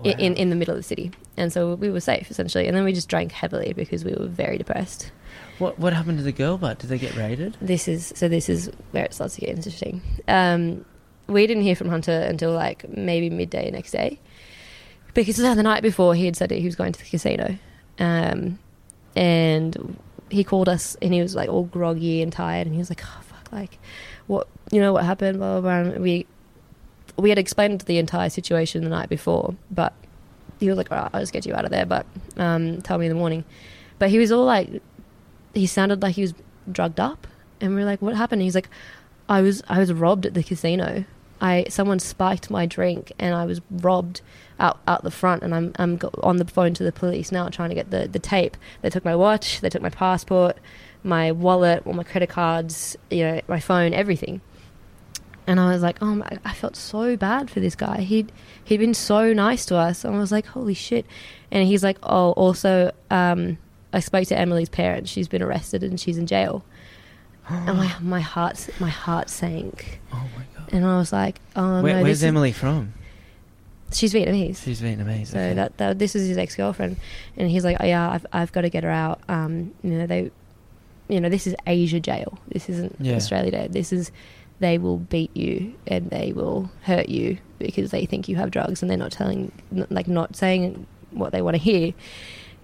i- 0.05 0.15
in, 0.19 0.35
in 0.35 0.49
the 0.49 0.55
middle 0.55 0.73
of 0.73 0.79
the 0.79 0.83
city. 0.83 1.11
And 1.37 1.51
so 1.51 1.75
we 1.75 1.89
were 1.89 1.99
safe, 1.99 2.29
essentially. 2.29 2.67
And 2.67 2.75
then 2.77 2.83
we 2.83 2.93
just 2.93 3.09
drank 3.09 3.31
heavily 3.31 3.73
because 3.73 4.03
we 4.05 4.13
were 4.13 4.27
very 4.27 4.57
depressed. 4.57 5.11
What 5.59 5.77
what 5.79 5.93
happened 5.93 6.17
to 6.17 6.23
the 6.23 6.31
girl 6.31 6.57
But 6.57 6.79
Did 6.79 6.89
they 6.89 6.97
get 6.99 7.15
raided? 7.15 7.57
this 7.61 7.87
is 7.87 8.11
so 8.15 8.27
this 8.27 8.49
is 8.49 8.69
where 8.91 9.05
it 9.05 9.13
starts 9.13 9.35
to 9.35 9.41
get 9.41 9.49
interesting. 9.49 10.01
Um, 10.27 10.85
we 11.27 11.47
didn't 11.47 11.63
hear 11.63 11.75
from 11.75 11.89
Hunter 11.89 12.11
until 12.11 12.51
like 12.51 12.87
maybe 12.89 13.29
midday 13.29 13.69
next 13.71 13.91
day, 13.91 14.19
because 15.13 15.37
the 15.37 15.63
night 15.63 15.81
before 15.83 16.15
he 16.15 16.25
had 16.25 16.35
said 16.35 16.49
that 16.49 16.57
he 16.59 16.65
was 16.65 16.75
going 16.75 16.91
to 16.91 16.99
the 16.99 17.05
casino, 17.09 17.57
um, 17.99 18.59
and 19.15 19.97
he 20.29 20.43
called 20.43 20.67
us 20.67 20.97
and 21.01 21.13
he 21.13 21.21
was 21.21 21.35
like 21.35 21.49
all 21.49 21.63
groggy 21.65 22.21
and 22.21 22.31
tired, 22.33 22.67
and 22.67 22.75
he 22.75 22.79
was 22.79 22.89
like, 22.89 23.01
"Oh 23.05 23.21
fuck, 23.21 23.51
like 23.51 23.77
what 24.27 24.47
you 24.71 24.79
know 24.79 24.91
what 24.93 25.05
happened?" 25.05 25.37
Blah 25.37 25.61
blah 25.61 25.81
blah. 25.83 25.91
And 25.93 26.01
we 26.03 26.25
we 27.17 27.29
had 27.29 27.37
explained 27.37 27.81
the 27.81 27.97
entire 27.97 28.29
situation 28.29 28.83
the 28.83 28.89
night 28.89 29.09
before, 29.09 29.55
but 29.69 29.93
he 30.59 30.67
was 30.67 30.77
like, 30.77 30.91
"All 30.91 30.97
right, 30.97 31.11
I'll 31.13 31.19
just 31.19 31.33
get 31.33 31.45
you 31.45 31.53
out 31.53 31.65
of 31.65 31.71
there," 31.71 31.85
but 31.85 32.05
um, 32.37 32.81
tell 32.81 32.97
me 32.97 33.05
in 33.05 33.09
the 33.09 33.17
morning. 33.17 33.43
But 33.99 34.09
he 34.09 34.17
was 34.17 34.31
all 34.31 34.45
like, 34.45 34.81
he 35.53 35.67
sounded 35.67 36.01
like 36.01 36.15
he 36.15 36.21
was 36.21 36.33
drugged 36.71 36.99
up, 36.99 37.27
and 37.61 37.75
we 37.75 37.81
are 37.81 37.85
like, 37.85 38.01
"What 38.01 38.15
happened?" 38.15 38.41
He's 38.41 38.55
like, 38.55 38.69
"I 39.29 39.41
was 39.41 39.61
I 39.67 39.79
was 39.79 39.93
robbed 39.93 40.25
at 40.25 40.33
the 40.33 40.43
casino. 40.43 41.05
I 41.41 41.65
someone 41.69 41.99
spiked 41.99 42.49
my 42.49 42.65
drink, 42.65 43.11
and 43.19 43.35
I 43.35 43.45
was 43.45 43.61
robbed 43.69 44.21
out 44.59 44.79
out 44.87 45.03
the 45.03 45.11
front, 45.11 45.43
and 45.43 45.53
I'm 45.53 45.73
I'm 45.77 45.99
on 46.21 46.37
the 46.37 46.45
phone 46.45 46.73
to 46.75 46.83
the 46.83 46.91
police 46.91 47.31
now, 47.31 47.49
trying 47.49 47.69
to 47.69 47.75
get 47.75 47.91
the 47.91 48.07
the 48.07 48.19
tape. 48.19 48.57
They 48.81 48.89
took 48.89 49.05
my 49.05 49.15
watch, 49.15 49.61
they 49.61 49.69
took 49.69 49.81
my 49.81 49.89
passport, 49.89 50.57
my 51.03 51.31
wallet, 51.31 51.85
all 51.85 51.93
my 51.93 52.03
credit 52.03 52.29
cards, 52.29 52.97
you 53.11 53.23
know, 53.23 53.41
my 53.47 53.59
phone, 53.59 53.93
everything." 53.93 54.41
And 55.45 55.59
I 55.59 55.71
was 55.71 55.81
like, 55.81 56.01
"Oh 56.01 56.15
my!" 56.15 56.37
I 56.45 56.53
felt 56.53 56.75
so 56.75 57.17
bad 57.17 57.49
for 57.49 57.59
this 57.59 57.75
guy. 57.75 58.01
He'd 58.01 58.31
he'd 58.63 58.77
been 58.77 58.93
so 58.93 59.33
nice 59.33 59.65
to 59.67 59.75
us, 59.75 60.05
and 60.05 60.15
I 60.15 60.19
was 60.19 60.31
like, 60.31 60.45
"Holy 60.47 60.73
shit!" 60.73 61.05
And 61.51 61.67
he's 61.67 61.83
like, 61.83 61.97
"Oh, 62.03 62.31
also." 62.31 62.91
Um, 63.11 63.57
I 63.93 63.99
spoke 63.99 64.27
to 64.27 64.37
Emily's 64.37 64.69
parents. 64.69 65.11
She's 65.11 65.27
been 65.27 65.43
arrested 65.43 65.83
and 65.83 65.99
she's 65.99 66.17
in 66.17 66.25
jail. 66.25 66.65
and 67.49 67.77
my 67.77 67.93
my 68.01 68.21
heart 68.21 68.67
my 68.79 68.89
heart 68.89 69.29
sank. 69.29 69.99
Oh 70.11 70.27
my 70.35 70.43
god. 70.57 70.73
And 70.73 70.85
I 70.85 70.97
was 70.97 71.13
like, 71.13 71.39
oh 71.55 71.81
Where, 71.83 71.97
no, 71.97 72.03
where's 72.03 72.23
Emily 72.23 72.51
from? 72.51 72.93
she's 73.91 74.13
Vietnamese. 74.13 74.63
She's 74.63 74.81
Vietnamese. 74.81 75.27
So 75.27 75.37
okay. 75.37 75.53
that, 75.53 75.77
that 75.77 75.99
this 75.99 76.15
is 76.15 76.27
his 76.27 76.37
ex 76.37 76.55
girlfriend, 76.55 76.97
and 77.37 77.49
he's 77.49 77.63
like, 77.63 77.77
oh, 77.79 77.85
yeah, 77.85 78.09
I've 78.09 78.25
I've 78.33 78.51
got 78.51 78.61
to 78.61 78.69
get 78.69 78.83
her 78.83 78.89
out. 78.89 79.21
Um, 79.29 79.73
you 79.83 79.91
know 79.91 80.07
they, 80.07 80.31
you 81.09 81.21
know 81.21 81.29
this 81.29 81.45
is 81.45 81.55
Asia 81.67 81.99
jail. 81.99 82.39
This 82.47 82.69
isn't 82.69 82.95
Yeah. 82.99 83.15
Australia 83.15 83.51
jail. 83.51 83.67
This 83.69 83.93
is 83.93 84.11
they 84.63 84.77
will 84.77 84.97
beat 84.97 85.35
you 85.35 85.73
and 85.87 86.09
they 86.09 86.31
will 86.33 86.71
hurt 86.83 87.09
you 87.09 87.37
because 87.59 87.91
they 87.91 88.05
think 88.05 88.27
you 88.27 88.35
have 88.35 88.51
drugs 88.51 88.81
and 88.81 88.89
they're 88.89 88.97
not 88.97 89.11
telling 89.11 89.51
like 89.89 90.07
not 90.07 90.35
saying 90.35 90.85
what 91.11 91.31
they 91.31 91.41
want 91.41 91.55
to 91.55 91.61
hear. 91.61 91.93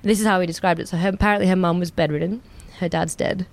This 0.01 0.19
is 0.19 0.25
how 0.25 0.39
he 0.39 0.47
described 0.47 0.79
it. 0.79 0.87
So 0.87 0.97
her, 0.97 1.09
apparently 1.09 1.47
her 1.47 1.55
mum 1.55 1.79
was 1.79 1.91
bedridden, 1.91 2.41
her 2.79 2.89
dad's 2.89 3.15
dead. 3.15 3.47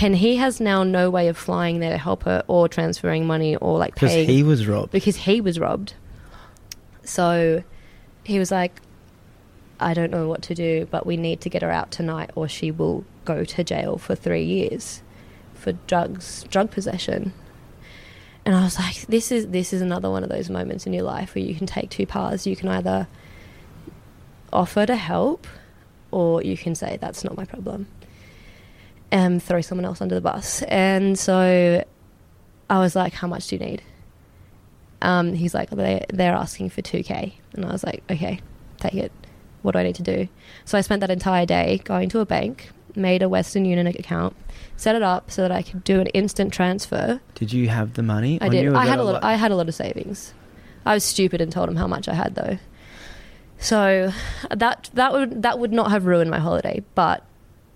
And 0.00 0.16
he 0.16 0.36
has 0.36 0.60
now 0.60 0.84
no 0.84 1.10
way 1.10 1.26
of 1.26 1.36
flying 1.36 1.80
there 1.80 1.90
to 1.90 1.98
help 1.98 2.22
her 2.22 2.44
or 2.46 2.68
transferring 2.68 3.26
money 3.26 3.56
or 3.56 3.78
like 3.78 3.94
because 3.94 4.10
paying 4.10 4.28
he 4.28 4.42
was 4.44 4.66
robbed. 4.66 4.92
because 4.92 5.16
he 5.16 5.40
was 5.40 5.58
robbed. 5.58 5.94
So 7.02 7.64
he 8.22 8.38
was 8.38 8.52
like, 8.52 8.80
I 9.80 9.92
don't 9.92 10.12
know 10.12 10.28
what 10.28 10.42
to 10.42 10.54
do, 10.54 10.86
but 10.90 11.04
we 11.04 11.16
need 11.16 11.40
to 11.40 11.50
get 11.50 11.62
her 11.62 11.70
out 11.70 11.90
tonight 11.90 12.30
or 12.36 12.46
she 12.46 12.70
will 12.70 13.04
go 13.24 13.44
to 13.44 13.64
jail 13.64 13.98
for 13.98 14.14
three 14.14 14.44
years 14.44 15.02
for 15.66 15.72
drugs, 15.88 16.44
drug 16.44 16.70
possession. 16.70 17.32
And 18.44 18.54
I 18.54 18.62
was 18.62 18.78
like, 18.78 19.04
this 19.08 19.32
is 19.32 19.48
this 19.48 19.72
is 19.72 19.82
another 19.82 20.08
one 20.08 20.22
of 20.22 20.28
those 20.28 20.48
moments 20.48 20.86
in 20.86 20.92
your 20.92 21.02
life 21.02 21.34
where 21.34 21.42
you 21.42 21.56
can 21.56 21.66
take 21.66 21.90
two 21.90 22.06
paths. 22.06 22.46
You 22.46 22.54
can 22.54 22.68
either 22.68 23.08
offer 24.52 24.86
to 24.86 24.94
help 24.94 25.48
or 26.12 26.40
you 26.44 26.56
can 26.56 26.76
say 26.76 26.98
that's 27.00 27.24
not 27.24 27.36
my 27.36 27.44
problem. 27.44 27.88
And 29.10 29.42
throw 29.42 29.60
someone 29.60 29.84
else 29.84 30.00
under 30.00 30.14
the 30.14 30.20
bus. 30.20 30.62
And 30.62 31.18
so 31.18 31.84
I 32.70 32.78
was 32.78 32.94
like, 32.94 33.12
how 33.12 33.26
much 33.26 33.48
do 33.48 33.56
you 33.56 33.64
need? 33.66 33.82
Um, 35.02 35.32
he's 35.32 35.52
like, 35.52 35.70
they, 35.70 36.06
they're 36.10 36.34
asking 36.34 36.70
for 36.70 36.80
2K. 36.80 37.32
And 37.54 37.64
I 37.64 37.72
was 37.72 37.82
like, 37.82 38.04
okay, 38.08 38.38
take 38.78 38.94
it. 38.94 39.12
What 39.62 39.72
do 39.72 39.80
I 39.80 39.82
need 39.82 39.96
to 39.96 40.02
do? 40.04 40.28
So 40.64 40.78
I 40.78 40.80
spent 40.82 41.00
that 41.00 41.10
entire 41.10 41.46
day 41.46 41.80
going 41.84 42.08
to 42.10 42.20
a 42.20 42.26
bank, 42.26 42.70
made 42.96 43.22
a 43.22 43.28
Western 43.28 43.64
Union 43.64 43.86
account, 43.86 44.34
set 44.76 44.96
it 44.96 45.02
up 45.02 45.30
so 45.30 45.42
that 45.42 45.52
I 45.52 45.62
could 45.62 45.84
do 45.84 46.00
an 46.00 46.06
instant 46.08 46.52
transfer. 46.52 47.20
Did 47.34 47.52
you 47.52 47.68
have 47.68 47.94
the 47.94 48.02
money? 48.02 48.38
I 48.40 48.48
did. 48.48 48.72
I 48.74 48.86
had 48.86 48.98
a 48.98 49.04
lot- 49.04 49.14
lot. 49.14 49.24
I 49.24 49.34
had 49.34 49.50
a 49.50 49.56
lot 49.56 49.68
of 49.68 49.74
savings. 49.74 50.32
I 50.84 50.94
was 50.94 51.04
stupid 51.04 51.40
and 51.40 51.50
told 51.52 51.68
him 51.68 51.76
how 51.76 51.86
much 51.86 52.08
I 52.08 52.14
had 52.14 52.34
though. 52.34 52.58
So 53.58 54.12
that 54.54 54.90
that 54.94 55.12
would 55.12 55.42
that 55.42 55.58
would 55.58 55.72
not 55.72 55.90
have 55.90 56.06
ruined 56.06 56.30
my 56.30 56.38
holiday, 56.38 56.82
but 56.94 57.22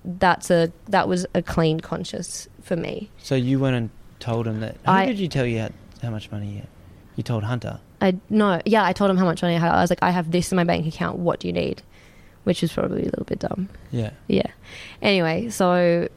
that's 0.04 0.50
a 0.50 0.70
that 0.88 1.08
was 1.08 1.26
a 1.34 1.42
clean 1.42 1.80
conscience 1.80 2.48
for 2.62 2.76
me. 2.76 3.10
So 3.18 3.34
you 3.34 3.58
went 3.58 3.76
and 3.76 3.90
told 4.18 4.46
him 4.46 4.60
that. 4.60 4.76
Who 4.84 4.90
I- 4.92 5.06
did 5.06 5.18
you 5.18 5.28
tell 5.28 5.46
you 5.46 5.58
had, 5.58 5.72
how 6.02 6.10
much 6.10 6.30
money 6.30 6.48
you 6.48 6.58
had? 6.58 6.68
You 7.16 7.22
told 7.22 7.44
Hunter. 7.44 7.80
I 8.00 8.16
no, 8.30 8.60
yeah, 8.64 8.84
I 8.84 8.92
told 8.92 9.10
him 9.10 9.16
how 9.16 9.24
much 9.24 9.42
money 9.42 9.56
I 9.56 9.58
had. 9.58 9.72
I 9.72 9.80
was 9.80 9.90
like, 9.90 10.02
I 10.02 10.10
have 10.10 10.30
this 10.30 10.52
in 10.52 10.56
my 10.56 10.64
bank 10.64 10.86
account. 10.86 11.18
What 11.18 11.40
do 11.40 11.48
you 11.48 11.52
need? 11.52 11.82
Which 12.51 12.64
is 12.64 12.72
probably 12.72 13.03
a 13.03 13.05
little 13.05 13.24
bit 13.26 13.38
dumb. 13.38 13.68
Yeah. 13.92 14.11
Yeah. 14.26 14.51
Anyway, 15.01 15.51
so 15.51 16.09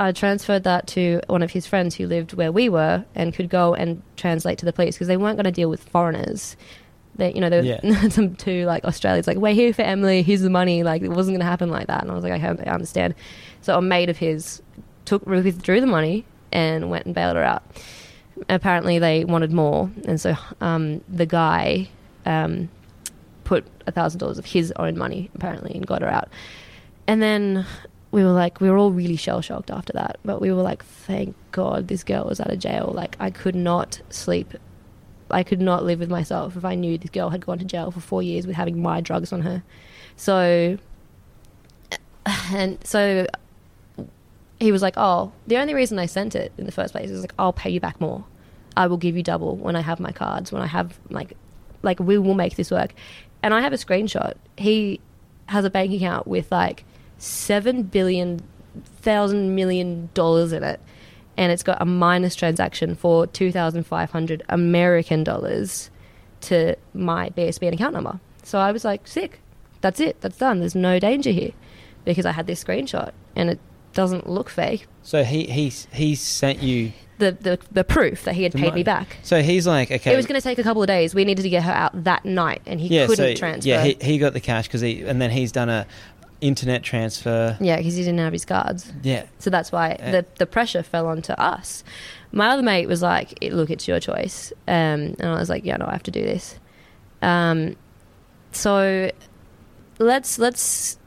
I 0.00 0.10
transferred 0.10 0.64
that 0.64 0.88
to 0.88 1.20
one 1.28 1.40
of 1.40 1.52
his 1.52 1.68
friends 1.68 1.94
who 1.94 2.08
lived 2.08 2.32
where 2.32 2.50
we 2.50 2.68
were 2.68 3.04
and 3.14 3.32
could 3.32 3.48
go 3.48 3.74
and 3.74 4.02
translate 4.16 4.58
to 4.58 4.64
the 4.64 4.72
police 4.72 4.96
because 4.96 5.06
they 5.06 5.16
weren't 5.16 5.36
going 5.36 5.44
to 5.44 5.52
deal 5.52 5.70
with 5.70 5.84
foreigners. 5.84 6.56
They, 7.14 7.32
you 7.32 7.40
know, 7.40 7.48
there 7.48 7.62
were 7.62 7.78
Yeah. 7.80 8.08
some 8.08 8.34
two 8.34 8.64
like 8.64 8.84
Australians 8.84 9.28
like, 9.28 9.38
"We're 9.38 9.54
here 9.54 9.72
for 9.72 9.82
Emily. 9.82 10.22
Here's 10.22 10.40
the 10.40 10.50
money." 10.50 10.82
Like 10.82 11.02
it 11.02 11.10
wasn't 11.10 11.34
going 11.36 11.46
to 11.46 11.50
happen 11.50 11.70
like 11.70 11.86
that. 11.86 12.02
And 12.02 12.10
I 12.10 12.14
was 12.14 12.24
like, 12.24 12.32
"I, 12.32 12.38
hope 12.38 12.58
I 12.58 12.70
understand." 12.70 13.14
So 13.60 13.78
a 13.78 13.80
mate 13.80 14.08
of 14.08 14.16
his 14.18 14.60
took 15.04 15.24
withdrew 15.26 15.80
the 15.80 15.86
money 15.86 16.24
and 16.50 16.90
went 16.90 17.06
and 17.06 17.14
bailed 17.14 17.36
her 17.36 17.44
out. 17.44 17.62
Apparently, 18.48 18.98
they 18.98 19.24
wanted 19.24 19.52
more, 19.52 19.92
and 20.06 20.20
so 20.20 20.34
um, 20.60 21.02
the 21.08 21.26
guy 21.26 21.88
um, 22.26 22.68
thousand 23.90 24.18
dollars 24.18 24.38
of 24.38 24.46
his 24.46 24.72
own 24.76 24.96
money 24.96 25.30
apparently 25.34 25.74
and 25.74 25.86
got 25.86 26.02
her 26.02 26.08
out. 26.08 26.28
And 27.06 27.22
then 27.22 27.66
we 28.10 28.22
were 28.22 28.30
like, 28.30 28.60
we 28.60 28.70
were 28.70 28.78
all 28.78 28.90
really 28.90 29.16
shell 29.16 29.40
shocked 29.40 29.70
after 29.70 29.92
that. 29.94 30.18
But 30.24 30.40
we 30.40 30.52
were 30.52 30.62
like, 30.62 30.84
thank 30.84 31.36
God 31.52 31.88
this 31.88 32.04
girl 32.04 32.24
was 32.24 32.40
out 32.40 32.50
of 32.50 32.58
jail. 32.58 32.92
Like, 32.94 33.16
I 33.20 33.30
could 33.30 33.54
not 33.54 34.00
sleep. 34.10 34.54
I 35.30 35.42
could 35.42 35.60
not 35.60 35.84
live 35.84 36.00
with 36.00 36.10
myself 36.10 36.56
if 36.56 36.64
I 36.64 36.74
knew 36.74 36.96
this 36.96 37.10
girl 37.10 37.30
had 37.30 37.44
gone 37.44 37.58
to 37.58 37.64
jail 37.64 37.90
for 37.90 38.00
four 38.00 38.22
years 38.22 38.46
with 38.46 38.56
having 38.56 38.80
my 38.80 39.00
drugs 39.00 39.32
on 39.32 39.42
her. 39.42 39.62
So, 40.16 40.78
and 42.50 42.78
so 42.84 43.26
he 44.58 44.72
was 44.72 44.80
like, 44.80 44.94
oh, 44.96 45.32
the 45.46 45.58
only 45.58 45.74
reason 45.74 45.98
I 45.98 46.06
sent 46.06 46.34
it 46.34 46.52
in 46.56 46.64
the 46.64 46.72
first 46.72 46.92
place 46.92 47.10
is 47.10 47.20
like, 47.20 47.34
I'll 47.38 47.52
pay 47.52 47.70
you 47.70 47.80
back 47.80 48.00
more. 48.00 48.24
I 48.76 48.86
will 48.86 48.96
give 48.96 49.16
you 49.16 49.22
double 49.22 49.56
when 49.56 49.76
I 49.76 49.80
have 49.80 50.00
my 50.00 50.12
cards, 50.12 50.50
when 50.50 50.62
I 50.62 50.66
have 50.66 50.98
like, 51.10 51.34
like 51.82 52.00
we 52.00 52.16
will 52.16 52.34
make 52.34 52.56
this 52.56 52.70
work. 52.70 52.94
And 53.48 53.54
I 53.54 53.62
have 53.62 53.72
a 53.72 53.76
screenshot. 53.76 54.34
He 54.58 55.00
has 55.46 55.64
a 55.64 55.70
bank 55.70 55.90
account 55.94 56.26
with 56.26 56.52
like 56.52 56.84
seven 57.16 57.82
billion 57.82 58.42
thousand 59.00 59.54
million 59.54 60.10
dollars 60.12 60.52
in 60.52 60.62
it, 60.62 60.78
and 61.38 61.50
it's 61.50 61.62
got 61.62 61.80
a 61.80 61.86
minus 61.86 62.34
transaction 62.34 62.94
for 62.94 63.26
two 63.26 63.50
thousand 63.50 63.84
five 63.84 64.10
hundred 64.10 64.42
American 64.50 65.24
dollars 65.24 65.88
to 66.42 66.76
my 66.92 67.30
BSBN 67.30 67.72
account 67.72 67.94
number. 67.94 68.20
So 68.42 68.58
I 68.58 68.70
was 68.70 68.84
like, 68.84 69.08
sick. 69.08 69.40
That's 69.80 69.98
it. 69.98 70.20
That's 70.20 70.36
done. 70.36 70.58
There's 70.58 70.74
no 70.74 70.98
danger 70.98 71.30
here 71.30 71.52
because 72.04 72.26
I 72.26 72.32
had 72.32 72.46
this 72.46 72.62
screenshot 72.62 73.12
and 73.34 73.48
it 73.48 73.60
doesn't 73.98 74.30
look 74.30 74.48
fake. 74.48 74.86
So 75.02 75.24
he 75.24 75.46
he 75.46 75.70
he 75.92 76.14
sent 76.14 76.62
you. 76.62 76.92
The 77.18 77.32
the, 77.32 77.58
the 77.72 77.82
proof 77.82 78.22
that 78.22 78.36
he 78.36 78.44
had 78.44 78.52
paid 78.52 78.60
money. 78.60 78.74
me 78.76 78.82
back. 78.84 79.16
So 79.24 79.42
he's 79.42 79.66
like, 79.66 79.90
okay. 79.90 80.12
It 80.12 80.16
was 80.16 80.24
going 80.24 80.40
to 80.40 80.44
take 80.44 80.56
a 80.56 80.62
couple 80.62 80.80
of 80.80 80.86
days. 80.86 81.16
We 81.16 81.24
needed 81.24 81.42
to 81.42 81.48
get 81.48 81.64
her 81.64 81.72
out 81.72 82.04
that 82.04 82.24
night, 82.24 82.62
and 82.64 82.80
he 82.80 82.86
yeah, 82.86 83.08
couldn't 83.08 83.36
so, 83.36 83.40
transfer. 83.40 83.68
Yeah, 83.68 83.82
he, 83.82 83.96
he 84.00 84.18
got 84.18 84.34
the 84.34 84.40
cash 84.40 84.68
because 84.68 84.82
he 84.82 85.02
and 85.02 85.20
then 85.20 85.32
he's 85.32 85.50
done 85.50 85.68
a 85.68 85.84
internet 86.40 86.84
transfer. 86.84 87.58
Yeah, 87.60 87.78
because 87.78 87.96
he 87.96 88.04
didn't 88.04 88.20
have 88.20 88.32
his 88.32 88.44
cards. 88.44 88.92
Yeah. 89.02 89.26
So 89.40 89.50
that's 89.50 89.72
why 89.72 89.96
Uh, 90.00 90.12
the 90.12 90.26
the 90.36 90.46
pressure 90.46 90.84
fell 90.84 91.08
onto 91.08 91.32
us. 91.32 91.82
My 92.30 92.50
other 92.50 92.62
mate 92.62 92.86
was 92.86 93.02
like, 93.02 93.36
"Look, 93.42 93.70
it's 93.70 93.88
your 93.88 93.98
choice," 93.98 94.52
um, 94.68 95.16
and 95.18 95.24
I 95.24 95.40
was 95.40 95.50
like, 95.50 95.64
"Yeah, 95.64 95.76
no, 95.78 95.86
I 95.86 95.92
have 95.92 96.04
to 96.04 96.12
do 96.12 96.22
this." 96.22 96.60
Um, 97.20 97.74
so 98.52 99.10
let's 99.98 100.38
let's 100.38 100.97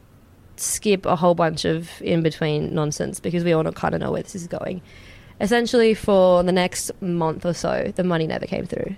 skip 0.62 1.06
a 1.06 1.16
whole 1.16 1.36
bunch 1.36 1.66
of 1.66 1.90
in 2.02 2.22
between 2.22 2.74
nonsense 2.74 3.20
because 3.20 3.44
we 3.44 3.54
all 3.54 3.64
kind 3.72 3.96
of 3.96 4.02
know 4.02 4.12
where 4.12 4.24
this 4.24 4.36
is 4.36 4.48
going. 4.48 4.82
Essentially, 5.40 5.94
for 5.94 6.44
the 6.44 6.52
next 6.52 6.92
month 7.02 7.46
or 7.46 7.54
so, 7.54 7.92
the 7.96 8.04
money 8.04 8.28
never 8.28 8.46
came 8.46 8.66
through. 8.66 8.96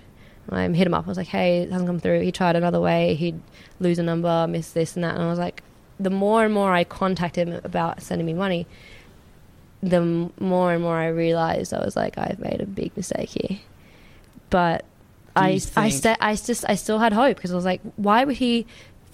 I 0.50 0.68
hit 0.68 0.86
him 0.86 0.92
up. 0.92 1.06
I 1.06 1.08
was 1.08 1.16
like, 1.16 1.28
"Hey, 1.28 1.60
it 1.60 1.72
hasn't 1.72 1.88
come 1.88 1.98
through." 1.98 2.20
He 2.20 2.30
tried 2.30 2.54
another 2.54 2.80
way. 2.80 3.14
He'd 3.14 3.40
lose 3.80 3.98
a 3.98 4.02
number, 4.02 4.46
miss 4.46 4.72
this 4.72 4.94
and 4.94 5.02
that, 5.04 5.14
and 5.14 5.22
I 5.22 5.28
was 5.28 5.38
like, 5.38 5.62
the 5.98 6.10
more 6.10 6.44
and 6.44 6.52
more 6.52 6.72
I 6.72 6.84
contact 6.84 7.36
him 7.36 7.60
about 7.64 8.02
sending 8.02 8.26
me 8.26 8.34
money, 8.34 8.66
the 9.82 10.30
more 10.40 10.72
and 10.72 10.82
more 10.82 10.96
I 10.96 11.08
realized 11.08 11.72
I 11.72 11.84
was 11.84 11.96
like, 11.96 12.18
I've 12.18 12.38
made 12.38 12.60
a 12.60 12.66
big 12.66 12.96
mistake 12.96 13.30
here. 13.30 13.60
But 14.50 14.84
I, 15.36 15.60
I, 15.76 15.88
st- 15.88 16.18
I 16.20 16.36
just, 16.36 16.64
I 16.68 16.74
still 16.74 16.98
had 16.98 17.12
hope 17.12 17.36
because 17.36 17.52
I 17.52 17.54
was 17.56 17.64
like, 17.64 17.80
why 17.96 18.24
would 18.24 18.36
he 18.36 18.66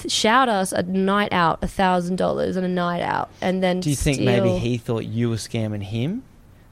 shout 0.08 0.48
us 0.48 0.72
a 0.72 0.82
night 0.82 1.32
out, 1.32 1.58
a 1.62 1.68
thousand 1.68 2.16
dollars 2.16 2.56
and 2.56 2.64
a 2.64 2.68
night 2.68 3.02
out, 3.02 3.30
and 3.40 3.62
then 3.62 3.80
Do 3.80 3.90
you 3.90 3.96
think 3.96 4.20
maybe 4.20 4.58
he 4.58 4.76
thought 4.78 5.04
you 5.04 5.30
were 5.30 5.36
scamming 5.36 5.82
him, 5.82 6.22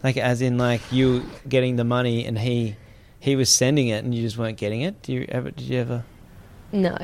like 0.03 0.17
as 0.17 0.41
in 0.41 0.59
like 0.59 0.81
you 0.93 1.25
getting 1.49 1.77
the 1.77 1.85
money 1.85 2.25
and 2.25 2.39
he 2.39 2.77
he 3.21 3.37
was 3.37 3.51
sending 3.51 3.89
it 3.89 4.05
and 4.05 4.15
you 4.15 4.23
just 4.23 4.39
weren't 4.39 4.59
getting 4.59 4.83
it? 4.83 5.03
Do 5.03 5.13
you 5.13 5.27
ever? 5.29 5.51
Did 5.51 5.67
you 5.67 5.79
ever? 5.79 6.05
No. 6.73 6.97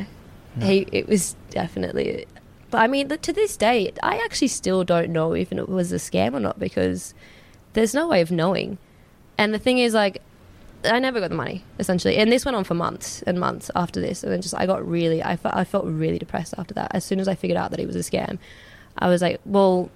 No. 0.56 0.66
He 0.66 0.86
it 0.92 1.08
was 1.08 1.34
definitely 1.50 2.26
but 2.70 2.78
I 2.78 2.86
mean 2.86 3.08
to 3.08 3.32
this 3.32 3.56
day 3.56 3.92
I 4.02 4.16
actually 4.24 4.48
still 4.48 4.84
don't 4.84 5.10
know 5.10 5.32
if 5.32 5.52
it 5.52 5.68
was 5.68 5.92
a 5.92 5.96
scam 5.96 6.34
or 6.34 6.40
not 6.40 6.58
because 6.58 7.14
there's 7.72 7.94
no 7.94 8.08
way 8.08 8.20
of 8.20 8.30
knowing. 8.30 8.78
And 9.36 9.52
the 9.52 9.58
thing 9.58 9.78
is 9.78 9.94
like 9.94 10.22
I 10.84 10.98
never 10.98 11.20
got 11.20 11.30
the 11.30 11.36
money 11.36 11.64
essentially. 11.78 12.16
And 12.16 12.30
this 12.30 12.44
went 12.44 12.56
on 12.56 12.64
for 12.64 12.74
months 12.74 13.22
and 13.22 13.38
months 13.38 13.70
after 13.74 14.00
this. 14.00 14.22
And 14.22 14.32
then 14.32 14.42
just 14.42 14.54
I 14.54 14.66
got 14.66 14.86
really 14.86 15.22
I, 15.22 15.36
fe- 15.36 15.50
I 15.52 15.64
felt 15.64 15.84
really 15.86 16.18
depressed 16.18 16.54
after 16.58 16.74
that. 16.74 16.90
As 16.94 17.04
soon 17.04 17.20
as 17.20 17.28
I 17.28 17.34
figured 17.34 17.56
out 17.56 17.70
that 17.70 17.80
it 17.80 17.86
was 17.86 17.96
a 17.96 18.00
scam 18.00 18.38
I 18.98 19.08
was 19.08 19.22
like 19.22 19.40
well 19.44 19.90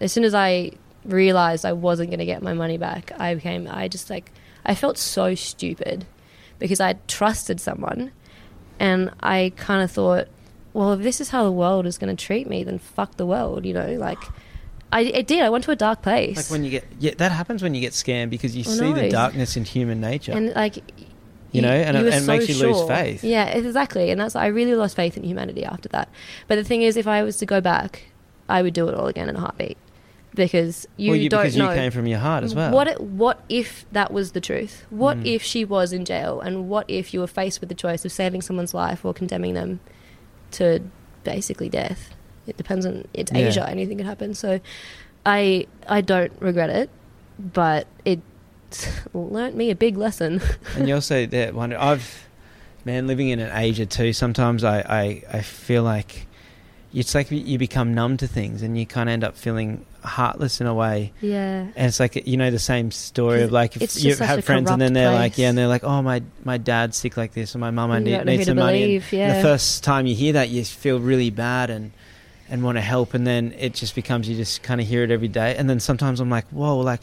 as 0.00 0.12
soon 0.12 0.24
as 0.24 0.34
I 0.34 0.72
realized 1.04 1.64
I 1.64 1.72
wasn't 1.72 2.10
going 2.10 2.18
to 2.18 2.26
get 2.26 2.42
my 2.42 2.54
money 2.54 2.78
back 2.78 3.12
I 3.18 3.34
became 3.34 3.68
I 3.70 3.88
just 3.88 4.10
like 4.10 4.32
I 4.64 4.74
felt 4.74 4.96
so 4.96 5.34
stupid 5.34 6.06
because 6.58 6.80
I 6.80 6.94
trusted 7.06 7.60
someone 7.60 8.12
and 8.78 9.10
I 9.20 9.52
kind 9.56 9.82
of 9.82 9.90
thought, 9.90 10.28
well, 10.72 10.92
if 10.92 11.00
this 11.00 11.20
is 11.20 11.28
how 11.30 11.44
the 11.44 11.52
world 11.52 11.86
is 11.86 11.98
going 11.98 12.14
to 12.14 12.24
treat 12.24 12.48
me, 12.48 12.64
then 12.64 12.78
fuck 12.78 13.16
the 13.16 13.26
world, 13.26 13.64
you 13.64 13.72
know? 13.72 13.94
Like, 13.94 14.18
I 14.92 15.00
it 15.02 15.26
did. 15.26 15.42
I 15.42 15.50
went 15.50 15.64
to 15.64 15.70
a 15.72 15.76
dark 15.76 16.02
place. 16.02 16.36
Like 16.36 16.50
when 16.50 16.64
you 16.64 16.70
get 16.70 16.84
yeah, 17.00 17.12
that 17.18 17.32
happens 17.32 17.62
when 17.62 17.74
you 17.74 17.80
get 17.80 17.92
scammed 17.92 18.30
because 18.30 18.54
you 18.56 18.62
I 18.62 18.76
see 18.76 18.92
the 18.92 19.08
darkness 19.10 19.56
in 19.56 19.64
human 19.64 20.00
nature. 20.00 20.32
and 20.32 20.52
like, 20.54 20.76
You 21.52 21.62
know, 21.62 21.68
and 21.70 21.96
it- 21.96 22.02
were 22.04 22.10
and 22.10 22.24
it 22.24 22.26
makes 22.26 22.48
you 22.48 22.56
lose 22.64 22.86
faith. 22.86 23.24
Yeah, 23.24 23.46
exactly. 23.46 24.10
And 24.10 24.20
that's 24.20 24.36
I 24.36 24.46
really 24.46 24.74
lost 24.74 24.94
faith 24.96 25.16
in 25.16 25.24
humanity 25.24 25.64
after 25.64 25.88
that. 25.90 26.08
But 26.48 26.56
the 26.56 26.64
thing 26.64 26.82
is, 26.82 26.96
if 26.96 27.06
I 27.06 27.22
was 27.22 27.36
to 27.38 27.46
go 27.46 27.60
back, 27.60 28.04
I 28.48 28.62
would 28.62 28.74
do 28.74 28.88
it 28.88 28.94
all 28.94 29.06
again 29.08 29.28
in 29.28 29.36
a 29.36 29.40
heartbeat 29.40 29.78
because 30.34 30.86
you 30.96 31.12
well, 31.12 31.20
you, 31.20 31.28
don't 31.28 31.42
because 31.42 31.56
know 31.56 31.70
you 31.70 31.76
came 31.76 31.90
from 31.92 32.06
your 32.06 32.18
heart 32.18 32.42
as 32.44 32.54
well. 32.54 32.72
what 32.72 32.88
it, 32.88 33.00
what 33.00 33.40
if 33.48 33.86
that 33.92 34.12
was 34.12 34.32
the 34.32 34.40
truth? 34.40 34.84
What 34.90 35.16
Mm. 35.18 35.26
if 35.26 35.42
she 35.42 35.64
was 35.64 35.92
in 35.92 36.04
jail? 36.04 36.40
And 36.40 36.68
what 36.68 36.84
if 36.88 37.14
you 37.14 37.20
were 37.20 37.26
faced 37.28 37.60
with 37.60 37.68
the 37.68 37.74
choice 37.74 38.04
of 38.04 38.12
saving 38.12 38.42
someone's 38.42 38.74
life 38.74 39.04
or 39.04 39.14
condemning 39.14 39.54
them 39.54 39.78
to 40.52 40.80
basically 41.22 41.68
death? 41.68 42.10
It 42.46 42.56
depends 42.56 42.86
on 42.86 43.04
it's 43.14 43.32
Yeah. 43.32 43.48
Asia. 43.48 43.68
Anything 43.68 43.96
could 43.98 44.06
happen. 44.06 44.34
So, 44.34 44.60
I 45.26 45.66
I 45.88 46.00
don't 46.00 46.32
regret 46.40 46.70
it, 46.70 46.90
but 47.38 47.86
it 48.04 48.20
learnt 49.12 49.56
me 49.56 49.70
a 49.70 49.74
big 49.76 49.96
lesson. 49.96 50.40
and 50.76 50.88
you 50.88 50.94
also 50.94 51.26
that 51.26 51.54
wonder 51.54 51.78
I've 51.78 52.26
man 52.84 53.06
living 53.06 53.28
in 53.28 53.38
an 53.40 53.50
Asia 53.56 53.86
too. 53.86 54.12
Sometimes 54.12 54.64
I, 54.64 54.80
I, 54.80 55.22
I 55.38 55.40
feel 55.42 55.82
like 55.82 56.26
it's 56.92 57.14
like 57.14 57.30
you 57.30 57.58
become 57.58 57.92
numb 57.94 58.16
to 58.18 58.26
things 58.26 58.62
and 58.62 58.78
you 58.78 58.86
kind 58.86 59.08
of 59.08 59.14
end 59.14 59.24
up 59.24 59.36
feeling 59.36 59.84
heartless 60.04 60.60
in 60.60 60.66
a 60.66 60.74
way. 60.74 61.12
yeah. 61.20 61.66
And 61.74 61.86
it's 61.88 61.98
like 61.98 62.26
you 62.26 62.36
know 62.36 62.50
the 62.50 62.58
same 62.58 62.90
story 62.90 63.42
of 63.42 63.50
like 63.52 63.74
if 63.76 63.82
you 63.82 63.88
just 63.88 64.18
such 64.18 64.20
a 64.20 64.26
have 64.26 64.44
friends 64.44 64.70
and 64.70 64.80
then 64.80 64.92
they're 64.92 65.12
like 65.12 65.38
yeah 65.38 65.48
and 65.48 65.56
they're 65.58 65.66
like 65.66 65.82
oh 65.82 66.02
my 66.02 66.22
my 66.44 66.58
dad's 66.58 66.96
sick 66.96 67.16
like 67.16 67.32
this 67.32 67.54
or 67.56 67.58
my 67.58 67.70
mum 67.70 67.90
I 67.90 67.98
need, 67.98 68.24
need 68.26 68.44
some 68.44 68.56
to 68.56 68.62
money. 68.62 68.82
And- 68.82 68.86
believe. 69.02 69.12
and 69.12 69.18
yeah. 69.18 69.36
the 69.36 69.42
first 69.42 69.82
time 69.82 70.06
you 70.06 70.14
hear 70.14 70.34
that 70.34 70.50
you 70.50 70.64
feel 70.64 71.00
really 71.00 71.30
bad 71.30 71.70
and 71.70 71.92
and 72.48 72.62
want 72.62 72.76
to 72.76 72.82
help 72.82 73.14
and 73.14 73.26
then 73.26 73.54
it 73.58 73.74
just 73.74 73.94
becomes 73.94 74.28
you 74.28 74.36
just 74.36 74.62
kind 74.62 74.80
of 74.80 74.86
hear 74.86 75.02
it 75.02 75.10
every 75.10 75.28
day. 75.28 75.56
And 75.56 75.68
then 75.68 75.80
sometimes 75.80 76.20
I'm 76.20 76.30
like 76.30 76.46
whoa 76.48 76.78
like 76.78 77.00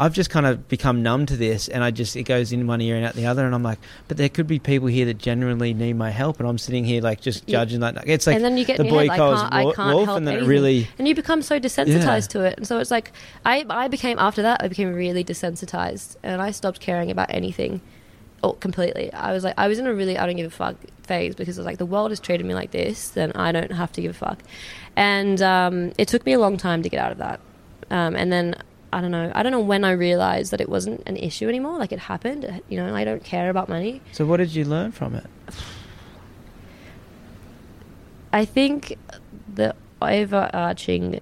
I've 0.00 0.12
just 0.12 0.30
kind 0.30 0.46
of 0.46 0.68
become 0.68 1.02
numb 1.02 1.26
to 1.26 1.36
this 1.36 1.66
and 1.66 1.82
I 1.82 1.90
just 1.90 2.14
it 2.14 2.22
goes 2.22 2.52
in 2.52 2.68
one 2.68 2.80
ear 2.80 2.94
and 2.94 3.04
out 3.04 3.14
the 3.14 3.26
other 3.26 3.44
and 3.44 3.52
I'm 3.52 3.64
like 3.64 3.80
but 4.06 4.16
there 4.16 4.28
could 4.28 4.46
be 4.46 4.60
people 4.60 4.86
here 4.86 5.04
that 5.06 5.18
genuinely 5.18 5.74
need 5.74 5.94
my 5.94 6.10
help 6.10 6.38
and 6.38 6.48
I'm 6.48 6.56
sitting 6.56 6.84
here 6.84 7.02
like 7.02 7.20
just 7.20 7.42
Yeah. 7.48 7.58
judging 7.58 7.80
like 7.80 7.96
it's 8.06 8.26
like 8.26 8.36
and 8.36 8.44
then 8.44 8.56
you 8.56 8.64
get 8.64 8.76
the 8.76 8.84
boy 8.84 9.08
head, 9.08 9.18
calls 9.18 9.40
I 9.40 9.48
can't, 9.50 9.54
I 9.54 9.74
can't 9.74 9.94
wolf 9.96 10.06
help 10.06 10.18
and 10.18 10.28
then 10.28 10.36
it 10.38 10.46
really 10.46 10.86
and 10.98 11.08
you 11.08 11.16
become 11.16 11.42
so 11.42 11.58
desensitized 11.58 12.28
to 12.28 12.44
it. 12.44 12.58
And 12.58 12.66
so 12.66 12.78
it's 12.78 12.92
like 12.92 13.10
I, 13.44 13.66
I 13.68 13.88
became 13.88 14.18
after 14.20 14.42
that 14.42 14.62
i 14.62 14.68
became 14.68 14.92
really 14.94 15.24
desensitized 15.24 16.14
and 16.22 16.40
i 16.40 16.52
stopped 16.52 16.78
caring 16.78 17.10
about 17.10 17.30
anything 17.30 17.80
oh, 18.44 18.52
completely. 18.52 19.12
I 19.12 19.32
was 19.32 19.42
like 19.42 19.54
i 19.58 19.66
was 19.66 19.80
in 19.80 19.86
a 19.88 19.92
really 19.92 20.16
i 20.16 20.26
don't 20.26 20.36
give 20.36 20.46
a 20.46 20.50
fuck 20.50 20.76
phase 21.08 21.34
because 21.34 21.56
it 21.56 21.60
was 21.60 21.66
like 21.66 21.78
the 21.78 21.86
world 21.86 22.10
has 22.10 22.20
treated 22.20 22.46
me 22.46 22.54
like 22.54 22.70
this 22.70 23.08
then 23.10 23.32
i 23.34 23.50
don't 23.50 23.72
have 23.72 23.90
to 23.92 24.00
give 24.02 24.10
a 24.10 24.14
fuck. 24.26 24.38
And 24.96 25.40
um, 25.42 25.92
it 25.96 26.08
took 26.08 26.26
me 26.26 26.32
a 26.32 26.40
long 26.40 26.56
time 26.56 26.82
to 26.82 26.88
get 26.88 26.98
out 26.98 27.12
of 27.12 27.18
that. 27.18 27.38
Um, 27.90 28.16
and 28.16 28.32
then 28.32 28.54
i 28.92 29.00
don't 29.00 29.10
know 29.10 29.30
i 29.34 29.42
don't 29.42 29.52
know 29.52 29.60
when 29.60 29.84
i 29.84 29.92
realized 29.92 30.50
that 30.52 30.60
it 30.60 30.68
wasn't 30.68 31.02
an 31.06 31.16
issue 31.16 31.48
anymore. 31.48 31.78
Like 31.78 31.92
it 31.92 31.98
happened 32.12 32.42
you 32.68 32.76
know 32.78 32.94
i 32.94 33.04
don't 33.04 33.24
care 33.24 33.48
about 33.50 33.68
money. 33.68 34.00
So 34.12 34.26
what 34.26 34.38
did 34.38 34.54
you 34.54 34.64
learn 34.64 34.92
from 34.92 35.14
it? 35.14 35.26
I 38.32 38.44
think 38.44 38.98
the 39.52 39.74
overarching 40.00 41.20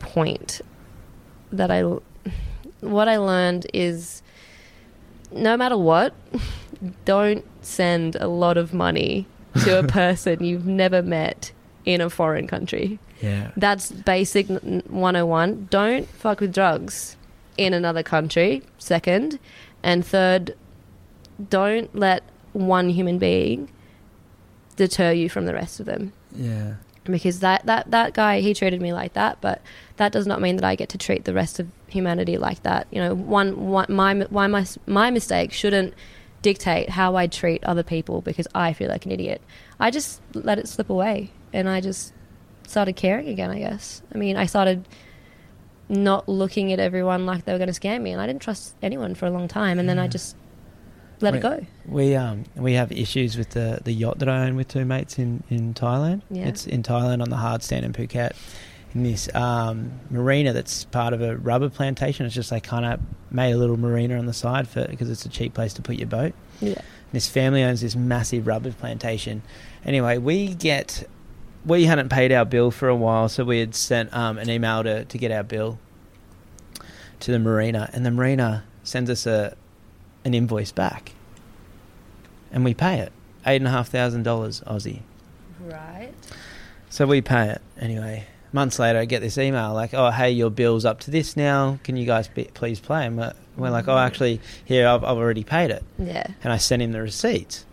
point 0.00 0.60
that 1.52 1.70
I 1.70 1.82
what 2.80 3.08
I 3.08 3.16
learned 3.18 3.66
is 3.72 4.22
no 5.30 5.56
matter 5.56 5.78
what, 5.78 6.14
don't 7.04 7.44
send 7.64 8.16
a 8.16 8.26
lot 8.28 8.56
of 8.56 8.72
money 8.74 9.26
to 9.64 9.78
a 9.78 9.86
person 10.00 10.42
you've 10.44 10.66
never 10.66 11.02
met 11.02 11.52
in 11.84 12.00
a 12.00 12.08
foreign 12.10 12.46
country. 12.46 12.98
yeah 13.20 13.50
That's 13.56 13.90
basic 13.90 14.48
n- 14.50 14.82
101. 14.88 15.68
Don't 15.70 16.08
fuck 16.08 16.40
with 16.40 16.54
drugs 16.54 17.16
in 17.56 17.74
another 17.74 18.02
country. 18.02 18.62
Second. 18.78 19.38
And 19.82 20.06
third, 20.06 20.56
don't 21.50 21.94
let 21.94 22.22
one 22.52 22.88
human 22.90 23.18
being 23.18 23.68
deter 24.76 25.12
you 25.12 25.28
from 25.28 25.46
the 25.46 25.52
rest 25.54 25.80
of 25.80 25.86
them. 25.86 26.12
yeah 26.34 26.74
Because 27.04 27.40
that, 27.40 27.66
that, 27.66 27.90
that 27.90 28.14
guy, 28.14 28.40
he 28.40 28.54
treated 28.54 28.80
me 28.80 28.92
like 28.92 29.12
that, 29.14 29.38
but 29.40 29.60
that 29.96 30.12
does 30.12 30.26
not 30.26 30.40
mean 30.40 30.56
that 30.56 30.64
I 30.64 30.74
get 30.76 30.88
to 30.90 30.98
treat 30.98 31.24
the 31.24 31.34
rest 31.34 31.58
of 31.60 31.66
humanity 31.88 32.38
like 32.38 32.62
that. 32.62 32.86
You 32.90 33.00
know, 33.02 33.14
one, 33.14 33.68
one 33.68 33.86
my, 33.88 34.14
why 34.30 34.46
my, 34.46 34.64
my 34.86 35.10
mistake 35.10 35.52
shouldn't 35.52 35.94
dictate 36.42 36.90
how 36.90 37.16
I 37.16 37.26
treat 37.26 37.64
other 37.64 37.82
people 37.82 38.20
because 38.20 38.46
I 38.54 38.72
feel 38.72 38.88
like 38.88 39.06
an 39.06 39.12
idiot. 39.12 39.40
I 39.80 39.90
just 39.90 40.20
let 40.34 40.58
it 40.58 40.68
slip 40.68 40.90
away 40.90 41.30
and 41.52 41.68
I 41.68 41.80
just 41.80 42.12
started 42.66 42.94
caring 42.96 43.28
again, 43.28 43.50
I 43.50 43.58
guess. 43.58 44.02
I 44.14 44.18
mean, 44.18 44.36
I 44.36 44.46
started 44.46 44.86
not 45.88 46.28
looking 46.28 46.72
at 46.72 46.80
everyone 46.80 47.26
like 47.26 47.44
they 47.44 47.52
were 47.52 47.58
going 47.58 47.72
to 47.72 47.78
scam 47.78 48.02
me 48.02 48.12
and 48.12 48.20
I 48.20 48.26
didn't 48.26 48.42
trust 48.42 48.74
anyone 48.82 49.14
for 49.14 49.26
a 49.26 49.30
long 49.30 49.48
time 49.48 49.78
and 49.78 49.88
then 49.88 49.98
I 49.98 50.08
just 50.08 50.36
let 51.20 51.34
it 51.34 51.42
go. 51.42 51.64
We 51.86 52.16
um 52.16 52.44
we 52.56 52.74
have 52.74 52.90
issues 52.90 53.36
with 53.36 53.50
the, 53.50 53.80
the 53.84 53.92
yacht 53.92 54.18
that 54.18 54.28
I 54.28 54.46
own 54.46 54.56
with 54.56 54.68
two 54.68 54.84
mates 54.84 55.18
in, 55.18 55.44
in 55.50 55.74
Thailand. 55.74 56.22
Yeah. 56.30 56.48
It's 56.48 56.66
in 56.66 56.82
Thailand 56.82 57.22
on 57.22 57.30
the 57.30 57.36
hard 57.36 57.62
stand 57.62 57.84
in 57.84 57.92
Phuket. 57.92 58.32
In 58.94 59.04
this 59.04 59.34
um, 59.34 60.00
marina 60.10 60.52
that's 60.52 60.84
part 60.84 61.14
of 61.14 61.22
a 61.22 61.36
rubber 61.36 61.70
plantation. 61.70 62.26
It's 62.26 62.34
just 62.34 62.50
they 62.50 62.60
kind 62.60 62.84
of 62.84 63.00
made 63.30 63.52
a 63.52 63.56
little 63.56 63.78
marina 63.78 64.18
on 64.18 64.26
the 64.26 64.34
side 64.34 64.68
for 64.68 64.86
because 64.86 65.08
it's 65.08 65.24
a 65.24 65.30
cheap 65.30 65.54
place 65.54 65.72
to 65.74 65.82
put 65.82 65.96
your 65.96 66.08
boat. 66.08 66.34
Yeah. 66.60 66.80
This 67.12 67.28
family 67.28 67.62
owns 67.62 67.80
this 67.80 67.96
massive 67.96 68.46
rubber 68.46 68.72
plantation. 68.72 69.42
Anyway, 69.84 70.18
we 70.18 70.54
get 70.54 71.08
we 71.64 71.84
hadn't 71.84 72.08
paid 72.08 72.32
our 72.32 72.44
bill 72.44 72.70
for 72.70 72.88
a 72.88 72.96
while, 72.96 73.28
so 73.28 73.44
we 73.44 73.60
had 73.60 73.74
sent 73.74 74.12
um, 74.14 74.38
an 74.38 74.50
email 74.50 74.82
to, 74.82 75.04
to 75.04 75.18
get 75.18 75.30
our 75.30 75.42
bill 75.42 75.78
to 77.20 77.30
the 77.30 77.38
marina, 77.38 77.88
and 77.92 78.04
the 78.04 78.10
marina 78.10 78.64
sends 78.82 79.08
us 79.08 79.26
a 79.26 79.56
an 80.24 80.34
invoice 80.34 80.72
back, 80.72 81.12
and 82.50 82.64
we 82.64 82.74
pay 82.74 82.98
it 82.98 83.12
eight 83.46 83.56
and 83.56 83.66
a 83.66 83.70
half 83.70 83.88
thousand 83.88 84.22
dollars 84.22 84.60
Aussie. 84.66 85.00
Right. 85.60 86.12
So 86.90 87.06
we 87.06 87.20
pay 87.22 87.50
it 87.50 87.62
anyway. 87.78 88.26
Months 88.52 88.78
later, 88.78 88.98
I 88.98 89.04
get 89.06 89.20
this 89.20 89.38
email 89.38 89.72
like, 89.72 89.94
"Oh, 89.94 90.10
hey, 90.10 90.30
your 90.30 90.50
bill's 90.50 90.84
up 90.84 91.00
to 91.00 91.10
this 91.10 91.36
now. 91.36 91.78
Can 91.84 91.96
you 91.96 92.04
guys 92.06 92.28
be, 92.28 92.44
please 92.44 92.80
play?" 92.80 93.06
And 93.06 93.16
we're, 93.16 93.32
we're 93.56 93.70
like, 93.70 93.88
"Oh, 93.88 93.94
mm. 93.94 94.06
actually, 94.06 94.40
here 94.64 94.86
I've, 94.86 95.02
I've 95.04 95.16
already 95.16 95.44
paid 95.44 95.70
it." 95.70 95.84
Yeah. 95.98 96.26
and 96.44 96.52
I 96.52 96.58
sent 96.58 96.82
him 96.82 96.92
the 96.92 97.00
receipt, 97.00 97.64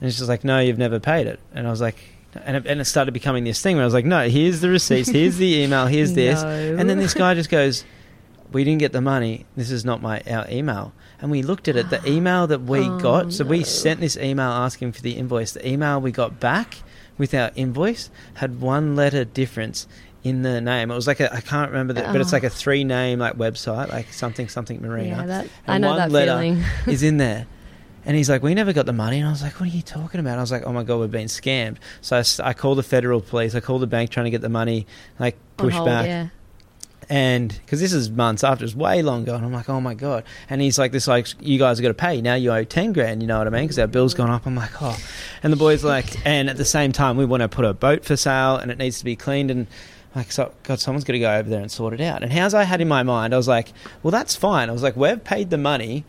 And 0.00 0.08
it's 0.08 0.18
just 0.18 0.28
like, 0.28 0.44
no, 0.44 0.60
you've 0.60 0.78
never 0.78 1.00
paid 1.00 1.26
it. 1.26 1.40
And 1.52 1.66
I 1.66 1.70
was 1.70 1.80
like, 1.80 1.96
and 2.44 2.56
it, 2.56 2.66
and 2.66 2.80
it 2.80 2.84
started 2.84 3.12
becoming 3.12 3.44
this 3.44 3.60
thing 3.62 3.76
where 3.76 3.82
I 3.82 3.86
was 3.86 3.94
like, 3.94 4.04
no, 4.04 4.28
here's 4.28 4.60
the 4.60 4.68
receipts, 4.68 5.08
here's 5.08 5.36
the 5.36 5.62
email, 5.62 5.86
here's 5.96 6.12
this. 6.12 6.42
No. 6.42 6.76
And 6.78 6.88
then 6.88 6.98
this 6.98 7.14
guy 7.14 7.34
just 7.40 7.50
goes, 7.50 7.84
we 8.52 8.64
didn't 8.64 8.80
get 8.80 8.92
the 8.92 9.00
money. 9.00 9.46
This 9.56 9.70
is 9.70 9.84
not 9.84 10.00
my 10.02 10.20
our 10.28 10.48
email. 10.50 10.92
And 11.20 11.30
we 11.30 11.42
looked 11.42 11.66
at 11.66 11.76
it. 11.76 11.90
The 11.90 12.06
email 12.06 12.46
that 12.46 12.62
we 12.62 12.80
Oh, 12.88 12.98
got, 13.00 13.32
so 13.32 13.44
we 13.44 13.64
sent 13.64 14.00
this 14.00 14.16
email 14.16 14.50
asking 14.50 14.92
for 14.92 15.02
the 15.02 15.12
invoice. 15.12 15.52
The 15.52 15.66
email 15.66 16.00
we 16.00 16.12
got 16.12 16.38
back 16.38 16.76
with 17.18 17.34
our 17.34 17.50
invoice 17.54 18.10
had 18.34 18.60
one 18.60 18.96
letter 18.96 19.24
difference 19.24 19.86
in 20.22 20.42
the 20.42 20.60
name. 20.60 20.90
It 20.90 20.94
was 20.94 21.06
like 21.06 21.20
a 21.20 21.32
I 21.32 21.40
can't 21.40 21.70
remember 21.70 21.92
that, 21.94 22.12
but 22.12 22.20
it's 22.20 22.32
like 22.32 22.42
a 22.42 22.48
ah. 22.48 22.50
three 22.50 22.84
name 22.84 23.18
like 23.18 23.36
website, 23.36 23.90
like 23.90 24.12
something 24.12 24.48
something 24.48 24.80
marina 24.82 25.08
Yeah, 25.08 25.26
that, 25.26 25.46
And 25.66 25.74
I 25.74 25.78
know 25.78 25.88
one 25.90 25.98
that 25.98 26.10
letter 26.10 26.32
feeling. 26.32 26.64
is 26.86 27.02
in 27.02 27.16
there. 27.18 27.46
And 28.06 28.16
he's 28.16 28.30
like, 28.30 28.40
we 28.40 28.54
never 28.54 28.72
got 28.72 28.86
the 28.86 28.92
money. 28.92 29.18
And 29.18 29.26
I 29.26 29.32
was 29.32 29.42
like, 29.42 29.54
what 29.54 29.68
are 29.68 29.72
you 29.72 29.82
talking 29.82 30.20
about? 30.20 30.38
I 30.38 30.40
was 30.40 30.52
like, 30.52 30.62
oh 30.64 30.72
my 30.72 30.84
God, 30.84 31.00
we've 31.00 31.10
been 31.10 31.26
scammed. 31.26 31.78
So 32.02 32.22
I 32.40 32.52
called 32.52 32.78
the 32.78 32.84
federal 32.84 33.20
police. 33.20 33.56
I 33.56 33.60
called 33.60 33.82
the 33.82 33.88
bank 33.88 34.10
trying 34.10 34.26
to 34.26 34.30
get 34.30 34.42
the 34.42 34.48
money, 34.48 34.86
like 35.18 35.36
push 35.56 35.74
hold, 35.74 35.86
back. 35.86 36.06
Yeah. 36.06 36.28
And 37.08 37.56
because 37.64 37.80
this 37.80 37.92
is 37.92 38.10
months 38.10 38.42
after, 38.42 38.64
it's 38.64 38.74
way 38.74 39.00
longer. 39.02 39.32
And 39.34 39.44
I'm 39.44 39.52
like, 39.52 39.68
oh 39.68 39.80
my 39.80 39.94
God. 39.94 40.24
And 40.50 40.60
he's 40.60 40.78
like, 40.78 40.90
this, 40.92 41.06
like, 41.06 41.28
you 41.40 41.58
guys 41.58 41.78
are 41.78 41.82
going 41.82 41.94
to 41.94 42.00
pay. 42.00 42.20
Now 42.20 42.34
you 42.34 42.52
owe 42.52 42.64
10 42.64 42.92
grand, 42.92 43.22
you 43.22 43.28
know 43.28 43.38
what 43.38 43.46
I 43.46 43.50
mean? 43.50 43.62
Because 43.64 43.78
our 43.78 43.86
bill's 43.86 44.12
gone 44.14 44.30
up. 44.30 44.44
I'm 44.46 44.56
like, 44.56 44.82
oh. 44.82 44.98
And 45.42 45.52
the 45.52 45.56
boy's 45.56 45.84
like, 45.84 46.26
and 46.26 46.50
at 46.50 46.56
the 46.56 46.64
same 46.64 46.90
time, 46.92 47.16
we 47.16 47.24
want 47.24 47.42
to 47.42 47.48
put 47.48 47.64
a 47.64 47.72
boat 47.72 48.04
for 48.04 48.16
sale 48.16 48.56
and 48.56 48.70
it 48.72 48.78
needs 48.78 48.98
to 48.98 49.04
be 49.04 49.14
cleaned. 49.14 49.50
And 49.52 49.68
like, 50.16 50.32
so, 50.32 50.52
God, 50.64 50.80
someone's 50.80 51.04
got 51.04 51.12
to 51.12 51.18
go 51.20 51.32
over 51.36 51.48
there 51.48 51.60
and 51.60 51.70
sort 51.70 51.94
it 51.94 52.00
out. 52.00 52.22
And 52.24 52.32
how's 52.32 52.54
I 52.54 52.64
had 52.64 52.80
in 52.80 52.88
my 52.88 53.04
mind, 53.04 53.34
I 53.34 53.36
was 53.36 53.46
like, 53.48 53.72
well, 54.02 54.10
that's 54.10 54.34
fine. 54.34 54.68
I 54.68 54.72
was 54.72 54.82
like, 54.82 54.96
we've 54.96 55.22
paid 55.22 55.50
the 55.50 55.58
money. 55.58 56.04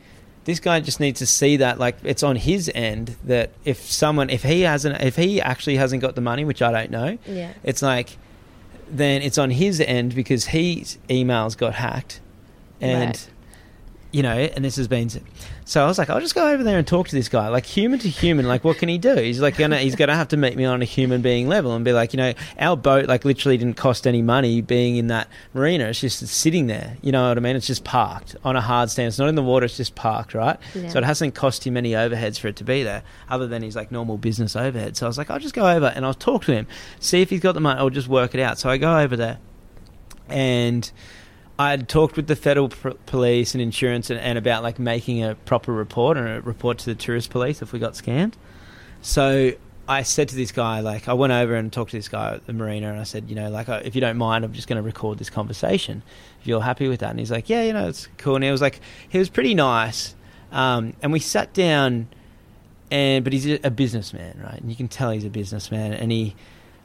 This 0.46 0.60
guy 0.62 0.80
just 0.80 1.00
needs 1.02 1.20
to 1.20 1.26
see 1.26 1.58
that, 1.58 1.78
like, 1.78 1.98
it's 2.04 2.24
on 2.24 2.38
his 2.38 2.72
end 2.74 3.18
that 3.26 3.52
if 3.66 3.82
someone, 3.82 4.30
if 4.30 4.44
he 4.44 4.62
hasn't, 4.62 5.02
if 5.02 5.18
he 5.18 5.42
actually 5.42 5.76
hasn't 5.76 6.02
got 6.02 6.16
the 6.16 6.22
money, 6.22 6.46
which 6.46 6.62
I 6.62 6.72
don't 6.72 6.90
know, 6.90 7.18
Yeah. 7.28 7.52
it's 7.64 7.82
like 7.82 8.18
then 8.90 9.22
it's 9.22 9.38
on 9.38 9.50
his 9.52 9.80
end 9.82 10.16
because 10.16 10.46
his 10.48 10.98
emails 11.10 11.58
got 11.58 11.74
hacked 11.76 12.22
and 12.82 13.10
Right. 13.10 13.30
you 14.12 14.24
know 14.24 14.38
and 14.38 14.64
this 14.64 14.76
has 14.78 14.88
been 14.88 15.10
so 15.70 15.84
i 15.84 15.88
was 15.88 15.98
like 15.98 16.10
i'll 16.10 16.20
just 16.22 16.34
go 16.34 16.50
over 16.52 16.64
there 16.64 16.78
and 16.78 16.88
talk 16.88 17.08
to 17.08 17.16
this 17.16 17.28
guy 17.30 17.48
like 17.50 17.66
human 17.66 18.00
to 18.00 18.08
human 18.08 18.48
like 18.48 18.64
what 18.64 18.78
can 18.78 18.88
he 18.90 18.98
do 18.98 19.14
he's 19.16 19.40
like 19.42 19.58
gonna 19.58 19.78
he's 19.78 19.96
gonna 19.96 20.16
have 20.16 20.28
to 20.30 20.38
meet 20.38 20.56
me 20.56 20.64
on 20.66 20.82
a 20.82 20.86
human 20.86 21.22
being 21.22 21.48
level 21.48 21.76
and 21.76 21.84
be 21.84 21.92
like 21.92 22.14
you 22.14 22.18
know 22.18 22.34
our 22.58 22.78
boat 22.78 23.08
like 23.08 23.26
literally 23.26 23.58
didn't 23.58 23.76
cost 23.76 24.08
any 24.08 24.22
money 24.22 24.62
being 24.62 24.96
in 24.96 25.08
that 25.08 25.28
marina 25.54 25.84
it's 25.86 26.00
just 26.00 26.26
sitting 26.28 26.68
there 26.68 26.96
you 27.02 27.12
know 27.12 27.28
what 27.28 27.38
i 27.38 27.42
mean 27.42 27.56
it's 27.56 27.68
just 27.68 27.84
parked 27.84 28.36
on 28.44 28.56
a 28.56 28.62
hard 28.62 28.90
stand 28.90 29.10
it's 29.10 29.20
not 29.20 29.28
in 29.28 29.36
the 29.36 29.44
water 29.44 29.66
it's 29.66 29.78
just 29.78 29.94
parked 29.96 30.34
right 30.34 30.58
Yeah. 30.74 30.88
so 30.90 31.00
it 31.00 31.04
hasn't 31.04 31.36
cost 31.36 31.68
him 31.68 31.76
any 31.76 31.92
overheads 31.92 32.40
for 32.40 32.48
it 32.48 32.56
to 32.58 32.64
be 32.64 32.84
there, 32.84 33.04
other 33.30 33.48
than 33.48 33.62
his 33.62 33.76
like 33.76 33.92
normal 33.92 34.18
business 34.18 34.56
overhead. 34.56 34.96
So 34.96 35.06
I 35.06 35.10
was 35.10 35.18
like, 35.18 35.30
I'll 35.30 35.40
just 35.40 35.54
go 35.54 35.68
over 35.68 35.88
and 35.88 36.06
I'll 36.06 36.14
talk 36.14 36.46
to 36.46 36.54
him, 36.54 36.68
see 37.00 37.22
if 37.22 37.30
he's 37.30 37.40
got 37.42 37.54
the 37.54 37.60
money. 37.60 37.80
I'll 37.80 37.90
just 37.90 38.08
work 38.08 38.34
it 38.36 38.40
out. 38.42 38.58
So 38.58 38.70
I 38.70 38.78
go 38.78 38.98
over 39.00 39.16
there, 39.18 39.38
and 40.30 40.90
I 41.60 41.72
had 41.72 41.90
talked 41.90 42.16
with 42.16 42.28
the 42.28 42.36
federal 42.36 42.70
pr- 42.70 42.92
police 43.06 43.56
and 43.56 43.62
insurance 43.62 44.10
and, 44.10 44.20
and 44.20 44.38
about 44.38 44.62
like 44.64 44.78
making 44.78 45.24
a 45.24 45.36
proper 45.36 45.72
report 45.74 46.18
and 46.18 46.28
a 46.28 46.42
report 46.42 46.78
to 46.80 46.86
the 46.86 46.96
tourist 46.96 47.30
police 47.32 47.62
if 47.62 47.74
we 47.74 47.80
got 47.80 47.94
scammed. 47.94 48.34
So 49.02 49.54
I 49.88 50.04
said 50.04 50.28
to 50.30 50.36
this 50.36 50.52
guy, 50.52 50.82
like, 50.82 51.08
I 51.08 51.14
went 51.14 51.34
over 51.34 51.56
and 51.56 51.72
talked 51.72 51.92
to 51.92 51.98
this 51.98 52.10
guy 52.10 52.36
at 52.36 52.46
the 52.46 52.54
marina, 52.54 52.90
and 52.90 53.00
I 53.00 53.04
said, 53.04 53.30
you 53.30 53.36
know, 53.36 53.50
like, 53.50 53.70
if 53.70 53.96
you 53.96 54.02
don't 54.02 54.18
mind, 54.18 54.44
I'm 54.44 54.52
just 54.52 54.68
going 54.68 54.76
to 54.76 54.82
record 54.82 55.18
this 55.18 55.30
conversation. 55.30 56.04
If 56.42 56.48
you're 56.48 56.62
happy 56.62 56.88
with 56.90 57.00
that, 57.00 57.12
and 57.12 57.20
he's 57.20 57.32
like, 57.32 57.50
yeah, 57.50 57.64
you 57.64 57.72
know, 57.74 57.88
it's 57.88 58.10
cool. 58.18 58.36
And 58.36 58.44
he 58.44 58.52
was 58.52 58.62
like, 58.62 58.82
he 59.08 59.18
was 59.18 59.30
pretty 59.30 59.54
nice, 59.54 60.14
um, 60.52 60.94
and 61.02 61.14
we 61.14 61.20
sat 61.20 61.54
down, 61.54 62.10
and 62.92 63.24
but 63.24 63.32
he's 63.34 63.48
a 63.64 63.72
businessman, 63.72 64.42
right? 64.44 64.60
And 64.60 64.70
you 64.70 64.76
can 64.76 64.90
tell 64.90 65.12
he's 65.12 65.26
a 65.26 65.30
businessman, 65.30 65.94
and 65.94 66.12
he. 66.12 66.36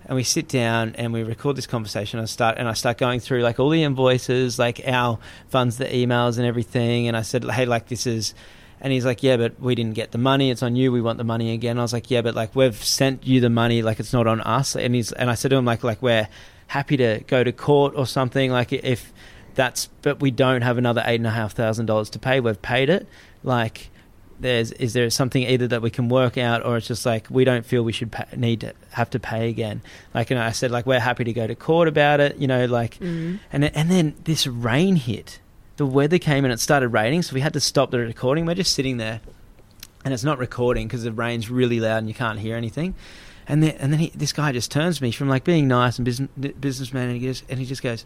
And 0.07 0.17
we 0.17 0.25
sit 0.25 0.49
down 0.49 0.95
and 0.97 1.13
we 1.13 1.23
record 1.23 1.57
this 1.57 1.67
conversation. 1.67 2.19
I 2.19 2.25
start 2.25 2.59
and 2.59 2.69
I 2.69 2.73
start 2.73 2.99
going 2.99 3.21
through 3.21 3.43
like 3.43 3.61
all 3.61 3.71
the 3.71 3.85
invoices, 3.85 4.59
like 4.59 4.81
our 4.87 5.19
funds, 5.49 5.79
the 5.79 5.85
emails, 5.85 6.39
and 6.39 6.47
everything. 6.47 7.09
And 7.09 7.17
I 7.17 7.23
said, 7.23 7.45
"Hey, 7.45 7.67
like 7.67 7.89
this 7.89 8.07
is 8.07 8.35
and 8.83 8.93
he's 8.93 9.05
like, 9.05 9.23
yeah, 9.23 9.37
but 9.37 9.61
we 9.61 9.77
didn't 9.77 9.95
get 9.95 10.11
the 10.11 10.19
money. 10.19 10.51
It's 10.51 10.63
on 10.63 10.75
you. 10.75 10.91
We 10.91 11.01
want 11.01 11.17
the 11.17 11.25
money 11.25 11.53
again. 11.53 11.79
I 11.79 11.83
was 11.83 11.93
like, 11.93 12.11
yeah, 12.11 12.21
but 12.21 12.35
like 12.35 12.57
we've 12.57 12.75
sent 12.75 13.25
you 13.25 13.41
the 13.41 13.49
money. 13.49 13.81
Like 13.81 14.01
it's 14.01 14.13
not 14.13 14.27
on 14.27 14.41
us. 14.41 14.75
And 14.75 14.93
he's 14.93 15.13
and 15.13 15.31
I 15.31 15.35
said 15.35 15.53
to 15.53 15.57
him 15.57 15.65
like 15.65 15.85
like 15.85 16.03
we're 16.03 16.29
happy 16.67 16.97
to 16.97 17.23
go 17.29 17.45
to 17.45 17.53
court 17.53 17.95
or 17.97 18.07
something. 18.07 18.51
Like 18.51 18.73
if 18.73 19.13
that's 19.55 19.87
but 20.03 20.19
we 20.21 20.33
don't 20.33 20.63
have 20.63 20.79
another 20.79 21.01
eight 21.07 21.21
and 21.21 21.29
a 21.29 21.31
half 21.31 21.53
thousand 21.53 21.87
dollars 21.87 22.11
to 22.11 22.19
pay. 22.19 22.41
We've 22.41 22.61
paid 22.61 22.91
it. 22.91 23.07
Like 23.45 23.89
there's 24.43 24.73
is 24.73 24.93
there 24.93 25.09
something 25.11 25.43
either 25.43 25.67
that 25.69 25.81
we 25.83 25.91
can 25.91 26.09
work 26.09 26.37
out 26.37 26.65
or 26.65 26.77
it's 26.77 26.87
just 26.87 27.07
like 27.07 27.27
we 27.31 27.45
don't 27.45 27.65
feel 27.65 27.83
we 27.83 27.93
should 27.93 28.13
pay, 28.13 28.25
need 28.37 28.61
to 28.61 28.75
have 28.91 29.09
to 29.11 29.19
pay 29.19 29.49
again. 29.49 29.81
Like 30.15 30.31
and 30.31 30.39
I 30.39 30.51
said 30.53 30.71
like 30.71 30.85
we're 30.87 31.01
happy 31.01 31.25
to 31.25 31.33
go 31.33 31.47
to 31.47 31.55
court 31.55 31.89
about 31.89 32.21
it. 32.21 32.37
You 32.39 32.47
know 32.47 32.67
like 32.67 32.99
Mm. 33.01 33.39
and 33.53 33.65
and 33.65 33.91
then 33.91 34.15
this 34.25 34.47
rain 34.47 34.97
hit. 34.97 35.41
The 35.79 35.87
weather 35.87 36.19
came 36.19 36.45
and 36.45 36.53
it 36.53 36.61
started 36.61 36.89
raining, 36.89 37.23
so 37.23 37.35
we 37.35 37.41
had 37.41 37.55
to 37.55 37.61
stop 37.61 37.91
the 37.91 37.99
recording. 37.99 38.45
We're 38.45 38.55
just 38.55 38.75
sitting 38.75 38.99
there, 38.99 39.21
and 40.05 40.13
it's 40.13 40.23
not 40.23 40.39
recording 40.39 40.87
because 40.87 41.03
the 41.03 41.13
rain's 41.13 41.51
really 41.51 41.81
loud 41.81 41.99
and 41.99 42.09
you 42.09 42.15
can't 42.15 42.39
hear 42.39 42.57
anything. 42.57 42.95
And 43.49 43.63
then 43.63 43.77
and 43.79 43.93
then 43.93 43.99
he, 44.01 44.13
this 44.15 44.33
guy 44.33 44.53
just 44.53 44.71
turns 44.71 44.99
to 44.99 45.03
me 45.03 45.13
from 45.13 45.29
like 45.29 45.45
being 45.45 45.67
nice 45.69 45.99
and 45.99 46.05
business, 46.05 46.29
businessman, 46.61 47.09
and 47.09 47.21
he 47.21 47.27
goes 47.27 47.43
and 47.49 47.59
he 47.59 47.65
just 47.67 47.83
goes, 47.83 48.05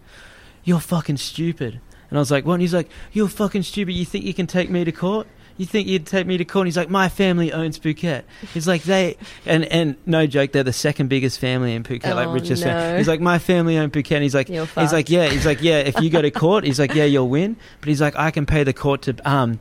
"You're 0.64 0.80
fucking 0.80 1.16
stupid." 1.18 1.80
And 2.08 2.16
I 2.16 2.20
was 2.20 2.30
like, 2.30 2.46
"What?" 2.46 2.54
And 2.54 2.62
he's 2.62 2.72
like, 2.72 2.88
"You're 3.12 3.28
fucking 3.28 3.64
stupid. 3.64 3.92
You 3.94 4.04
think 4.04 4.24
you 4.24 4.32
can 4.32 4.46
take 4.46 4.70
me 4.70 4.84
to 4.84 4.92
court?" 4.92 5.26
You 5.58 5.64
think 5.66 5.88
you'd 5.88 6.06
take 6.06 6.26
me 6.26 6.36
to 6.36 6.44
court? 6.44 6.62
And 6.62 6.66
he's 6.68 6.76
like, 6.76 6.90
my 6.90 7.08
family 7.08 7.52
owns 7.52 7.78
Phuket. 7.78 8.24
He's 8.52 8.68
like, 8.68 8.82
they, 8.82 9.16
and, 9.46 9.64
and 9.66 9.96
no 10.04 10.26
joke, 10.26 10.52
they're 10.52 10.62
the 10.62 10.72
second 10.72 11.08
biggest 11.08 11.38
family 11.38 11.74
in 11.74 11.82
Phuket, 11.82 12.14
like 12.14 12.28
Oh, 12.28 12.32
richest 12.32 12.62
no. 12.64 12.70
family. 12.70 12.98
He's 12.98 13.08
like, 13.08 13.20
my 13.20 13.38
family 13.38 13.78
own 13.78 13.90
Phuket. 13.90 14.12
And 14.16 14.22
he's 14.22 14.34
like, 14.34 14.48
he's 14.48 14.92
like, 14.92 15.08
yeah, 15.08 15.28
he's 15.28 15.46
like, 15.46 15.62
yeah. 15.62 15.78
If 15.78 16.00
you 16.00 16.10
go 16.10 16.20
to 16.20 16.30
court, 16.30 16.64
he's 16.64 16.78
like, 16.78 16.94
yeah, 16.94 17.04
you'll 17.04 17.28
win. 17.28 17.56
But 17.80 17.88
he's 17.88 18.00
like, 18.00 18.16
I 18.16 18.30
can 18.30 18.44
pay 18.46 18.64
the 18.64 18.72
court 18.74 19.02
to 19.02 19.16
um 19.28 19.58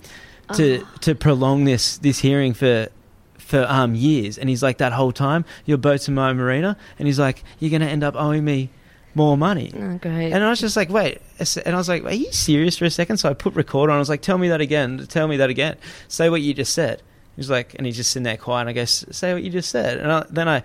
to 0.53 0.81
Oh. 0.83 0.87
to 1.01 1.15
prolong 1.15 1.63
this 1.63 1.97
this 1.97 2.19
hearing 2.19 2.53
for 2.53 2.89
for 3.37 3.65
um 3.69 3.95
years. 3.95 4.37
And 4.37 4.49
he's 4.49 4.61
like, 4.61 4.77
that 4.79 4.91
whole 4.93 5.11
time 5.11 5.45
your 5.65 5.77
boat's 5.77 6.07
in 6.07 6.13
my 6.15 6.33
marina, 6.33 6.77
and 6.99 7.07
he's 7.07 7.19
like, 7.19 7.43
you're 7.59 7.71
gonna 7.71 7.85
end 7.89 8.03
up 8.03 8.15
owing 8.15 8.43
me 8.43 8.69
more 9.15 9.37
money. 9.37 9.71
Oh, 9.75 9.97
great. 9.97 10.31
And 10.31 10.43
I 10.43 10.49
was 10.49 10.59
just 10.59 10.75
like, 10.75 10.89
wait. 10.89 11.21
And 11.65 11.73
I 11.73 11.77
was 11.77 11.89
like, 11.89 12.03
are 12.03 12.13
you 12.13 12.31
serious 12.31 12.77
for 12.77 12.85
a 12.85 12.89
second? 12.89 13.17
So 13.17 13.29
I 13.29 13.33
put 13.33 13.55
record 13.55 13.89
on. 13.89 13.95
I 13.95 13.99
was 13.99 14.09
like, 14.09 14.21
tell 14.21 14.37
me 14.37 14.49
that 14.49 14.61
again. 14.61 15.05
Tell 15.07 15.27
me 15.27 15.37
that 15.37 15.49
again. 15.49 15.77
Say 16.07 16.29
what 16.29 16.41
you 16.41 16.53
just 16.53 16.73
said. 16.73 17.01
He 17.35 17.39
was 17.39 17.49
like, 17.49 17.73
and 17.75 17.85
he's 17.85 17.95
just 17.95 18.11
sitting 18.11 18.23
there 18.23 18.37
quiet. 18.37 18.61
And 18.61 18.69
I 18.69 18.73
go, 18.73 18.85
say 18.85 19.33
what 19.33 19.41
you 19.43 19.49
just 19.49 19.69
said. 19.69 19.97
And 19.97 20.11
I, 20.11 20.25
then 20.29 20.47
I, 20.47 20.63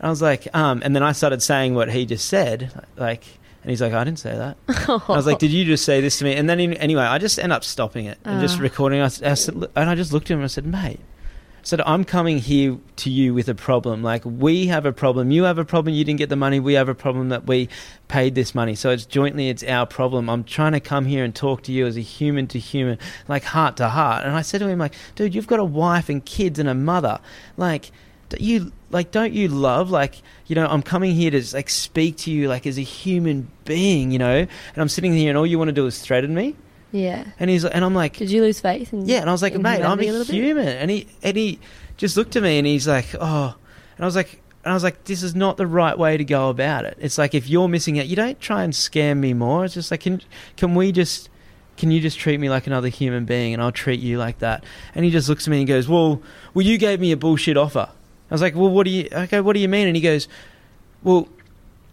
I 0.00 0.08
was 0.10 0.22
like, 0.22 0.46
um, 0.54 0.80
and 0.84 0.94
then 0.96 1.02
I 1.02 1.12
started 1.12 1.42
saying 1.42 1.74
what 1.74 1.90
he 1.90 2.06
just 2.06 2.26
said. 2.28 2.72
Like, 2.96 3.24
and 3.62 3.70
he's 3.70 3.82
like, 3.82 3.92
I 3.92 4.04
didn't 4.04 4.20
say 4.20 4.36
that. 4.36 4.56
I 5.08 5.16
was 5.16 5.26
like, 5.26 5.38
did 5.40 5.50
you 5.50 5.64
just 5.64 5.84
say 5.84 6.00
this 6.00 6.18
to 6.18 6.24
me? 6.24 6.34
And 6.34 6.48
then 6.48 6.60
in, 6.60 6.74
anyway, 6.74 7.02
I 7.02 7.18
just 7.18 7.38
end 7.38 7.52
up 7.52 7.64
stopping 7.64 8.06
it 8.06 8.18
and 8.24 8.40
just 8.40 8.58
Ah. 8.58 8.62
recording. 8.62 9.00
I, 9.00 9.08
said, 9.08 9.54
and 9.76 9.90
I 9.90 9.94
just 9.96 10.12
looked 10.12 10.26
at 10.30 10.34
him 10.34 10.38
and 10.38 10.44
I 10.44 10.48
said, 10.48 10.66
mate. 10.66 11.00
Said, 11.68 11.82
I'm 11.82 12.02
coming 12.06 12.38
here 12.38 12.78
to 12.96 13.10
you 13.10 13.34
with 13.34 13.46
a 13.50 13.54
problem. 13.54 14.02
Like, 14.02 14.22
we 14.24 14.68
have 14.68 14.86
a 14.86 14.92
problem. 14.92 15.30
You 15.30 15.42
have 15.42 15.58
a 15.58 15.66
problem. 15.66 15.94
You 15.94 16.02
didn't 16.02 16.18
get 16.18 16.30
the 16.30 16.34
money. 16.34 16.60
We 16.60 16.72
have 16.72 16.88
a 16.88 16.94
problem 16.94 17.28
that 17.28 17.46
we 17.46 17.68
paid 18.08 18.34
this 18.34 18.54
money. 18.54 18.74
So 18.74 18.88
it's 18.88 19.04
jointly, 19.04 19.50
it's 19.50 19.62
our 19.64 19.84
problem. 19.84 20.30
I'm 20.30 20.44
trying 20.44 20.72
to 20.72 20.80
come 20.80 21.04
here 21.04 21.24
and 21.24 21.34
talk 21.34 21.64
to 21.64 21.72
you 21.72 21.86
as 21.86 21.98
a 21.98 22.00
human 22.00 22.46
to 22.46 22.58
human, 22.58 22.98
like 23.28 23.44
heart 23.44 23.76
to 23.76 23.90
heart. 23.90 24.24
And 24.24 24.34
I 24.34 24.40
said 24.40 24.60
to 24.60 24.66
him, 24.66 24.78
like, 24.78 24.94
dude, 25.14 25.34
you've 25.34 25.46
got 25.46 25.60
a 25.60 25.64
wife 25.64 26.08
and 26.08 26.24
kids 26.24 26.58
and 26.58 26.70
a 26.70 26.74
mother. 26.74 27.20
Like, 27.58 27.90
you 28.38 28.72
like 28.90 29.10
don't 29.10 29.32
you 29.32 29.48
love 29.48 29.90
like 29.90 30.20
you 30.48 30.54
know 30.54 30.66
i'm 30.66 30.82
coming 30.82 31.14
here 31.14 31.30
to 31.30 31.42
like 31.54 31.70
speak 31.70 32.14
to 32.14 32.30
you 32.30 32.46
like 32.46 32.66
as 32.66 32.76
a 32.76 32.82
human 32.82 33.50
being 33.64 34.10
you 34.10 34.18
know 34.18 34.36
and 34.36 34.48
i'm 34.76 34.86
sitting 34.86 35.14
here 35.14 35.30
and 35.30 35.38
all 35.38 35.46
you 35.46 35.56
want 35.56 35.68
to 35.68 35.72
do 35.72 35.86
is 35.86 35.98
threaten 35.98 36.34
me 36.34 36.54
yeah. 36.92 37.24
and 37.38 37.50
he's 37.50 37.64
and 37.64 37.84
i'm 37.84 37.94
like 37.94 38.16
Did 38.16 38.30
you 38.30 38.42
lose 38.42 38.60
faith? 38.60 38.92
In, 38.92 39.06
yeah 39.06 39.20
and 39.20 39.28
i 39.28 39.32
was 39.32 39.42
like 39.42 39.54
mate 39.54 39.82
i'm 39.82 39.98
humanity 39.98 40.08
a, 40.08 40.12
little 40.12 40.26
bit? 40.26 40.34
human 40.34 40.68
and 40.68 40.90
he 40.90 41.06
and 41.22 41.36
he 41.36 41.58
just 41.96 42.16
looked 42.16 42.36
at 42.36 42.42
me 42.42 42.58
and 42.58 42.66
he's 42.66 42.88
like 42.88 43.14
oh 43.20 43.54
and 43.96 44.04
i 44.04 44.06
was 44.06 44.16
like 44.16 44.40
and 44.68 44.72
I 44.72 44.74
was 44.74 44.84
like, 44.84 45.04
this 45.04 45.22
is 45.22 45.34
not 45.34 45.56
the 45.56 45.66
right 45.66 45.96
way 45.96 46.18
to 46.18 46.24
go 46.24 46.50
about 46.50 46.84
it. 46.84 46.98
It's 47.00 47.16
like 47.16 47.34
if 47.34 47.48
you're 47.48 47.68
missing 47.68 47.98
out, 47.98 48.06
you 48.06 48.16
don't 48.16 48.38
try 48.38 48.64
and 48.64 48.72
scam 48.74 49.16
me 49.16 49.32
more. 49.32 49.64
It's 49.64 49.72
just 49.72 49.90
like, 49.90 50.00
can 50.00 50.20
can 50.58 50.74
we 50.74 50.92
just, 50.92 51.30
can 51.78 51.90
you 51.90 52.00
just 52.00 52.18
treat 52.18 52.38
me 52.38 52.50
like 52.50 52.66
another 52.66 52.88
human 52.88 53.24
being, 53.24 53.54
and 53.54 53.62
I'll 53.62 53.72
treat 53.72 53.98
you 53.98 54.18
like 54.18 54.40
that? 54.40 54.64
And 54.94 55.06
he 55.06 55.10
just 55.10 55.26
looks 55.26 55.46
at 55.46 55.50
me 55.50 55.60
and 55.60 55.66
goes, 55.66 55.88
well, 55.88 56.20
well, 56.52 56.66
you 56.66 56.76
gave 56.76 57.00
me 57.00 57.12
a 57.12 57.16
bullshit 57.16 57.56
offer. 57.56 57.88
I 58.30 58.34
was 58.34 58.42
like, 58.42 58.54
well, 58.54 58.68
what 58.68 58.84
do 58.84 58.90
you? 58.90 59.08
Okay, 59.10 59.40
what 59.40 59.54
do 59.54 59.60
you 59.60 59.68
mean? 59.68 59.86
And 59.86 59.96
he 59.96 60.02
goes, 60.02 60.28
well, 61.02 61.28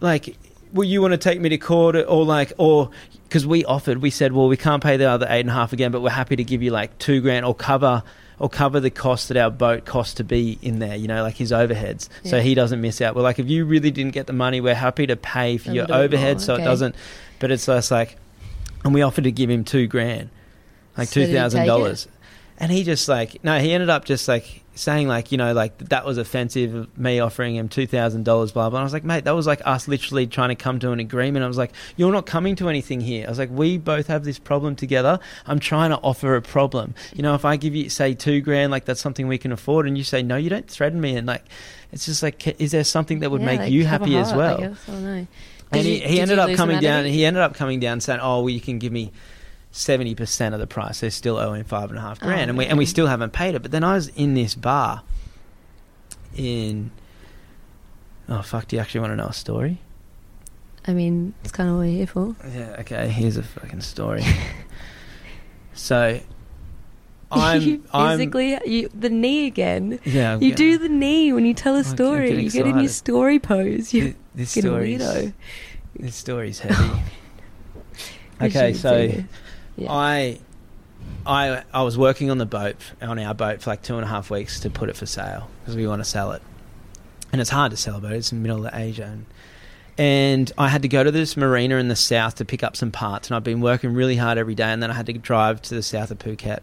like, 0.00 0.36
well, 0.72 0.84
you 0.84 1.00
want 1.00 1.12
to 1.12 1.18
take 1.18 1.40
me 1.40 1.48
to 1.48 1.58
court 1.58 1.96
or 1.96 2.26
like, 2.26 2.52
or 2.58 2.90
because 3.28 3.46
we 3.46 3.64
offered, 3.64 3.98
we 3.98 4.10
said, 4.10 4.32
well, 4.32 4.48
we 4.48 4.56
can't 4.56 4.82
pay 4.82 4.96
the 4.96 5.10
other 5.10 5.26
eight 5.28 5.40
and 5.40 5.50
a 5.50 5.52
half 5.52 5.72
again, 5.72 5.90
but 5.90 6.00
we're 6.00 6.10
happy 6.10 6.36
to 6.36 6.44
give 6.44 6.62
you 6.62 6.70
like 6.70 6.96
two 6.98 7.20
grand 7.20 7.44
or 7.44 7.54
cover 7.54 8.02
or 8.38 8.48
cover 8.48 8.80
the 8.80 8.90
cost 8.90 9.28
that 9.28 9.36
our 9.36 9.50
boat 9.50 9.84
cost 9.84 10.18
to 10.18 10.24
be 10.24 10.58
in 10.62 10.78
there, 10.78 10.94
you 10.94 11.08
know, 11.08 11.22
like 11.22 11.36
his 11.36 11.52
overheads. 11.52 12.08
Yeah. 12.22 12.30
So 12.32 12.40
he 12.40 12.54
doesn't 12.54 12.80
miss 12.80 13.00
out. 13.00 13.16
We're 13.16 13.22
like, 13.22 13.38
if 13.38 13.48
you 13.48 13.64
really 13.64 13.90
didn't 13.90 14.12
get 14.12 14.26
the 14.26 14.32
money, 14.32 14.60
we're 14.60 14.74
happy 14.74 15.06
to 15.06 15.16
pay 15.16 15.56
for 15.56 15.72
your 15.72 15.90
overhead 15.92 16.40
so 16.40 16.54
it 16.54 16.64
doesn't. 16.64 16.94
But 17.38 17.50
it's 17.50 17.66
less 17.66 17.90
like, 17.90 18.16
and 18.84 18.94
we 18.94 19.02
offered 19.02 19.24
to 19.24 19.32
give 19.32 19.50
him 19.50 19.64
two 19.64 19.86
grand, 19.86 20.30
like 20.96 21.08
so 21.08 21.20
$2,000 21.20 22.06
and 22.58 22.70
he 22.72 22.82
just 22.84 23.08
like 23.08 23.42
no, 23.44 23.58
he 23.58 23.72
ended 23.72 23.90
up 23.90 24.04
just 24.04 24.28
like 24.28 24.62
saying 24.74 25.08
like 25.08 25.32
you 25.32 25.38
know 25.38 25.54
like 25.54 25.78
that 25.88 26.04
was 26.04 26.18
offensive 26.18 26.86
me 26.98 27.18
offering 27.18 27.56
him 27.56 27.66
two 27.68 27.86
thousand 27.86 28.24
dollars 28.24 28.52
blah 28.52 28.68
blah. 28.68 28.78
And 28.78 28.82
I 28.82 28.84
was 28.84 28.92
like 28.92 29.04
mate, 29.04 29.24
that 29.24 29.34
was 29.34 29.46
like 29.46 29.60
us 29.64 29.88
literally 29.88 30.26
trying 30.26 30.50
to 30.50 30.54
come 30.54 30.78
to 30.80 30.92
an 30.92 31.00
agreement. 31.00 31.44
I 31.44 31.48
was 31.48 31.56
like 31.56 31.72
you're 31.96 32.12
not 32.12 32.26
coming 32.26 32.56
to 32.56 32.68
anything 32.68 33.00
here. 33.00 33.26
I 33.26 33.30
was 33.30 33.38
like 33.38 33.50
we 33.50 33.78
both 33.78 34.06
have 34.08 34.24
this 34.24 34.38
problem 34.38 34.76
together. 34.76 35.18
I'm 35.46 35.58
trying 35.58 35.90
to 35.90 35.96
offer 35.98 36.36
a 36.36 36.42
problem. 36.42 36.94
You 37.14 37.22
know 37.22 37.34
if 37.34 37.44
I 37.44 37.56
give 37.56 37.74
you 37.74 37.88
say 37.88 38.12
two 38.14 38.40
grand 38.40 38.70
like 38.70 38.84
that's 38.84 39.00
something 39.00 39.28
we 39.28 39.38
can 39.38 39.52
afford, 39.52 39.86
and 39.86 39.96
you 39.96 40.04
say 40.04 40.22
no, 40.22 40.36
you 40.36 40.50
don't 40.50 40.68
threaten 40.68 41.00
me, 41.00 41.16
and 41.16 41.26
like 41.26 41.44
it's 41.92 42.04
just 42.04 42.22
like 42.22 42.60
is 42.60 42.72
there 42.72 42.84
something 42.84 43.20
that 43.20 43.30
would 43.30 43.40
Yeah, 43.40 43.46
make 43.46 43.60
like, 43.60 43.72
you 43.72 43.84
happy 43.86 44.16
as 44.18 44.30
heart, 44.30 44.34
I 44.34 44.36
well? 44.38 44.58
I 44.88 44.90
don't 44.90 45.04
know. 45.04 45.26
and 45.72 45.82
he, 45.86 45.94
you- 45.94 46.00
he 46.08 46.14
did 46.16 46.20
ended 46.22 46.38
up 46.38 46.52
coming 46.54 46.80
down. 46.80 47.04
He 47.06 47.24
ended 47.24 47.42
up 47.42 47.54
coming 47.54 47.80
down 47.80 48.00
saying, 48.00 48.20
"Oh, 48.22 48.40
well, 48.40 48.50
you 48.50 48.60
can 48.60 48.78
give 48.78 48.92
me 48.92 49.10
seventy 49.76 50.14
percent 50.14 50.54
of 50.54 50.60
the 50.60 50.66
price. 50.66 51.00
They're 51.00 51.10
still 51.10 51.36
owing 51.38 51.64
five 51.64 51.90
and 51.90 51.98
a 51.98 52.02
half 52.02 52.18
oh, 52.22 52.26
grand, 52.26 52.48
Oh, 52.48 52.50
and 52.50 52.58
we 52.58 52.66
and 52.66 52.78
we 52.78 52.86
still 52.86 53.06
haven't 53.06 53.32
paid 53.32 53.54
it." 53.54 53.62
But 53.62 53.70
then 53.70 53.84
I 53.84 53.94
was 53.94 54.08
in 54.08 54.34
this 54.34 54.54
bar 54.54 55.02
in. 56.34 56.90
Oh 58.28 58.42
fuck! 58.42 58.66
Do 58.68 58.76
you 58.76 58.82
actually 58.82 59.00
want 59.00 59.12
to 59.12 59.16
know 59.16 59.26
a 59.26 59.32
story? 59.32 59.78
I 60.88 60.92
mean, 60.92 61.34
it's 61.42 61.52
kind 61.52 61.68
of 61.68 61.76
what 61.76 61.82
you're 61.82 61.92
here 61.96 62.06
for. 62.06 62.36
Yeah. 62.48 62.76
Okay. 62.80 63.08
Here's 63.08 63.36
a 63.36 63.42
fucking 63.42 63.80
story. 63.80 64.22
so, 65.74 66.20
I'm. 67.30 67.62
you 67.62 67.84
I'm. 67.92 68.18
physically, 68.18 68.58
you, 68.64 68.88
the 68.94 69.10
knee 69.10 69.46
again. 69.46 69.98
Yeah. 70.04 70.34
I'm 70.34 70.42
You 70.42 70.50
get- 70.50 70.56
do 70.58 70.78
the 70.78 70.88
knee 70.88 71.32
when 71.32 71.44
you 71.44 71.54
tell 71.54 71.74
a 71.74 71.82
getting 71.82 71.96
story. 71.96 72.42
You 72.42 72.50
get 72.50 72.66
in 72.66 72.78
your 72.78 72.88
story 72.88 73.38
pose. 73.38 73.90
Thi- 73.90 74.14
This 74.34 74.54
getting 74.54 74.70
story's. 74.70 75.00
weirdo. 75.02 75.32
This 75.98 76.14
story's 76.14 76.58
heavy. 76.60 77.00
Okay, 78.40 78.72
so. 78.74 79.10
I, 79.88 80.40
I, 81.26 81.62
I 81.72 81.82
was 81.82 81.98
working 81.98 82.30
on 82.30 82.38
the 82.38 82.46
boat 82.46 82.76
on 83.02 83.18
our 83.18 83.34
boat 83.34 83.62
for 83.62 83.70
like 83.70 83.82
two 83.82 83.96
and 83.96 84.04
a 84.04 84.08
half 84.08 84.30
weeks 84.30 84.60
to 84.60 84.70
put 84.70 84.88
it 84.88 84.96
for 84.96 85.06
sale 85.06 85.50
because 85.60 85.76
we 85.76 85.86
want 85.86 86.00
to 86.00 86.08
sell 86.08 86.32
it, 86.32 86.42
and 87.32 87.40
it's 87.40 87.50
hard 87.50 87.70
to 87.72 87.76
sell 87.76 87.96
a 87.96 88.00
boat. 88.00 88.12
It's 88.12 88.32
in 88.32 88.42
the 88.42 88.48
middle 88.48 88.66
of 88.66 88.74
Asia, 88.74 89.04
and, 89.04 89.26
and 89.98 90.52
I 90.56 90.68
had 90.68 90.82
to 90.82 90.88
go 90.88 91.04
to 91.04 91.10
this 91.10 91.36
marina 91.36 91.76
in 91.76 91.88
the 91.88 91.96
south 91.96 92.36
to 92.36 92.44
pick 92.44 92.62
up 92.62 92.76
some 92.76 92.90
parts, 92.90 93.28
and 93.28 93.36
I've 93.36 93.44
been 93.44 93.60
working 93.60 93.92
really 93.92 94.16
hard 94.16 94.38
every 94.38 94.54
day, 94.54 94.70
and 94.70 94.82
then 94.82 94.90
I 94.90 94.94
had 94.94 95.06
to 95.06 95.12
drive 95.12 95.62
to 95.62 95.74
the 95.74 95.82
south 95.82 96.10
of 96.10 96.18
Phuket 96.18 96.60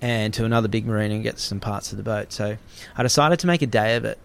and 0.00 0.34
to 0.34 0.44
another 0.44 0.68
big 0.68 0.86
marina 0.86 1.14
and 1.14 1.22
get 1.22 1.38
some 1.38 1.58
parts 1.58 1.90
of 1.90 1.96
the 1.96 2.04
boat. 2.04 2.32
So 2.32 2.58
I 2.96 3.02
decided 3.02 3.38
to 3.40 3.46
make 3.46 3.62
a 3.62 3.66
day 3.66 3.96
of 3.96 4.04
it. 4.04 4.18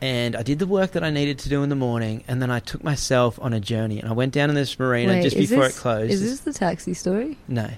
And 0.00 0.36
I 0.36 0.42
did 0.42 0.60
the 0.60 0.66
work 0.66 0.92
that 0.92 1.02
I 1.02 1.10
needed 1.10 1.40
to 1.40 1.48
do 1.48 1.62
in 1.64 1.70
the 1.70 1.74
morning, 1.74 2.22
and 2.28 2.40
then 2.40 2.50
I 2.52 2.60
took 2.60 2.84
myself 2.84 3.36
on 3.42 3.52
a 3.52 3.58
journey. 3.58 3.98
And 3.98 4.08
I 4.08 4.12
went 4.12 4.32
down 4.32 4.48
in 4.48 4.54
this 4.54 4.78
marina 4.78 5.14
Wait, 5.14 5.22
just 5.22 5.36
before 5.36 5.64
this- 5.64 5.76
it 5.76 5.80
closed. 5.80 6.12
Is 6.12 6.20
this 6.22 6.40
the 6.40 6.52
taxi 6.52 6.94
story? 6.94 7.36
no, 7.48 7.68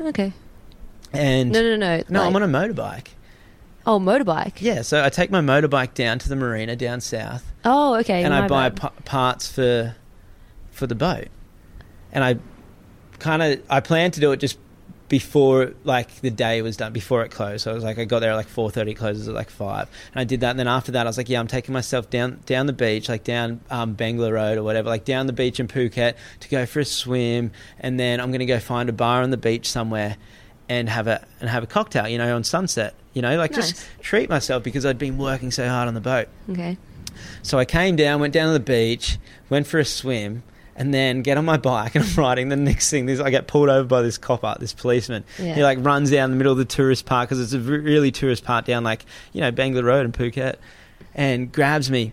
Okay. 0.00 0.32
and 1.12 1.52
No, 1.52 1.60
no, 1.62 1.76
no. 1.76 2.02
no, 2.08 2.22
I'm 2.22 2.34
on 2.34 2.42
a 2.42 2.48
motorbike. 2.48 3.08
Oh, 3.84 3.98
motorbike. 4.00 4.60
Yeah, 4.62 4.80
so 4.82 5.04
I 5.04 5.10
take 5.10 5.30
my 5.30 5.40
motorbike 5.40 5.92
down 5.94 6.18
to 6.20 6.28
the 6.28 6.36
marina 6.36 6.74
down 6.76 7.00
south, 7.02 7.44
Oh, 7.64 7.96
okay. 7.96 8.22
and 8.24 8.32
I 8.32 8.46
buy 8.46 8.70
p- 8.70 8.88
parts 9.04 9.46
for 9.50 9.94
for 10.70 10.86
the 10.86 10.94
boat. 10.94 11.28
And 12.12 12.24
I 12.24 12.36
kind 13.18 13.42
of 13.42 13.60
I 13.68 13.80
plan 13.80 14.10
to 14.12 14.20
do 14.20 14.32
it 14.32 14.38
just 14.38 14.56
before 15.12 15.74
like 15.84 16.22
the 16.22 16.30
day 16.30 16.62
was 16.62 16.78
done 16.78 16.90
before 16.90 17.22
it 17.22 17.30
closed. 17.30 17.64
So 17.64 17.70
I 17.70 17.74
was 17.74 17.84
like, 17.84 17.98
I 17.98 18.06
got 18.06 18.20
there 18.20 18.30
at 18.30 18.34
like 18.34 18.48
four 18.48 18.70
thirty, 18.70 18.94
closes 18.94 19.28
at 19.28 19.34
like 19.34 19.50
five, 19.50 19.86
and 20.14 20.20
I 20.22 20.24
did 20.24 20.40
that. 20.40 20.48
And 20.48 20.58
then 20.58 20.68
after 20.68 20.92
that, 20.92 21.06
I 21.06 21.10
was 21.10 21.18
like, 21.18 21.28
yeah, 21.28 21.38
I'm 21.38 21.48
taking 21.48 21.74
myself 21.74 22.08
down 22.08 22.40
down 22.46 22.64
the 22.64 22.72
beach, 22.72 23.10
like 23.10 23.22
down 23.22 23.60
um, 23.70 23.94
Bangla 23.94 24.32
Road 24.32 24.56
or 24.56 24.62
whatever, 24.62 24.88
like 24.88 25.04
down 25.04 25.26
the 25.26 25.34
beach 25.34 25.60
in 25.60 25.68
Phuket 25.68 26.14
to 26.40 26.48
go 26.48 26.64
for 26.64 26.80
a 26.80 26.84
swim, 26.86 27.52
and 27.78 28.00
then 28.00 28.22
I'm 28.22 28.32
gonna 28.32 28.46
go 28.46 28.58
find 28.58 28.88
a 28.88 28.92
bar 28.94 29.20
on 29.20 29.28
the 29.28 29.36
beach 29.36 29.68
somewhere 29.68 30.16
and 30.66 30.88
have 30.88 31.08
a 31.08 31.26
and 31.40 31.50
have 31.50 31.62
a 31.62 31.66
cocktail, 31.66 32.08
you 32.08 32.16
know, 32.16 32.34
on 32.34 32.42
sunset. 32.42 32.94
You 33.12 33.20
know, 33.20 33.36
like 33.36 33.52
just 33.52 33.86
treat 34.00 34.30
myself 34.30 34.62
because 34.62 34.86
I'd 34.86 34.96
been 34.96 35.18
working 35.18 35.50
so 35.50 35.68
hard 35.68 35.88
on 35.88 35.92
the 35.92 36.00
boat. 36.00 36.28
Okay. 36.48 36.78
So 37.42 37.58
I 37.58 37.66
came 37.66 37.96
down, 37.96 38.18
went 38.18 38.32
down 38.32 38.46
to 38.46 38.54
the 38.54 38.64
beach, 38.64 39.18
went 39.50 39.66
for 39.66 39.78
a 39.78 39.84
swim, 39.84 40.42
and 40.76 40.92
then 40.92 41.22
get 41.22 41.38
on 41.38 41.44
my 41.44 41.56
bike 41.56 41.94
and 41.94 42.04
I'm 42.08 42.14
riding. 42.14 42.48
The 42.48 42.56
next 42.56 42.90
thing 42.90 43.08
is 43.08 43.20
I 43.20 43.30
get 43.30 43.46
pulled 43.46 43.68
over 43.68 43.86
by 43.86 44.02
this 44.02 44.18
copper, 44.18 44.56
this 44.58 44.72
policeman. 44.72 45.24
Yeah. 45.38 45.54
He 45.54 45.62
like 45.62 45.78
runs 45.80 46.10
down 46.10 46.30
the 46.30 46.36
middle 46.36 46.52
of 46.52 46.58
the 46.58 46.64
tourist 46.64 47.06
park 47.06 47.28
because 47.28 47.40
it's 47.40 47.52
a 47.52 47.60
really 47.60 48.10
tourist 48.10 48.44
part 48.44 48.64
down 48.64 48.84
like 48.84 49.04
you 49.32 49.40
know 49.40 49.52
Bangla 49.52 49.82
Road 49.82 50.04
in 50.04 50.12
Phuket, 50.12 50.56
and 51.14 51.52
grabs 51.52 51.90
me, 51.90 52.12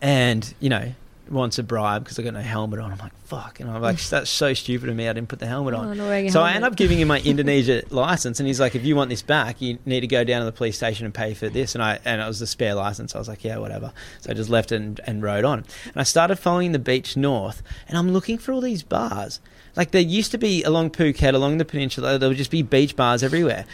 and 0.00 0.54
you 0.60 0.68
know 0.68 0.94
wants 1.32 1.58
a 1.58 1.62
bribe 1.62 2.04
because 2.04 2.18
I 2.18 2.22
got 2.22 2.34
no 2.34 2.40
helmet 2.40 2.78
on. 2.78 2.92
I'm 2.92 2.98
like 2.98 3.12
fuck, 3.24 3.60
and 3.60 3.70
I'm 3.70 3.80
like 3.80 4.00
that's 4.00 4.30
so 4.30 4.54
stupid 4.54 4.88
of 4.88 4.96
me. 4.96 5.08
I 5.08 5.12
didn't 5.12 5.28
put 5.28 5.38
the 5.38 5.46
helmet 5.46 5.74
on. 5.74 5.86
Oh, 5.86 5.94
not 5.94 6.06
wearing 6.06 6.28
a 6.28 6.30
So 6.30 6.42
I 6.42 6.52
end 6.52 6.64
up 6.64 6.76
giving 6.76 6.98
him 6.98 7.08
my 7.08 7.20
Indonesia 7.24 7.82
license, 7.90 8.38
and 8.38 8.46
he's 8.46 8.60
like, 8.60 8.74
"If 8.74 8.84
you 8.84 8.94
want 8.94 9.10
this 9.10 9.22
back, 9.22 9.60
you 9.60 9.78
need 9.86 10.00
to 10.00 10.06
go 10.06 10.22
down 10.22 10.40
to 10.40 10.44
the 10.44 10.52
police 10.52 10.76
station 10.76 11.06
and 11.06 11.14
pay 11.14 11.34
for 11.34 11.48
this." 11.48 11.74
And 11.74 11.82
I 11.82 11.98
and 12.04 12.20
it 12.20 12.26
was 12.26 12.38
the 12.40 12.46
spare 12.46 12.74
license. 12.74 13.14
I 13.14 13.18
was 13.18 13.28
like, 13.28 13.42
"Yeah, 13.44 13.58
whatever." 13.58 13.92
So 14.20 14.30
I 14.30 14.34
just 14.34 14.50
left 14.50 14.70
it 14.72 14.76
and, 14.76 15.00
and 15.06 15.22
rode 15.22 15.44
on. 15.44 15.60
And 15.86 15.96
I 15.96 16.02
started 16.02 16.36
following 16.36 16.72
the 16.72 16.78
beach 16.78 17.16
north, 17.16 17.62
and 17.88 17.96
I'm 17.96 18.12
looking 18.12 18.38
for 18.38 18.52
all 18.52 18.60
these 18.60 18.82
bars. 18.82 19.40
Like 19.74 19.90
there 19.90 20.02
used 20.02 20.30
to 20.32 20.38
be 20.38 20.62
along 20.62 20.90
Phuket, 20.90 21.34
along 21.34 21.58
the 21.58 21.64
peninsula, 21.64 22.18
there 22.18 22.28
would 22.28 22.38
just 22.38 22.50
be 22.50 22.62
beach 22.62 22.94
bars 22.94 23.22
everywhere, 23.22 23.64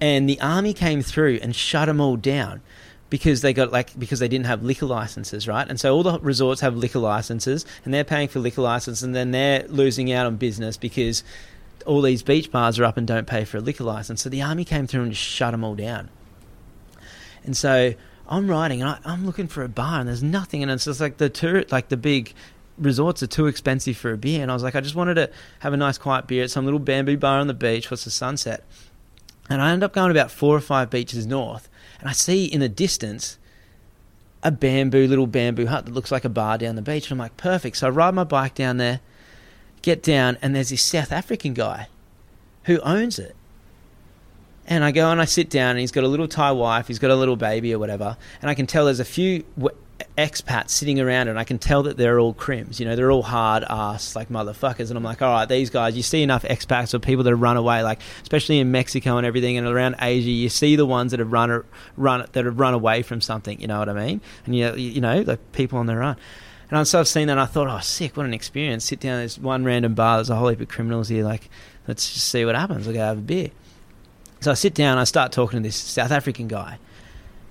and 0.00 0.28
the 0.28 0.40
army 0.40 0.72
came 0.72 1.02
through 1.02 1.40
and 1.42 1.54
shut 1.54 1.86
them 1.86 2.00
all 2.00 2.16
down 2.16 2.60
because 3.10 3.40
they 3.40 3.52
got 3.52 3.72
like 3.72 3.98
because 3.98 4.18
they 4.18 4.28
didn't 4.28 4.46
have 4.46 4.62
liquor 4.62 4.86
licenses, 4.86 5.48
right? 5.48 5.66
And 5.68 5.80
so 5.80 5.94
all 5.94 6.02
the 6.02 6.18
resorts 6.20 6.60
have 6.60 6.76
liquor 6.76 6.98
licenses, 6.98 7.64
and 7.84 7.92
they're 7.92 8.04
paying 8.04 8.28
for 8.28 8.38
liquor 8.40 8.62
license, 8.62 9.02
and 9.02 9.14
then 9.14 9.30
they're 9.30 9.66
losing 9.68 10.12
out 10.12 10.26
on 10.26 10.36
business 10.36 10.76
because 10.76 11.24
all 11.86 12.02
these 12.02 12.22
beach 12.22 12.50
bars 12.50 12.78
are 12.78 12.84
up 12.84 12.96
and 12.96 13.06
don't 13.06 13.26
pay 13.26 13.44
for 13.44 13.58
a 13.58 13.60
liquor 13.60 13.84
license. 13.84 14.22
So 14.22 14.28
the 14.28 14.42
army 14.42 14.64
came 14.64 14.86
through 14.86 15.02
and 15.02 15.12
just 15.12 15.24
shut 15.24 15.52
them 15.52 15.64
all 15.64 15.74
down. 15.74 16.10
And 17.44 17.56
so 17.56 17.94
I'm 18.28 18.50
riding, 18.50 18.82
and 18.82 18.90
I, 18.90 18.98
I'm 19.04 19.24
looking 19.24 19.48
for 19.48 19.62
a 19.62 19.68
bar, 19.68 20.00
and 20.00 20.08
there's 20.08 20.22
nothing, 20.22 20.62
and 20.62 20.70
it's 20.70 20.84
just 20.84 21.00
like 21.00 21.16
the 21.16 21.30
tour, 21.30 21.64
like 21.70 21.88
the 21.88 21.96
big 21.96 22.34
resorts 22.76 23.22
are 23.22 23.26
too 23.26 23.46
expensive 23.46 23.96
for 23.96 24.12
a 24.12 24.18
beer, 24.18 24.42
and 24.42 24.50
I 24.50 24.54
was 24.54 24.62
like, 24.62 24.74
I 24.74 24.80
just 24.80 24.94
wanted 24.94 25.14
to 25.14 25.30
have 25.60 25.72
a 25.72 25.76
nice 25.76 25.96
quiet 25.96 26.26
beer 26.26 26.44
at 26.44 26.50
some 26.50 26.64
little 26.64 26.80
bamboo 26.80 27.16
bar 27.16 27.38
on 27.38 27.46
the 27.46 27.54
beach. 27.54 27.90
What's 27.90 28.04
the 28.04 28.10
sunset? 28.10 28.64
And 29.48 29.62
I 29.62 29.72
end 29.72 29.82
up 29.82 29.94
going 29.94 30.10
about 30.10 30.30
four 30.30 30.54
or 30.54 30.60
five 30.60 30.90
beaches 30.90 31.26
north, 31.26 31.70
and 32.00 32.08
I 32.08 32.12
see 32.12 32.44
in 32.44 32.60
the 32.60 32.68
distance 32.68 33.38
a 34.42 34.50
bamboo 34.50 35.06
little 35.06 35.26
bamboo 35.26 35.66
hut 35.66 35.84
that 35.84 35.92
looks 35.92 36.12
like 36.12 36.24
a 36.24 36.28
bar 36.28 36.58
down 36.58 36.76
the 36.76 36.82
beach. 36.82 37.10
And 37.10 37.12
I'm 37.12 37.18
like, 37.18 37.36
perfect. 37.36 37.76
So 37.76 37.88
I 37.88 37.90
ride 37.90 38.14
my 38.14 38.24
bike 38.24 38.54
down 38.54 38.76
there, 38.76 39.00
get 39.82 40.02
down, 40.02 40.38
and 40.40 40.54
there's 40.54 40.70
this 40.70 40.82
South 40.82 41.12
African 41.12 41.54
guy 41.54 41.88
who 42.64 42.78
owns 42.80 43.18
it. 43.18 43.34
And 44.66 44.84
I 44.84 44.92
go 44.92 45.10
and 45.10 45.20
I 45.20 45.24
sit 45.24 45.48
down, 45.48 45.70
and 45.70 45.80
he's 45.80 45.90
got 45.90 46.04
a 46.04 46.08
little 46.08 46.28
Thai 46.28 46.52
wife, 46.52 46.88
he's 46.88 46.98
got 46.98 47.10
a 47.10 47.16
little 47.16 47.36
baby 47.36 47.72
or 47.72 47.78
whatever, 47.78 48.18
and 48.42 48.50
I 48.50 48.54
can 48.54 48.66
tell 48.66 48.84
there's 48.84 49.00
a 49.00 49.04
few 49.04 49.44
expats 50.18 50.70
sitting 50.70 51.00
around, 51.00 51.28
and 51.28 51.38
I 51.38 51.44
can 51.44 51.58
tell 51.58 51.84
that 51.84 51.96
they're 51.96 52.18
all 52.18 52.34
crims. 52.34 52.80
You 52.80 52.86
know, 52.86 52.96
they're 52.96 53.10
all 53.10 53.22
hard 53.22 53.64
ass 53.68 54.16
like 54.16 54.28
motherfuckers. 54.28 54.90
And 54.90 54.96
I'm 54.96 55.04
like, 55.04 55.22
all 55.22 55.32
right, 55.32 55.48
these 55.48 55.70
guys. 55.70 55.96
You 55.96 56.02
see 56.02 56.22
enough 56.22 56.42
expats 56.42 56.92
or 56.92 56.98
people 56.98 57.24
that 57.24 57.30
have 57.30 57.40
run 57.40 57.56
away, 57.56 57.82
like 57.82 58.00
especially 58.22 58.58
in 58.58 58.70
Mexico 58.70 59.16
and 59.16 59.26
everything, 59.26 59.56
and 59.56 59.66
around 59.66 59.96
Asia, 60.00 60.30
you 60.30 60.48
see 60.48 60.76
the 60.76 60.84
ones 60.84 61.12
that 61.12 61.20
have 61.20 61.32
run 61.32 61.64
run 61.96 62.26
that 62.32 62.44
have 62.44 62.58
run 62.58 62.74
away 62.74 63.02
from 63.02 63.20
something. 63.20 63.60
You 63.60 63.68
know 63.68 63.78
what 63.78 63.88
I 63.88 63.94
mean? 63.94 64.20
And 64.44 64.54
you 64.54 64.74
you 64.74 65.00
know, 65.00 65.22
the 65.22 65.38
people 65.52 65.78
on 65.78 65.86
their 65.86 66.02
own. 66.02 66.16
And 66.70 66.86
so 66.86 67.00
I've 67.00 67.08
seen 67.08 67.28
that, 67.28 67.32
and 67.32 67.40
I 67.40 67.46
thought, 67.46 67.68
oh, 67.68 67.80
sick, 67.80 68.14
what 68.14 68.26
an 68.26 68.34
experience. 68.34 68.84
Sit 68.84 69.00
down, 69.00 69.20
there's 69.20 69.38
one 69.38 69.64
random 69.64 69.94
bar, 69.94 70.18
there's 70.18 70.28
a 70.28 70.36
whole 70.36 70.48
heap 70.48 70.60
of 70.60 70.68
criminals 70.68 71.08
here. 71.08 71.24
Like, 71.24 71.48
let's 71.86 72.12
just 72.12 72.28
see 72.28 72.44
what 72.44 72.56
happens. 72.56 72.86
I'll 72.86 72.92
go 72.92 72.98
have 72.98 73.18
a 73.18 73.22
beer. 73.22 73.50
So 74.40 74.50
I 74.50 74.54
sit 74.54 74.74
down, 74.74 74.98
I 74.98 75.04
start 75.04 75.32
talking 75.32 75.62
to 75.62 75.68
this 75.68 75.76
South 75.76 76.10
African 76.10 76.46
guy, 76.46 76.78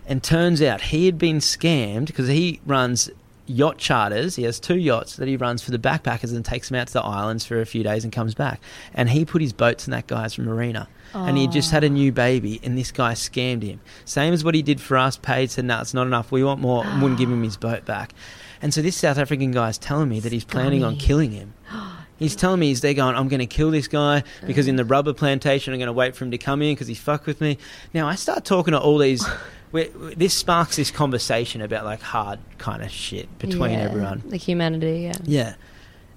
and 0.08 0.24
turns 0.24 0.62
out 0.62 0.82
he 0.82 1.06
had 1.06 1.18
been 1.18 1.38
scammed 1.38 2.08
because 2.08 2.28
he 2.28 2.62
runs 2.66 3.10
yacht 3.46 3.78
charters. 3.78 4.36
He 4.36 4.44
has 4.44 4.60
two 4.60 4.78
yachts 4.78 5.16
that 5.18 5.28
he 5.28 5.38
runs 5.38 5.64
for 5.64 5.72
the 5.72 5.80
backpackers 5.80 6.36
and 6.36 6.44
takes 6.44 6.70
them 6.70 6.80
out 6.80 6.88
to 6.88 6.94
the 6.94 7.04
islands 7.04 7.46
for 7.46 7.60
a 7.62 7.66
few 7.66 7.84
days 7.84 8.04
and 8.04 8.14
comes 8.14 8.34
back. 8.34 8.62
And 8.94 9.10
he 9.10 9.26
put 9.26 9.42
his 9.42 9.54
boats 9.54 9.88
in 9.88 9.92
that 9.92 10.08
guy's 10.08 10.38
marina. 10.38 10.88
And 11.14 11.38
he 11.38 11.48
just 11.48 11.72
had 11.72 11.84
a 11.84 11.90
new 11.90 12.12
baby, 12.12 12.60
and 12.64 12.78
this 12.78 12.92
guy 12.92 13.14
scammed 13.14 13.64
him. 13.64 13.80
Same 14.06 14.34
as 14.34 14.44
what 14.44 14.54
he 14.54 14.62
did 14.62 14.80
for 14.80 14.98
us, 14.98 15.18
paid, 15.18 15.50
said, 15.50 15.66
no, 15.66 15.80
it's 15.80 15.94
not 15.94 16.06
enough. 16.06 16.32
We 16.32 16.44
want 16.44 16.60
more, 16.60 16.86
and 16.86 17.02
wouldn't 17.02 17.18
give 17.18 17.32
him 17.32 17.42
his 17.42 17.58
boat 17.58 17.86
back. 17.86 18.14
And 18.62 18.74
so 18.74 18.82
this 18.82 18.98
South 18.98 19.18
African 19.18 19.52
guy 19.52 19.70
is 19.70 19.78
telling 19.78 20.10
me 20.10 20.20
that 20.20 20.32
he's 20.32 20.44
planning 20.44 20.84
on 20.84 20.98
killing 20.98 21.32
him. 21.32 21.54
He's 22.20 22.36
telling 22.36 22.60
me 22.60 22.70
he's 22.70 22.82
there 22.82 22.96
going, 22.96 23.16
I'm 23.16 23.28
going 23.28 23.42
to 23.42 23.46
kill 23.46 23.70
this 23.70 23.88
guy 23.88 24.24
because 24.48 24.68
in 24.68 24.76
the 24.76 24.84
rubber 24.84 25.14
plantation, 25.14 25.72
I'm 25.72 25.78
going 25.78 25.86
to 25.86 25.94
wait 25.94 26.16
for 26.16 26.26
him 26.26 26.32
to 26.32 26.40
come 26.40 26.64
in 26.64 26.74
because 26.74 26.88
he 26.88 26.96
fucked 26.96 27.28
with 27.28 27.40
me. 27.42 27.60
Now 27.94 28.08
I 28.08 28.16
start 28.16 28.44
talking 28.44 28.72
to 28.72 28.80
all 28.80 28.98
these. 28.98 29.24
we 29.72 29.86
this 30.16 30.34
sparks 30.34 30.76
this 30.76 30.92
conversation 30.92 31.62
about 31.62 31.86
like 31.86 32.02
hard 32.02 32.40
kind 32.58 32.84
of 32.84 32.92
shit 32.92 33.38
between 33.40 33.72
Yeah, 33.72 33.80
everyone. 33.80 34.24
Like 34.26 34.42
humanity, 34.42 35.02
yeah. 35.02 35.18
Yeah, 35.24 35.56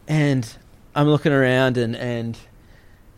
and 0.08 0.56
I'm 0.94 1.08
looking 1.08 1.32
around 1.32 1.76
and 1.76 1.96
and 1.96 2.38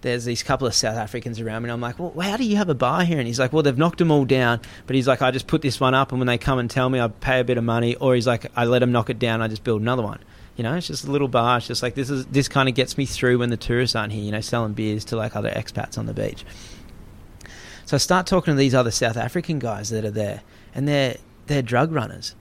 there's 0.03 0.25
these 0.25 0.43
couple 0.43 0.67
of 0.67 0.75
South 0.75 0.97
Africans 0.97 1.41
around 1.41 1.63
me. 1.63 1.69
And 1.69 1.75
I'm 1.75 1.81
like, 1.81 1.99
well, 1.99 2.13
how 2.29 2.37
do 2.37 2.45
you 2.45 2.57
have 2.57 2.69
a 2.69 2.75
bar 2.75 3.05
here? 3.05 3.19
And 3.19 3.27
he's 3.27 3.39
like, 3.39 3.53
well, 3.53 3.63
they've 3.63 3.79
knocked 3.79 3.99
them 3.99 4.11
all 4.11 4.25
down, 4.25 4.61
but 4.87 4.97
he's 4.97 5.07
like, 5.07 5.23
I 5.23 5.31
just 5.31 5.47
put 5.47 5.63
this 5.63 5.79
one 5.79 5.95
up, 5.95 6.11
and 6.11 6.21
when 6.21 6.27
they 6.27 6.39
come 6.39 6.59
and 6.59 6.69
tell 6.69 6.91
me, 6.91 7.01
I 7.01 7.09
pay 7.09 7.41
a 7.41 7.45
bit 7.45 7.57
of 7.57 7.65
money, 7.65 7.95
or 7.97 8.15
he's 8.15 8.27
like, 8.27 8.47
I 8.57 8.65
let 8.65 8.81
them 8.81 8.91
knock 8.91 9.11
it 9.11 9.21
down, 9.21 9.41
I 9.41 9.49
just 9.49 9.63
build 9.63 9.81
another 9.81 10.03
one. 10.03 10.19
You 10.57 10.65
know, 10.65 10.75
it's 10.75 10.89
just 10.89 11.05
a 11.07 11.11
little 11.11 11.29
bar. 11.29 11.59
It's 11.59 11.67
just 11.67 11.83
like 11.83 11.95
this 11.95 12.11
is 12.11 12.27
this 12.27 12.47
kind 12.47 12.69
of 12.69 12.75
gets 12.75 12.99
me 12.99 13.07
through 13.07 13.39
when 13.39 13.49
the 13.49 13.57
tourists 13.57 13.97
aren't 13.97 14.13
here. 14.13 14.23
You 14.23 14.33
know, 14.33 14.43
selling 14.43 14.75
beers 14.75 15.05
to 15.07 15.17
like 15.17 15.35
other 15.35 15.51
expats 15.51 15.97
on 15.97 16.07
the 16.07 16.13
beach. 16.13 16.45
So 17.93 17.97
I 17.97 17.99
start 17.99 18.27
talking 18.27 18.55
to 18.55 18.57
these 18.57 18.75
other 18.75 18.91
South 18.91 19.19
African 19.19 19.59
guys 19.59 19.91
that 19.91 20.03
are 20.03 20.11
there, 20.11 20.41
and 20.75 20.89
they're 20.89 21.19
they're 21.47 21.61
drug 21.61 21.93
runners. 21.93 22.35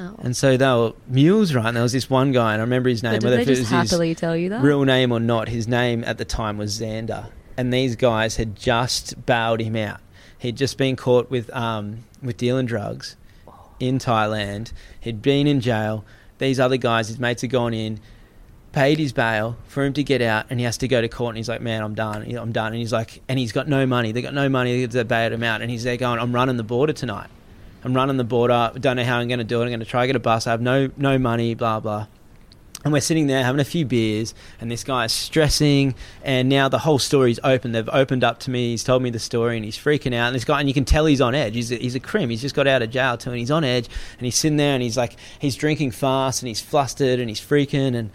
Oh. 0.00 0.16
And 0.18 0.36
so 0.36 0.56
they 0.56 0.66
were 0.66 0.94
mules, 1.06 1.54
right? 1.54 1.66
And 1.66 1.76
there 1.76 1.84
was 1.84 1.92
this 1.92 2.10
one 2.10 2.32
guy, 2.32 2.54
and 2.54 2.60
I 2.60 2.64
remember 2.64 2.88
his 2.88 3.00
name, 3.00 3.12
But 3.12 3.20
did 3.20 3.24
whether 3.26 3.36
they 3.36 3.44
just 3.44 3.60
was 3.60 3.68
his 3.68 3.90
happily 3.90 4.16
tell 4.16 4.36
you 4.36 4.48
that? 4.48 4.64
real 4.64 4.82
name 4.82 5.12
or 5.12 5.20
not. 5.20 5.48
His 5.48 5.68
name 5.68 6.02
at 6.02 6.18
the 6.18 6.24
time 6.24 6.58
was 6.58 6.80
Xander, 6.80 7.30
and 7.56 7.72
these 7.72 7.94
guys 7.94 8.34
had 8.34 8.56
just 8.56 9.26
bailed 9.26 9.60
him 9.60 9.76
out. 9.76 10.00
He'd 10.36 10.56
just 10.56 10.76
been 10.76 10.96
caught 10.96 11.30
with 11.30 11.54
um, 11.54 11.98
with 12.20 12.36
dealing 12.36 12.66
drugs 12.66 13.14
in 13.78 14.00
Thailand. 14.00 14.72
He'd 14.98 15.22
been 15.22 15.46
in 15.46 15.60
jail. 15.60 16.04
These 16.38 16.58
other 16.58 16.78
guys, 16.78 17.06
his 17.06 17.20
mates, 17.20 17.42
had 17.42 17.52
gone 17.52 17.74
in, 17.74 18.00
paid 18.72 18.98
his 18.98 19.12
bail 19.12 19.56
for 19.66 19.84
him 19.84 19.92
to 19.94 20.02
get 20.02 20.22
out, 20.22 20.46
and 20.50 20.60
he 20.60 20.64
has 20.64 20.78
to 20.78 20.88
go 20.88 21.00
to 21.00 21.08
court. 21.08 21.30
And 21.30 21.36
he's 21.38 21.48
like, 21.48 21.60
"Man, 21.60 21.82
I'm 21.82 21.94
done. 21.94 22.22
I'm 22.36 22.52
done." 22.52 22.68
And 22.68 22.76
he's 22.76 22.92
like, 22.92 23.22
and 23.28 23.38
he's 23.38 23.52
got 23.52 23.68
no 23.68 23.86
money. 23.86 24.12
They 24.12 24.22
got 24.22 24.34
no 24.34 24.48
money. 24.48 24.86
They 24.86 25.02
bailed 25.02 25.32
him 25.32 25.42
out, 25.42 25.62
and 25.62 25.70
he's 25.70 25.84
there 25.84 25.96
going, 25.96 26.18
"I'm 26.18 26.34
running 26.34 26.56
the 26.56 26.62
border 26.62 26.92
tonight. 26.92 27.28
I'm 27.82 27.94
running 27.94 28.16
the 28.16 28.24
border. 28.24 28.72
Don't 28.78 28.96
know 28.96 29.04
how 29.04 29.18
I'm 29.18 29.28
going 29.28 29.38
to 29.38 29.44
do 29.44 29.60
it. 29.60 29.64
I'm 29.64 29.70
going 29.70 29.80
to 29.80 29.86
try 29.86 30.02
to 30.02 30.06
get 30.06 30.16
a 30.16 30.20
bus. 30.20 30.46
I 30.46 30.50
have 30.50 30.60
no 30.60 30.90
no 30.96 31.18
money. 31.18 31.54
Blah 31.54 31.80
blah." 31.80 32.06
And 32.82 32.94
we're 32.94 33.00
sitting 33.02 33.26
there 33.26 33.44
having 33.44 33.60
a 33.60 33.64
few 33.64 33.84
beers, 33.84 34.34
and 34.58 34.70
this 34.70 34.84
guy 34.84 35.04
is 35.04 35.12
stressing. 35.12 35.94
And 36.22 36.48
now 36.48 36.70
the 36.70 36.78
whole 36.78 36.98
story's 36.98 37.38
open. 37.44 37.72
They've 37.72 37.88
opened 37.92 38.24
up 38.24 38.40
to 38.40 38.50
me. 38.50 38.70
He's 38.70 38.84
told 38.84 39.02
me 39.02 39.10
the 39.10 39.18
story, 39.18 39.56
and 39.56 39.64
he's 39.66 39.76
freaking 39.76 40.14
out. 40.14 40.28
And 40.28 40.34
this 40.34 40.46
guy, 40.46 40.60
and 40.60 40.68
you 40.68 40.72
can 40.72 40.86
tell 40.86 41.04
he's 41.04 41.20
on 41.20 41.34
edge. 41.34 41.54
He's 41.54 41.70
a, 41.70 41.76
he's 41.76 41.94
a 41.94 42.00
crim. 42.00 42.30
He's 42.30 42.40
just 42.40 42.54
got 42.54 42.66
out 42.66 42.80
of 42.80 42.90
jail 42.90 43.18
too, 43.18 43.30
and 43.30 43.38
he's 43.38 43.50
on 43.50 43.64
edge. 43.64 43.86
And 44.16 44.24
he's 44.24 44.36
sitting 44.36 44.56
there, 44.56 44.72
and 44.72 44.82
he's 44.82 44.96
like, 44.96 45.16
he's 45.38 45.56
drinking 45.56 45.90
fast, 45.90 46.42
and 46.42 46.48
he's 46.48 46.62
flustered, 46.62 47.20
and 47.20 47.28
he's 47.28 47.40
freaking. 47.40 47.94
And 47.94 48.10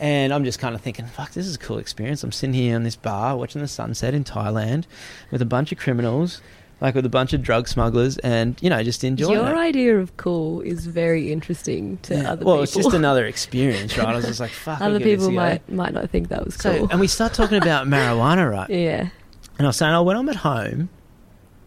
and 0.00 0.32
I'm 0.32 0.44
just 0.44 0.58
kind 0.58 0.74
of 0.74 0.80
thinking, 0.80 1.06
fuck, 1.06 1.32
this 1.32 1.46
is 1.46 1.56
a 1.56 1.58
cool 1.58 1.78
experience. 1.78 2.22
I'm 2.22 2.32
sitting 2.32 2.54
here 2.54 2.76
in 2.76 2.84
this 2.84 2.96
bar 2.96 3.36
watching 3.36 3.60
the 3.62 3.68
sunset 3.68 4.14
in 4.14 4.24
Thailand 4.24 4.84
with 5.30 5.42
a 5.42 5.46
bunch 5.46 5.72
of 5.72 5.78
criminals, 5.78 6.40
like 6.80 6.94
with 6.94 7.04
a 7.04 7.08
bunch 7.08 7.32
of 7.32 7.42
drug 7.42 7.66
smugglers, 7.68 8.18
and 8.18 8.56
you 8.62 8.70
know, 8.70 8.82
just 8.82 9.02
enjoying 9.04 9.32
it. 9.32 9.42
Your 9.42 9.54
it. 9.54 9.58
idea 9.58 9.98
of 9.98 10.16
cool 10.16 10.60
is 10.60 10.86
very 10.86 11.32
interesting 11.32 11.98
to 12.02 12.14
Yeah. 12.14 12.32
other 12.32 12.44
well, 12.44 12.56
people. 12.56 12.62
it's 12.62 12.74
just 12.74 12.92
another 12.94 13.26
experience, 13.26 13.96
right? 13.98 14.08
I 14.08 14.14
was 14.16 14.24
just 14.26 14.40
like, 14.40 14.50
fuck. 14.64 14.80
other 14.80 14.90
we'll 14.90 14.98
give 15.00 15.18
this 15.20 15.26
people 15.28 15.30
go. 15.30 15.36
might 15.36 15.68
might 15.72 15.92
not 15.94 16.10
think 16.10 16.28
that 16.28 16.44
was 16.44 16.56
cool. 16.56 16.72
So, 16.72 16.88
and 16.90 17.00
we 17.00 17.06
start 17.08 17.34
talking 17.34 17.58
about 17.58 17.86
marijuana, 17.94 18.50
right? 18.50 18.70
yeah. 18.70 19.08
And 19.58 19.66
I 19.66 19.70
was 19.70 19.76
saying, 19.76 19.92
oh, 19.92 20.04
when 20.04 20.16
I'm 20.16 20.28
at 20.28 20.36
home, 20.36 20.88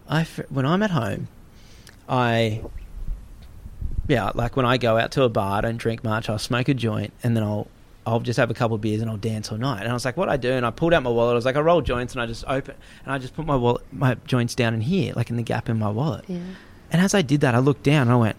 I 0.09 0.23
when 0.49 0.65
I'm 0.65 0.81
at 0.81 0.91
home, 0.91 1.27
I 2.07 2.61
yeah, 4.07 4.31
like 4.33 4.55
when 4.55 4.65
I 4.65 4.77
go 4.77 4.97
out 4.97 5.11
to 5.13 5.23
a 5.23 5.29
bar, 5.29 5.57
I 5.57 5.61
don't 5.61 5.77
drink 5.77 6.03
much. 6.03 6.29
I'll 6.29 6.39
smoke 6.39 6.67
a 6.69 6.73
joint, 6.73 7.11
and 7.23 7.35
then 7.35 7.43
I'll 7.43 7.67
I'll 8.05 8.19
just 8.19 8.37
have 8.37 8.49
a 8.49 8.53
couple 8.53 8.75
of 8.75 8.81
beers 8.81 9.01
and 9.01 9.09
I'll 9.09 9.17
dance 9.17 9.51
all 9.51 9.57
night. 9.57 9.81
And 9.81 9.89
I 9.89 9.93
was 9.93 10.05
like, 10.05 10.17
what 10.17 10.27
I 10.27 10.37
do? 10.37 10.51
And 10.51 10.65
I 10.65 10.71
pulled 10.71 10.93
out 10.93 11.03
my 11.03 11.09
wallet. 11.09 11.33
I 11.33 11.35
was 11.35 11.45
like, 11.45 11.55
I 11.55 11.59
roll 11.59 11.81
joints 11.81 12.13
and 12.13 12.21
I 12.21 12.25
just 12.25 12.43
open 12.47 12.75
and 13.03 13.13
I 13.13 13.19
just 13.19 13.35
put 13.35 13.45
my 13.45 13.55
wallet, 13.55 13.83
my 13.91 14.15
joints 14.25 14.55
down 14.55 14.73
in 14.73 14.81
here, 14.81 15.13
like 15.15 15.29
in 15.29 15.35
the 15.35 15.43
gap 15.43 15.69
in 15.69 15.77
my 15.77 15.89
wallet. 15.89 16.25
Yeah. 16.27 16.39
And 16.91 17.01
as 17.01 17.13
I 17.13 17.21
did 17.21 17.41
that, 17.41 17.53
I 17.53 17.59
looked 17.59 17.83
down 17.83 18.03
and 18.03 18.11
I 18.11 18.15
went, 18.15 18.37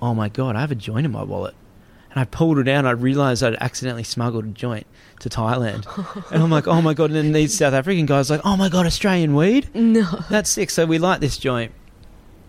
oh 0.00 0.14
my 0.14 0.28
god, 0.28 0.56
I 0.56 0.60
have 0.60 0.70
a 0.70 0.76
joint 0.76 1.06
in 1.06 1.12
my 1.12 1.22
wallet. 1.22 1.54
And 2.10 2.20
I 2.20 2.24
pulled 2.24 2.58
it 2.58 2.68
out. 2.68 2.78
and 2.78 2.88
I 2.88 2.92
realized 2.92 3.42
I'd 3.42 3.56
accidentally 3.56 4.04
smuggled 4.04 4.44
a 4.44 4.48
joint 4.48 4.86
to 5.20 5.28
Thailand, 5.28 5.86
and 6.32 6.42
I'm 6.42 6.50
like, 6.50 6.66
oh 6.66 6.80
my 6.80 6.94
god! 6.94 7.10
And 7.10 7.16
then 7.16 7.32
these 7.32 7.56
South 7.56 7.74
African 7.74 8.06
guys 8.06 8.30
are 8.30 8.36
like, 8.36 8.46
oh 8.46 8.56
my 8.56 8.70
god, 8.70 8.86
Australian 8.86 9.34
weed. 9.34 9.68
No. 9.74 10.04
That's 10.30 10.48
sick. 10.48 10.70
So 10.70 10.86
we 10.86 10.98
light 10.98 11.20
this 11.20 11.36
joint, 11.36 11.72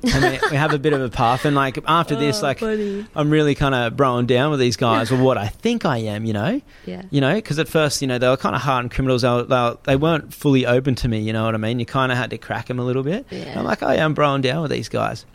and 0.03 0.23
we, 0.23 0.39
we 0.51 0.55
have 0.57 0.73
a 0.73 0.79
bit 0.79 0.93
of 0.93 1.01
a 1.01 1.09
puff. 1.09 1.43
And 1.45 1.55
like 1.55 1.79
after 1.87 2.15
this, 2.15 2.39
Oh, 2.39 2.47
like 2.47 2.59
funny. 2.59 3.05
I'm 3.15 3.29
really 3.29 3.55
kind 3.55 3.73
of 3.73 3.93
broing 3.93 4.27
down 4.27 4.51
with 4.51 4.59
these 4.59 4.77
guys, 4.77 5.11
or 5.11 5.17
what 5.21 5.37
I 5.37 5.47
think 5.47 5.85
I 5.85 5.97
am, 5.97 6.25
you 6.25 6.33
know, 6.33 6.61
Yeah. 6.85 7.01
you 7.09 7.19
know, 7.21 7.33
because 7.35 7.57
at 7.59 7.67
first, 7.67 8.01
you 8.01 8.07
know, 8.07 8.17
they 8.17 8.27
were 8.27 8.37
kind 8.37 8.55
of 8.55 8.61
hardened 8.61 8.91
criminals. 8.91 9.21
They, 9.23 9.29
were, 9.29 9.43
they, 9.43 9.55
were, 9.55 9.77
they 9.83 9.95
weren't 9.95 10.33
fully 10.33 10.65
open 10.65 10.95
to 10.95 11.07
me, 11.07 11.19
you 11.21 11.33
know 11.33 11.45
what 11.45 11.55
I 11.55 11.57
mean? 11.57 11.79
You 11.79 11.85
kind 11.85 12.11
of 12.11 12.17
had 12.17 12.29
to 12.31 12.37
crack 12.37 12.67
them 12.67 12.79
a 12.79 12.83
little 12.83 13.03
bit. 13.03 13.25
And 13.31 13.43
Yeah. 13.45 13.59
I'm 13.59 13.65
like, 13.65 13.81
oh 13.81 13.91
yeah, 13.91 14.05
I'm 14.05 14.13
broing 14.15 14.41
down 14.41 14.61
with 14.61 14.71
these 14.71 14.89
guys. 14.89 15.25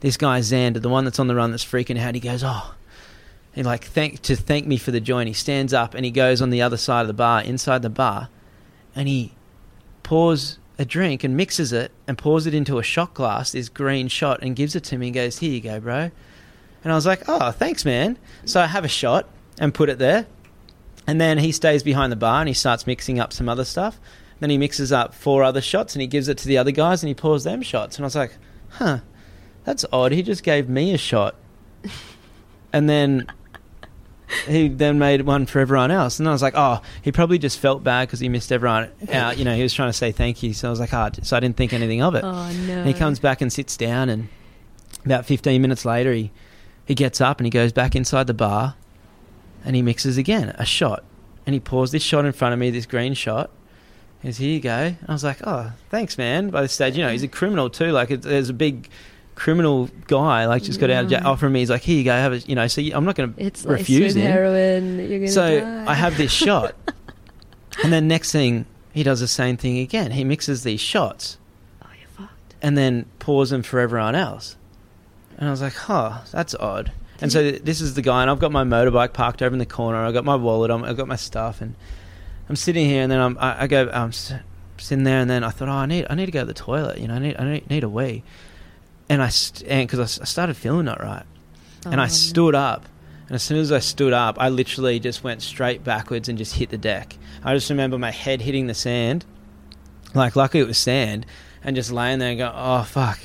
This 0.00 0.16
guy 0.16 0.40
Xander, 0.40 0.80
the 0.80 0.88
one 0.88 1.04
that's 1.04 1.18
on 1.18 1.26
the 1.26 1.34
run, 1.34 1.50
that's 1.50 1.64
freaking 1.64 1.98
out. 1.98 2.14
He 2.14 2.20
goes, 2.20 2.42
oh. 2.44 2.74
He 3.52 3.64
like 3.64 3.82
thank 3.84 4.22
to 4.22 4.36
thank 4.36 4.64
me 4.68 4.76
for 4.76 4.92
the 4.92 5.00
joint. 5.00 5.26
He 5.26 5.32
stands 5.34 5.74
up 5.74 5.94
and 5.94 6.04
he 6.04 6.12
goes 6.12 6.40
on 6.40 6.50
the 6.50 6.62
other 6.62 6.76
side 6.76 7.00
of 7.00 7.08
the 7.08 7.12
bar, 7.14 7.42
inside 7.42 7.82
the 7.82 7.90
bar, 7.90 8.28
and 8.94 9.08
he 9.08 9.32
pours 10.04 10.59
a 10.80 10.84
drink 10.86 11.22
and 11.22 11.36
mixes 11.36 11.74
it 11.74 11.92
and 12.08 12.16
pours 12.16 12.46
it 12.46 12.54
into 12.54 12.78
a 12.78 12.82
shot 12.82 13.12
glass, 13.12 13.52
this 13.52 13.68
green 13.68 14.08
shot, 14.08 14.42
and 14.42 14.56
gives 14.56 14.74
it 14.74 14.82
to 14.82 14.96
me 14.96 15.08
and 15.08 15.14
goes, 15.14 15.38
Here 15.38 15.52
you 15.52 15.60
go, 15.60 15.78
bro. 15.78 16.10
And 16.82 16.90
I 16.90 16.94
was 16.94 17.04
like, 17.04 17.22
Oh, 17.28 17.50
thanks, 17.50 17.84
man. 17.84 18.18
So 18.46 18.62
I 18.62 18.66
have 18.66 18.82
a 18.82 18.88
shot 18.88 19.28
and 19.58 19.74
put 19.74 19.90
it 19.90 19.98
there. 19.98 20.26
And 21.06 21.20
then 21.20 21.36
he 21.36 21.52
stays 21.52 21.82
behind 21.82 22.10
the 22.10 22.16
bar 22.16 22.40
and 22.40 22.48
he 22.48 22.54
starts 22.54 22.86
mixing 22.86 23.20
up 23.20 23.30
some 23.30 23.46
other 23.46 23.66
stuff. 23.66 24.00
Then 24.40 24.48
he 24.48 24.56
mixes 24.56 24.90
up 24.90 25.12
four 25.12 25.44
other 25.44 25.60
shots 25.60 25.94
and 25.94 26.00
he 26.00 26.06
gives 26.06 26.28
it 26.28 26.38
to 26.38 26.48
the 26.48 26.56
other 26.56 26.70
guys 26.70 27.02
and 27.02 27.08
he 27.08 27.14
pours 27.14 27.44
them 27.44 27.60
shots. 27.60 27.96
And 27.96 28.04
I 28.04 28.06
was 28.06 28.16
like, 28.16 28.32
Huh, 28.70 29.00
that's 29.64 29.84
odd. 29.92 30.12
He 30.12 30.22
just 30.22 30.42
gave 30.42 30.66
me 30.66 30.94
a 30.94 30.98
shot. 30.98 31.34
And 32.72 32.88
then 32.88 33.26
he 34.46 34.68
then 34.68 34.98
made 34.98 35.22
one 35.22 35.46
for 35.46 35.60
everyone 35.60 35.90
else. 35.90 36.18
And 36.18 36.28
I 36.28 36.32
was 36.32 36.42
like, 36.42 36.54
oh, 36.56 36.80
he 37.02 37.12
probably 37.12 37.38
just 37.38 37.58
felt 37.58 37.82
bad 37.82 38.08
because 38.08 38.20
he 38.20 38.28
missed 38.28 38.52
everyone 38.52 38.90
out. 39.12 39.38
You 39.38 39.44
know, 39.44 39.54
he 39.54 39.62
was 39.62 39.74
trying 39.74 39.88
to 39.88 39.94
say 39.94 40.12
thank 40.12 40.42
you. 40.42 40.52
So 40.54 40.68
I 40.68 40.70
was 40.70 40.80
like, 40.80 40.92
ah, 40.94 41.10
so 41.22 41.36
I 41.36 41.40
didn't 41.40 41.56
think 41.56 41.72
anything 41.72 42.02
of 42.02 42.14
it. 42.14 42.24
Oh 42.24 42.52
no. 42.52 42.78
And 42.78 42.86
he 42.86 42.94
comes 42.94 43.18
back 43.18 43.40
and 43.40 43.52
sits 43.52 43.76
down, 43.76 44.08
and 44.08 44.28
about 45.04 45.26
15 45.26 45.60
minutes 45.60 45.84
later, 45.84 46.12
he, 46.12 46.30
he 46.84 46.94
gets 46.94 47.20
up 47.20 47.38
and 47.38 47.46
he 47.46 47.50
goes 47.50 47.72
back 47.72 47.94
inside 47.94 48.26
the 48.26 48.34
bar 48.34 48.74
and 49.64 49.76
he 49.76 49.82
mixes 49.82 50.16
again 50.16 50.54
a 50.58 50.64
shot. 50.64 51.04
And 51.46 51.54
he 51.54 51.60
pours 51.60 51.90
this 51.90 52.02
shot 52.02 52.24
in 52.24 52.32
front 52.32 52.52
of 52.52 52.58
me, 52.58 52.70
this 52.70 52.86
green 52.86 53.14
shot. 53.14 53.50
He 54.20 54.28
goes, 54.28 54.36
here 54.36 54.50
you 54.50 54.60
go. 54.60 54.70
And 54.70 54.96
I 55.08 55.12
was 55.12 55.24
like, 55.24 55.38
oh, 55.46 55.72
thanks, 55.88 56.18
man. 56.18 56.50
By 56.50 56.62
this 56.62 56.72
stage, 56.72 56.96
you 56.96 57.02
know, 57.02 57.10
he's 57.10 57.22
a 57.22 57.28
criminal 57.28 57.70
too. 57.70 57.92
Like, 57.92 58.10
it, 58.10 58.22
there's 58.22 58.50
a 58.50 58.54
big 58.54 58.88
criminal 59.40 59.88
guy, 60.06 60.44
like, 60.46 60.62
just 60.62 60.78
got 60.78 60.90
out 60.90 61.04
of 61.04 61.10
jail, 61.10 61.22
offering 61.24 61.52
me, 61.54 61.60
he's 61.60 61.70
like, 61.70 61.80
here 61.82 61.96
you 61.96 62.04
go, 62.04 62.12
have 62.12 62.34
it. 62.34 62.46
You 62.48 62.54
know, 62.54 62.66
so 62.66 62.82
I'm 62.92 63.04
not 63.06 63.14
going 63.16 63.32
to 63.32 63.42
It's 63.42 63.64
refuse 63.64 64.14
him. 64.14 64.22
heroin. 64.22 64.98
You're 65.08 65.20
gonna 65.20 65.28
So 65.32 65.60
die. 65.60 65.84
I 65.90 65.94
have 65.94 66.16
this 66.18 66.30
shot, 66.44 66.74
and 67.82 67.92
then 67.92 68.06
next 68.06 68.32
thing 68.32 68.66
he 68.92 69.02
does 69.02 69.20
the 69.20 69.28
same 69.28 69.56
thing 69.56 69.78
again. 69.78 70.10
He 70.10 70.24
mixes 70.24 70.62
these 70.62 70.80
shots 70.80 71.38
Oh, 71.82 71.86
you're 71.98 72.08
fucked. 72.08 72.54
and 72.60 72.76
then 72.76 73.06
pours 73.18 73.50
them 73.50 73.62
for 73.62 73.80
everyone 73.80 74.14
else. 74.14 74.56
And 75.38 75.48
I 75.48 75.50
was 75.50 75.62
like, 75.62 75.74
"Huh, 75.74 76.18
that's 76.32 76.54
odd." 76.56 76.92
And 77.22 77.32
so 77.32 77.50
this 77.50 77.80
is 77.80 77.94
the 77.94 78.02
guy, 78.02 78.20
and 78.22 78.30
I've 78.30 78.38
got 78.40 78.52
my 78.52 78.64
motorbike 78.64 79.12
parked 79.14 79.40
over 79.42 79.54
in 79.54 79.58
the 79.58 79.66
corner. 79.66 79.98
I've 80.04 80.12
got 80.14 80.24
my 80.24 80.34
wallet. 80.36 80.70
I'm, 80.70 80.84
I've 80.84 80.96
got 80.98 81.08
my 81.08 81.16
stuff, 81.16 81.60
and 81.62 81.74
I'm 82.48 82.56
sitting 82.56 82.86
here, 82.86 83.02
and 83.02 83.10
then 83.10 83.20
I'm, 83.20 83.38
I, 83.38 83.62
I 83.62 83.66
go, 83.66 83.88
I'm 83.90 84.12
sitting 84.12 85.04
there, 85.04 85.18
and 85.20 85.30
then 85.30 85.42
I 85.44 85.48
thought, 85.50 85.68
"Oh, 85.68 85.72
I 85.72 85.86
need, 85.86 86.06
I 86.10 86.14
need 86.14 86.26
to 86.26 86.32
go 86.32 86.40
to 86.40 86.46
the 86.46 86.52
toilet. 86.54 86.98
You 86.98 87.08
know, 87.08 87.14
I 87.14 87.18
need, 87.20 87.36
I 87.38 87.44
need, 87.52 87.70
need 87.70 87.84
a 87.84 87.88
wee." 87.88 88.22
And 89.10 89.20
I, 89.22 89.28
st- 89.28 89.68
and 89.70 89.86
because 89.86 89.98
I, 89.98 90.04
s- 90.04 90.20
I 90.20 90.24
started 90.24 90.56
feeling 90.56 90.86
not 90.86 91.02
right, 91.02 91.24
and 91.84 91.96
Oh, 91.96 92.02
I 92.02 92.06
no. 92.06 92.08
stood 92.08 92.54
up. 92.54 92.86
And 93.26 93.34
as 93.34 93.42
soon 93.42 93.58
as 93.58 93.70
I 93.70 93.78
stood 93.80 94.12
up, 94.12 94.36
I 94.40 94.48
literally 94.48 94.98
just 95.00 95.22
went 95.22 95.42
straight 95.42 95.84
backwards 95.84 96.28
and 96.28 96.38
just 96.38 96.54
hit 96.54 96.70
the 96.70 96.78
deck. 96.78 97.16
I 97.44 97.54
just 97.54 97.68
remember 97.70 97.98
my 97.98 98.10
head 98.10 98.40
hitting 98.40 98.66
the 98.66 98.74
sand. 98.74 99.24
Like, 100.14 100.34
luckily 100.36 100.62
it 100.62 100.66
was 100.66 100.78
sand. 100.78 101.26
And 101.62 101.76
just 101.76 101.92
laying 101.92 102.18
there 102.20 102.30
and 102.30 102.38
go, 102.38 102.50
oh, 102.54 102.82
fuck. 102.84 103.20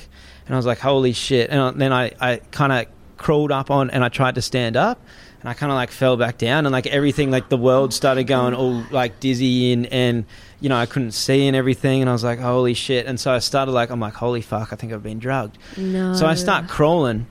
And 0.46 0.54
I 0.54 0.58
was 0.58 0.66
like, 0.66 0.80
holy 0.80 1.14
shit. 1.14 1.50
And 1.50 1.60
I- 1.60 1.72
then 1.72 1.94
I, 1.94 2.12
I 2.20 2.38
kind 2.52 2.72
of 2.72 2.86
crawled 3.18 3.52
up 3.52 3.72
on 3.72 3.90
and 3.90 4.04
I 4.04 4.10
tried 4.10 4.36
to 4.36 4.42
stand 4.42 4.76
up. 4.78 5.00
And 5.40 5.50
I 5.50 5.54
kind 5.54 5.72
of 5.72 5.76
like 5.76 5.90
fell 5.92 6.18
back 6.18 6.38
down. 6.38 6.66
And 6.66 6.74
like 6.74 6.86
everything, 6.88 7.32
like 7.32 7.50
the 7.50 7.58
world 7.58 7.94
started 7.94 8.26
going 8.26 8.54
all 8.54 8.84
like 8.92 9.20
dizzy 9.20 9.72
and, 9.74 9.86
and, 9.88 10.26
you 10.60 10.70
know, 10.70 10.78
I 10.78 10.86
couldn't 10.86 11.12
see 11.12 11.48
and 11.48 11.56
everything. 11.56 12.02
And 12.02 12.10
I 12.10 12.14
was 12.14 12.24
like, 12.24 12.40
holy 12.40 12.74
shit. 12.74 13.06
And 13.06 13.20
so 13.20 13.32
I 13.32 13.40
started 13.40 13.72
like, 13.72 13.90
I'm 13.90 14.00
like, 14.00 14.14
holy 14.14 14.42
fuck, 14.42 14.72
I 14.74 14.76
think 14.76 14.94
I've 14.94 15.04
been 15.04 15.20
drugged. 15.20 15.58
No. 15.78 16.14
So 16.14 16.26
I 16.26 16.36
start 16.36 16.68
crawling, 16.68 17.28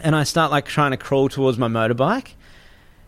and 0.00 0.16
I 0.16 0.24
start 0.24 0.50
like 0.50 0.66
trying 0.66 0.92
to 0.92 0.96
crawl 0.96 1.28
towards 1.28 1.58
my 1.58 1.68
motorbike, 1.68 2.28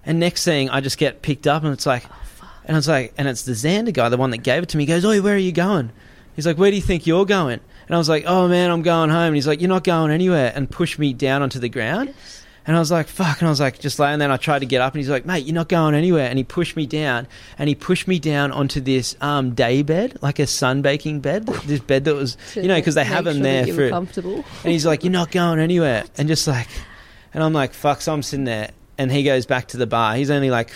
and 0.04 0.18
next 0.18 0.44
thing 0.44 0.70
I 0.70 0.80
just 0.80 0.98
get 0.98 1.22
picked 1.22 1.46
up, 1.46 1.64
and 1.64 1.72
it's 1.72 1.86
like, 1.86 2.04
oh, 2.10 2.50
and 2.64 2.76
it's 2.76 2.88
like, 2.88 3.14
and 3.16 3.26
it's 3.28 3.42
the 3.42 3.52
Xander 3.52 3.92
guy, 3.92 4.08
the 4.08 4.16
one 4.16 4.30
that 4.30 4.38
gave 4.38 4.62
it 4.62 4.68
to 4.70 4.76
me. 4.76 4.84
He 4.84 4.86
goes, 4.86 5.04
"Oi, 5.04 5.20
where 5.20 5.34
are 5.34 5.38
you 5.38 5.52
going?" 5.52 5.90
He's 6.36 6.46
like, 6.46 6.58
"Where 6.58 6.70
do 6.70 6.76
you 6.76 6.82
think 6.82 7.06
you're 7.06 7.24
going?" 7.24 7.60
And 7.86 7.94
I 7.94 7.98
was 7.98 8.08
like, 8.08 8.24
"Oh 8.26 8.48
man, 8.48 8.70
I'm 8.70 8.82
going 8.82 9.10
home." 9.10 9.28
And 9.28 9.34
he's 9.34 9.46
like, 9.46 9.60
"You're 9.60 9.68
not 9.68 9.84
going 9.84 10.10
anywhere," 10.10 10.52
and 10.54 10.70
pushed 10.70 10.98
me 10.98 11.12
down 11.12 11.42
onto 11.42 11.58
the 11.58 11.68
ground. 11.68 12.14
And 12.66 12.76
I 12.76 12.78
was 12.78 12.90
like, 12.92 13.08
fuck. 13.08 13.40
And 13.40 13.48
I 13.48 13.50
was 13.50 13.60
like, 13.60 13.80
just 13.80 13.98
laying 13.98 14.18
there. 14.20 14.26
And 14.26 14.32
I 14.32 14.36
tried 14.36 14.60
to 14.60 14.66
get 14.66 14.80
up. 14.80 14.94
And 14.94 15.00
he's 15.00 15.08
like, 15.10 15.26
mate, 15.26 15.44
you're 15.44 15.54
not 15.54 15.68
going 15.68 15.94
anywhere. 15.94 16.28
And 16.28 16.38
he 16.38 16.44
pushed 16.44 16.76
me 16.76 16.86
down. 16.86 17.26
And 17.58 17.68
he 17.68 17.74
pushed 17.74 18.06
me 18.06 18.18
down 18.20 18.52
onto 18.52 18.80
this 18.80 19.16
um, 19.20 19.54
day 19.54 19.82
bed, 19.82 20.18
like 20.22 20.38
a 20.38 20.42
sunbaking 20.42 21.22
bed. 21.22 21.46
This 21.46 21.80
bed 21.80 22.04
that 22.04 22.14
was, 22.14 22.36
you 22.54 22.68
know, 22.68 22.76
because 22.76 22.94
they 22.94 23.04
have 23.04 23.24
them 23.24 23.36
sure 23.36 23.42
there 23.42 23.66
for. 23.66 23.88
comfortable. 23.90 24.44
And 24.62 24.72
he's 24.72 24.86
like, 24.86 25.02
"You're 25.02 25.12
not 25.12 25.30
going 25.32 25.58
anywhere," 25.58 26.04
and 26.16 26.28
just 26.28 26.46
like, 26.46 26.68
and 27.34 27.42
I'm 27.42 27.52
like, 27.52 27.74
"Fuck!" 27.74 28.00
So 28.00 28.12
I'm 28.12 28.22
sitting 28.22 28.44
there, 28.44 28.70
and 28.96 29.10
he 29.10 29.24
goes 29.24 29.44
back 29.46 29.68
to 29.68 29.76
the 29.76 29.86
bar. 29.86 30.14
He's 30.14 30.30
only 30.30 30.50
like 30.50 30.72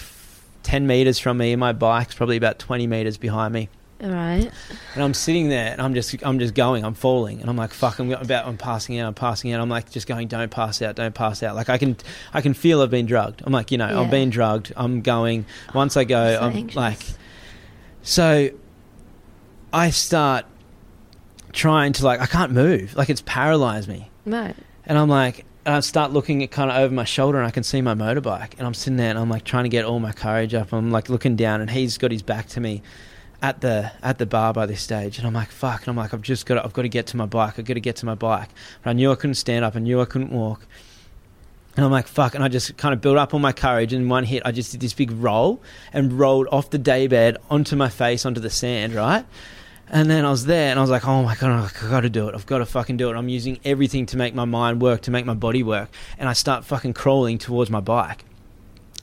ten 0.62 0.86
meters 0.86 1.18
from 1.18 1.38
me, 1.38 1.52
and 1.52 1.60
my 1.60 1.72
bike's 1.72 2.14
probably 2.14 2.36
about 2.36 2.58
twenty 2.58 2.86
meters 2.86 3.16
behind 3.16 3.54
me. 3.54 3.68
All 4.02 4.10
right. 4.10 4.51
And 4.94 5.02
I'm 5.02 5.14
sitting 5.14 5.48
there, 5.48 5.73
and 5.73 5.81
I'm 5.81 5.94
just, 5.94 6.14
I'm 6.23 6.39
just 6.39 6.55
going, 6.55 6.85
I'm 6.85 6.93
falling, 6.93 7.40
and 7.40 7.48
I'm 7.48 7.56
like, 7.56 7.73
"Fuck!" 7.73 7.98
I'm 7.98 8.12
about, 8.12 8.47
I'm 8.47 8.59
passing 8.59 8.98
out, 8.98 9.06
I'm 9.09 9.14
passing 9.14 9.52
out. 9.52 9.60
I'm 9.62 9.70
like, 9.70 9.90
just 9.90 10.06
going, 10.06 10.28
"Don't 10.28 10.51
pass 10.51 10.82
out, 10.82 10.97
don't 10.97 11.14
pass 11.14 11.43
out." 11.43 11.56
Like 11.56 11.70
I 11.70 11.78
can, 11.78 11.97
I 12.35 12.43
can 12.43 12.52
feel 12.52 12.82
I've 12.82 12.90
been 12.90 13.06
drugged. 13.06 13.43
I'm 13.47 13.52
like, 13.55 13.70
you 13.73 13.78
know, 13.78 13.89
Yeah. 13.89 14.01
I've 14.01 14.10
been 14.10 14.28
drugged. 14.28 14.73
I'm 14.77 15.01
going. 15.01 15.47
Once 15.74 15.97
I 15.97 16.05
go, 16.05 16.35
So 16.35 16.40
I'm 16.43 16.56
anxious. 16.56 16.77
like, 16.77 16.98
so 18.02 18.51
I 19.73 19.90
start 19.90 20.44
trying 21.52 21.93
to 21.94 22.05
like, 22.05 22.20
I 22.20 22.27
can't 22.27 22.52
move. 22.52 22.94
Like 22.97 23.09
it's 23.10 23.23
paralyzed 23.23 23.89
me. 23.89 24.10
Right. 24.27 24.55
And 24.85 24.98
I'm 24.98 25.09
like, 25.09 25.44
and 25.64 25.74
I 25.74 25.81
start 25.81 26.12
looking 26.12 26.43
at 26.43 26.51
kind 26.51 26.70
of 26.70 26.77
over 26.77 26.94
my 26.94 27.05
shoulder, 27.05 27.39
and 27.39 27.47
I 27.47 27.51
can 27.51 27.62
see 27.62 27.81
my 27.81 27.94
motorbike. 27.94 28.52
And 28.59 28.66
I'm 28.66 28.74
sitting 28.74 28.98
there, 28.98 29.09
and 29.10 29.18
I'm 29.18 29.31
like 29.31 29.44
trying 29.44 29.64
to 29.64 29.70
get 29.70 29.86
all 29.86 30.01
my 30.01 30.12
courage 30.12 30.52
up. 30.52 30.73
I'm 30.74 30.90
like 30.90 31.09
looking 31.09 31.35
down, 31.35 31.62
and 31.62 31.70
he's 31.70 31.97
got 31.97 32.10
his 32.10 32.23
back 32.23 32.47
to 32.48 32.60
me 32.60 32.82
at 33.47 33.60
the 33.60 33.93
at 34.02 34.18
the 34.18 34.27
bar 34.27 34.52
by 34.52 34.66
this 34.66 34.82
stage. 34.82 35.18
And 35.18 35.27
I'm 35.27 35.32
like, 35.32 35.51
fuck. 35.51 35.82
And 35.82 35.89
I'm 35.89 35.97
like, 35.97 36.12
I've 36.12 36.23
just 36.23 36.47
got, 36.47 36.56
to, 36.56 36.64
I've 36.64 36.73
got 36.73 36.82
to 36.82 36.89
get 36.89 37.06
to 37.09 37.16
my 37.16 37.27
bike. 37.27 37.60
I've 37.60 37.64
got 37.64 37.74
to 37.74 37.81
get 37.81 37.94
to 37.97 38.06
my 38.06 38.16
bike. 38.16 38.48
But 38.82 38.90
I 38.90 38.93
knew 38.93 39.12
I 39.12 39.14
couldn't 39.14 39.36
stand 39.36 39.64
up. 39.64 39.77
I 39.77 39.78
knew 39.78 40.01
I 40.01 40.05
couldn't 40.05 40.32
walk. 40.32 40.66
And 41.77 41.85
I'm 41.85 41.93
like, 41.93 42.09
fuck. 42.09 42.35
And 42.35 42.43
I 42.43 42.48
just 42.48 42.77
kind 42.77 42.93
of 42.93 43.01
built 43.01 43.18
up 43.18 43.35
all 43.35 43.39
my 43.39 43.52
courage. 43.52 43.93
And 43.93 44.02
in 44.02 44.09
one 44.09 44.24
hit, 44.24 44.43
I 44.44 44.51
just 44.51 44.73
did 44.73 44.81
this 44.81 44.94
big 44.94 45.12
roll 45.12 45.62
and 45.93 46.12
rolled 46.18 46.48
off 46.51 46.70
the 46.70 46.78
daybed 46.78 47.36
onto 47.48 47.77
my 47.77 47.89
face, 47.89 48.27
onto 48.27 48.40
the 48.40 48.51
sand, 48.51 48.94
right? 48.94 49.24
And 49.89 50.10
then 50.10 50.24
I 50.24 50.31
was 50.31 50.47
there 50.47 50.70
and 50.70 50.81
I 50.81 50.82
was 50.82 50.90
like, 50.90 51.06
oh 51.06 51.23
my 51.23 51.36
God, 51.36 51.52
I've 51.52 51.90
got 51.90 52.01
to 52.01 52.10
do 52.10 52.28
it. 52.28 52.35
I've 52.35 52.47
got 52.47 52.59
to 52.59 52.66
fucking 52.66 52.97
do 52.97 53.09
it. 53.10 53.14
I'm 53.14 53.28
using 53.28 53.60
everything 53.64 54.06
to 54.06 54.16
make 54.16 54.35
my 54.35 54.44
mind 54.44 54.82
work, 54.82 55.02
to 55.02 55.12
make 55.12 55.24
my 55.24 55.35
body 55.35 55.62
work. 55.62 55.89
And 56.18 56.28
I 56.28 56.32
start 56.32 56.64
fucking 56.64 56.94
crawling 56.94 57.39
towards 57.39 57.70
my 57.70 57.78
bike. 57.78 58.24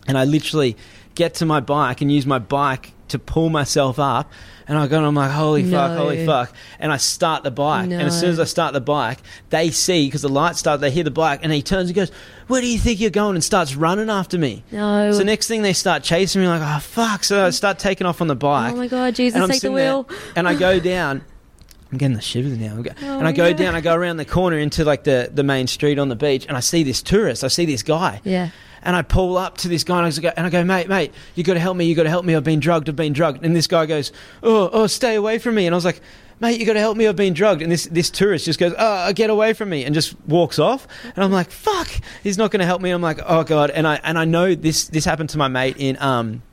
And 0.05 0.17
I 0.17 0.25
literally 0.25 0.75
get 1.15 1.35
to 1.35 1.45
my 1.45 1.59
bike 1.59 2.01
and 2.01 2.11
use 2.11 2.25
my 2.25 2.39
bike 2.39 2.91
to 3.09 3.19
pull 3.19 3.49
myself 3.49 3.99
up. 3.99 4.31
And 4.65 4.77
I 4.77 4.87
go 4.87 4.97
and 4.97 5.05
I'm 5.05 5.13
like, 5.13 5.29
holy 5.29 5.63
fuck, 5.63 5.91
No. 5.91 5.97
holy 5.97 6.25
fuck. 6.25 6.53
And 6.79 6.91
I 6.93 6.95
start 6.97 7.43
the 7.43 7.51
bike. 7.51 7.83
And 7.83 7.93
as 8.01 8.17
soon 8.17 8.29
as 8.29 8.39
I 8.39 8.45
start 8.45 8.73
the 8.73 8.79
bike, 8.79 9.19
they 9.49 9.71
see, 9.71 10.07
because 10.07 10.21
the 10.21 10.29
lights 10.29 10.59
start, 10.59 10.79
they 10.79 10.89
hear 10.89 11.03
the 11.03 11.11
bike. 11.11 11.41
And 11.43 11.51
he 11.51 11.61
turns 11.61 11.89
and 11.89 11.95
goes, 11.95 12.11
where 12.47 12.61
do 12.61 12.67
you 12.67 12.79
think 12.79 13.01
you're 13.01 13.09
going? 13.09 13.35
And 13.35 13.43
starts 13.43 13.75
running 13.75 14.09
after 14.09 14.37
me. 14.37 14.63
No. 14.71 15.11
So 15.11 15.23
next 15.23 15.47
thing 15.49 15.63
they 15.63 15.73
start 15.73 16.01
chasing 16.03 16.41
me, 16.41 16.47
like, 16.47 16.61
oh 16.63 16.79
fuck. 16.79 17.25
So 17.25 17.45
I 17.45 17.49
start 17.49 17.77
taking 17.77 18.07
off 18.07 18.21
on 18.21 18.27
the 18.27 18.35
bike 18.37 18.73
oh 18.73 18.77
my 18.77 18.87
God, 18.87 19.15
Jesus, 19.15 19.37
take 19.41 19.47
the 19.47 19.53
sitting 19.55 19.75
there, 19.75 19.95
wheel. 19.97 20.09
and 20.37 20.47
I 20.47 20.55
go 20.55 20.79
down. 20.93 21.25
I'm 21.91 21.97
getting 21.99 22.15
the 22.15 22.21
shivers 22.23 22.57
now. 22.57 22.81
Go- 22.81 22.91
Oh, 23.03 23.19
and 23.19 23.27
I 23.27 23.33
go 23.33 23.51
no. 23.51 23.57
down. 23.57 23.75
I 23.75 23.81
go 23.81 23.93
around 23.93 24.17
the 24.17 24.25
corner 24.25 24.57
into 24.57 24.83
like 24.85 25.03
the, 25.03 25.29
the 25.31 25.43
main 25.43 25.67
street 25.67 25.99
on 25.99 26.07
the 26.09 26.15
beach, 26.15 26.45
and 26.47 26.55
I 26.57 26.61
see 26.61 26.81
this 26.83 27.03
tourist. 27.03 27.43
I 27.43 27.49
see 27.49 27.65
this 27.65 27.83
guy, 27.83 28.21
Yeah. 28.23 28.49
And 28.83 28.95
I 28.95 29.01
pull 29.01 29.37
up 29.37 29.57
to 29.59 29.67
this 29.67 29.83
guy, 29.83 29.97
and 29.97 30.07
I 30.07 30.21
go, 30.21 30.31
and 30.37 30.45
I 30.45 30.49
go, 30.49 30.63
mate, 30.63 30.87
mate, 30.87 31.11
you 31.35 31.43
got 31.43 31.55
to 31.55 31.59
help 31.59 31.75
me. 31.75 31.85
You 31.85 31.95
got 31.95 32.03
to 32.03 32.09
help 32.09 32.25
me. 32.25 32.35
I've 32.35 32.43
been 32.43 32.59
drugged. 32.59 32.89
I've 32.89 32.95
been 32.95 33.13
drugged. 33.13 33.43
And 33.43 33.55
this 33.55 33.67
guy 33.67 33.85
goes, 33.85 34.11
oh, 34.43 34.69
oh, 34.71 34.87
stay 34.87 35.15
away 35.15 35.39
from 35.39 35.55
me. 35.55 35.65
And 35.65 35.73
I 35.73 35.77
was 35.77 35.85
like, 35.85 36.01
mate, 36.39 36.59
you 36.59 36.65
got 36.65 36.73
to 36.73 36.79
help 36.79 36.97
me. 36.97 37.07
I've 37.07 37.15
been 37.15 37.33
drugged. 37.33 37.61
And 37.61 37.71
this 37.71 37.85
this 37.85 38.09
tourist 38.09 38.45
just 38.45 38.59
goes, 38.59 38.73
oh, 38.77 39.11
get 39.13 39.29
away 39.29 39.53
from 39.53 39.69
me, 39.69 39.85
and 39.85 39.95
just 39.95 40.15
walks 40.27 40.59
off. 40.59 40.87
And 41.15 41.23
I'm 41.23 41.31
like, 41.31 41.49
fuck, 41.49 41.89
he's 42.21 42.37
not 42.37 42.51
going 42.51 42.59
to 42.59 42.65
help 42.65 42.81
me. 42.81 42.91
I'm 42.91 43.01
like, 43.01 43.19
oh 43.25 43.43
god. 43.43 43.71
And 43.71 43.87
I 43.87 43.99
and 44.03 44.17
I 44.17 44.25
know 44.25 44.53
this 44.55 44.87
this 44.87 45.05
happened 45.05 45.29
to 45.31 45.37
my 45.37 45.47
mate 45.47 45.77
in 45.77 45.97
um. 45.99 46.43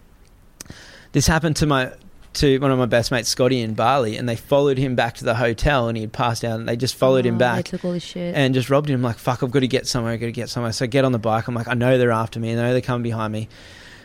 This 1.12 1.26
happened 1.26 1.56
to 1.56 1.66
my 1.66 1.92
to 2.34 2.58
one 2.58 2.70
of 2.70 2.78
my 2.78 2.86
best 2.86 3.10
mates, 3.10 3.28
Scotty, 3.28 3.60
in 3.60 3.74
Bali, 3.74 4.16
and 4.16 4.28
they 4.28 4.36
followed 4.36 4.78
him 4.78 4.94
back 4.94 5.14
to 5.16 5.24
the 5.24 5.34
hotel, 5.34 5.88
and 5.88 5.96
he 5.96 6.02
had 6.02 6.12
passed 6.12 6.44
out, 6.44 6.60
and 6.60 6.68
they 6.68 6.76
just 6.76 6.94
followed 6.94 7.26
him 7.26 7.34
Oh, 7.34 7.38
back 7.38 7.56
They 7.64 7.70
took 7.70 7.84
all 7.84 7.92
his 7.92 8.04
shit. 8.04 8.34
and 8.36 8.54
just 8.54 8.70
robbed 8.70 8.88
him. 8.88 9.00
I'm 9.00 9.02
like, 9.02 9.18
fuck, 9.18 9.42
I've 9.42 9.50
got 9.50 9.60
to 9.60 9.68
get 9.68 9.86
somewhere. 9.88 10.12
I've 10.12 10.20
got 10.20 10.26
to 10.26 10.32
get 10.32 10.48
somewhere. 10.48 10.70
So 10.72 10.84
I 10.84 10.86
get 10.86 11.04
on 11.04 11.10
the 11.12 11.18
bike. 11.18 11.48
I'm 11.48 11.54
like, 11.54 11.66
I 11.68 11.74
know 11.74 11.98
they're 11.98 12.12
after 12.12 12.38
me. 12.38 12.50
and 12.50 12.60
I 12.60 12.64
know 12.66 12.72
they're 12.72 12.80
coming 12.82 13.02
behind 13.02 13.32
me. 13.32 13.48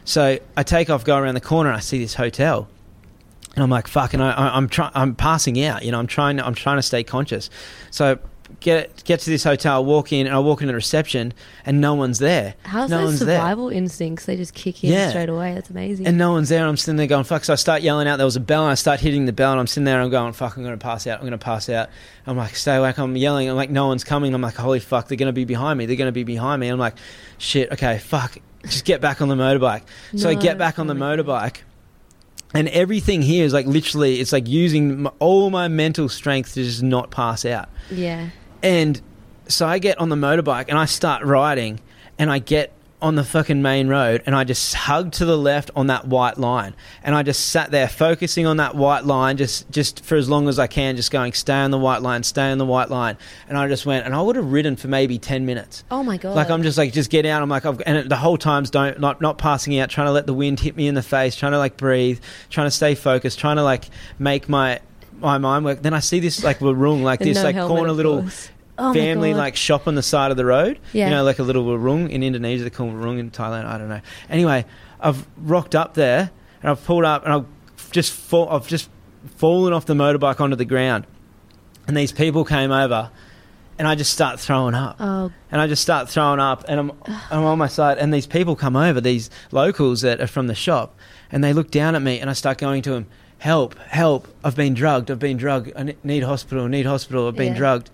So 0.05 0.39
I 0.57 0.63
take 0.63 0.89
off, 0.89 1.03
go 1.05 1.17
around 1.17 1.35
the 1.35 1.41
corner, 1.41 1.69
and 1.69 1.77
I 1.77 1.81
see 1.81 1.99
this 1.99 2.15
hotel. 2.15 2.67
And 3.55 3.63
I'm 3.63 3.69
like, 3.69 3.87
fuck, 3.87 4.13
and 4.13 4.21
I, 4.23 4.31
I, 4.31 4.57
I'm 4.57 4.67
trying, 4.69 4.91
I'm 4.95 5.15
passing 5.15 5.61
out. 5.63 5.85
You 5.85 5.91
know, 5.91 5.99
I'm 5.99 6.07
trying, 6.07 6.39
I'm 6.41 6.55
trying 6.55 6.77
to 6.77 6.81
stay 6.83 7.03
conscious. 7.03 7.49
So 7.91 8.19
get 8.59 9.03
get 9.05 9.19
to 9.21 9.29
this 9.29 9.43
hotel, 9.43 9.83
walk 9.83 10.11
in, 10.13 10.25
and 10.27 10.35
I 10.35 10.39
walk 10.39 10.61
into 10.61 10.71
the 10.71 10.75
reception, 10.75 11.33
and 11.65 11.81
no 11.81 11.93
one's 11.93 12.19
there. 12.19 12.55
How's 12.63 12.89
no 12.89 12.97
those 12.99 13.05
one's 13.07 13.19
there. 13.21 13.37
survival 13.39 13.69
instincts? 13.69 14.25
They 14.25 14.35
just 14.37 14.53
kick 14.53 14.83
in 14.83 14.91
Yeah. 14.91 15.09
straight 15.09 15.29
away. 15.29 15.53
That's 15.53 15.69
amazing. 15.69 16.07
And 16.07 16.17
no 16.17 16.31
one's 16.31 16.49
there. 16.49 16.59
And 16.59 16.69
I'm 16.69 16.77
sitting 16.77 16.95
there 16.97 17.07
going, 17.07 17.23
fuck. 17.23 17.43
So 17.43 17.53
I 17.53 17.55
start 17.55 17.81
yelling 17.81 18.07
out. 18.07 18.17
There 18.17 18.25
was 18.25 18.35
a 18.35 18.39
bell, 18.41 18.63
and 18.63 18.71
I 18.71 18.75
start 18.75 18.99
hitting 18.99 19.25
the 19.25 19.33
bell, 19.33 19.51
and 19.51 19.59
I'm 19.59 19.67
sitting 19.67 19.83
there, 19.85 19.95
and 19.95 20.03
I'm 20.05 20.11
going, 20.11 20.33
fuck, 20.33 20.57
I'm 20.57 20.63
going 20.63 20.77
to 20.77 20.83
pass 20.83 21.05
out. 21.07 21.15
I'm 21.19 21.21
going 21.27 21.31
to 21.31 21.37
pass 21.37 21.69
out. 21.69 21.89
I'm 22.27 22.37
like, 22.37 22.55
stay 22.55 22.75
awake. 22.75 22.97
I'm 22.97 23.15
yelling. 23.15 23.49
I'm 23.49 23.55
like, 23.55 23.69
no 23.69 23.87
one's 23.87 24.03
coming. 24.03 24.33
I'm 24.33 24.41
like, 24.41 24.55
holy 24.55 24.79
fuck, 24.79 25.07
they're 25.07 25.17
going 25.17 25.27
to 25.27 25.33
be 25.33 25.45
behind 25.45 25.77
me. 25.77 25.85
They're 25.85 25.95
going 25.95 26.07
to 26.07 26.11
be 26.11 26.23
behind 26.23 26.59
me. 26.59 26.67
I'm 26.69 26.79
like, 26.79 26.95
shit, 27.37 27.71
okay, 27.71 27.97
fuck. 27.99 28.37
Just 28.63 28.83
get 28.85 28.99
back 28.99 29.21
on 29.21 29.27
the 29.27 29.35
motorbike. 29.35 29.83
So 30.15 30.27
I 30.29 30.33
get 30.33 30.57
back 30.57 30.79
on 30.79 30.87
the 30.87 30.95
motorbike. 30.95 31.57
And 32.53 32.69
everything 32.69 33.21
here 33.21 33.43
is 33.43 33.53
like 33.53 33.65
literally, 33.65 34.19
it's 34.21 34.31
like 34.31 34.47
using 34.47 35.03
my, 35.03 35.11
all 35.19 35.49
my 35.49 35.67
mental 35.67 36.07
strength 36.07 36.53
to 36.53 36.63
just 36.63 36.83
not 36.83 37.11
pass 37.11 37.45
out. 37.45 37.69
yeah. 37.91 38.29
And 38.63 39.01
so 39.47 39.67
I 39.67 39.77
get 39.77 39.99
on 39.99 40.09
the 40.09 40.15
motorbike 40.15 40.69
and 40.69 40.77
I 40.77 40.85
start 40.85 41.23
riding 41.23 41.79
and 42.17 42.31
I 42.31 42.39
get 42.39 42.71
on 43.01 43.15
the 43.15 43.23
fucking 43.23 43.61
main 43.61 43.87
road 43.87 44.23
and 44.25 44.33
I 44.33 44.45
just 44.45 44.73
hugged 44.73 45.15
to 45.15 45.25
the 45.25 45.37
left 45.37 45.69
on 45.75 45.87
that 45.87 46.07
white 46.07 46.37
line. 46.37 46.73
And 47.03 47.13
I 47.13 47.23
just 47.23 47.49
sat 47.49 47.69
there 47.69 47.87
focusing 47.87 48.45
on 48.45 48.57
that 48.57 48.73
white 48.75 49.05
line 49.05 49.37
just 49.37 49.69
just 49.69 50.03
for 50.03 50.15
as 50.15 50.29
long 50.29 50.47
as 50.47 50.57
I 50.57 50.67
can, 50.67 50.95
just 50.95 51.11
going, 51.11 51.33
stay 51.33 51.53
on 51.53 51.71
the 51.71 51.77
white 51.77 52.01
line, 52.01 52.23
stay 52.23 52.51
on 52.51 52.57
the 52.57 52.65
white 52.65 52.89
line. 52.89 53.17
And 53.49 53.57
I 53.57 53.67
just 53.67 53.85
went 53.85 54.05
and 54.05 54.15
I 54.15 54.21
would 54.21 54.35
have 54.37 54.51
ridden 54.51 54.75
for 54.75 54.87
maybe 54.87 55.19
ten 55.19 55.45
minutes. 55.45 55.83
Oh 55.91 56.03
my 56.03 56.17
god. 56.17 56.35
Like 56.35 56.49
I'm 56.49 56.63
just 56.63 56.77
like 56.77 56.93
just 56.93 57.09
get 57.09 57.25
out. 57.25 57.41
I'm 57.41 57.49
like 57.49 57.65
I've, 57.65 57.81
and 57.85 58.09
the 58.09 58.15
whole 58.15 58.37
time's 58.37 58.69
don't 58.69 58.99
not 58.99 59.21
not 59.21 59.37
passing 59.37 59.77
out, 59.79 59.89
trying 59.89 60.07
to 60.07 60.11
let 60.11 60.25
the 60.25 60.33
wind 60.33 60.59
hit 60.59 60.75
me 60.75 60.87
in 60.87 60.95
the 60.95 61.03
face, 61.03 61.35
trying 61.35 61.51
to 61.51 61.57
like 61.57 61.77
breathe, 61.77 62.19
trying 62.49 62.67
to 62.67 62.71
stay 62.71 62.95
focused, 62.95 63.39
trying 63.39 63.57
to 63.57 63.63
like 63.63 63.85
make 64.19 64.47
my 64.47 64.79
my 65.19 65.37
mind 65.37 65.65
work. 65.65 65.81
Then 65.81 65.93
I 65.93 65.99
see 65.99 66.19
this 66.19 66.43
like 66.43 66.59
warung, 66.59 67.03
like 67.03 67.19
this 67.21 67.37
no 67.37 67.43
like 67.43 67.55
helmet, 67.55 67.77
corner 67.77 67.91
little. 67.91 68.25
Oh 68.77 68.93
family 68.93 69.33
like 69.33 69.55
shop 69.55 69.87
on 69.87 69.95
the 69.95 70.03
side 70.03 70.31
of 70.31 70.37
the 70.37 70.45
road. 70.45 70.79
Yeah. 70.93 71.05
You 71.05 71.11
know, 71.15 71.23
like 71.23 71.39
a 71.39 71.43
little 71.43 71.63
warung 71.63 72.09
in 72.09 72.23
Indonesia. 72.23 72.63
They 72.63 72.69
call 72.69 72.87
warung 72.87 73.19
in 73.19 73.31
Thailand. 73.31 73.65
I 73.65 73.77
don't 73.77 73.89
know. 73.89 74.01
Anyway, 74.29 74.65
I've 74.99 75.25
rocked 75.37 75.75
up 75.75 75.93
there 75.93 76.31
and 76.61 76.71
I've 76.71 76.83
pulled 76.83 77.05
up 77.05 77.23
and 77.23 77.33
I've 77.33 77.45
just 77.91 78.11
fall, 78.11 78.49
I've 78.49 78.67
just 78.67 78.89
fallen 79.37 79.71
off 79.73 79.85
the 79.85 79.93
motorbike 79.93 80.39
onto 80.41 80.55
the 80.55 80.65
ground, 80.65 81.05
and 81.87 81.95
these 81.95 82.11
people 82.11 82.43
came 82.45 82.71
over, 82.71 83.09
and 83.79 83.87
I 83.87 83.95
just 83.95 84.11
start 84.13 84.39
throwing 84.39 84.75
up 84.75 84.97
Oh 84.99 85.31
and 85.51 85.61
I 85.61 85.67
just 85.67 85.81
start 85.81 86.09
throwing 86.09 86.39
up, 86.39 86.65
and 86.67 86.79
I'm 86.79 86.91
I'm 87.31 87.43
on 87.43 87.57
my 87.57 87.67
side, 87.67 87.97
and 87.97 88.13
these 88.13 88.27
people 88.27 88.55
come 88.55 88.75
over, 88.75 88.99
these 88.99 89.29
locals 89.51 90.01
that 90.01 90.19
are 90.21 90.27
from 90.27 90.47
the 90.47 90.55
shop, 90.55 90.95
and 91.31 91.43
they 91.43 91.53
look 91.53 91.71
down 91.71 91.95
at 91.95 92.01
me, 92.01 92.19
and 92.19 92.29
I 92.29 92.33
start 92.33 92.57
going 92.57 92.81
to 92.83 92.91
them, 92.91 93.07
help, 93.37 93.77
help, 93.79 94.27
I've 94.43 94.55
been 94.55 94.73
drugged, 94.73 95.09
I've 95.09 95.19
been 95.19 95.37
drugged, 95.37 95.71
I 95.75 95.95
need 96.03 96.23
hospital, 96.23 96.65
I 96.65 96.67
need 96.67 96.85
hospital, 96.85 97.27
I've 97.27 97.35
been 97.35 97.53
Yeah. 97.53 97.59
drugged. 97.59 97.89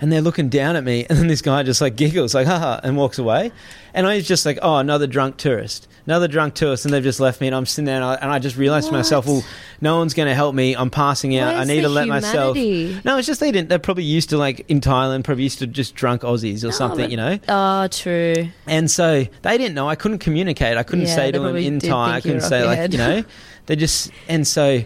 And 0.00 0.12
they're 0.12 0.20
looking 0.22 0.48
down 0.48 0.76
at 0.76 0.84
me, 0.84 1.04
and 1.10 1.18
then 1.18 1.26
this 1.26 1.42
guy 1.42 1.62
just 1.64 1.80
like 1.80 1.96
giggles, 1.96 2.32
like, 2.34 2.46
haha, 2.46 2.78
and 2.84 2.96
walks 2.96 3.18
away. 3.18 3.50
And 3.94 4.06
I 4.06 4.14
was 4.16 4.28
just 4.28 4.46
like, 4.46 4.58
oh, 4.62 4.76
another 4.76 5.08
drunk 5.08 5.38
tourist, 5.38 5.88
another 6.06 6.28
drunk 6.28 6.54
tourist, 6.54 6.84
and 6.84 6.94
they've 6.94 7.02
just 7.02 7.18
left 7.18 7.40
me, 7.40 7.48
and 7.48 7.56
I'm 7.56 7.66
sitting 7.66 7.86
there, 7.86 7.96
and 7.96 8.04
I, 8.04 8.14
and 8.14 8.30
I 8.30 8.38
just 8.38 8.56
realized 8.56 8.86
to 8.88 8.92
myself, 8.92 9.26
well, 9.26 9.42
no 9.80 9.96
one's 9.98 10.14
going 10.14 10.28
to 10.28 10.36
help 10.36 10.54
me, 10.54 10.76
I'm 10.76 10.90
passing 10.90 11.36
out, 11.36 11.56
I 11.56 11.64
need 11.64 11.80
to 11.80 11.88
let 11.88 12.06
myself. 12.06 12.56
No, 12.56 13.16
it's 13.18 13.26
just 13.26 13.40
they 13.40 13.50
didn't. 13.50 13.70
They're 13.70 13.80
probably 13.80 14.04
used 14.04 14.30
to 14.30 14.38
like 14.38 14.64
in 14.68 14.80
Thailand, 14.80 15.24
probably 15.24 15.42
used 15.42 15.58
to 15.58 15.66
just 15.66 15.96
drunk 15.96 16.22
Aussies 16.22 16.62
or 16.62 16.68
No, 16.68 16.70
something, 16.72 17.04
but- 17.06 17.10
you 17.10 17.16
know. 17.16 17.38
Oh, 17.48 17.88
true. 17.88 18.50
And 18.68 18.88
so 18.88 19.24
they 19.42 19.58
didn't 19.58 19.74
know. 19.74 19.88
I 19.88 19.96
couldn't 19.96 20.18
communicate. 20.18 20.76
I 20.76 20.84
couldn't 20.84 21.06
Yeah, 21.06 21.14
say 21.16 21.32
to 21.32 21.40
them 21.40 21.56
in 21.56 21.80
Thai. 21.80 22.16
I 22.16 22.20
couldn't 22.20 22.42
say 22.42 22.64
like 22.64 22.92
you 22.92 22.98
know. 22.98 23.24
They 23.66 23.74
just 23.74 24.12
and 24.28 24.46
so 24.46 24.82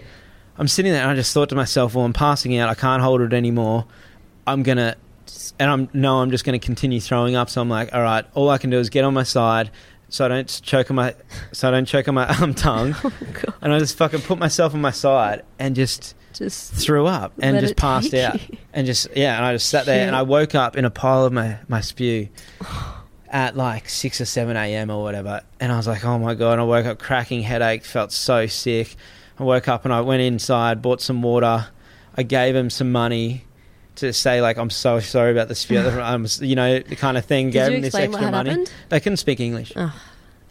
I'm 0.58 0.68
sitting 0.68 0.92
there 0.92 1.02
and 1.02 1.10
I 1.10 1.14
just 1.14 1.34
thought 1.34 1.48
to 1.50 1.54
myself, 1.54 1.94
well, 1.94 2.04
I'm 2.04 2.12
passing 2.12 2.56
out. 2.56 2.68
I 2.70 2.74
can't 2.74 3.02
hold 3.02 3.20
it 3.20 3.32
anymore. 3.32 3.86
I'm 4.46 4.62
gonna 4.62 4.96
and 5.58 5.70
I'm 5.70 5.88
no, 5.92 6.16
I'm 6.20 6.30
just 6.30 6.44
gonna 6.44 6.58
continue 6.58 7.00
throwing 7.00 7.36
up. 7.36 7.50
So 7.50 7.60
I'm 7.60 7.68
like, 7.68 7.94
all 7.94 8.02
right, 8.02 8.24
all 8.34 8.50
I 8.50 8.58
can 8.58 8.70
do 8.70 8.78
is 8.78 8.90
get 8.90 9.04
on 9.04 9.14
my 9.14 9.22
side. 9.22 9.70
So 10.08 10.26
I 10.26 10.28
don't 10.28 10.60
choke 10.62 10.90
on 10.90 10.96
my, 10.96 11.14
so 11.52 11.68
I 11.68 11.70
don't 11.70 11.86
choke 11.86 12.06
on 12.06 12.14
my 12.14 12.26
um, 12.40 12.52
tongue, 12.52 12.94
Oh 13.04 13.12
and 13.62 13.72
I 13.72 13.78
just 13.78 13.96
fucking 13.96 14.20
put 14.20 14.38
myself 14.38 14.74
on 14.74 14.80
my 14.82 14.90
side 14.90 15.42
and 15.58 15.74
just 15.74 16.14
Just 16.34 16.74
threw 16.74 17.06
up 17.06 17.32
and 17.40 17.58
just 17.60 17.76
passed 17.76 18.12
out. 18.12 18.34
you. 18.50 18.58
and 18.74 18.86
just 18.86 19.08
yeah 19.16 19.36
and 19.38 19.44
i 19.46 19.54
just 19.54 19.68
sat 19.70 19.86
there 19.86 20.06
and 20.06 20.14
i 20.14 20.20
woke 20.22 20.54
up 20.54 20.76
in 20.76 20.84
a 20.84 20.90
pile 20.90 21.24
of 21.24 21.32
my 21.32 21.56
my 21.68 21.80
spew 21.80 22.28
at 23.30 23.56
like 23.56 23.88
6 23.88 24.20
or 24.20 24.24
7 24.26 24.54
a.m 24.54 24.90
or 24.90 25.02
whatever. 25.02 25.40
And 25.60 25.72
i 25.72 25.76
was 25.78 25.86
like 25.86 26.04
oh 26.04 26.18
my 26.18 26.34
god. 26.34 26.52
And 26.52 26.60
i 26.60 26.64
woke 26.64 26.84
up 26.84 26.98
cracking 26.98 27.40
headache 27.42 27.82
felt 27.84 28.12
so 28.12 28.46
sick. 28.46 28.96
I 29.38 29.44
woke 29.44 29.66
up 29.68 29.84
and 29.86 29.94
i 29.94 30.02
went 30.02 30.20
inside 30.20 30.82
bought 30.82 31.00
some 31.00 31.22
water. 31.22 31.68
I 32.18 32.22
gave 32.22 32.54
him 32.54 32.68
some 32.68 32.92
money 32.92 33.44
to 33.96 34.12
say 34.12 34.40
like 34.40 34.56
i'm 34.56 34.70
so 34.70 35.00
sorry 35.00 35.30
about 35.32 35.48
the 35.48 35.54
spew 35.54 35.78
um, 35.78 36.26
you 36.40 36.56
know 36.56 36.78
the 36.78 36.96
kind 36.96 37.16
of 37.18 37.24
thing 37.24 37.46
Did 37.46 37.52
gave 37.52 37.72
you 37.72 37.80
this 37.80 37.88
explain 37.94 38.10
what 38.10 38.16
extra 38.18 38.24
had 38.26 38.32
money 38.32 38.50
happened? 38.50 38.72
they 38.88 39.00
couldn't 39.00 39.18
speak 39.18 39.38
english 39.40 39.72
Oh, 39.76 39.94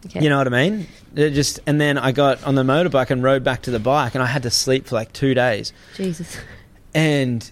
okay. 0.06 0.22
you 0.24 0.30
know 0.30 0.38
what 0.38 0.48
I 0.48 0.50
mean? 0.70 0.88
It 1.16 1.32
just 1.32 1.60
and 1.68 1.80
then 1.82 1.98
I 1.98 2.12
got 2.12 2.44
on 2.44 2.56
the 2.56 2.64
motorbike 2.64 3.10
and 3.12 3.22
rode 3.24 3.44
back 3.44 3.62
to 3.64 3.72
the 3.72 3.80
bike, 3.80 4.16
and 4.16 4.24
I 4.24 4.28
had 4.28 4.44
to 4.44 4.50
sleep 4.50 4.88
for 4.88 4.96
like 4.96 5.12
two 5.14 5.34
days. 5.34 5.74
Jesus. 5.96 6.38
And 6.96 7.52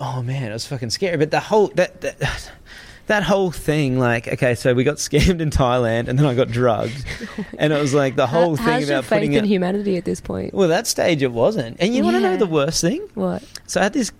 oh 0.00 0.22
man, 0.22 0.50
it 0.50 0.52
was 0.52 0.66
fucking 0.66 0.90
scary. 0.90 1.16
But 1.16 1.30
the 1.30 1.40
whole 1.40 1.68
that 1.68 2.00
that, 2.02 2.50
that 3.06 3.22
whole 3.22 3.50
thing, 3.50 3.98
like, 3.98 4.28
okay, 4.28 4.54
so 4.54 4.74
we 4.74 4.84
got 4.84 4.96
scammed 5.08 5.40
in 5.40 5.50
Thailand, 5.50 6.08
and 6.08 6.18
then 6.18 6.26
I 6.26 6.34
got 6.34 6.48
drugged, 6.48 7.04
and 7.58 7.72
it 7.72 7.80
was 7.80 7.94
like 7.94 8.16
the 8.16 8.26
whole 8.26 8.56
How- 8.56 8.64
thing 8.64 8.72
how's 8.74 8.88
your 8.88 8.98
about 8.98 9.04
faith 9.04 9.16
putting 9.18 9.32
in 9.34 9.44
it. 9.44 9.48
humanity 9.48 9.96
at 9.96 10.04
this 10.04 10.20
point? 10.20 10.52
Well, 10.54 10.68
that 10.68 10.86
stage 10.86 11.22
it 11.22 11.32
wasn't. 11.32 11.76
And 11.80 11.94
you 11.94 12.02
want 12.02 12.16
to 12.16 12.20
know 12.20 12.32
Yeah. 12.32 12.36
the 12.38 12.46
worst 12.46 12.80
thing? 12.80 13.08
What? 13.14 13.42
So 13.66 13.80
I 13.80 13.84
had 13.84 13.92
this 13.92 14.10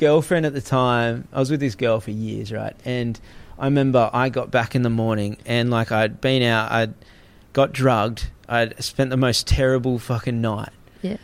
girlfriend 0.00 0.46
at 0.46 0.54
the 0.54 0.60
time. 0.62 1.28
I 1.32 1.38
was 1.38 1.50
with 1.50 1.60
this 1.60 1.74
girl 1.74 2.00
for 2.00 2.10
years, 2.10 2.50
right? 2.50 2.74
And 2.84 3.20
I 3.58 3.66
remember 3.66 4.10
I 4.12 4.30
got 4.30 4.50
back 4.50 4.74
in 4.74 4.82
the 4.82 4.90
morning 4.90 5.36
and 5.46 5.70
like 5.70 5.92
I'd 5.92 6.20
been 6.20 6.42
out, 6.42 6.72
I'd 6.72 6.94
got 7.52 7.72
drugged. 7.72 8.28
I'd 8.48 8.82
spent 8.82 9.10
the 9.10 9.16
most 9.16 9.46
terrible 9.46 9.98
fucking 9.98 10.40
night 10.40 10.70
Yeah. 11.02 11.18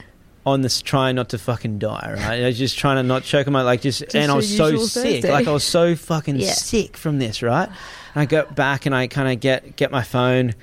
on 0.45 0.61
this 0.61 0.83
trying 0.83 1.17
not 1.17 1.31
to 1.31 1.39
fucking 1.39 1.79
die, 1.79 2.13
right? 2.17 2.43
I 2.43 2.47
was 2.47 2.59
just 2.59 2.79
trying 2.79 2.97
to 2.97 3.03
not 3.03 3.23
choke 3.25 3.47
on 3.47 3.53
my 3.55 3.63
like 3.63 3.81
just, 3.81 4.01
Just 4.01 4.15
and 4.15 4.31
I 4.31 4.35
was 4.35 4.55
so 4.57 4.77
sick. 4.77 5.23
Thursday. 5.23 5.33
Like 5.33 5.49
I 5.49 5.53
was 5.53 5.65
so 5.65 5.97
fucking 5.97 6.37
Yeah. 6.37 6.53
sick 6.53 6.97
from 6.99 7.19
this, 7.19 7.43
right? 7.43 7.69
And 8.15 8.23
I 8.23 8.27
got 8.27 8.55
back 8.55 8.87
and 8.87 8.95
I 8.95 9.07
kind 9.09 9.33
of 9.33 9.41
get 9.41 9.75
get 9.77 9.91
my 9.91 10.03
phone 10.03 10.55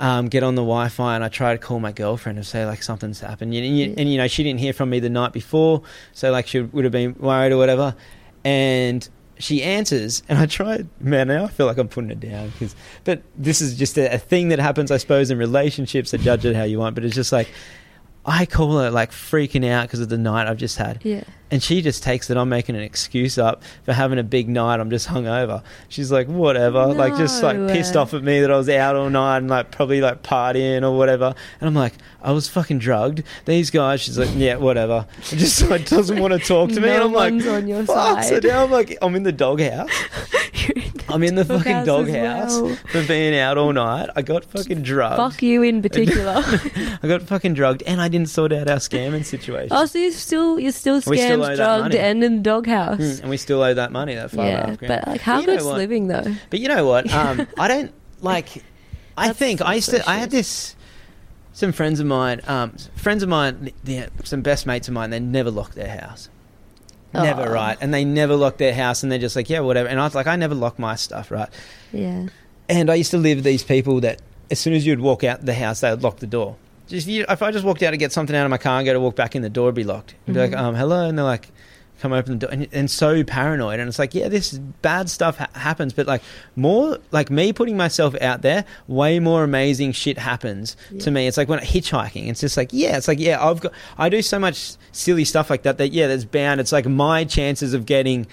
um, 0.00 0.28
get 0.28 0.42
on 0.42 0.56
the 0.56 0.62
Wi-Fi 0.62 1.14
and 1.14 1.22
I 1.22 1.28
try 1.28 1.52
to 1.52 1.58
call 1.58 1.78
my 1.78 1.92
girlfriend 1.92 2.38
and 2.38 2.46
say 2.46 2.66
like 2.66 2.82
something's 2.82 3.20
happened. 3.20 3.54
And, 3.54 3.78
you, 3.78 3.94
and 3.96 4.10
you 4.10 4.16
know 4.16 4.26
she 4.26 4.42
didn't 4.42 4.60
hear 4.60 4.72
from 4.72 4.90
me 4.90 4.98
the 4.98 5.10
night 5.10 5.32
before, 5.32 5.82
so 6.12 6.32
like 6.32 6.46
she 6.46 6.60
would 6.60 6.84
have 6.84 6.92
been 6.92 7.14
worried 7.18 7.52
or 7.52 7.58
whatever. 7.58 7.94
And 8.42 9.06
she 9.38 9.62
answers, 9.62 10.22
and 10.28 10.38
I 10.38 10.46
tried. 10.46 10.88
Man, 11.00 11.28
now 11.28 11.44
I 11.44 11.48
feel 11.48 11.66
like 11.66 11.78
I'm 11.78 11.88
putting 11.88 12.10
it 12.10 12.20
down 12.20 12.50
because. 12.50 12.74
But 13.04 13.22
this 13.36 13.60
is 13.60 13.76
just 13.76 13.96
a, 13.98 14.14
a 14.14 14.18
thing 14.18 14.48
that 14.48 14.58
happens, 14.58 14.90
I 14.90 14.96
suppose, 14.96 15.30
in 15.30 15.38
relationships. 15.38 16.10
That 16.10 16.20
judge 16.22 16.44
it 16.44 16.56
how 16.56 16.64
you 16.64 16.78
want, 16.78 16.94
but 16.94 17.04
it's 17.04 17.14
just 17.14 17.32
like. 17.32 17.48
I 18.24 18.44
call 18.46 18.78
her 18.78 18.90
like 18.90 19.12
freaking 19.12 19.66
out 19.68 19.86
because 19.86 20.00
of 20.00 20.08
the 20.10 20.18
night 20.18 20.46
I've 20.46 20.58
just 20.58 20.76
had. 20.76 21.00
Yeah. 21.02 21.24
And 21.50 21.60
she 21.62 21.82
just 21.82 22.02
takes 22.02 22.28
that 22.28 22.36
I'm 22.36 22.48
making 22.48 22.76
an 22.76 22.82
excuse 22.82 23.36
up 23.36 23.62
for 23.84 23.92
having 23.92 24.18
a 24.20 24.22
big 24.22 24.48
night. 24.48 24.78
I'm 24.78 24.90
just 24.90 25.08
hungover. 25.08 25.64
She's 25.88 26.12
like, 26.12 26.28
whatever. 26.28 26.86
Like, 26.88 27.16
just 27.16 27.42
like 27.42 27.56
No. 27.56 27.72
pissed 27.72 27.96
off 27.96 28.14
at 28.14 28.22
me 28.22 28.40
that 28.40 28.50
I 28.52 28.56
was 28.56 28.68
out 28.68 28.94
all 28.94 29.10
night 29.10 29.38
and 29.38 29.48
like 29.50 29.72
probably 29.72 30.00
like 30.00 30.22
partying 30.22 30.82
or 30.84 30.96
whatever. 30.96 31.34
And 31.60 31.66
I'm 31.68 31.74
like, 31.74 31.94
I 32.22 32.30
was 32.32 32.46
fucking 32.46 32.78
drugged. 32.78 33.24
These 33.46 33.70
guys, 33.70 34.00
she's 34.02 34.16
like, 34.18 34.30
yeah, 34.34 34.56
whatever. 34.56 35.06
And 35.16 35.40
just 35.40 35.68
like 35.68 35.86
doesn't 35.86 36.20
want 36.20 36.34
to 36.34 36.38
talk 36.38 36.68
to 36.70 36.80
me. 36.80 36.86
No 36.88 36.94
and 36.94 37.02
I'm 37.04 37.12
like, 37.12 37.46
on 37.46 37.66
your 37.66 37.84
fuck. 37.84 38.22
So 38.22 38.38
now 38.38 38.62
I'm 38.64 38.70
like, 38.70 38.96
I'm 39.02 39.16
in 39.16 39.24
the 39.24 39.32
doghouse. 39.32 39.90
In 40.74 40.90
I'm 41.08 41.22
in 41.24 41.34
the 41.34 41.44
fucking 41.44 41.84
doghouse 41.84 42.06
doghouse 42.56 42.60
well. 42.60 42.76
for 42.92 43.06
being 43.06 43.36
out 43.36 43.58
all 43.58 43.72
night. 43.72 44.10
I 44.14 44.22
got 44.22 44.44
fucking 44.44 44.82
drugged. 44.82 45.16
Fuck 45.16 45.42
you 45.42 45.62
in 45.62 45.82
particular. 45.82 46.34
I 47.02 47.08
got 47.08 47.22
fucking 47.22 47.54
drugged 47.54 47.82
and 47.82 48.00
I 48.00 48.08
didn't 48.10 48.28
sort 48.28 48.52
out 48.52 48.68
our 48.68 48.76
scamming 48.76 49.24
situation. 49.24 49.68
oh, 49.70 49.86
so 49.86 49.98
you're 49.98 50.10
still 50.12 50.60
you're 50.60 50.72
still 50.72 50.96
We 51.06 51.16
still 51.18 51.38
scammed, 51.40 51.46
that 51.46 51.56
drugged, 51.56 51.82
money. 51.84 51.98
and 51.98 52.22
in 52.24 52.36
the 52.36 52.42
doghouse. 52.42 52.98
Mm, 53.00 53.20
and 53.22 53.30
we 53.30 53.36
still 53.38 53.62
owe 53.62 53.72
that 53.74 53.92
money, 53.92 54.14
that 54.16 54.30
five 54.30 54.38
and 54.40 54.48
a 54.48 54.50
yeah, 54.50 54.66
half 54.70 54.78
grand. 54.78 55.02
but 55.04 55.08
like, 55.12 55.20
how 55.22 55.40
You 55.40 55.46
know 55.46 55.52
good's 55.54 55.64
what? 55.64 55.76
living 55.78 56.08
though? 56.08 56.34
But 56.50 56.60
you 56.60 56.68
know 56.68 56.84
what? 56.86 57.10
Um, 57.14 57.46
I 57.58 57.68
don't 57.68 57.92
like. 58.20 58.48
I 59.16 59.28
That's- 59.28 59.36
think 59.38 59.60
I 59.62 59.74
used 59.74 59.90
to. 59.90 60.06
I 60.08 60.16
had 60.16 60.30
this. 60.30 60.76
Some 61.52 61.72
friends 61.72 62.00
of 62.00 62.06
mine, 62.06 62.40
um, 62.46 62.74
friends 62.94 63.22
of 63.22 63.28
mine, 63.28 63.72
yeah, 63.84 64.06
some 64.24 64.40
best 64.40 64.66
mates 64.66 64.86
of 64.88 64.94
mine. 64.94 65.10
They 65.10 65.20
never 65.20 65.50
lock 65.50 65.74
their 65.74 65.88
house. 65.98 66.28
Never, 67.12 67.48
Oh. 67.48 67.52
right? 67.52 67.76
And 67.80 67.92
they 67.92 68.04
never 68.04 68.36
lock 68.36 68.56
their 68.58 68.72
house, 68.72 69.02
and 69.02 69.10
they're 69.10 69.18
just 69.18 69.34
like, 69.34 69.50
yeah, 69.50 69.60
whatever. 69.60 69.88
And 69.88 69.98
I 70.00 70.04
was 70.04 70.14
like, 70.14 70.28
I 70.28 70.36
never 70.36 70.54
lock 70.54 70.78
my 70.78 70.94
stuff, 70.94 71.30
right? 71.30 71.48
Yeah. 71.92 72.26
And 72.68 72.88
I 72.88 72.94
used 72.94 73.10
to 73.10 73.18
live 73.18 73.38
with 73.38 73.44
these 73.44 73.64
people 73.64 74.00
that 74.00 74.22
as 74.50 74.60
soon 74.60 74.74
as 74.74 74.86
you'd 74.86 75.00
walk 75.00 75.24
out 75.24 75.44
the 75.44 75.52
house, 75.54 75.80
they 75.80 75.90
would 75.90 76.04
lock 76.04 76.18
the 76.20 76.26
door. 76.28 76.56
Just 76.90 77.06
you, 77.06 77.24
if 77.28 77.42
I 77.42 77.50
just 77.50 77.64
walked 77.64 77.82
out 77.82 77.92
to 77.92 77.96
get 77.96 78.12
something 78.12 78.36
out 78.36 78.44
of 78.44 78.50
my 78.50 78.58
car 78.58 78.78
and 78.78 78.84
go 78.86 78.92
to 78.92 79.00
walk 79.00 79.16
back 79.16 79.34
in, 79.34 79.42
the 79.42 79.48
door 79.48 79.66
would 79.66 79.74
be 79.74 79.84
locked. 79.84 80.14
And 80.26 80.34
be 80.34 80.40
like, 80.40 80.50
Mhm. 80.52 80.58
um, 80.58 80.74
hello, 80.74 81.08
and 81.08 81.16
they're 81.16 81.24
like, 81.24 81.48
come 82.00 82.12
open 82.14 82.32
the 82.32 82.38
door, 82.46 82.50
and, 82.50 82.66
and 82.72 82.90
so 82.90 83.22
paranoid. 83.24 83.78
And 83.78 83.86
it's 83.88 83.98
like, 83.98 84.14
yeah, 84.14 84.28
this 84.28 84.52
bad 84.80 85.10
stuff 85.10 85.36
ha- 85.36 85.48
happens, 85.54 85.92
but 85.92 86.06
like 86.06 86.22
more 86.56 86.98
like 87.10 87.30
me 87.30 87.52
putting 87.52 87.76
myself 87.76 88.14
out 88.22 88.40
there, 88.42 88.64
way 88.88 89.18
more 89.20 89.44
amazing 89.44 89.92
shit 89.92 90.16
happens 90.18 90.76
Yeah. 90.90 91.00
to 91.02 91.10
me. 91.10 91.26
It's 91.26 91.36
like 91.36 91.48
when 91.50 91.58
i 91.60 91.62
hitchhiking, 91.64 92.28
it's 92.30 92.40
just 92.40 92.56
like, 92.56 92.70
yeah, 92.72 92.96
it's 92.96 93.06
like, 93.06 93.20
yeah, 93.20 93.44
I've 93.44 93.60
got, 93.60 93.72
I 93.98 94.08
do 94.08 94.22
so 94.22 94.38
much 94.38 94.72
silly 94.92 95.24
stuff 95.26 95.50
like 95.50 95.62
that 95.64 95.76
that 95.76 95.92
yeah, 95.92 96.06
that's 96.06 96.24
bound. 96.24 96.58
It's 96.60 96.72
like 96.72 96.86
my 96.86 97.24
chances 97.24 97.74
of 97.74 97.84
getting 97.84 98.26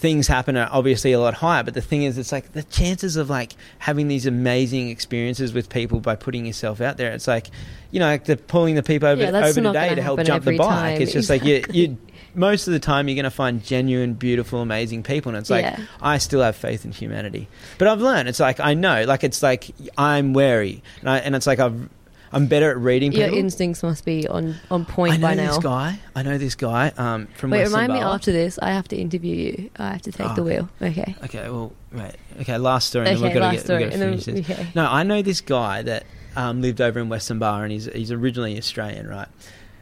things 0.00 0.26
happen 0.26 0.56
are 0.56 0.68
obviously 0.72 1.12
a 1.12 1.20
lot 1.20 1.34
higher. 1.34 1.62
But 1.62 1.74
the 1.74 1.82
thing 1.82 2.04
is, 2.04 2.16
it's 2.16 2.32
like 2.32 2.52
the 2.52 2.62
chances 2.62 3.16
of 3.16 3.28
like 3.28 3.52
having 3.78 4.08
these 4.08 4.24
amazing 4.24 4.88
experiences 4.88 5.52
with 5.52 5.68
people 5.68 6.00
by 6.00 6.16
putting 6.16 6.46
yourself 6.46 6.80
out 6.80 6.96
there. 6.96 7.12
It's 7.12 7.28
like, 7.28 7.50
you 7.90 8.00
know, 8.00 8.06
like 8.06 8.24
the 8.24 8.38
pulling 8.38 8.76
the 8.76 8.82
people 8.82 9.08
over, 9.08 9.20
Yeah, 9.22 9.28
over 9.28 9.52
today 9.60 9.90
gonna 9.90 10.00
help 10.02 10.22
jump 10.24 10.44
the 10.44 10.56
bike. 10.56 10.68
time. 10.68 11.02
It's 11.02 11.12
just 11.12 11.28
like 11.28 11.44
you, 11.44 11.56
Exactly. 11.56 11.80
you. 11.80 11.98
Most 12.32 12.66
of 12.68 12.72
the 12.72 12.78
time, 12.78 13.08
you're 13.08 13.16
going 13.16 13.24
to 13.24 13.30
find 13.30 13.60
genuine, 13.62 14.14
beautiful, 14.14 14.60
amazing 14.62 15.02
people, 15.02 15.30
and 15.30 15.38
it's 15.38 15.50
like 15.50 15.64
Yeah. 15.64 15.80
I 16.00 16.18
still 16.18 16.40
have 16.42 16.54
faith 16.54 16.84
in 16.84 16.92
humanity. 16.92 17.48
But 17.76 17.88
I've 17.88 18.00
learned. 18.00 18.28
It's 18.28 18.38
like 18.38 18.60
I 18.60 18.72
know, 18.74 19.04
like 19.04 19.24
it's 19.24 19.42
like 19.42 19.66
I'm 19.98 20.32
wary, 20.32 20.80
and 21.00 21.10
I, 21.10 21.18
and 21.18 21.34
it's 21.34 21.46
like 21.48 21.58
I've. 21.58 21.88
I'm 22.32 22.46
better 22.46 22.70
at 22.70 22.78
reading 22.78 23.10
Your 23.12 23.28
instincts 23.28 23.82
must 23.82 24.04
be 24.04 24.28
on, 24.28 24.54
on 24.70 24.84
point 24.84 25.20
by 25.20 25.34
now. 25.34 25.42
I 25.42 25.46
know 25.46 25.46
by 25.46 25.46
this 25.46 25.56
now. 25.56 25.70
guy. 25.70 25.98
I 26.14 26.22
know 26.22 26.38
this 26.38 26.54
guy 26.54 26.92
um, 26.96 27.26
from 27.34 27.50
Wait, 27.50 27.62
Western 27.62 27.80
remind 27.80 27.92
me 27.92 27.98
after 28.00 28.30
this. 28.32 28.58
I 28.62 28.70
have 28.70 28.86
to 28.88 28.96
interview 28.96 29.34
you. 29.34 29.70
I 29.76 29.90
have 29.92 30.02
to 30.02 30.12
take 30.12 30.28
Oh, 30.30 30.34
the 30.34 30.42
wheel. 30.44 30.68
Okay. 30.80 31.16
Okay, 31.24 31.50
well, 31.50 31.72
right. 31.90 32.14
Okay, 32.40 32.56
last 32.58 32.88
story. 32.88 33.08
and 33.08 33.16
Okay, 33.16 33.24
we've 33.24 33.34
got 33.34 33.40
last 33.40 33.52
to 33.52 33.56
get, 33.56 33.64
story. 33.64 33.84
We've 33.84 33.92
finish 33.92 34.24
then, 34.26 34.34
this. 34.36 34.50
okay. 34.50 34.66
No, 34.76 34.86
I 34.86 35.02
know 35.02 35.22
this 35.22 35.40
guy 35.40 35.82
that 35.82 36.04
um, 36.36 36.62
lived 36.62 36.80
over 36.80 37.00
in 37.00 37.08
Western 37.08 37.40
Bar, 37.40 37.64
and 37.64 37.72
he's 37.72 37.86
he's 37.86 38.12
originally 38.12 38.56
Australian, 38.56 39.08
right? 39.08 39.28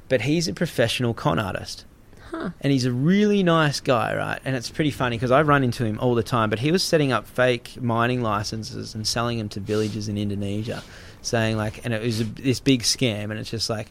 But 0.09 0.23
he's 0.23 0.49
a 0.49 0.55
professional 0.55 1.13
con 1.13 1.39
artist, 1.39 1.85
Huh. 2.31 2.51
and 2.63 2.73
he's 2.73 2.87
a 2.87 2.93
really 2.93 3.43
nice 3.43 3.79
guy, 3.81 4.17
right? 4.17 4.41
And 4.45 4.57
it's 4.57 4.71
pretty 4.71 4.91
funny 4.91 5.17
because 5.17 5.31
I 5.31 5.43
run 5.43 5.63
into 5.65 5.85
him 5.85 5.99
all 6.01 6.15
the 6.15 6.23
time. 6.23 6.49
But 6.49 6.61
he 6.61 6.73
was 6.73 6.83
setting 6.83 7.13
up 7.13 7.27
fake 7.27 7.81
mining 7.81 8.23
licenses 8.23 8.95
and 8.95 9.07
selling 9.07 9.37
them 9.37 9.51
to 9.51 9.61
villages 9.61 10.09
in 10.09 10.17
Indonesia, 10.17 10.83
saying 11.29 11.57
like, 11.57 11.85
and 11.85 11.93
it 11.95 12.03
was 12.03 12.21
a, 12.21 12.25
this 12.25 12.61
big 12.61 12.83
scam, 12.83 13.25
and 13.31 13.35
it's 13.35 13.51
just 13.51 13.69
like, 13.71 13.91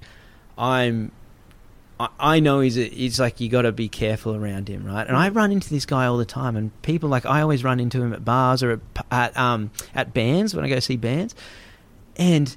I'm. 0.57 1.11
I- 1.99 2.09
I 2.19 2.39
know 2.41 2.59
he's 2.59 2.77
a, 2.77 2.83
he's 2.87 3.19
like 3.19 3.39
you 3.39 3.49
got 3.49 3.63
to 3.63 3.71
be 3.71 3.89
careful 3.89 4.35
around 4.35 4.67
him, 4.69 4.85
right? 4.85 5.07
And 5.07 5.17
I 5.17 5.29
run 5.29 5.51
into 5.51 5.69
this 5.71 5.85
guy 5.87 6.05
all 6.05 6.17
the 6.17 6.25
time, 6.25 6.55
and 6.55 6.69
people 6.83 7.09
like 7.09 7.25
I 7.25 7.41
always 7.41 7.63
run 7.63 7.79
into 7.79 7.99
him 8.01 8.13
at 8.13 8.23
bars 8.23 8.61
or 8.61 8.73
at, 8.73 8.79
at 9.11 9.37
um 9.37 9.71
at 9.95 10.13
bands 10.13 10.53
when 10.53 10.63
I 10.63 10.69
go 10.69 10.79
see 10.79 10.95
bands, 10.97 11.33
and 12.15 12.55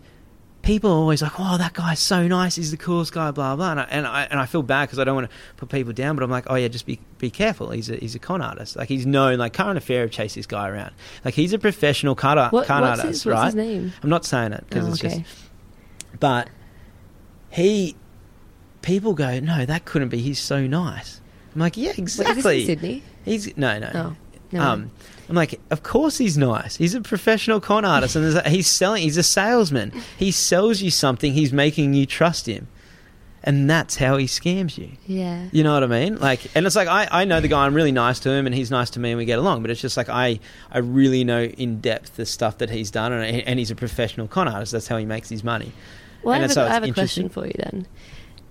people 0.63 0.91
are 0.91 0.95
always 0.97 1.23
like, 1.23 1.33
"Oh, 1.39 1.57
that 1.59 1.73
guy's 1.73 2.01
so 2.01 2.27
nice. 2.29 2.57
He's 2.57 2.71
the 2.71 2.77
coolest 2.77 3.13
guy." 3.13 3.31
Blah 3.31 3.57
blah. 3.57 3.71
And 3.73 3.81
I 3.81 3.85
and 3.91 4.07
I, 4.07 4.23
and 4.31 4.39
I 4.41 4.47
feel 4.47 4.63
bad 4.63 4.87
because 4.87 4.99
I 4.99 5.05
don't 5.05 5.15
want 5.15 5.31
to 5.31 5.37
put 5.57 5.69
people 5.69 5.93
down, 5.93 6.17
but 6.17 6.23
I'm 6.23 6.31
like, 6.31 6.45
"Oh 6.49 6.55
yeah, 6.55 6.69
just 6.69 6.87
be 6.87 7.01
be 7.19 7.31
careful. 7.31 7.71
He's 7.71 7.89
a 7.91 7.97
he's 7.97 8.15
a 8.15 8.19
con 8.19 8.43
artist. 8.43 8.77
Like 8.77 8.89
he's 8.89 9.07
known. 9.07 9.39
Like 9.39 9.53
current 9.53 9.79
affair 9.79 10.03
have 10.03 10.11
chased 10.11 10.35
this 10.35 10.47
guy 10.47 10.69
around. 10.69 10.93
Like 11.25 11.35
he's 11.35 11.53
a 11.53 11.59
professional 11.59 12.15
con, 12.15 12.37
What, 12.37 12.67
con 12.67 12.83
what's, 12.83 13.01
artist, 13.01 13.25
his, 13.25 13.27
what's 13.27 13.35
right? 13.37 13.45
his 13.47 13.55
name? 13.55 13.93
I'm 14.03 14.11
not 14.11 14.25
saying 14.25 14.53
it 14.53 14.65
because 14.69 14.87
Oh, 14.89 14.93
it's 14.93 15.05
okay. 15.05 15.19
just 15.23 15.37
but 16.19 16.51
he, 17.51 17.97
people 18.83 19.15
go, 19.15 19.41
no, 19.41 19.65
that 19.65 19.85
couldn't 19.85 20.09
be. 20.09 20.19
He's 20.19 20.39
so 20.41 20.67
nice. 20.67 21.21
I'm 21.55 21.61
like, 21.61 21.77
yeah, 21.77 21.89
Wait, 21.89 21.93
is 21.95 21.99
exactly. 21.99 22.43
this 22.43 22.47
in 22.47 22.67
Sydney? 22.67 23.03
He's 23.25 23.57
no, 23.57 23.79
no. 23.79 23.91
Oh, 23.95 24.17
no. 24.53 24.61
um, 24.61 24.91
I'm 25.31 25.37
like, 25.37 25.61
of 25.71 25.83
course 25.85 26.19
he's 26.19 26.37
nice. 26.37 26.75
He's 26.77 26.95
a 26.95 27.01
professional 27.01 27.61
con 27.61 27.85
artist, 27.85 28.17
and 28.17 28.47
he's 28.49 28.67
selling. 28.67 29.03
He's 29.05 29.17
a 29.17 29.23
salesman. 29.23 29.93
He 30.19 30.33
sells 30.33 30.83
you 30.83 30.91
something. 30.91 31.33
He's 31.33 31.53
making 31.53 31.95
you 31.95 32.05
trust 32.05 32.47
him, 32.47 32.67
and 33.45 33.71
that's 33.71 33.95
how 33.97 34.17
he 34.17 34.27
scams 34.27 34.77
you. 34.77 34.91
yeah. 35.07 35.47
You 35.53 35.63
know 35.63 35.73
what 35.73 35.85
I 35.85 35.87
mean? 35.87 36.17
Like, 36.19 36.41
and 36.57 36.67
it's 36.67 36.75
like 36.75 36.89
I, 36.89 37.07
I 37.11 37.25
know 37.25 37.41
the 37.41 37.47
guy. 37.47 37.65
I'm 37.65 37.75
really 37.75 37.93
nice 37.93 38.19
to 38.21 38.31
him, 38.31 38.45
and 38.47 38.55
he's 38.55 38.73
nice 38.73 38.91
to 38.91 39.01
me, 39.01 39.13
and 39.13 39.19
we 39.19 39.25
get 39.25 39.39
along. 39.39 39.63
But 39.63 39.71
it's 39.71 39.81
just 39.81 39.97
like 39.97 40.09
I 40.09 40.41
I 40.73 40.79
really 40.79 41.23
know 41.23 41.45
in 41.45 41.81
depth 41.81 42.17
the 42.17 42.27
stuff 42.27 42.59
that 42.59 42.71
he's 42.71 42.91
done, 42.91 43.13
and, 43.13 43.25
and 43.47 43.59
he's 43.61 43.71
a 43.71 43.77
professional 43.77 44.27
con 44.27 44.49
artist. 44.49 44.73
That's 44.73 44.89
how 44.89 44.97
he 44.97 45.07
makes 45.07 45.29
his 45.29 45.45
money. 45.45 45.73
Well, 46.25 46.35
And 46.35 46.45
I 46.45 46.49
have, 46.49 46.57
a, 46.57 46.61
I 46.61 46.73
have 46.75 46.83
a 46.85 46.93
question 46.93 47.29
for 47.29 47.47
you 47.47 47.55
then. 47.57 47.87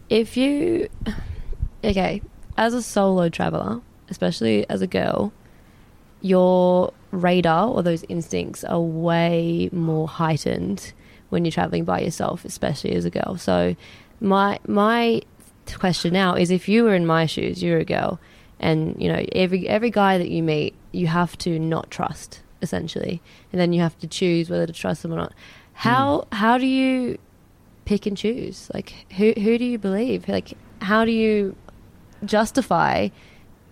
If 0.09 0.37
you, 0.37 0.87
okay, 1.83 2.21
as 2.57 2.73
a 2.73 2.81
solo 2.81 3.27
traveler, 3.29 3.81
especially 4.09 4.67
as 4.69 4.81
a 4.81 4.87
girl, 4.87 5.33
your 6.21 6.93
radar 7.11 7.69
or 7.69 7.81
those 7.81 8.03
instincts 8.09 8.63
are 8.63 8.79
way 8.79 9.69
more 9.71 10.07
heightened 10.07 10.93
when 11.29 11.45
you're 11.45 11.51
traveling 11.51 11.85
by 11.85 12.01
yourself, 12.01 12.45
especially 12.45 12.93
as 12.93 13.05
a 13.05 13.09
girl. 13.09 13.37
So, 13.37 13.75
my 14.19 14.59
my 14.67 15.21
question 15.77 16.13
now 16.13 16.35
is: 16.35 16.51
if 16.51 16.67
you 16.67 16.83
were 16.83 16.95
in 16.95 17.05
my 17.05 17.25
shoes, 17.25 17.63
you're 17.63 17.79
a 17.79 17.85
girl, 17.85 18.19
and 18.59 18.99
you 19.01 19.11
know 19.11 19.25
every 19.33 19.67
every 19.67 19.91
guy 19.91 20.17
that 20.17 20.29
you 20.29 20.43
meet, 20.43 20.73
you 20.91 21.07
have 21.07 21.37
to 21.39 21.59
not 21.59 21.89
trust 21.91 22.41
essentially, 22.61 23.21
and 23.51 23.61
then 23.61 23.73
you 23.73 23.81
have 23.81 23.97
to 23.99 24.07
choose 24.07 24.49
whether 24.49 24.65
to 24.65 24.73
trust 24.73 25.03
them 25.03 25.13
or 25.13 25.17
not. 25.17 25.33
How 25.73 26.21
hmm. 26.31 26.35
how 26.35 26.57
do 26.57 26.65
you 26.65 27.17
pick 27.85 28.05
and 28.05 28.17
choose? 28.17 28.69
Like 28.73 28.93
who 29.17 29.33
who 29.33 29.57
do 29.57 29.65
you 29.65 29.77
believe? 29.77 30.27
Like 30.27 30.53
how 30.81 31.05
do 31.05 31.11
you 31.11 31.55
justify 32.25 33.09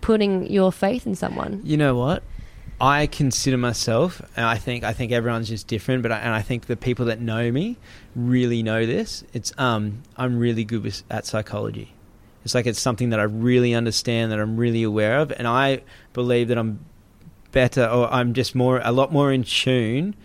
putting 0.01 0.49
your 0.49 0.71
faith 0.71 1.05
in 1.05 1.15
someone? 1.15 1.61
You 1.63 1.77
know 1.77 1.95
what? 1.95 2.23
I 2.79 3.07
consider 3.07 3.57
myself, 3.57 4.21
and 4.35 4.45
I 4.45 4.55
think 4.57 4.83
I 4.83 4.93
think 4.93 5.11
everyone's 5.11 5.49
just 5.49 5.67
different, 5.67 6.03
but 6.03 6.11
I, 6.11 6.19
and 6.19 6.33
I 6.33 6.41
think 6.41 6.67
the 6.67 6.77
people 6.77 7.05
that 7.05 7.19
know 7.19 7.51
me 7.51 7.77
really 8.15 8.61
know 8.61 8.85
this. 8.85 9.23
It's 9.33 9.51
um, 9.57 10.03
I'm 10.15 10.37
really 10.37 10.63
good 10.63 10.83
with, 10.83 11.03
at 11.09 11.25
psychology. 11.25 11.93
It's 12.45 12.53
like 12.53 12.67
it's 12.67 12.79
something 12.79 13.09
that 13.09 13.19
I 13.19 13.23
really 13.23 13.73
understand, 13.73 14.31
that 14.31 14.39
I'm 14.39 14.57
really 14.57 14.83
aware 14.83 15.19
of, 15.19 15.31
and 15.31 15.47
I 15.47 15.81
believe 16.13 16.49
that 16.49 16.57
I'm 16.57 16.79
better, 17.51 17.85
or 17.85 18.13
I'm 18.13 18.33
just 18.33 18.53
more, 18.53 18.79
a 18.83 18.91
lot 18.91 19.11
more 19.11 19.31
in 19.31 19.43
tune 19.43 20.15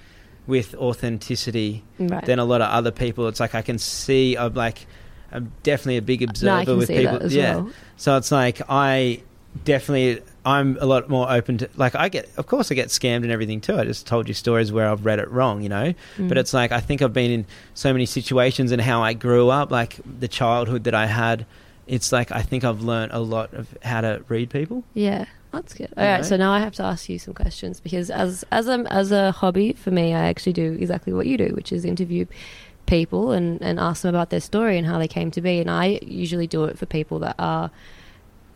with 0.47 0.75
authenticity 0.75 1.83
Right. 1.99 2.25
than 2.27 2.39
a 2.39 2.45
lot 2.45 2.61
of 2.61 2.69
other 2.69 2.91
people. 2.91 3.29
It's 3.29 3.41
like 3.41 3.55
I 3.55 3.63
can 3.63 3.79
see. 3.79 4.37
I'm 4.37 4.53
like, 4.55 4.87
I'm 5.33 5.53
definitely 5.63 5.97
a 5.97 6.03
big 6.03 6.23
observer 6.23 6.73
no, 6.73 6.77
with 6.77 6.89
people. 6.89 7.33
yeah. 7.33 7.57
well. 7.57 7.71
So 7.97 8.17
it's 8.19 8.31
like 8.31 8.61
I 8.69 9.23
definitely 9.65 10.23
I'm 10.45 10.77
a 10.81 10.87
lot 10.87 11.09
more 11.09 11.31
open 11.31 11.59
to 11.59 11.69
like 11.77 11.95
I 11.95 12.09
get 12.09 12.29
of 12.37 12.47
course 12.47 12.73
I 12.73 12.75
get 12.75 12.89
scammed 12.89 13.23
and 13.23 13.31
everything 13.31 13.61
too. 13.61 13.77
I 13.79 13.85
just 13.85 14.07
told 14.07 14.27
you 14.29 14.35
stories 14.35 14.73
where 14.73 14.89
I've 14.89 15.05
read 15.07 15.19
it 15.21 15.31
wrong, 15.31 15.63
you 15.63 15.69
know. 15.69 15.95
But 16.19 16.37
Mm. 16.37 16.41
it's 16.41 16.53
like 16.53 16.73
I 16.73 16.81
think 16.81 17.01
I've 17.03 17.13
been 17.13 17.31
in 17.31 17.47
so 17.75 17.93
many 17.93 18.07
situations 18.07 18.73
and 18.73 18.81
how 18.83 19.03
I 19.03 19.13
grew 19.13 19.51
up, 19.51 19.71
like 19.71 19.99
the 20.21 20.29
childhood 20.29 20.85
that 20.85 20.95
I 20.95 21.07
had. 21.07 21.47
It's 21.87 22.11
like 22.13 22.33
I 22.33 22.43
think 22.43 22.65
I've 22.65 22.81
learned 22.83 23.13
a 23.13 23.21
lot 23.21 23.53
of 23.55 23.69
how 23.83 24.01
to 24.01 24.23
read 24.29 24.51
people. 24.51 24.83
Yeah, 24.95 25.27
that's 25.53 25.75
good. 25.75 25.93
All 25.97 26.03
You 26.05 26.11
right, 26.11 26.23
know? 26.23 26.27
so 26.27 26.37
now 26.37 26.53
I 26.53 26.61
have 26.61 26.75
to 26.75 26.83
ask 26.83 27.09
you 27.09 27.19
some 27.19 27.35
questions 27.35 27.81
because 27.81 28.11
as 28.11 28.45
as 28.51 28.67
a 28.69 28.85
as 28.93 29.13
a 29.13 29.31
hobby 29.33 29.73
for 29.75 29.91
me, 29.93 30.13
I 30.15 30.29
actually 30.29 30.55
do 30.55 30.73
exactly 30.81 31.13
what 31.13 31.27
you 31.27 31.37
do, 31.39 31.49
which 31.55 31.73
is 31.73 31.85
interview 31.85 32.27
people 32.87 33.31
and 33.31 33.63
and 33.63 33.79
ask 33.79 34.03
them 34.03 34.09
about 34.15 34.31
their 34.31 34.41
story 34.41 34.77
and 34.79 34.87
how 34.89 34.99
they 34.99 35.09
came 35.09 35.31
to 35.33 35.41
be. 35.41 35.61
And 35.61 35.71
I 35.71 36.01
usually 36.03 36.47
do 36.49 36.65
it 36.65 36.79
for 36.79 36.87
people 36.87 37.19
that 37.21 37.37
are 37.39 37.71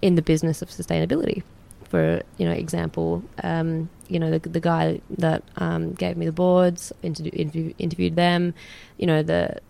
in 0.02 0.14
the 0.16 0.22
business 0.22 0.62
of 0.62 0.68
sustainability. 0.70 1.42
For 1.88 2.22
you 2.36 2.46
know, 2.46 2.52
example, 2.52 3.22
um, 3.44 3.88
you 4.08 4.18
know 4.18 4.36
the 4.36 4.48
the 4.48 4.60
guy 4.60 5.00
that 5.18 5.42
um, 5.56 5.92
gave 5.92 6.16
me 6.16 6.26
the 6.26 6.32
boards, 6.32 6.92
interview, 7.02 7.30
interview, 7.32 7.72
interviewed 7.78 8.16
them. 8.16 8.54
You 8.98 9.06
know 9.06 9.22
the 9.22 9.60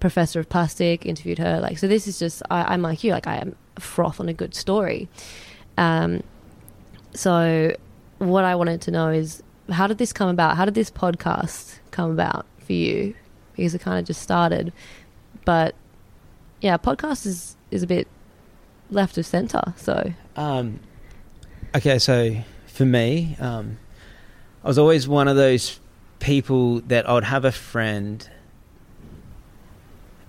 professor 0.00 0.40
of 0.40 0.48
plastic 0.48 1.06
interviewed 1.06 1.38
her. 1.38 1.60
Like 1.60 1.78
so, 1.78 1.86
this 1.88 2.06
is 2.06 2.18
just 2.18 2.42
I, 2.50 2.74
I'm 2.74 2.82
like 2.82 3.02
you. 3.04 3.12
Like 3.12 3.26
I 3.26 3.36
am 3.36 3.56
froth 3.78 4.20
on 4.20 4.28
a 4.28 4.34
good 4.34 4.54
story. 4.54 5.08
Um, 5.78 6.22
so, 7.14 7.74
what 8.18 8.44
I 8.44 8.54
wanted 8.54 8.80
to 8.82 8.90
know 8.90 9.08
is 9.08 9.42
how 9.70 9.86
did 9.86 9.98
this 9.98 10.12
come 10.12 10.28
about? 10.28 10.56
How 10.56 10.64
did 10.64 10.74
this 10.74 10.90
podcast 10.90 11.78
come 11.90 12.10
about 12.10 12.46
for 12.58 12.72
you? 12.72 13.14
Because 13.56 13.74
it 13.74 13.80
kind 13.80 13.98
of 13.98 14.04
just 14.04 14.20
started, 14.20 14.72
but 15.44 15.74
yeah, 16.60 16.76
podcast 16.76 17.24
is 17.26 17.56
is 17.70 17.82
a 17.82 17.86
bit 17.86 18.08
left 18.90 19.16
of 19.16 19.24
center. 19.24 19.74
So, 19.76 20.12
Um, 20.36 20.80
okay, 21.74 21.98
so 21.98 22.36
for 22.66 22.84
me, 22.84 23.36
um, 23.40 23.78
I 24.64 24.68
was 24.68 24.78
always 24.78 25.08
one 25.08 25.28
of 25.28 25.36
those 25.36 25.80
people 26.18 26.80
that 26.82 27.08
I 27.08 27.14
would 27.14 27.24
have 27.24 27.44
a 27.44 27.52
friend. 27.52 28.28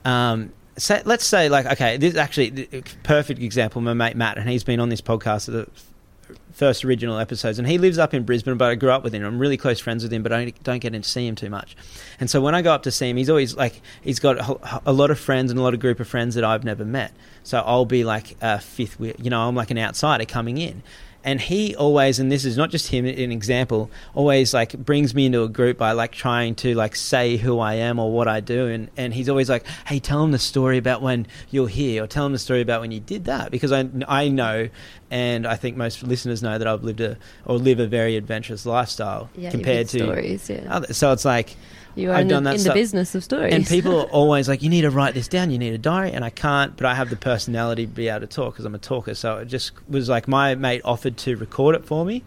Um, 0.05 0.53
say, 0.77 1.01
let's 1.05 1.25
say, 1.25 1.49
like, 1.49 1.65
okay, 1.65 1.97
this 1.97 2.13
is 2.13 2.17
actually 2.17 2.49
the 2.49 2.83
perfect 3.03 3.41
example. 3.41 3.81
My 3.81 3.93
mate 3.93 4.15
Matt, 4.15 4.37
and 4.37 4.49
he's 4.49 4.63
been 4.63 4.79
on 4.79 4.89
this 4.89 5.01
podcast 5.01 5.47
at 5.47 5.53
the 5.53 6.35
first 6.51 6.85
original 6.85 7.17
episodes, 7.19 7.59
and 7.59 7.67
he 7.67 7.77
lives 7.77 7.97
up 7.97 8.13
in 8.13 8.23
Brisbane, 8.23 8.57
but 8.57 8.69
I 8.69 8.75
grew 8.75 8.91
up 8.91 9.03
with 9.03 9.13
him. 9.13 9.23
I'm 9.23 9.39
really 9.39 9.57
close 9.57 9.79
friends 9.79 10.03
with 10.03 10.11
him, 10.11 10.23
but 10.23 10.31
I 10.31 10.51
don't, 10.63 10.79
get 10.79 10.93
to 10.93 11.03
see 11.03 11.27
him 11.27 11.35
too 11.35 11.49
much. 11.49 11.75
And 12.19 12.29
so 12.29 12.41
when 12.41 12.55
I 12.55 12.61
go 12.61 12.73
up 12.73 12.83
to 12.83 12.91
see 12.91 13.09
him, 13.09 13.17
he's 13.17 13.29
always 13.29 13.55
like, 13.55 13.81
he's 14.01 14.19
got 14.19 14.37
a, 14.37 14.81
a 14.85 14.93
lot 14.93 15.11
of 15.11 15.19
friends 15.19 15.51
and 15.51 15.59
a 15.59 15.63
lot 15.63 15.73
of 15.73 15.79
group 15.79 15.99
of 15.99 16.07
friends 16.07 16.35
that 16.35 16.43
I've 16.43 16.63
never 16.63 16.85
met. 16.85 17.11
So 17.43 17.59
I'll 17.59 17.85
be 17.85 18.03
like 18.03 18.37
a 18.41 18.59
fifth 18.59 18.99
you 18.99 19.29
know, 19.29 19.47
I'm 19.47 19.55
like 19.55 19.71
an 19.71 19.77
outsider 19.77 20.25
coming 20.25 20.57
in. 20.57 20.83
And 21.25 21.39
he 21.39 21.75
always 21.75 22.19
and 22.19 22.31
this 22.31 22.43
is 22.43 22.57
not 22.57 22.69
just 22.69 22.87
him 22.89 23.05
an 23.05 23.31
example 23.31 23.89
always 24.13 24.53
like 24.53 24.73
brings 24.77 25.15
me 25.15 25.25
into 25.25 25.41
a 25.43 25.47
group 25.47 25.77
by 25.77 25.91
like 25.93 26.11
trying 26.11 26.53
to 26.55 26.73
like 26.75 26.95
say 26.95 27.37
who 27.37 27.59
i 27.59 27.75
am 27.75 27.97
or 27.99 28.11
what 28.11 28.27
i 28.27 28.39
do 28.39 28.67
and 28.67 28.89
and 28.97 29.13
he's 29.13 29.29
always 29.29 29.49
like 29.49 29.65
hey 29.87 29.99
tell 29.99 30.23
him 30.23 30.31
the 30.31 30.39
story 30.39 30.77
about 30.77 31.01
when 31.01 31.25
you're 31.49 31.67
here 31.67 32.03
or 32.03 32.07
tell 32.07 32.25
him 32.25 32.33
the 32.33 32.39
story 32.39 32.61
about 32.61 32.81
when 32.81 32.91
you 32.91 32.99
did 32.99 33.25
that 33.25 33.51
because 33.51 33.71
i 33.71 33.87
i 34.07 34.27
know 34.27 34.67
and 35.11 35.47
i 35.47 35.55
think 35.55 35.77
most 35.77 36.03
listeners 36.03 36.43
know 36.43 36.57
that 36.57 36.67
i've 36.67 36.83
lived 36.83 36.99
a 37.01 37.17
or 37.45 37.57
live 37.57 37.79
a 37.79 37.87
very 37.87 38.17
adventurous 38.17 38.65
lifestyle 38.65 39.29
Yeah, 39.35 39.49
compared 39.51 39.87
to 39.89 39.99
stories. 39.99 40.49
Yeah, 40.49 40.65
others. 40.69 40.97
so 40.97 41.11
it's 41.13 41.25
like 41.25 41.55
you 41.95 42.11
are 42.11 42.15
I've 42.15 42.21
in, 42.21 42.27
done 42.27 42.43
the, 42.43 42.51
that 42.51 42.59
in 42.59 42.63
the 42.63 42.73
business 42.73 43.15
of 43.15 43.23
stories. 43.23 43.53
and 43.53 43.65
people 43.65 44.01
are 44.01 44.05
always 44.11 44.47
like, 44.47 44.61
you 44.61 44.69
need 44.69 44.81
to 44.81 44.89
write 44.89 45.13
this 45.13 45.27
down. 45.27 45.51
You 45.51 45.57
need 45.57 45.73
a 45.73 45.77
diary, 45.77 46.11
and 46.11 46.23
I 46.25 46.29
can't. 46.29 46.75
But 46.75 46.85
I 46.85 46.95
have 46.95 47.09
the 47.09 47.15
personality 47.15 47.85
to 47.85 47.91
be 47.91 48.07
able 48.07 48.21
to 48.21 48.27
talk 48.27 48.53
because 48.53 48.65
I'm 48.65 48.75
a 48.75 48.79
talker. 48.79 49.15
So 49.15 49.37
it 49.37 49.45
just 49.45 49.71
was 49.87 50.09
like 50.09 50.27
my 50.27 50.55
mate 50.55 50.81
offered 50.83 51.17
to 51.17 51.35
record 51.37 51.75
it 51.75 51.85
for 51.85 52.05
me. 52.05 52.23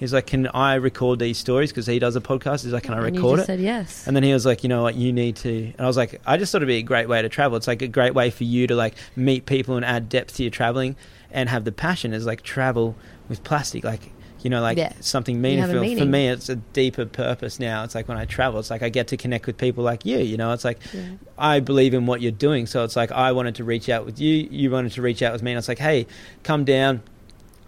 He's 0.00 0.14
like, 0.14 0.26
can 0.26 0.46
I 0.46 0.76
record 0.76 1.18
these 1.18 1.36
stories 1.36 1.70
because 1.70 1.86
he 1.86 1.98
does 1.98 2.16
a 2.16 2.22
podcast? 2.22 2.64
He's 2.64 2.72
like, 2.72 2.84
can 2.84 2.94
I 2.94 3.06
and 3.06 3.14
record 3.14 3.40
it? 3.40 3.44
Said 3.44 3.60
yes. 3.60 4.06
And 4.06 4.16
then 4.16 4.22
he 4.22 4.32
was 4.32 4.46
like, 4.46 4.62
you 4.62 4.70
know 4.70 4.82
what, 4.82 4.94
you 4.94 5.12
need 5.12 5.36
to. 5.36 5.50
And 5.50 5.80
I 5.80 5.86
was 5.86 5.98
like, 5.98 6.22
I 6.24 6.38
just 6.38 6.50
thought 6.50 6.58
it'd 6.58 6.68
be 6.68 6.78
a 6.78 6.82
great 6.82 7.06
way 7.06 7.20
to 7.20 7.28
travel. 7.28 7.58
It's 7.58 7.66
like 7.66 7.82
a 7.82 7.86
great 7.86 8.14
way 8.14 8.30
for 8.30 8.44
you 8.44 8.66
to 8.66 8.74
like 8.74 8.94
meet 9.14 9.44
people 9.44 9.76
and 9.76 9.84
add 9.84 10.08
depth 10.08 10.36
to 10.36 10.42
your 10.42 10.50
traveling 10.50 10.96
and 11.30 11.50
have 11.50 11.64
the 11.64 11.72
passion 11.72 12.14
is 12.14 12.24
like 12.24 12.40
travel 12.40 12.96
with 13.28 13.44
plastic. 13.44 13.84
Like, 13.84 14.10
you 14.42 14.50
know, 14.50 14.60
like 14.60 14.78
Yeah. 14.78 14.92
something 15.00 15.36
You 15.36 15.40
meaningful. 15.42 15.74
For 15.98 16.04
me, 16.06 16.28
it's 16.28 16.48
a 16.48 16.56
deeper 16.56 17.04
purpose 17.06 17.60
now. 17.60 17.84
It's 17.84 17.94
like 17.94 18.08
when 18.08 18.16
I 18.18 18.24
travel, 18.24 18.58
it's 18.60 18.70
like 18.70 18.82
I 18.82 18.88
get 18.88 19.08
to 19.08 19.16
connect 19.16 19.46
with 19.46 19.56
people 19.58 19.84
like 19.84 20.04
you, 20.06 20.18
you 20.18 20.36
know, 20.36 20.52
it's 20.52 20.64
like 20.64 20.78
Yeah. 20.94 21.02
I 21.38 21.60
believe 21.60 21.94
in 21.94 22.06
what 22.06 22.20
you're 22.22 22.32
doing. 22.32 22.66
So 22.66 22.84
it's 22.84 22.96
like 22.96 23.12
I 23.12 23.32
wanted 23.32 23.54
to 23.56 23.64
reach 23.64 23.88
out 23.88 24.04
with 24.06 24.20
you. 24.20 24.48
You 24.50 24.70
wanted 24.70 24.92
to 24.92 25.02
reach 25.02 25.22
out 25.22 25.32
with 25.32 25.42
me. 25.42 25.52
And 25.52 25.58
it's 25.58 25.68
like, 25.68 25.78
hey, 25.78 26.06
come 26.42 26.64
down. 26.64 27.02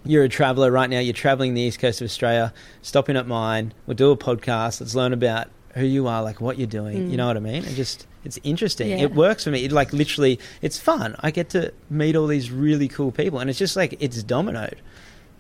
You're 0.05 0.24
a 0.24 0.28
traveler 0.28 0.70
right 0.70 0.90
now. 0.90 0.99
You're 0.99 1.12
traveling 1.15 1.55
the 1.55 1.61
east 1.61 1.78
coast 1.78 2.01
of 2.01 2.07
Australia. 2.07 2.53
Stop 2.82 3.09
in 3.09 3.16
at 3.16 3.27
mine. 3.28 3.73
We'll 3.86 3.94
do 3.97 4.11
a 4.11 4.16
podcast. 4.16 4.81
Let's 4.81 4.94
learn 4.94 5.12
about 5.12 5.49
who 5.74 5.85
you 5.86 6.07
are, 6.09 6.23
like 6.23 6.40
what 6.40 6.59
you're 6.59 6.66
doing. 6.66 6.97
You 7.09 7.15
Mm. 7.15 7.16
know 7.19 7.27
what 7.28 7.36
I 7.36 7.40
mean? 7.40 7.65
And 7.65 7.77
just 7.77 8.07
it's 8.24 8.39
interesting. 8.44 8.90
Yeah. 8.90 8.97
It 9.05 9.15
works 9.15 9.44
for 9.44 9.51
me. 9.51 9.65
It 9.65 9.73
like 9.73 9.93
literally, 9.93 10.39
it's 10.61 10.78
fun. 10.78 11.16
I 11.20 11.31
get 11.31 11.51
to 11.51 11.73
meet 11.89 12.15
all 12.16 12.27
these 12.27 12.51
really 12.51 12.89
cool 12.89 13.11
people, 13.11 13.39
and 13.39 13.49
it's 13.49 13.59
just 13.59 13.74
like 13.77 13.97
it's 14.01 14.23
dominoed. 14.23 14.74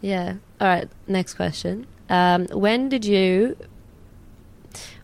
Yeah. 0.02 0.34
All 0.60 0.68
right. 0.68 0.88
Next 1.08 1.34
question. 1.34 1.86
Um, 2.10 2.46
when 2.48 2.88
did 2.90 3.04
you 3.06 3.56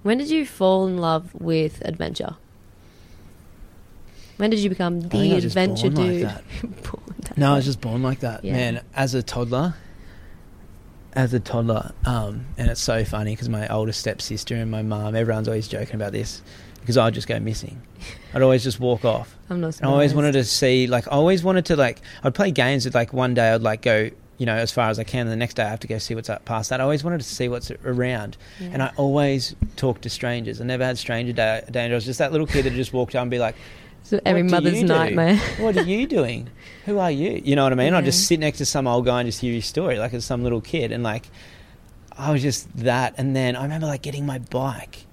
when 0.02 0.18
did 0.18 0.28
you 0.28 0.44
fall 0.44 0.86
in 0.86 0.98
love 0.98 1.34
with 1.34 1.80
adventure? 1.86 2.36
When 4.36 4.50
did 4.50 4.60
you 4.60 4.68
become 4.68 5.00
the 5.00 5.30
I 5.32 5.34
was 5.34 5.42
just 5.44 5.56
adventure 5.56 5.90
born 5.90 6.06
like 6.06 6.12
dude? 6.18 6.82
that 7.26 7.36
No, 7.38 7.52
I 7.52 7.56
was 7.56 7.64
just 7.64 7.80
born 7.80 8.02
like 8.02 8.20
that, 8.20 8.44
Yeah. 8.44 8.52
man. 8.52 8.80
As 8.94 9.14
a 9.14 9.22
toddler, 9.22 9.74
as 11.12 11.34
a 11.34 11.40
toddler, 11.40 11.92
um, 12.04 12.46
and 12.56 12.68
it's 12.70 12.80
so 12.80 13.04
funny 13.04 13.32
because 13.32 13.48
my 13.48 13.66
older 13.68 13.92
stepsister 13.92 14.54
and 14.54 14.70
my 14.70 14.82
mum, 14.82 15.14
everyone's 15.16 15.48
always 15.48 15.66
joking 15.68 15.96
about 15.96 16.12
this 16.12 16.42
because 16.80 16.96
I'd 16.96 17.14
just 17.14 17.26
go 17.26 17.38
missing. 17.40 17.82
I'd 18.34 18.42
always 18.42 18.62
just 18.62 18.78
walk 18.78 19.04
off. 19.04 19.34
I'm 19.50 19.60
not. 19.60 19.82
I 19.82 19.86
always 19.86 20.14
wanted 20.14 20.32
to 20.32 20.44
see, 20.44 20.86
like, 20.86 21.06
I 21.08 21.12
always 21.12 21.42
wanted 21.42 21.66
to, 21.66 21.76
like, 21.76 22.00
I'd 22.22 22.34
play 22.34 22.50
games 22.52 22.84
with, 22.84 22.94
like, 22.94 23.12
one 23.12 23.34
day 23.34 23.50
I'd, 23.50 23.62
like, 23.62 23.82
go, 23.82 24.10
you 24.38 24.46
know, 24.46 24.54
as 24.54 24.70
far 24.72 24.88
as 24.88 24.98
I 24.98 25.04
can, 25.04 25.22
and 25.22 25.30
the 25.30 25.36
next 25.36 25.54
day 25.54 25.64
I 25.64 25.68
have 25.68 25.80
to 25.80 25.86
go 25.88 25.98
see 25.98 26.14
what's 26.14 26.30
up 26.30 26.44
past 26.44 26.70
that. 26.70 26.80
I 26.80 26.84
always 26.84 27.04
wanted 27.04 27.18
to 27.18 27.26
see 27.26 27.48
what's 27.48 27.70
around. 27.84 28.36
Yeah. 28.60 28.68
And 28.72 28.82
I 28.82 28.92
always 28.96 29.54
talked 29.76 30.02
to 30.02 30.10
strangers. 30.10 30.60
I 30.60 30.64
never 30.64 30.84
had 30.84 30.96
stranger 30.98 31.32
da- 31.32 31.60
danger. 31.70 31.94
I 31.94 31.96
was 31.96 32.04
just 32.04 32.18
that 32.20 32.30
little 32.32 32.46
kid 32.46 32.64
that 32.64 32.72
just 32.72 32.92
walked 32.92 33.14
up 33.14 33.22
and 33.22 33.30
be 33.30 33.38
like, 33.38 33.56
So 34.04 34.20
every 34.24 34.42
"What 34.44 34.50
mother's 34.52 34.82
nightmare. 34.82 35.36
what 35.58 35.76
are 35.76 35.82
you 35.82 36.06
doing? 36.06 36.48
Who 36.86 36.98
are 36.98 37.10
you? 37.10 37.42
You 37.44 37.56
know 37.56 37.64
what 37.64 37.72
I 37.72 37.76
mean? 37.76 37.94
I'd 37.94 38.04
just 38.04 38.26
sit 38.26 38.38
next 38.40 38.58
to 38.58 38.64
some 38.64 38.86
old 38.86 39.04
guy 39.04 39.20
and 39.20 39.28
just 39.28 39.40
hear 39.40 39.52
his 39.52 39.66
story, 39.66 39.98
like 39.98 40.14
as 40.14 40.24
some 40.24 40.42
little 40.44 40.60
kid. 40.60 40.92
And, 40.92 41.02
like, 41.02 41.28
I 42.16 42.30
was 42.32 42.40
just 42.42 42.74
that. 42.78 43.14
And 43.18 43.34
then 43.36 43.56
I 43.56 43.62
remember, 43.64 43.86
like, 43.88 44.02
getting 44.02 44.24
my 44.24 44.38
bike. 44.38 45.04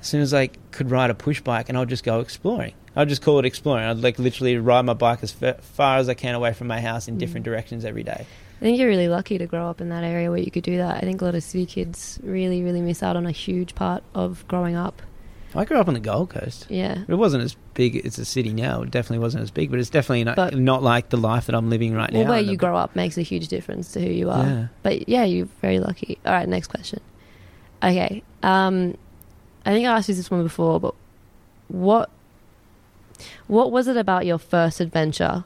As 0.00 0.06
soon 0.08 0.20
as 0.20 0.32
I 0.32 0.48
could 0.70 0.90
ride 0.90 1.10
a 1.10 1.14
push 1.14 1.40
bike, 1.40 1.68
and 1.68 1.76
I'd 1.76 1.88
just 1.88 2.04
go 2.04 2.20
exploring. 2.20 2.74
I'd 2.96 3.08
just 3.08 3.22
call 3.22 3.38
it 3.40 3.44
exploring. 3.44 3.84
I'd 3.84 3.98
like 3.98 4.18
literally 4.20 4.56
ride 4.58 4.82
my 4.82 4.94
bike 4.94 5.18
as 5.22 5.32
far 5.32 5.96
as 5.96 6.08
I 6.08 6.14
can 6.14 6.34
away 6.36 6.52
from 6.52 6.68
my 6.68 6.80
house 6.80 7.08
in 7.08 7.18
different 7.18 7.42
Mm. 7.44 7.50
directions 7.50 7.84
every 7.84 8.04
day. 8.04 8.24
I 8.64 8.66
think 8.66 8.78
you're 8.78 8.88
really 8.88 9.08
lucky 9.08 9.36
to 9.36 9.44
grow 9.46 9.68
up 9.68 9.82
in 9.82 9.90
that 9.90 10.04
area 10.04 10.30
where 10.30 10.40
you 10.40 10.50
could 10.50 10.62
do 10.64 10.78
that. 10.78 10.96
I 10.96 11.00
think 11.00 11.20
a 11.20 11.24
lot 11.26 11.34
of 11.34 11.42
city 11.42 11.66
kids 11.66 12.18
really, 12.22 12.62
really 12.62 12.80
miss 12.80 13.02
out 13.02 13.14
on 13.14 13.26
a 13.26 13.30
huge 13.30 13.74
part 13.74 14.02
of 14.14 14.42
growing 14.48 14.74
up. 14.74 15.02
I 15.54 15.66
grew 15.66 15.76
up 15.76 15.86
on 15.86 15.92
the 15.92 16.00
Gold 16.00 16.30
Coast. 16.30 16.66
Yeah. 16.70 17.04
It 17.06 17.14
wasn't 17.16 17.44
as 17.44 17.56
big. 17.74 17.94
It's 17.94 18.16
a 18.16 18.24
city 18.24 18.54
now. 18.54 18.80
It 18.80 18.90
definitely 18.90 19.18
wasn't 19.18 19.42
as 19.42 19.50
big, 19.50 19.70
but 19.70 19.78
it's 19.80 19.90
definitely 19.90 20.24
not, 20.24 20.36
But- 20.36 20.56
not 20.56 20.82
like 20.82 21.10
the 21.10 21.18
life 21.18 21.44
that 21.44 21.54
I'm 21.54 21.68
living 21.68 21.92
right 21.92 22.10
Well, 22.10 22.24
now. 22.24 22.30
where 22.30 22.40
you 22.40 22.56
grow 22.56 22.74
up 22.74 22.96
makes 22.96 23.18
a 23.18 23.22
huge 23.22 23.48
difference 23.48 23.92
to 23.92 24.00
who 24.00 24.10
you 24.10 24.30
are. 24.30 24.46
Yeah. 24.46 24.66
But 24.82 25.10
yeah, 25.10 25.24
you're 25.24 25.48
very 25.60 25.78
lucky. 25.78 26.16
All 26.24 26.32
right, 26.32 26.48
next 26.48 26.68
question. 26.68 27.00
Okay. 27.82 28.22
Um, 28.42 28.96
I 29.66 29.72
think 29.72 29.86
I 29.86 29.92
asked 29.98 30.08
you 30.08 30.14
this 30.14 30.30
one 30.30 30.42
before, 30.42 30.80
but 30.80 30.94
what 31.68 32.08
what 33.46 33.70
was 33.70 33.88
it 33.88 33.98
about 33.98 34.24
your 34.24 34.38
first 34.38 34.80
adventure, 34.80 35.44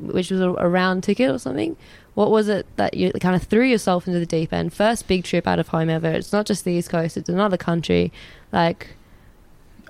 which 0.00 0.32
was 0.32 0.40
a, 0.40 0.50
a 0.54 0.68
round 0.68 1.04
ticket 1.04 1.30
or 1.30 1.38
something? 1.38 1.76
What 2.14 2.30
was 2.30 2.48
it 2.48 2.66
that 2.76 2.94
you 2.94 3.10
kind 3.20 3.34
of 3.34 3.42
threw 3.42 3.64
yourself 3.64 4.06
into 4.06 4.20
the 4.20 4.26
deep 4.26 4.52
end? 4.52 4.72
First 4.72 5.08
big 5.08 5.24
trip 5.24 5.46
out 5.48 5.58
of 5.58 5.68
home 5.68 5.90
ever. 5.90 6.08
It's 6.08 6.32
not 6.32 6.46
just 6.46 6.64
the 6.64 6.72
East 6.72 6.90
Coast; 6.90 7.16
it's 7.16 7.28
another 7.28 7.56
country. 7.56 8.12
Like, 8.52 8.88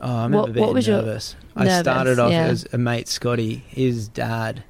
Oh, 0.00 0.08
I 0.10 0.22
remember 0.24 0.38
What- 0.38 0.52
being 0.54 0.66
what 0.66 0.74
was 0.74 0.86
your- 0.86 0.96
nervous. 1.02 1.36
I 1.56 1.64
Nervous, 1.64 1.80
started 1.80 2.18
off 2.18 2.32
yeah. 2.32 2.46
as 2.46 2.66
a 2.72 2.78
mate, 2.78 3.08
Scotty. 3.08 3.62
His 3.68 4.08
dad 4.08 4.64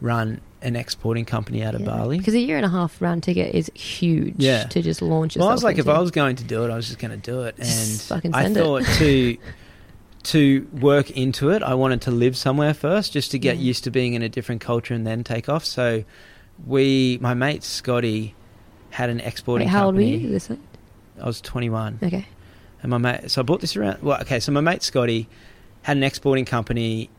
run 0.00 0.40
an 0.60 0.76
exporting 0.76 1.24
company 1.24 1.62
out 1.64 1.74
of 1.74 1.84
Bali. 1.84 2.18
because 2.18 2.34
a 2.34 2.38
year 2.40 2.56
and 2.56 2.66
a 2.66 2.68
half 2.68 3.00
round 3.00 3.22
ticket 3.22 3.54
is 3.54 3.70
huge. 3.74 4.34
Yeah. 4.38 4.64
To 4.64 4.82
just 4.82 5.00
launch. 5.00 5.36
Well, 5.36 5.48
I 5.48 5.52
was 5.52 5.62
like, 5.64 5.78
if. 5.78 5.88
I 5.88 5.98
was 6.00 6.10
going 6.10 6.36
to 6.36 6.44
do 6.44 6.64
it, 6.64 6.70
I 6.70 6.76
was 6.76 6.86
just 6.88 6.98
going 6.98 7.12
to 7.12 7.16
do 7.16 7.42
it, 7.42 7.54
and 7.58 8.34
I 8.34 8.44
it. 8.46 8.54
thought 8.54 8.84
to 8.98 9.36
to 10.24 10.66
work 10.80 11.10
into 11.12 11.50
it, 11.50 11.62
I 11.62 11.74
wanted 11.74 12.00
to 12.02 12.10
live 12.10 12.36
somewhere 12.36 12.74
first, 12.74 13.12
just 13.12 13.30
to 13.30 13.38
get 13.38 13.56
Mm. 13.56 13.62
used 13.62 13.84
to 13.84 13.90
being 13.90 14.14
in 14.14 14.22
a 14.22 14.28
different 14.28 14.60
culture 14.60 14.92
and 14.94 15.06
then 15.06 15.24
take 15.24 15.48
off. 15.48 15.64
So, 15.64 16.04
we, 16.66 17.18
my 17.20 17.34
mate 17.34 17.62
Scotty, 17.64 18.34
had 18.90 19.10
an 19.10 19.20
exporting 19.20 19.68
Wait, 19.68 19.72
how 19.72 19.86
old 19.86 19.94
were 19.96 20.00
company. 20.02 20.18
you? 20.18 20.30
This? 20.30 20.50
I 21.20 21.26
was 21.26 21.40
twenty 21.40 21.70
one. 21.70 21.98
Okay. 22.02 22.26
And 22.82 22.90
my 22.90 22.98
mate, 22.98 23.30
so 23.30 23.40
I 23.40 23.44
bought 23.44 23.60
this 23.60 23.76
around. 23.76 24.02
Well, 24.02 24.20
okay, 24.20 24.40
so 24.40 24.52
my 24.52 24.60
mate 24.60 24.82
Scotty 24.82 25.28
had 25.82 25.96
an 25.96 26.04
exporting 26.04 26.44
company 26.44 27.10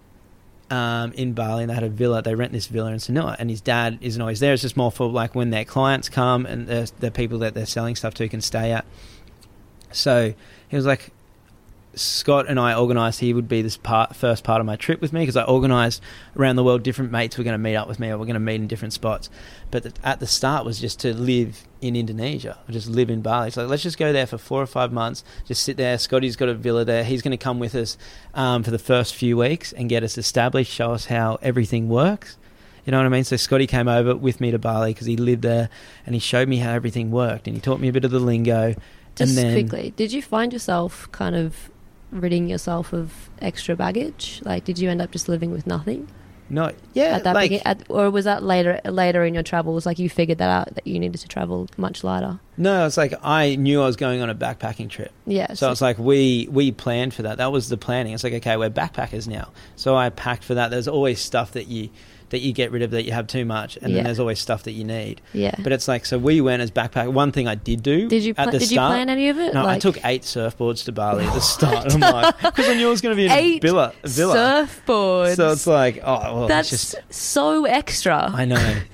um, 0.70 1.12
in 1.14 1.34
Bali, 1.34 1.64
and 1.64 1.70
they 1.70 1.74
had 1.74 1.84
a 1.84 1.90
villa. 1.90 2.22
They 2.22 2.36
rent 2.36 2.52
this 2.52 2.68
villa 2.68 2.92
in 2.92 2.98
Sanur, 2.98 3.36
and 3.40 3.50
his 3.50 3.62
dad 3.62 3.98
isn't 4.02 4.22
always 4.22 4.40
there. 4.40 4.54
It's 4.54 4.62
just 4.62 4.78
more 4.78 4.92
for 4.92 5.10
like 5.10 5.36
when 5.36 5.50
their 5.50 5.66
clients 5.66 6.10
come 6.10 6.46
and 6.46 6.68
the 6.68 6.92
the 7.00 7.12
people 7.12 7.40
that 7.40 7.54
they're 7.54 7.66
selling 7.66 7.96
stuff 7.96 8.14
to 8.16 8.30
can 8.30 8.42
stay 8.42 8.72
at. 8.72 8.86
So 9.92 10.34
he 10.68 10.76
was 10.76 10.86
like, 10.86 11.12
Scott 11.96 12.46
and 12.48 12.60
I 12.60 12.76
organised 12.76 13.20
he 13.20 13.34
would 13.34 13.48
be 13.48 13.62
this 13.62 13.78
part, 13.78 14.16
first 14.16 14.44
part 14.44 14.60
of 14.60 14.66
my 14.66 14.76
trip 14.76 15.02
with 15.02 15.12
me 15.12 15.22
because 15.22 15.36
I 15.36 15.46
organised 15.46 16.02
around 16.38 16.56
the 16.56 16.64
world 16.64 16.84
different 16.84 17.12
mates 17.12 17.38
were 17.38 17.44
going 17.44 17.54
to 17.54 17.58
meet 17.58 17.76
up 17.76 17.88
with 17.88 18.00
me 18.00 18.10
or 18.10 18.18
we're 18.18 18.26
going 18.26 18.36
to 18.36 18.40
meet 18.40 18.56
in 18.56 18.68
different 18.68 18.94
spots. 18.94 19.30
But 19.72 19.84
the, 19.84 19.94
at 20.04 20.20
the 20.20 20.28
start 20.28 20.66
was 20.66 20.80
just 20.80 21.00
to 21.02 21.14
live 21.14 21.68
in 21.82 21.96
Indonesia, 21.96 22.58
or 22.68 22.72
just 22.72 22.88
live 22.90 23.10
in 23.10 23.22
Bali. 23.22 23.52
So 23.52 23.66
let's 23.66 23.84
just 23.84 23.98
go 23.98 24.12
there 24.14 24.28
for 24.28 24.38
four 24.38 24.62
or 24.62 24.68
five 24.68 24.92
months, 24.92 25.24
just 25.46 25.64
sit 25.64 25.78
there. 25.78 25.98
Scotty's 25.98 26.36
got 26.36 26.50
a 26.50 26.54
villa 26.54 26.86
there. 26.86 27.04
He's 27.04 27.22
going 27.22 27.32
to 27.32 27.38
come 27.38 27.60
with 27.60 27.74
us 27.74 27.98
um, 28.34 28.64
for 28.64 28.72
the 28.72 28.80
first 28.80 29.16
few 29.16 29.38
weeks 29.38 29.72
and 29.72 29.90
get 29.90 30.04
us 30.04 30.18
established, 30.18 30.72
show 30.72 30.92
us 30.92 31.06
how 31.06 31.40
everything 31.42 31.90
works. 31.90 32.38
You 32.86 32.92
know 32.92 32.98
what 32.98 33.06
I 33.06 33.10
mean? 33.10 33.24
So 33.24 33.36
Scotty 33.36 33.68
came 33.68 33.88
over 33.88 34.16
with 34.16 34.42
me 34.42 34.52
to 34.52 34.60
Bali 34.60 34.94
because 34.94 35.08
he 35.08 35.18
lived 35.18 35.44
there, 35.44 35.70
and 36.06 36.16
he 36.16 36.20
showed 36.20 36.48
me 36.48 36.58
how 36.58 36.74
everything 36.74 37.12
worked, 37.12 37.48
and 37.48 37.56
he 37.56 37.62
taught 37.62 37.80
me 37.80 37.88
a 37.88 37.94
bit 37.94 38.04
of 38.06 38.12
the 38.12 38.20
lingo. 38.20 38.74
Just 39.16 39.38
and 39.38 39.38
then, 39.38 39.68
quickly, 39.68 39.94
did 39.96 40.12
you 40.12 40.22
find 40.22 40.52
yourself 40.54 41.12
kind 41.12 41.36
of 41.36 41.70
ridding 42.12 42.48
yourself 42.50 42.94
of 42.94 43.30
extra 43.42 43.76
baggage? 43.76 44.42
Like, 44.44 44.66
did 44.66 44.80
you 44.80 44.90
end 44.90 45.02
up 45.02 45.12
just 45.12 45.30
living 45.30 45.52
with 45.52 45.68
nothing 45.68 46.08
no, 46.50 46.74
yeah, 46.94 47.16
at 47.16 47.24
that 47.26 47.36
like, 47.36 47.52
begin- 47.52 47.68
at, 47.68 47.84
or 47.90 48.10
was 48.10 48.26
that 48.26 48.44
later 48.44 48.82
later 48.84 49.24
in 49.24 49.34
your 49.34 49.44
travels? 49.44 49.86
Like, 49.86 50.00
you 50.00 50.10
figured 50.10 50.40
that 50.40 50.50
out 50.50 50.76
that 50.76 50.88
you 50.88 51.00
needed 51.00 51.20
to 51.22 51.28
travel 51.28 51.68
much 51.78 52.04
lighter. 52.04 52.40
No, 52.58 52.88
it's 52.88 52.98
like 52.98 53.14
I 53.24 53.56
knew 53.56 53.82
I 53.82 53.86
was 53.86 53.96
going 53.96 54.22
on 54.22 54.30
a 54.30 54.36
backpacking 54.36 54.90
trip. 54.90 55.12
Yeah. 55.28 55.54
So 55.54 55.72
it's 55.72 55.82
like 55.82 56.00
we 56.00 56.48
we 56.52 56.72
planned 56.72 57.14
for 57.14 57.22
that. 57.22 57.38
That 57.38 57.52
was 57.52 57.70
the 57.70 57.78
planning. 57.78 58.14
It's 58.14 58.24
like 58.24 58.34
okay, 58.34 58.58
we're 58.58 58.72
backpackers 58.72 59.28
now. 59.28 59.52
So 59.76 59.96
I 59.96 60.10
packed 60.10 60.44
for 60.44 60.56
that. 60.56 60.72
There's 60.72 60.88
always 60.88 61.20
stuff 61.20 61.52
that 61.52 61.68
you 61.68 61.90
that 62.30 62.40
you 62.40 62.54
get 62.54 62.72
rid 62.72 62.82
of 62.82 62.92
that 62.92 63.04
you 63.06 63.12
have 63.12 63.28
too 63.28 63.46
much, 63.46 63.78
and 63.78 63.90
Yeah. 63.90 63.96
then 63.98 64.04
there's 64.06 64.20
always 64.20 64.40
stuff 64.40 64.64
that 64.64 64.72
you 64.74 64.84
need. 64.84 65.22
yeah. 65.34 65.56
But 65.60 65.72
it's 65.74 65.88
like 65.88 66.06
so 66.06 66.18
we 66.18 66.42
went 66.42 66.62
as 66.62 66.72
backpack. 66.72 67.12
One 67.12 67.32
thing 67.32 67.48
I 67.48 67.56
did 67.56 67.84
do 67.84 68.08
did 68.08 68.24
you 68.24 68.34
at 68.38 68.46
the 68.52 68.60
did 68.60 68.72
you 68.72 68.76
start. 68.76 68.92
plan 68.94 69.10
any 69.10 69.30
of 69.30 69.38
it? 69.40 69.54
no, 69.54 69.66
I 69.68 69.80
took 69.80 69.98
eight 70.06 70.22
surfboards 70.24 70.86
to 70.86 70.92
Bali 70.92 71.26
at 71.26 71.34
the 71.34 71.40
start. 71.56 71.94
I'm 71.94 72.00
like 72.00 72.40
because 72.42 72.68
I 72.70 72.76
knew 72.76 72.88
I 72.88 72.90
was 72.92 73.02
going 73.02 73.14
to 73.14 73.18
be 73.18 73.26
in 73.26 73.32
a 73.32 73.36
eight 73.36 73.62
villa. 73.62 73.94
a 74.04 74.08
villa. 74.08 74.36
surfboards. 74.36 75.36
So 75.36 75.52
it's 75.52 75.68
like 75.68 76.00
oh 76.04 76.36
well, 76.36 76.48
that's 76.48 76.70
just 76.70 76.96
so 77.10 77.66
extra. 77.66 78.32
I 78.34 78.46
know. 78.46 78.80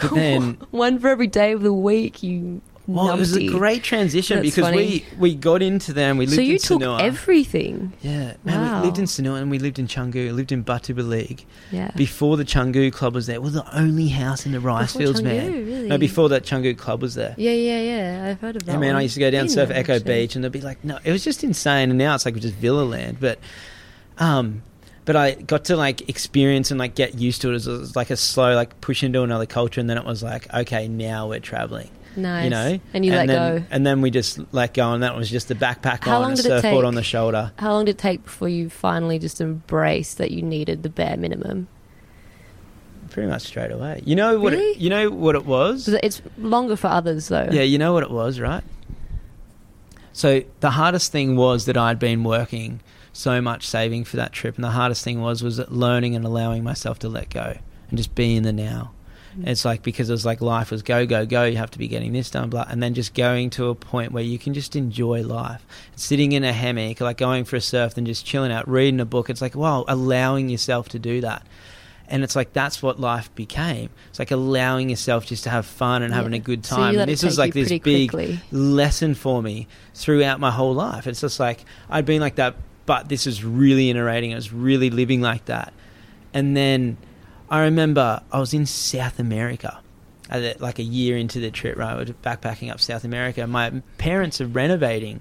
But 0.00 0.14
then 0.14 0.58
one 0.70 0.98
for 0.98 1.08
every 1.08 1.26
day 1.26 1.52
of 1.52 1.62
the 1.62 1.72
week. 1.72 2.22
You 2.22 2.60
Well, 2.88 3.10
it 3.12 3.18
was 3.18 3.36
a 3.36 3.46
great 3.48 3.82
transition 3.82 4.36
That's 4.36 4.54
because 4.54 4.70
funny. 4.70 5.04
we, 5.18 5.18
we 5.18 5.34
got 5.34 5.60
into 5.60 5.92
them. 5.92 6.18
We 6.18 6.26
lived 6.26 6.36
So 6.36 6.40
you 6.42 6.52
in 6.52 6.58
took 6.58 6.82
everything. 7.00 7.92
yeah, 8.00 8.34
man, 8.44 8.60
Wow. 8.60 8.80
we 8.80 8.86
lived 8.86 8.98
in 8.98 9.06
Sanur 9.06 9.40
and 9.40 9.50
we 9.50 9.58
lived 9.58 9.78
in 9.80 9.88
Canggu. 9.88 10.32
Lived 10.32 10.52
in 10.52 10.62
Batubelig 10.62 11.44
Yeah. 11.72 11.90
before 11.96 12.36
the 12.36 12.44
Canggu 12.44 12.92
club 12.92 13.14
was 13.14 13.26
there. 13.26 13.34
It 13.36 13.42
was 13.42 13.54
the 13.54 13.76
only 13.76 14.08
house 14.08 14.46
in 14.46 14.52
the 14.52 14.60
rice 14.60 14.92
Before 14.92 15.02
fields, 15.02 15.22
man. 15.22 15.52
Really? 15.52 15.88
No, 15.88 15.98
before 15.98 16.28
that 16.28 16.44
Canggu 16.44 16.78
club 16.78 17.02
was 17.02 17.14
there. 17.16 17.34
Yeah, 17.36 17.50
yeah, 17.52 17.80
yeah. 17.80 18.28
I've 18.30 18.40
heard 18.40 18.54
of 18.56 18.64
that. 18.66 18.72
Yeah, 18.72 18.78
man, 18.78 18.90
one. 18.90 18.96
I 18.96 19.02
used 19.02 19.14
to 19.14 19.20
go 19.20 19.30
down 19.32 19.48
surf 19.48 19.70
Echo 19.70 19.94
actually. 19.96 20.14
Beach, 20.22 20.36
and 20.36 20.44
they'd 20.44 20.52
be 20.52 20.60
like, 20.60 20.84
no, 20.84 20.98
it 21.02 21.10
was 21.10 21.24
just 21.24 21.42
insane. 21.42 21.90
And 21.90 21.98
now 21.98 22.14
it's 22.14 22.24
like 22.24 22.36
just 22.36 22.54
villa 22.54 22.82
land, 22.84 23.18
but, 23.20 23.40
um, 24.18 24.62
but 25.04 25.16
I 25.16 25.32
got 25.34 25.64
to 25.66 25.76
like 25.76 26.08
experience 26.08 26.70
and 26.70 26.78
like 26.80 26.94
get 26.94 27.14
used 27.18 27.40
to 27.42 27.52
it 27.52 27.54
as, 27.56 27.66
as 27.68 27.96
like 27.96 28.10
a 28.10 28.16
slow 28.16 28.54
like 28.54 28.80
push 28.80 29.02
into 29.02 29.22
another 29.22 29.46
culture, 29.46 29.80
and 29.80 29.88
then 29.90 29.98
it 29.98 30.04
was 30.04 30.22
like, 30.22 30.52
okay, 30.54 30.88
now 30.88 31.28
we're 31.28 31.40
traveling, 31.40 31.90
Nice. 32.16 32.44
you 32.44 32.50
know, 32.50 32.80
and 32.94 33.04
you 33.04 33.12
let 33.12 33.26
then, 33.26 33.60
go. 33.60 33.66
and 33.70 33.86
then 33.86 34.00
we 34.00 34.10
just 34.10 34.40
let 34.52 34.74
go, 34.74 34.92
and 34.92 35.02
that 35.02 35.16
was 35.16 35.30
just 35.30 35.48
the 35.48 35.54
backpack 35.54 36.04
How 36.04 36.22
on, 36.22 36.32
a 36.32 36.36
surfboard 36.36 36.84
on 36.84 36.94
the 36.94 37.02
shoulder. 37.02 37.52
How 37.58 37.72
long 37.72 37.84
did 37.84 37.96
it 37.96 37.98
take 37.98 38.24
before 38.24 38.48
you 38.48 38.70
finally 38.70 39.18
just 39.18 39.40
embraced 39.40 40.18
that 40.18 40.30
you 40.30 40.42
needed 40.42 40.82
the 40.82 40.88
bare 40.88 41.16
minimum? 41.16 41.68
Pretty 43.10 43.28
much 43.28 43.42
straight 43.42 43.70
away. 43.70 44.02
You 44.04 44.16
know 44.16 44.38
what? 44.38 44.52
Really? 44.52 44.72
It, 44.72 44.78
you 44.78 44.90
know 44.90 45.10
what 45.10 45.34
it 45.34 45.46
was? 45.46 45.88
It's 45.88 46.22
longer 46.38 46.76
for 46.76 46.88
others, 46.88 47.28
though. 47.28 47.48
Yeah, 47.50 47.62
you 47.62 47.78
know 47.78 47.92
what 47.92 48.02
it 48.02 48.10
was, 48.10 48.40
right? 48.40 48.64
So 50.12 50.42
the 50.60 50.70
hardest 50.70 51.12
thing 51.12 51.36
was 51.36 51.66
that 51.66 51.76
I'd 51.76 51.98
been 51.98 52.24
working 52.24 52.80
so 53.12 53.40
much 53.40 53.66
saving 53.66 54.04
for 54.04 54.16
that 54.16 54.32
trip, 54.32 54.56
and 54.56 54.64
the 54.64 54.70
hardest 54.70 55.04
thing 55.04 55.20
was 55.20 55.42
was 55.42 55.58
learning 55.70 56.14
and 56.14 56.24
allowing 56.24 56.64
myself 56.64 56.98
to 57.00 57.08
let 57.08 57.30
go 57.30 57.58
and 57.88 57.98
just 57.98 58.14
be 58.14 58.36
in 58.36 58.42
the 58.42 58.52
now. 58.52 58.92
Mm. 59.38 59.48
It's 59.48 59.64
like 59.64 59.82
because 59.82 60.08
it 60.08 60.12
was 60.12 60.24
like 60.24 60.40
life 60.40 60.70
was 60.70 60.82
go 60.82 61.06
go 61.06 61.26
go. 61.26 61.44
You 61.44 61.56
have 61.56 61.70
to 61.72 61.78
be 61.78 61.88
getting 61.88 62.12
this 62.12 62.30
done, 62.30 62.50
blah, 62.50 62.66
and 62.68 62.82
then 62.82 62.94
just 62.94 63.14
going 63.14 63.50
to 63.50 63.68
a 63.68 63.74
point 63.74 64.12
where 64.12 64.22
you 64.22 64.38
can 64.38 64.54
just 64.54 64.76
enjoy 64.76 65.22
life, 65.22 65.64
sitting 65.96 66.32
in 66.32 66.44
a 66.44 66.52
hammock, 66.52 67.00
like 67.00 67.18
going 67.18 67.44
for 67.44 67.56
a 67.56 67.60
surf, 67.60 67.96
and 67.96 68.06
just 68.06 68.24
chilling 68.24 68.52
out, 68.52 68.68
reading 68.68 69.00
a 69.00 69.04
book. 69.04 69.30
It's 69.30 69.40
like 69.40 69.54
wow, 69.54 69.84
allowing 69.88 70.48
yourself 70.48 70.88
to 70.90 70.98
do 70.98 71.20
that. 71.20 71.46
And 72.08 72.22
it's 72.22 72.36
like 72.36 72.52
that's 72.52 72.82
what 72.82 73.00
life 73.00 73.34
became. 73.34 73.90
It's 74.10 74.18
like 74.18 74.30
allowing 74.30 74.90
yourself 74.90 75.26
just 75.26 75.44
to 75.44 75.50
have 75.50 75.66
fun 75.66 76.02
and 76.02 76.14
having 76.14 76.34
a 76.34 76.38
good 76.38 76.62
time. 76.62 76.94
let 76.94 77.02
and 77.02 77.10
this 77.10 77.24
was 77.24 77.36
like 77.36 77.52
this 77.52 77.68
big 77.68 78.10
quickly. 78.10 78.40
lesson 78.52 79.14
for 79.14 79.42
me 79.42 79.66
throughout 79.94 80.38
my 80.38 80.52
whole 80.52 80.74
life. 80.74 81.06
It's 81.06 81.20
just 81.20 81.40
like 81.40 81.64
I'd 81.90 82.06
been 82.06 82.20
like 82.20 82.36
that, 82.36 82.54
but 82.86 83.08
this 83.08 83.26
is 83.26 83.44
really 83.44 83.90
iterating. 83.90 84.32
I 84.32 84.36
was 84.36 84.52
really 84.52 84.90
living 84.90 85.20
like 85.20 85.46
that. 85.46 85.72
And 86.32 86.56
then 86.56 86.96
I 87.48 87.62
remember 87.62 88.22
I 88.32 88.40
was 88.40 88.52
in 88.52 88.66
South 88.66 89.18
America, 89.18 89.80
like 90.58 90.78
a 90.78 90.82
year 90.82 91.16
into 91.16 91.38
the 91.40 91.50
trip, 91.50 91.76
right? 91.76 91.94
Was 91.96 92.10
backpacking 92.10 92.72
up 92.72 92.80
South 92.80 93.04
America. 93.04 93.46
My 93.46 93.82
parents 93.98 94.40
are 94.40 94.46
renovating 94.46 95.20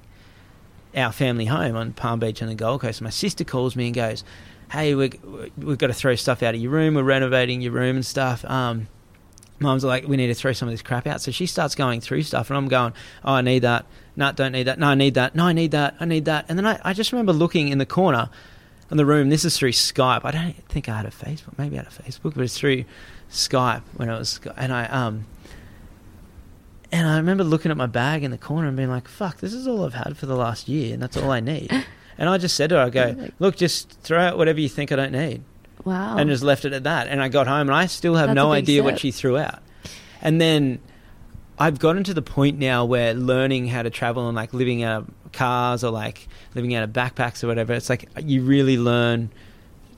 our 0.96 1.12
family 1.12 1.46
home 1.46 1.76
on 1.76 1.94
Palm 1.94 2.20
Beach 2.20 2.42
on 2.42 2.48
the 2.48 2.56
Gold 2.56 2.82
Coast. 2.82 3.02
My 3.02 3.10
sister 3.10 3.44
calls 3.44 3.76
me 3.76 3.88
and 3.88 3.96
goes, 3.96 4.24
"Hey, 4.72 4.96
we 4.96 5.12
we've 5.58 5.78
got 5.78 5.88
to 5.88 5.94
throw 5.94 6.16
stuff 6.16 6.42
out 6.42 6.56
of 6.56 6.62
your 6.62 6.72
room. 6.72 6.96
We're 6.96 7.04
renovating 7.04 7.62
your 7.62 7.74
room 7.74 7.98
and 7.98 8.06
stuff." 8.06 8.44
Um, 8.46 8.88
Mum's 9.60 9.84
like, 9.84 10.08
"We 10.08 10.18
need 10.18 10.28
to 10.28 10.34
throw 10.34 10.54
some 10.54 10.68
of 10.68 10.74
this 10.74 10.82
crap 10.82 11.06
out." 11.06 11.22
So 11.22 11.32
she 11.32 11.46
starts 11.46 11.76
going 11.76 12.02
through 12.02 12.24
stuff, 12.24 12.50
and 12.50 12.58
I'm 12.58 12.68
going, 12.68 12.94
"Oh, 13.24 13.34
I 13.34 13.42
need 13.42 13.60
that. 13.60 13.86
No, 14.16 14.32
don't 14.32 14.54
need 14.54 14.64
that. 14.64 14.80
No, 14.80 14.88
I 14.88 14.96
need 14.96 15.14
that. 15.14 15.36
No, 15.36 15.46
I 15.46 15.54
need 15.54 15.72
that. 15.72 15.96
I 16.00 16.06
need 16.06 16.26
that." 16.26 16.46
And 16.50 16.58
then 16.58 16.66
I, 16.66 16.80
I 16.84 16.94
just 16.94 17.12
remember 17.12 17.34
looking 17.34 17.68
in 17.68 17.78
the 17.78 17.86
corner 17.86 18.30
in 18.92 18.98
the 18.98 19.06
room. 19.06 19.30
This 19.30 19.46
is 19.46 19.58
through 19.58 19.72
Skype. 19.72 20.22
I 20.24 20.32
don't 20.32 20.56
think 20.70 20.90
I 20.90 20.98
had 20.98 21.06
a 21.06 21.12
Facebook. 21.12 21.58
Maybe 21.58 21.78
I 21.78 21.84
had 21.84 21.88
a 21.88 22.04
Facebook, 22.04 22.36
but 22.36 22.44
it's 22.44 22.58
through 22.58 22.86
Skype 23.32 23.82
when 23.96 24.10
it 24.10 24.18
was. 24.18 24.40
And 24.58 24.74
I 24.74 24.86
um. 24.86 25.26
And 26.92 27.08
I 27.08 27.18
remember 27.18 27.44
looking 27.44 27.72
at 27.72 27.78
my 27.78 27.88
bag 27.88 28.24
in 28.24 28.32
the 28.32 28.38
corner 28.38 28.68
and 28.68 28.78
being 28.78 28.90
like, 28.90 29.08
"Fuck, 29.08 29.40
this 29.40 29.54
is 29.54 29.68
all 29.68 29.86
I've 29.86 29.96
had 29.96 30.16
for 30.18 30.28
the 30.28 30.36
last 30.36 30.70
year, 30.70 30.94
and 30.94 31.02
that's 31.04 31.18
all 31.18 31.32
I 31.32 31.40
need." 31.40 31.72
And 32.18 32.30
I 32.30 32.38
just 32.38 32.56
said 32.56 32.70
to 32.70 32.76
her, 32.76 32.84
"I 32.84 32.90
go, 32.90 33.30
look, 33.40 33.58
just 33.58 33.90
throw 34.00 34.18
out 34.18 34.38
whatever 34.38 34.62
you 34.62 34.70
think 34.70 34.94
I 34.94 34.96
don't 34.96 35.12
need." 35.12 35.44
Wow. 35.84 36.18
and 36.18 36.30
just 36.30 36.44
left 36.44 36.66
it 36.66 36.74
at 36.74 36.84
that. 36.84 37.08
And 37.08 37.22
I 37.22 37.30
got 37.30 37.48
home 37.48 37.68
and 37.68 37.74
I 37.74 37.86
still 37.86 38.16
have 38.16 38.28
That's 38.28 38.36
no 38.36 38.52
idea 38.52 38.84
what 38.84 39.00
she 39.00 39.12
threw 39.12 39.38
out. 39.38 39.60
And 40.22 40.42
then 40.42 40.80
I've 41.58 41.80
gotten 41.80 42.04
to 42.06 42.14
the 42.14 42.22
point 42.22 42.60
now 42.60 42.84
where 42.86 43.14
learning 43.14 43.68
how 43.68 43.84
to 43.84 43.90
travel 43.90 44.28
and 44.28 44.36
like 44.36 44.54
living 44.54 44.84
out 44.84 45.04
of 45.04 45.32
cars 45.32 45.84
or 45.84 45.92
like 45.92 46.28
living 46.54 46.76
out 46.76 46.84
of 46.84 46.92
backpacks 46.92 47.44
or 47.44 47.48
whatever, 47.48 47.74
it's 47.74 47.90
like 47.90 48.10
you 48.22 48.42
really 48.42 48.78
learn 48.78 49.32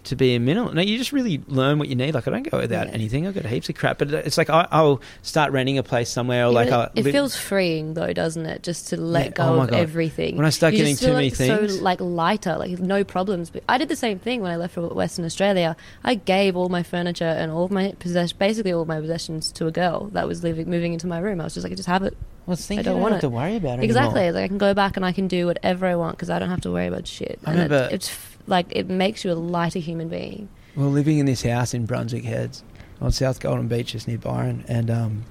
to 0.08 0.16
be 0.16 0.36
a 0.36 0.40
minimal. 0.40 0.74
No, 0.74 0.82
you 0.82 0.98
just 0.98 1.12
really 1.12 1.42
learn 1.48 1.80
what 1.80 1.88
you 1.88 1.96
need. 1.96 2.14
Like 2.14 2.28
I 2.28 2.32
don't 2.32 2.50
go 2.50 2.58
without 2.60 2.88
Yeah. 2.88 2.94
anything. 2.94 3.28
I've 3.28 3.34
got 3.36 3.46
heaps 3.46 3.70
of 3.70 3.76
crap, 3.76 3.98
but 4.00 4.12
it's 4.12 4.38
like 4.38 4.50
I, 4.50 4.68
I'll 4.72 5.02
start 5.22 5.52
renting 5.52 5.78
a 5.78 5.84
place 5.84 6.10
somewhere 6.10 6.46
or 6.46 6.50
Yeah, 6.52 6.56
like 6.56 6.72
I'll 6.72 6.90
it 6.96 7.06
li- 7.06 7.12
feels 7.12 7.36
freeing 7.38 7.94
though, 7.94 8.12
doesn't 8.14 8.46
it? 8.46 8.64
Just 8.64 8.88
to 8.90 8.98
let 8.98 9.26
Yeah, 9.38 9.46
oh 9.46 9.54
go 9.54 9.60
oh 9.60 9.62
of 9.64 9.70
God. 9.70 9.80
everything. 9.80 10.36
When 10.38 10.46
I 10.46 10.50
start 10.50 10.74
You 10.74 10.80
getting 10.80 10.96
too 10.98 11.06
feel 11.06 11.16
many 11.16 11.28
like 11.30 11.36
things- 11.36 11.78
so 11.78 11.84
like 11.84 12.02
lighter, 12.02 12.58
like 12.58 12.80
no 12.80 13.04
problems. 13.04 13.50
But 13.50 13.64
I 13.70 13.78
did 13.78 13.90
the 13.90 13.96
same 13.96 14.20
thing 14.20 14.42
when 14.42 14.52
I 14.52 14.56
left 14.58 14.74
for 14.74 14.88
Western 14.88 15.26
Australia. 15.26 15.76
I 16.04 16.16
gave 16.16 16.56
all 16.58 16.70
my 16.70 16.84
furniture 16.84 17.26
and 17.26 17.52
all 17.52 17.66
of 17.66 17.72
my 17.72 17.94
possessions, 18.00 18.34
basically 18.34 18.74
all 18.74 18.86
my 18.86 19.00
possessions, 19.00 19.52
to 19.54 19.68
a 19.68 19.72
girl 19.72 20.06
that 20.14 20.28
was 20.28 20.44
living, 20.44 20.70
moving 20.70 20.94
into 20.94 21.08
my 21.08 21.20
room. 21.20 21.40
I 21.42 21.44
was 21.44 21.54
just 21.54 21.64
like, 21.64 21.72
I 21.74 21.76
just 21.76 21.88
have 21.88 22.04
it. 22.04 22.16
well, 22.46 22.54
it's 22.54 22.66
things 22.66 22.80
I 22.80 22.84
don't 22.84 22.94
don't 22.96 23.02
want 23.02 23.14
have 23.16 23.20
it. 23.20 23.28
to 23.28 23.30
worry 23.30 23.56
about 23.58 23.80
it 23.80 23.84
Exactly. 23.84 24.22
anymore. 24.22 24.42
Like 24.42 24.44
I 24.46 24.48
can 24.48 24.58
go 24.58 24.74
back 24.74 24.96
and 24.96 25.06
I 25.06 25.12
can 25.12 25.28
do 25.28 25.48
whatever 25.48 25.86
I 25.86 25.96
want 25.96 26.16
because 26.16 26.30
I 26.30 26.40
don't 26.40 26.50
have 26.50 26.62
to 26.62 26.72
worry 26.72 26.88
about 26.88 27.06
shit. 27.08 27.40
I 27.46 27.54
and 27.54 27.72
it- 27.74 27.92
it's 27.94 28.10
like 28.48 28.65
it 28.72 28.90
makes 28.90 29.24
you 29.24 29.32
a 29.32 29.36
lighter 29.36 29.80
human 29.80 30.10
being. 30.10 30.49
Well, 30.76 30.90
living 30.90 31.19
in 31.19 31.26
this 31.26 31.44
house 31.44 31.74
in 31.74 31.86
Brunswick 31.86 32.24
Heads 32.24 32.64
on 32.99 33.11
South 33.11 33.40
Golden 33.40 33.68
Beach, 33.68 33.91
just 33.91 34.07
near 34.07 34.18
Byron, 34.18 34.65
and 34.68 34.90
um, 34.90 35.26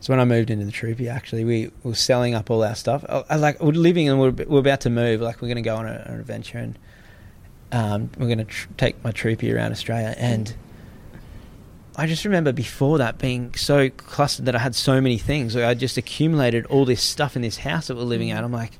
so 0.00 0.12
when 0.12 0.20
I 0.20 0.24
moved 0.24 0.50
into 0.50 0.64
the 0.64 0.72
troopy, 0.72 1.08
actually, 1.08 1.44
we 1.44 1.70
were 1.82 1.94
selling 1.96 2.34
up 2.34 2.50
all 2.50 2.62
our 2.62 2.74
stuff. 2.74 3.04
I, 3.08 3.24
I 3.30 3.36
like 3.36 3.60
we're 3.60 3.72
living 3.72 4.08
and 4.08 4.20
we're, 4.20 4.30
we're 4.30 4.60
about 4.60 4.82
to 4.82 4.90
move. 4.90 5.20
Like 5.20 5.42
we're 5.42 5.48
going 5.48 5.56
to 5.56 5.62
go 5.62 5.76
on 5.76 5.86
a, 5.86 6.04
an 6.06 6.20
adventure, 6.20 6.58
and 6.58 6.78
um, 7.72 8.10
we're 8.18 8.26
going 8.26 8.38
to 8.38 8.44
tr- 8.44 8.68
take 8.76 9.02
my 9.02 9.10
troopy 9.10 9.52
around 9.52 9.72
Australia. 9.72 10.14
And 10.16 10.54
I 11.96 12.06
just 12.06 12.24
remember 12.24 12.52
before 12.52 12.98
that 12.98 13.18
being 13.18 13.54
so 13.54 13.90
clustered 13.90 14.44
that 14.46 14.54
I 14.54 14.58
had 14.58 14.74
so 14.74 15.00
many 15.00 15.18
things. 15.18 15.56
Like 15.56 15.64
I 15.64 15.74
just 15.74 15.96
accumulated 15.96 16.66
all 16.66 16.84
this 16.84 17.02
stuff 17.02 17.34
in 17.34 17.42
this 17.42 17.56
house 17.56 17.88
that 17.88 17.96
we're 17.96 18.02
living 18.02 18.30
at. 18.30 18.44
I'm 18.44 18.52
like, 18.52 18.78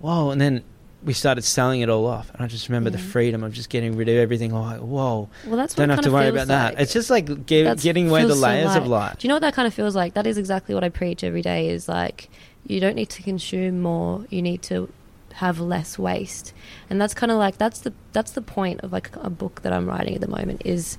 whoa! 0.00 0.30
And 0.30 0.40
then 0.40 0.64
we 1.06 1.12
started 1.12 1.42
selling 1.42 1.82
it 1.82 1.88
all 1.88 2.04
off, 2.04 2.32
and 2.34 2.42
I 2.42 2.48
just 2.48 2.68
remember 2.68 2.90
the 2.90 2.98
freedom 2.98 3.44
of 3.44 3.52
just 3.52 3.70
getting 3.70 3.96
rid 3.96 4.08
of 4.08 4.16
everything. 4.16 4.52
Like, 4.52 4.80
whoa! 4.80 5.28
Well, 5.46 5.56
that's 5.56 5.72
Don't 5.72 5.88
have 5.88 6.00
to 6.00 6.10
worry 6.10 6.26
about 6.26 6.48
that. 6.48 6.80
It's 6.80 6.92
just 6.92 7.10
like 7.10 7.26
ge- 7.46 7.62
That's- 7.62 7.82
getting 7.82 8.10
away 8.10 8.22
the 8.22 8.30
feels 8.30 8.40
so 8.40 8.46
layers 8.46 8.74
of 8.74 8.88
life. 8.88 9.18
Do 9.18 9.26
you 9.26 9.28
know 9.28 9.36
what 9.36 9.40
that 9.42 9.54
kind 9.54 9.68
of 9.68 9.72
feels 9.72 9.94
like? 9.94 10.14
That 10.14 10.26
is 10.26 10.36
exactly 10.36 10.74
what 10.74 10.82
I 10.82 10.88
preach 10.88 11.22
every 11.22 11.42
day. 11.42 11.68
Is 11.68 11.88
like 11.88 12.28
you 12.66 12.80
don't 12.80 12.96
need 12.96 13.08
to 13.10 13.22
consume 13.22 13.80
more. 13.80 14.26
You 14.30 14.42
need 14.42 14.62
to 14.62 14.92
have 15.34 15.60
less 15.60 15.96
waste, 15.96 16.52
and 16.90 17.00
that's 17.00 17.14
kind 17.14 17.30
of 17.30 17.38
like 17.38 17.56
that's 17.56 17.78
the 17.80 17.92
that's 18.12 18.32
the 18.32 18.42
point 18.42 18.80
of 18.80 18.92
like 18.92 19.14
a 19.14 19.30
book 19.30 19.62
that 19.62 19.72
I'm 19.72 19.86
writing 19.86 20.16
at 20.16 20.20
the 20.20 20.28
moment. 20.28 20.62
Is 20.64 20.98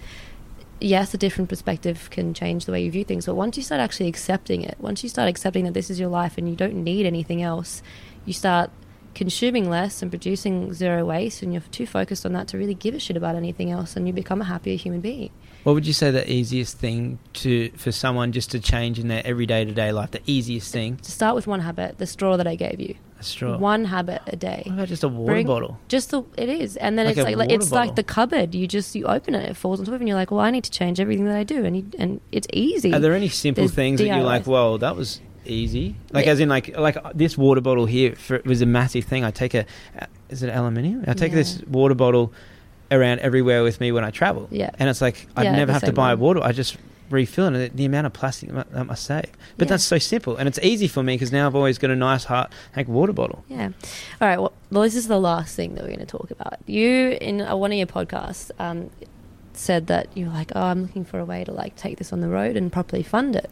yes, 0.80 1.14
a 1.14 1.18
different 1.18 1.50
perspective 1.50 2.08
can 2.12 2.34
change 2.34 2.64
the 2.64 2.72
way 2.72 2.82
you 2.82 2.92
view 2.92 3.04
things, 3.04 3.26
but 3.26 3.36
once 3.36 3.58
you 3.58 3.64
start 3.64 3.82
actually 3.82 4.08
accepting 4.08 4.62
it, 4.62 4.78
once 4.80 5.04
you 5.04 5.10
start 5.10 5.28
accepting 5.28 5.66
that 5.66 5.74
this 5.74 5.90
is 5.90 6.00
your 6.00 6.08
life 6.10 6.38
and 6.38 6.48
you 6.48 6.56
don't 6.56 6.76
need 6.76 7.06
anything 7.06 7.42
else, 7.42 7.82
you 8.26 8.32
start 8.32 8.70
consuming 9.18 9.68
less 9.70 10.02
and 10.02 10.12
producing 10.12 10.74
zero 10.74 11.04
waste 11.04 11.42
and 11.42 11.52
you're 11.52 11.62
too 11.72 11.88
focused 11.88 12.26
on 12.26 12.34
that 12.34 12.48
to 12.50 12.58
really 12.58 12.76
give 12.76 12.94
a 12.94 13.00
shit 13.00 13.18
about 13.18 13.36
anything 13.36 13.72
else 13.72 13.96
and 13.96 14.08
you 14.08 14.14
become 14.14 14.42
a 14.42 14.46
happier 14.46 14.78
human 14.78 15.02
being. 15.02 15.32
What 15.64 15.74
would 15.74 15.88
you 15.88 15.92
say 15.94 16.12
the 16.12 16.32
easiest 16.32 16.78
thing 16.78 17.20
to 17.34 17.70
for 17.72 17.92
someone 17.92 18.32
just 18.32 18.52
to 18.52 18.60
change 18.60 19.00
in 19.00 19.08
their 19.10 19.22
everyday 19.26 19.66
to 19.66 19.72
day 19.74 19.92
life? 19.92 20.12
The 20.12 20.22
easiest 20.26 20.72
thing, 20.72 20.98
To 20.98 21.12
start 21.12 21.36
with 21.36 21.48
one 21.48 21.60
habit, 21.60 21.98
the 21.98 22.06
straw 22.08 22.38
that 22.38 22.48
I 22.48 22.56
gave 22.56 22.80
you. 22.80 22.96
a 23.20 23.24
straw. 23.24 23.58
One 23.58 23.86
habit 23.86 24.22
a 24.28 24.36
day. 24.36 24.62
What 24.68 24.74
about 24.76 24.88
just 24.88 25.04
a 25.04 25.08
water 25.10 25.34
Bring- 25.34 25.48
bottle? 25.48 25.80
Just 25.90 26.12
the 26.12 26.22
it 26.38 26.48
is, 26.50 26.78
and 26.78 26.98
then 26.98 27.08
Like 27.08 27.18
it's 27.18 27.26
like, 27.26 27.36
like 27.36 27.52
it's 27.52 27.70
bottle. 27.70 27.88
like 27.88 27.96
the 27.96 28.04
cupboard. 28.04 28.54
You 28.56 28.68
just 28.68 28.96
you 28.96 29.06
open 29.08 29.34
it, 29.36 29.50
it 29.50 29.58
falls 29.58 29.80
on 29.80 29.86
top 29.88 29.96
of, 29.96 30.00
it, 30.00 30.04
and 30.04 30.08
you're 30.08 30.16
like, 30.18 30.30
well, 30.32 30.40
I 30.40 30.52
need 30.52 30.64
to 30.66 30.72
change 30.72 31.00
everything 31.02 31.26
that 31.26 31.36
I 31.36 31.44
do, 31.44 31.66
and 31.66 31.76
you, 31.76 31.86
and 32.00 32.22
it's 32.32 32.48
easy. 32.54 32.94
Are 32.94 33.00
there 33.00 33.16
any 33.16 33.28
simple 33.28 33.64
There's 33.64 33.74
things 33.74 34.00
that 34.00 34.06
you're 34.08 34.20
like, 34.22 34.46
well, 34.48 34.78
that 34.78 34.96
was 34.96 35.20
easy? 35.48 35.96
Like 36.12 36.26
Yeah. 36.26 36.32
as 36.34 36.40
in 36.40 36.50
like 36.50 36.78
like 36.78 36.98
this 37.14 37.38
water 37.38 37.62
bottle 37.62 37.86
here 37.86 38.16
for, 38.16 38.42
was 38.46 38.62
a 38.62 38.66
massive 38.66 39.06
thing. 39.06 39.24
I 39.24 39.32
take 39.32 39.54
a 39.54 39.66
is 40.30 40.44
it 40.44 40.50
aluminium? 40.50 41.04
I 41.08 41.14
take 41.14 41.32
Yeah. 41.32 41.38
this 41.38 41.62
water 41.68 41.96
bottle 41.96 42.34
around 42.92 43.20
everywhere 43.20 43.64
with 43.64 43.80
me 43.82 43.92
when 43.92 44.04
I 44.04 44.12
travel. 44.12 44.48
Yeah. 44.52 44.70
and 44.80 44.90
it's 44.90 45.02
like 45.02 45.28
I'd 45.36 45.44
Yeah, 45.46 45.56
never 45.56 45.72
have 45.72 45.82
to 45.82 45.88
same 45.88 45.96
buy 45.96 46.14
one. 46.14 46.20
water. 46.20 46.44
I 46.44 46.52
just 46.52 46.78
refill 47.10 47.48
it. 47.56 47.72
And 47.72 47.78
the 47.80 47.86
amount 47.86 48.06
of 48.06 48.14
plastic 48.14 48.52
mu- 48.52 48.64
that 48.72 48.86
must 48.86 49.04
save. 49.06 49.26
But 49.58 49.68
Yeah. 49.68 49.70
that's 49.70 49.84
so 49.86 49.98
simple 49.98 50.36
and 50.36 50.48
it's 50.48 50.60
easy 50.62 50.88
for 50.88 51.04
me 51.04 51.16
because 51.16 51.32
now 51.32 51.48
I've 51.48 51.56
always 51.56 51.78
got 51.78 51.90
a 51.90 51.96
nice 51.96 52.26
heart 52.26 52.52
like 52.76 52.88
water 52.88 53.14
bottle. 53.14 53.44
Yeah. 53.48 53.70
All 54.22 54.28
right. 54.28 54.40
Well, 54.40 54.54
well, 54.72 54.84
this 54.84 54.96
is 54.96 55.08
the 55.08 55.20
last 55.20 55.56
thing 55.56 55.76
that 55.76 55.84
we're 55.84 55.96
going 55.96 56.00
to 56.00 56.06
talk 56.06 56.30
about. 56.32 56.56
You 56.66 57.18
in 57.22 57.42
uh, 57.42 57.56
one 57.56 57.72
of 57.72 57.78
your 57.78 57.88
podcasts 57.88 58.52
um, 58.60 58.90
said 59.54 59.88
that 59.88 60.08
you're 60.16 60.30
like, 60.30 60.52
"Oh, 60.56 60.62
I'm 60.62 60.82
looking 60.84 61.04
for 61.06 61.20
a 61.20 61.26
way 61.26 61.44
to 61.46 61.52
like 61.52 61.76
take 61.78 61.98
this 61.98 62.12
on 62.14 62.20
the 62.20 62.28
road 62.30 62.56
and 62.58 62.72
properly 62.72 63.02
fund 63.04 63.36
it." 63.36 63.50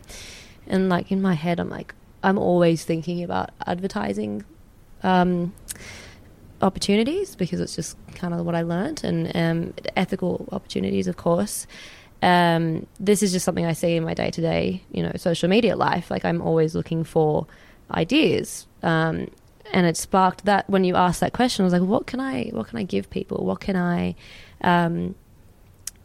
And 0.68 0.90
like 0.90 1.12
in 1.12 1.22
my 1.22 1.34
head, 1.34 1.60
I'm 1.60 1.70
like, 1.70 1.94
I'm 2.24 2.38
always 2.38 2.84
thinking 2.84 3.24
about 3.24 3.52
advertising 3.68 4.44
um, 5.04 5.54
opportunities 6.62 7.36
because 7.36 7.60
it's 7.60 7.76
just 7.76 7.98
kind 8.16 8.34
of 8.34 8.46
what 8.46 8.56
I 8.56 8.64
learnt 8.64 9.04
and 9.04 9.32
um, 9.36 9.74
ethical 9.96 10.48
opportunities, 10.52 11.08
of 11.08 11.18
course. 11.18 11.68
um, 12.22 12.88
this 13.00 13.22
is 13.22 13.32
just 13.32 13.46
something 13.46 13.66
I 13.66 13.74
see 13.74 13.96
in 13.96 14.04
my 14.04 14.14
day 14.14 14.32
to 14.32 14.42
day, 14.42 14.82
you 14.92 15.04
know, 15.04 15.12
social 15.18 15.50
media 15.50 15.76
life. 15.76 16.10
Like 16.10 16.26
I'm 16.26 16.42
always 16.42 16.74
looking 16.74 17.04
for 17.04 17.46
ideas. 17.92 18.66
Um, 18.82 19.30
and 19.72 19.86
it 19.86 19.98
sparked 19.98 20.46
that 20.46 20.70
when 20.70 20.84
you 20.84 20.96
asked 20.96 21.20
that 21.20 21.34
question, 21.34 21.64
I 21.64 21.66
was 21.66 21.74
like, 21.74 21.82
what 21.84 22.08
can 22.08 22.20
I, 22.20 22.46
what 22.52 22.68
can 22.68 22.80
I 22.80 22.84
give 22.84 23.10
people? 23.10 23.46
What 23.46 23.60
can 23.60 23.76
I, 23.76 24.16
um, 24.62 25.16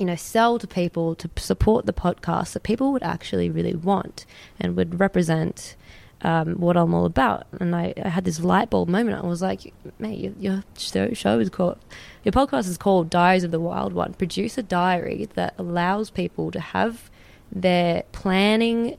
you 0.00 0.06
know, 0.06 0.16
sell 0.16 0.58
to 0.58 0.66
people 0.66 1.14
to 1.14 1.30
support 1.36 1.84
the 1.84 1.92
podcast 1.92 2.54
that 2.54 2.62
people 2.62 2.90
would 2.90 3.02
actually 3.02 3.50
really 3.50 3.74
want 3.74 4.24
and 4.58 4.74
would 4.74 4.98
represent 4.98 5.76
um, 6.22 6.54
what 6.54 6.76
I'm 6.76 6.94
all 6.94 7.04
about. 7.04 7.46
And 7.60 7.76
I, 7.76 7.92
I 8.02 8.08
had 8.08 8.24
this 8.24 8.40
light 8.40 8.70
bulb 8.70 8.88
moment. 8.88 9.22
I 9.22 9.26
was 9.26 9.42
like, 9.42 9.74
mate, 9.98 10.18
your, 10.18 10.32
your 10.38 10.64
show, 10.78 11.12
show 11.12 11.38
is 11.38 11.50
called, 11.50 11.78
your 12.24 12.32
podcast 12.32 12.66
is 12.66 12.78
called 12.78 13.10
Diaries 13.10 13.44
of 13.44 13.50
the 13.50 13.60
Wild 13.60 13.92
One. 13.92 14.14
Produce 14.14 14.56
a 14.56 14.62
diary 14.62 15.28
that 15.34 15.54
allows 15.58 16.08
people 16.08 16.50
to 16.50 16.60
have 16.60 17.10
their 17.52 18.04
planning 18.12 18.96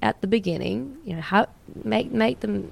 at 0.00 0.20
the 0.20 0.28
beginning, 0.28 0.96
you 1.04 1.16
know, 1.16 1.22
how, 1.22 1.48
make, 1.82 2.12
make 2.12 2.38
them, 2.38 2.70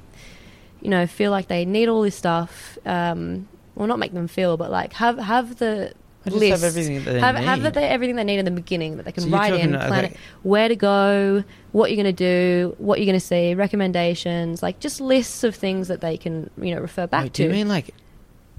you 0.80 0.90
know, 0.90 1.08
feel 1.08 1.32
like 1.32 1.48
they 1.48 1.64
need 1.64 1.88
all 1.88 2.02
this 2.02 2.14
stuff. 2.14 2.78
Um, 2.86 3.48
well, 3.74 3.88
not 3.88 3.98
make 3.98 4.12
them 4.12 4.28
feel, 4.28 4.56
but 4.56 4.70
like 4.70 4.92
have, 4.92 5.18
have 5.18 5.56
the, 5.56 5.92
I 6.26 6.30
just 6.30 6.40
list. 6.40 6.62
have 6.62 6.64
everything 6.64 7.04
that 7.04 7.12
they 7.12 7.20
have, 7.20 7.34
need. 7.34 7.44
have 7.44 7.62
that 7.62 7.74
they, 7.74 7.84
everything 7.84 8.16
they 8.16 8.24
need 8.24 8.38
in 8.38 8.44
the 8.44 8.50
beginning 8.50 8.96
that 8.96 9.04
they 9.04 9.12
can 9.12 9.24
So 9.24 9.28
write 9.30 9.54
in, 9.54 9.70
plan 9.72 9.92
okay. 10.06 10.14
it, 10.14 10.16
where 10.42 10.68
to 10.68 10.76
go, 10.76 11.44
what 11.72 11.90
you're 11.90 12.02
going 12.02 12.14
to 12.16 12.24
do, 12.24 12.74
what 12.78 12.98
you're 12.98 13.06
going 13.06 13.18
to 13.18 13.26
see, 13.26 13.54
recommendations, 13.54 14.62
like 14.62 14.80
just 14.80 15.00
lists 15.00 15.44
of 15.44 15.54
things 15.54 15.88
that 15.88 16.00
they 16.00 16.16
can 16.16 16.50
you 16.56 16.74
know 16.74 16.80
refer 16.80 17.06
back 17.06 17.24
Wait, 17.24 17.34
to. 17.34 17.42
do 17.42 17.48
you 17.48 17.54
mean 17.54 17.68
like? 17.68 17.94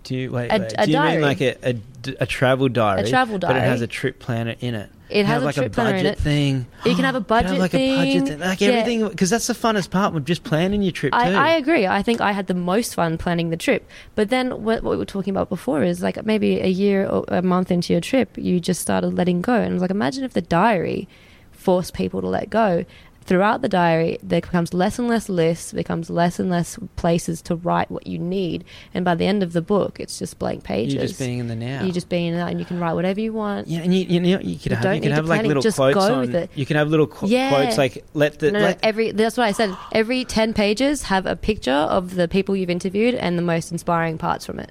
Do 0.04 0.16
you 0.16 0.32
wait? 0.32 0.50
A- 0.52 0.60
wait, 0.60 0.74
a 0.78 0.86
do 0.86 0.92
you 0.92 0.98
diary. 0.98 1.12
mean 1.14 1.22
like 1.22 1.42
a 1.42 2.26
travel 2.28 2.70
diary? 2.70 3.02
A 3.02 3.10
travel 3.10 3.40
diary, 3.40 3.56
but 3.56 3.64
it 3.64 3.68
has 3.68 3.82
a 3.82 3.88
trip 3.88 4.20
planner 4.20 4.56
in 4.60 4.76
it. 4.76 4.90
It 5.10 5.26
has 5.26 5.34
have 5.36 5.42
a 5.44 5.46
like 5.46 5.56
trip 5.56 5.68
a 5.68 5.70
planner 5.70 5.90
in 5.98 6.04
budget 6.04 6.18
it. 6.18 6.22
thing. 6.22 6.66
You 6.86 6.96
can 6.96 7.06
have 7.06 7.16
a 7.16 7.20
budget 7.36 7.52
have 7.52 7.60
like 7.60 7.74
a 7.76 7.96
budget 7.96 8.14
thing. 8.14 8.26
thing, 8.26 8.40
like 8.40 8.62
Yeah. 8.62 8.68
everything, 8.70 9.08
because 9.08 9.30
that's 9.30 9.48
the 9.48 9.54
funnest 9.54 9.92
part 9.92 10.14
with 10.14 10.26
just 10.26 10.44
planning 10.44 10.82
your 10.82 10.92
trip 10.92 11.14
too. 11.14 11.18
I, 11.20 11.32
I 11.34 11.50
agree. 11.56 11.86
I 11.86 12.02
think 12.02 12.22
I 12.22 12.32
had 12.32 12.48
the 12.48 12.54
most 12.54 12.96
fun 12.96 13.18
planning 13.18 13.50
the 13.52 13.58
trip. 13.58 13.88
But 14.16 14.30
then 14.30 14.64
what, 14.64 14.82
what 14.84 14.92
we 14.92 14.98
were 14.98 15.06
talking 15.06 15.32
about 15.32 15.50
before 15.50 15.84
is 15.84 16.02
like 16.02 16.24
maybe 16.26 16.60
a 16.60 16.68
year 16.68 17.06
or 17.08 17.24
a 17.28 17.42
month 17.42 17.70
into 17.72 17.94
your 17.94 18.02
trip, 18.02 18.38
you 18.38 18.60
just 18.60 18.82
started 18.82 19.10
letting 19.16 19.42
go. 19.42 19.54
And 19.56 19.70
I 19.70 19.74
was 19.74 19.82
like, 19.82 19.92
imagine 19.92 20.24
if 20.24 20.34
the 20.34 20.42
diary 20.42 21.08
forced 21.52 21.94
people 21.94 22.22
to 22.22 22.28
let 22.28 22.50
go. 22.50 22.86
Throughout 23.26 23.64
the 23.64 23.70
diary, 23.70 24.20
there 24.22 24.40
becomes 24.40 24.72
less 24.72 25.00
and 25.00 25.08
less 25.08 25.30
lists, 25.30 25.74
becomes 25.74 26.12
less 26.12 26.40
and 26.40 26.50
less 26.52 26.78
places 26.96 27.42
to 27.44 27.56
write 27.56 27.90
what 27.90 28.06
you 28.06 28.20
need. 28.20 28.64
And 28.94 29.04
by 29.04 29.16
the 29.16 29.26
end 29.26 29.42
of 29.42 29.54
the 29.54 29.64
book, 29.64 30.00
it's 30.00 30.20
just 30.20 30.38
blank 30.38 30.64
pages. 30.64 30.94
You're 30.94 31.08
just 31.08 31.18
being 31.18 31.40
in 31.40 31.48
the 31.48 31.56
now. 31.56 31.82
You're 31.84 31.92
just 31.92 32.08
being 32.08 32.28
in 32.28 32.36
that, 32.36 32.50
and 32.52 32.60
you 32.60 32.66
can 32.68 32.80
write 32.80 32.94
whatever 32.94 33.20
you 33.20 33.34
want. 33.34 33.68
Yeah, 33.68 33.80
and 33.80 33.96
you, 33.96 34.06
you 34.06 34.20
know 34.20 34.40
you 34.40 34.58
could 34.60 34.72
You 34.74 34.78
have 34.78 34.96
you 34.96 35.02
can 35.02 35.12
have 35.12 35.26
like 35.26 35.44
little 35.44 35.64
just 35.64 35.78
quotes 35.78 35.96
go 35.96 36.02
on. 36.14 36.20
with 36.22 36.36
it. 36.36 36.52
You 36.54 36.68
can 36.68 36.78
have 36.78 36.90
little 36.90 37.08
qu- 37.08 37.28
Yeah. 37.28 37.50
quotes 37.50 37.80
like 37.80 38.06
let 38.14 38.38
the 38.38 38.52
No, 38.52 38.60
no, 38.60 38.66
let, 38.66 38.80
every 38.84 39.12
that's 39.12 39.38
what 39.38 39.46
I 39.48 39.54
said. 39.54 39.76
Every 39.92 40.24
ten 40.24 40.54
pages 40.54 41.02
have 41.04 41.26
a 41.26 41.36
picture 41.36 41.72
of 41.72 42.14
the 42.14 42.28
people 42.28 42.56
you've 42.56 42.70
interviewed 42.70 43.16
and 43.16 43.40
the 43.40 43.42
most 43.44 43.72
inspiring 43.72 44.20
parts 44.20 44.46
from 44.46 44.60
it, 44.60 44.70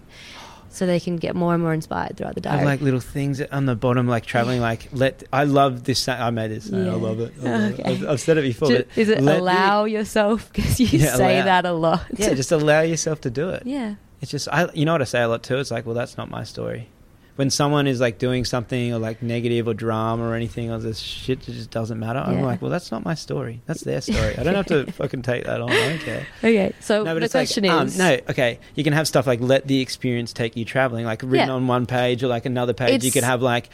so 0.74 0.86
they 0.86 1.00
can 1.00 1.16
get 1.16 1.34
more 1.36 1.54
and 1.54 1.62
more 1.62 1.72
inspired 1.72 2.16
throughout 2.16 2.34
the 2.34 2.40
day. 2.40 2.50
have 2.50 2.64
like 2.64 2.80
little 2.80 3.00
things 3.00 3.40
on 3.40 3.66
the 3.66 3.74
bottom, 3.76 4.06
like 4.08 4.26
traveling. 4.26 4.60
Like 4.60 4.88
let 4.92 5.22
I 5.32 5.44
love 5.44 5.84
this. 5.84 6.08
I 6.08 6.30
made 6.30 6.50
this. 6.50 6.64
saying, 6.70 6.88
I 6.88 6.92
love 6.94 7.20
it. 7.20 7.32
i 7.42 7.44
love 7.44 7.78
it 7.80 7.86
i've 7.86 8.08
I've 8.08 8.20
said 8.20 8.38
it 8.38 8.42
before. 8.42 8.68
Ju- 8.68 8.76
but 8.78 8.98
is 8.98 9.08
it 9.08 9.20
let 9.20 9.34
the- 9.36 9.40
allow 9.40 9.84
yourself? 9.84 10.50
Because 10.52 10.80
you 10.80 10.86
Yeah, 10.98 11.14
say 11.16 11.36
allow. 11.40 11.44
that 11.46 11.64
a 11.66 11.72
lot. 11.72 12.04
yeah, 12.16 12.34
just 12.34 12.52
allow 12.52 12.80
yourself 12.80 13.20
to 13.22 13.30
do 13.30 13.48
it. 13.50 13.62
yeah. 13.66 13.94
It's 14.20 14.30
just 14.30 14.48
I. 14.48 14.70
You 14.72 14.84
know 14.86 14.92
what 14.92 15.02
I 15.02 15.04
say 15.04 15.22
a 15.22 15.28
lot 15.28 15.42
too. 15.42 15.58
It's 15.58 15.70
like, 15.70 15.84
well, 15.86 15.94
that's 15.94 16.16
not 16.16 16.30
my 16.30 16.44
story. 16.44 16.88
When 17.36 17.50
someone 17.50 17.88
is 17.88 18.00
like 18.00 18.18
doing 18.18 18.44
something 18.44 18.92
or 18.92 18.98
like 19.00 19.20
negative 19.20 19.66
or 19.66 19.74
drama 19.74 20.22
or 20.22 20.34
anything 20.36 20.70
or 20.70 20.78
this 20.78 21.00
shit 21.00 21.40
that 21.42 21.52
just 21.52 21.70
doesn't 21.70 21.98
matter, 21.98 22.20
I'm 22.20 22.42
like, 22.42 22.62
well, 22.62 22.70
that's 22.70 22.92
not 22.92 23.04
my 23.04 23.14
story. 23.14 23.60
That's 23.66 23.80
their 23.82 24.00
story. 24.00 24.38
I 24.38 24.44
don't 24.44 24.54
have 24.54 24.66
to 24.66 24.90
fucking 24.92 25.22
take 25.22 25.44
that 25.44 25.60
on. 25.60 25.68
I 25.68 25.88
don't 25.88 25.98
care. 25.98 26.26
Okay. 26.44 26.72
So 26.78 27.02
No, 27.02 27.12
but 27.12 27.18
the 27.20 27.24
it's 27.24 27.34
like, 27.34 27.48
question 27.48 27.66
um, 27.68 27.88
is 27.88 27.98
no, 27.98 28.18
okay. 28.30 28.60
You 28.76 28.84
can 28.84 28.92
have 28.92 29.08
stuff 29.08 29.26
like 29.26 29.40
let 29.40 29.66
the 29.66 29.80
experience 29.80 30.32
take 30.32 30.56
you 30.56 30.64
traveling, 30.64 31.06
like 31.06 31.22
written 31.22 31.48
Yeah. 31.48 31.54
on 31.54 31.66
one 31.66 31.86
page 31.86 32.22
or 32.22 32.28
like 32.28 32.46
another 32.46 32.72
page. 32.72 33.02
you 33.04 33.10
could 33.10 33.24
have 33.24 33.42
like, 33.42 33.68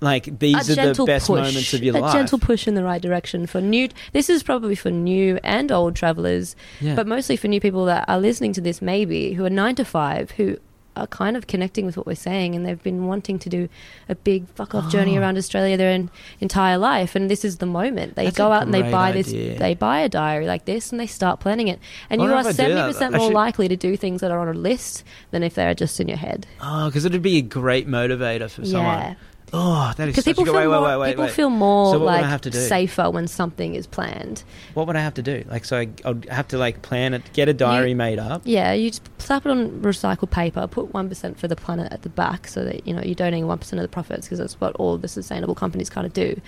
like 0.00 0.38
these 0.38 0.70
are 0.70 0.92
the 0.94 1.04
best 1.04 1.26
push, 1.26 1.36
moments 1.38 1.72
of 1.74 1.82
your 1.82 1.96
a 1.96 2.00
life. 2.00 2.12
gentle 2.12 2.38
push 2.38 2.66
in 2.68 2.74
the 2.74 2.84
right 2.84 3.00
direction 3.00 3.46
for 3.46 3.60
new. 3.60 3.88
This 4.12 4.28
is 4.28 4.42
probably 4.42 4.74
for 4.74 4.90
new 4.90 5.38
and 5.42 5.72
old 5.72 5.96
travelers, 5.96 6.54
yeah. 6.80 6.94
but 6.94 7.06
mostly 7.06 7.36
for 7.36 7.48
new 7.48 7.60
people 7.60 7.86
that 7.86 8.06
are 8.08 8.18
listening 8.18 8.52
to 8.54 8.60
this, 8.60 8.82
maybe 8.82 9.32
who 9.32 9.44
are 9.44 9.50
nine 9.50 9.74
to 9.76 9.84
five, 9.84 10.32
who 10.32 10.58
are 10.96 11.06
kind 11.06 11.36
of 11.36 11.46
connecting 11.46 11.84
with 11.84 11.96
what 11.96 12.06
we're 12.06 12.14
saying, 12.14 12.54
and 12.54 12.64
they've 12.64 12.82
been 12.82 13.06
wanting 13.06 13.38
to 13.40 13.48
do 13.48 13.68
a 14.08 14.14
big 14.14 14.48
fuck 14.54 14.74
off 14.74 14.90
journey 14.90 15.16
Oh. 15.16 15.20
around 15.20 15.36
Australia 15.36 15.76
their 15.76 15.90
en- 15.90 16.10
entire 16.40 16.78
life, 16.78 17.14
and 17.14 17.30
this 17.30 17.44
is 17.44 17.58
the 17.58 17.66
moment 17.66 18.14
they 18.16 18.24
That's 18.24 18.36
go 18.36 18.50
out 18.52 18.62
and 18.62 18.72
they 18.72 18.82
buy 18.82 19.10
idea. 19.10 19.22
this, 19.22 19.58
they 19.58 19.74
buy 19.74 20.00
a 20.00 20.08
diary 20.08 20.46
like 20.46 20.64
this, 20.64 20.90
and 20.90 20.98
they 21.00 21.06
start 21.06 21.40
planning 21.40 21.68
it, 21.68 21.78
and 22.08 22.20
you 22.22 22.28
are 22.32 22.40
if 22.40 22.46
I 22.46 22.50
do 22.50 22.56
that. 22.56 22.56
seventy 22.56 22.92
percent 22.92 23.14
more 23.14 23.28
should- 23.28 23.34
likely 23.34 23.68
to 23.68 23.76
do 23.76 23.96
things 23.96 24.20
that 24.22 24.30
are 24.30 24.38
on 24.40 24.48
a 24.48 24.52
list 24.58 25.04
than 25.30 25.42
if 25.42 25.54
they're 25.54 25.74
just 25.74 26.00
in 26.00 26.08
your 26.08 26.16
head. 26.18 26.46
oh, 26.60 26.86
because 26.86 27.04
it'd 27.04 27.20
be 27.22 27.36
a 27.38 27.42
great 27.42 27.86
motivator 27.88 28.48
for 28.50 28.62
Yeah. 28.62 28.70
someone. 28.72 29.16
Oh, 29.58 29.92
that 29.96 30.08
is 30.08 30.14
Because 30.14 30.24
people 30.24 30.42
a 30.42 30.46
good. 30.46 30.52
feel 30.52 30.70
Wait, 30.70 30.76
more, 30.78 30.82
wait, 30.88 30.96
wait, 30.98 31.08
people 31.12 31.28
feel 31.28 31.50
more 31.50 31.86
So 31.92 31.98
what 31.98 32.04
would 32.06 32.10
I 32.10 32.20
like 32.20 32.26
have 32.26 32.40
to 32.42 32.50
do? 32.50 32.58
safer 32.58 33.10
when 33.10 33.26
something 33.26 33.74
is 33.74 33.86
planned. 33.86 34.44
What 34.74 34.86
would 34.86 34.96
I 34.96 35.00
have 35.00 35.14
to 35.14 35.22
do? 35.22 35.44
Like, 35.48 35.64
so 35.64 35.78
I, 35.78 35.88
I'd 36.04 36.24
have 36.28 36.48
to 36.48 36.58
like 36.58 36.82
plan 36.82 37.14
it, 37.14 37.22
get 37.32 37.48
a 37.48 37.54
diary 37.54 37.94
made 37.94 38.18
up. 38.18 38.42
Yeah, 38.44 38.72
you 38.72 38.90
just 38.90 39.02
slap 39.18 39.46
it 39.46 39.50
on 39.50 39.70
recycled 39.82 40.30
paper, 40.30 40.66
put 40.66 40.92
one 40.92 41.08
percent 41.08 41.38
for 41.38 41.48
the 41.48 41.56
planet 41.56 41.92
at 41.92 42.02
the 42.02 42.08
back, 42.10 42.48
so 42.48 42.64
that 42.64 42.86
you 42.86 42.92
know 42.94 43.02
you're 43.02 43.14
donating 43.14 43.46
one 43.46 43.58
percent 43.58 43.80
of 43.80 43.84
the 43.84 43.92
profits 43.92 44.26
because 44.26 44.38
that's 44.38 44.60
what 44.60 44.76
all 44.76 44.98
the 44.98 45.08
sustainable 45.08 45.54
companies 45.54 45.88
kind 45.88 46.06
of 46.06 46.12
do. 46.12 46.40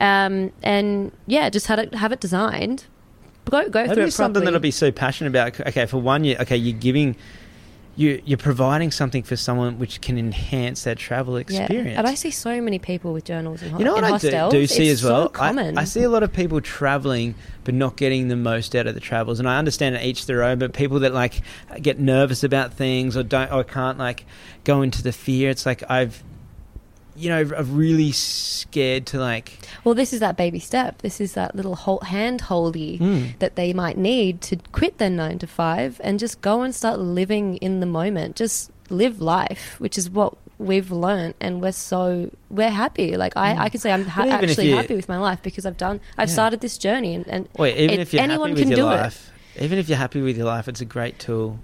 Um, 0.00 0.52
and 0.62 1.12
yeah, 1.26 1.50
just 1.50 1.66
have 1.66 1.78
it 1.78 1.94
have 1.94 2.12
it 2.12 2.20
designed. 2.20 2.86
Go 3.50 3.62
go 3.64 3.70
That'd 3.82 3.94
through 3.94 4.04
it 4.04 4.10
something 4.12 4.44
that 4.44 4.54
I'd 4.54 4.62
be 4.62 4.70
so 4.70 4.92
passionate 4.92 5.30
about. 5.30 5.58
Okay, 5.68 5.86
for 5.86 5.98
one 5.98 6.22
year, 6.24 6.36
okay, 6.40 6.56
you're 6.56 6.78
giving, 6.78 7.16
you 7.98 8.22
you're 8.24 8.38
providing 8.38 8.92
something 8.92 9.24
for 9.24 9.34
someone 9.34 9.78
which 9.80 10.00
can 10.00 10.16
enhance 10.16 10.84
their 10.84 10.94
travel 10.94 11.36
experience. 11.36 11.72
Yeah. 11.90 11.98
And 11.98 12.06
I 12.06 12.14
see 12.14 12.30
so 12.30 12.60
many 12.60 12.78
people 12.78 13.12
with 13.12 13.24
journals 13.24 13.60
in, 13.60 13.70
ho- 13.70 13.78
You 13.78 13.84
know 13.84 13.94
what 13.94 14.04
I 14.04 14.16
do, 14.18 14.30
hostels. 14.30 14.52
do 14.52 14.66
see 14.68 14.88
It's 14.88 15.02
as 15.02 15.04
well? 15.10 15.24
So 15.24 15.28
common. 15.30 15.76
I, 15.76 15.80
I 15.82 15.84
see 15.84 16.04
a 16.04 16.08
lot 16.08 16.22
of 16.22 16.32
people 16.32 16.60
traveling 16.60 17.34
but 17.64 17.74
not 17.74 17.96
getting 17.96 18.28
the 18.28 18.36
most 18.36 18.74
out 18.76 18.86
of 18.86 18.94
the 18.94 19.00
travels, 19.00 19.40
and 19.40 19.48
I 19.48 19.58
understand 19.58 19.96
it 19.96 20.02
each 20.04 20.26
their 20.26 20.44
own. 20.44 20.58
But 20.60 20.72
people 20.72 21.00
that 21.00 21.12
like 21.12 21.42
get 21.82 21.98
nervous 21.98 22.44
about 22.44 22.72
things 22.72 23.16
or 23.16 23.24
don't 23.24 23.50
or 23.52 23.64
can't 23.64 23.98
like 23.98 24.24
go 24.62 24.80
into 24.82 25.02
the 25.02 25.12
fear. 25.12 25.50
It's 25.50 25.66
like 25.66 25.82
I've, 25.90 26.22
you 27.18 27.28
know, 27.28 27.40
I'm 27.56 27.76
really 27.76 28.12
scared 28.12 29.06
to 29.06 29.18
like. 29.18 29.58
well, 29.84 29.94
this 29.94 30.12
is 30.12 30.20
that 30.20 30.36
baby 30.36 30.58
step. 30.60 31.02
This 31.02 31.20
is 31.20 31.34
that 31.34 31.54
little 31.54 31.76
hand 32.00 32.40
holdy 32.42 32.98
Mm. 32.98 33.38
that 33.40 33.56
they 33.56 33.72
might 33.72 33.96
need 33.98 34.40
to 34.42 34.56
quit 34.72 34.98
their 34.98 35.10
nine 35.10 35.38
to 35.40 35.46
five 35.46 36.00
and 36.04 36.18
just 36.18 36.40
go 36.40 36.62
and 36.62 36.74
start 36.74 36.98
living 37.00 37.56
in 37.58 37.80
the 37.80 37.86
moment. 37.86 38.36
Just 38.36 38.70
live 38.90 39.20
life, 39.20 39.76
which 39.78 39.98
is 39.98 40.08
what 40.08 40.34
we've 40.58 40.90
learned, 40.90 41.34
and 41.40 41.60
we're 41.62 41.72
so 41.72 42.30
we're 42.50 42.70
happy. 42.70 43.16
Like 43.16 43.36
I, 43.36 43.54
Mm. 43.54 43.58
I 43.60 43.68
can 43.68 43.80
say 43.80 43.92
I'm 43.92 44.04
ha- 44.06 44.24
actually 44.28 44.70
happy 44.72 44.94
with 44.96 45.08
my 45.08 45.18
life 45.18 45.40
because 45.42 45.64
I've 45.66 45.76
done, 45.76 46.00
I've 46.16 46.28
Yeah. 46.28 46.34
started 46.34 46.60
this 46.60 46.76
journey, 46.78 47.14
and, 47.14 47.26
and 47.28 47.48
Wait, 47.58 47.76
even 47.76 47.98
It- 47.98 48.02
if 48.02 48.12
you're 48.12 48.22
anyone 48.22 48.50
happy 48.50 48.60
with 48.62 48.68
can 48.70 48.78
your 48.78 48.88
do 48.90 48.96
it. 48.96 49.02
life, 49.02 49.30
even 49.60 49.78
if 49.78 49.88
you're 49.88 49.98
happy 49.98 50.20
with 50.20 50.36
your 50.36 50.46
life, 50.46 50.66
it's 50.68 50.80
a 50.80 50.84
great 50.84 51.18
tool 51.18 51.58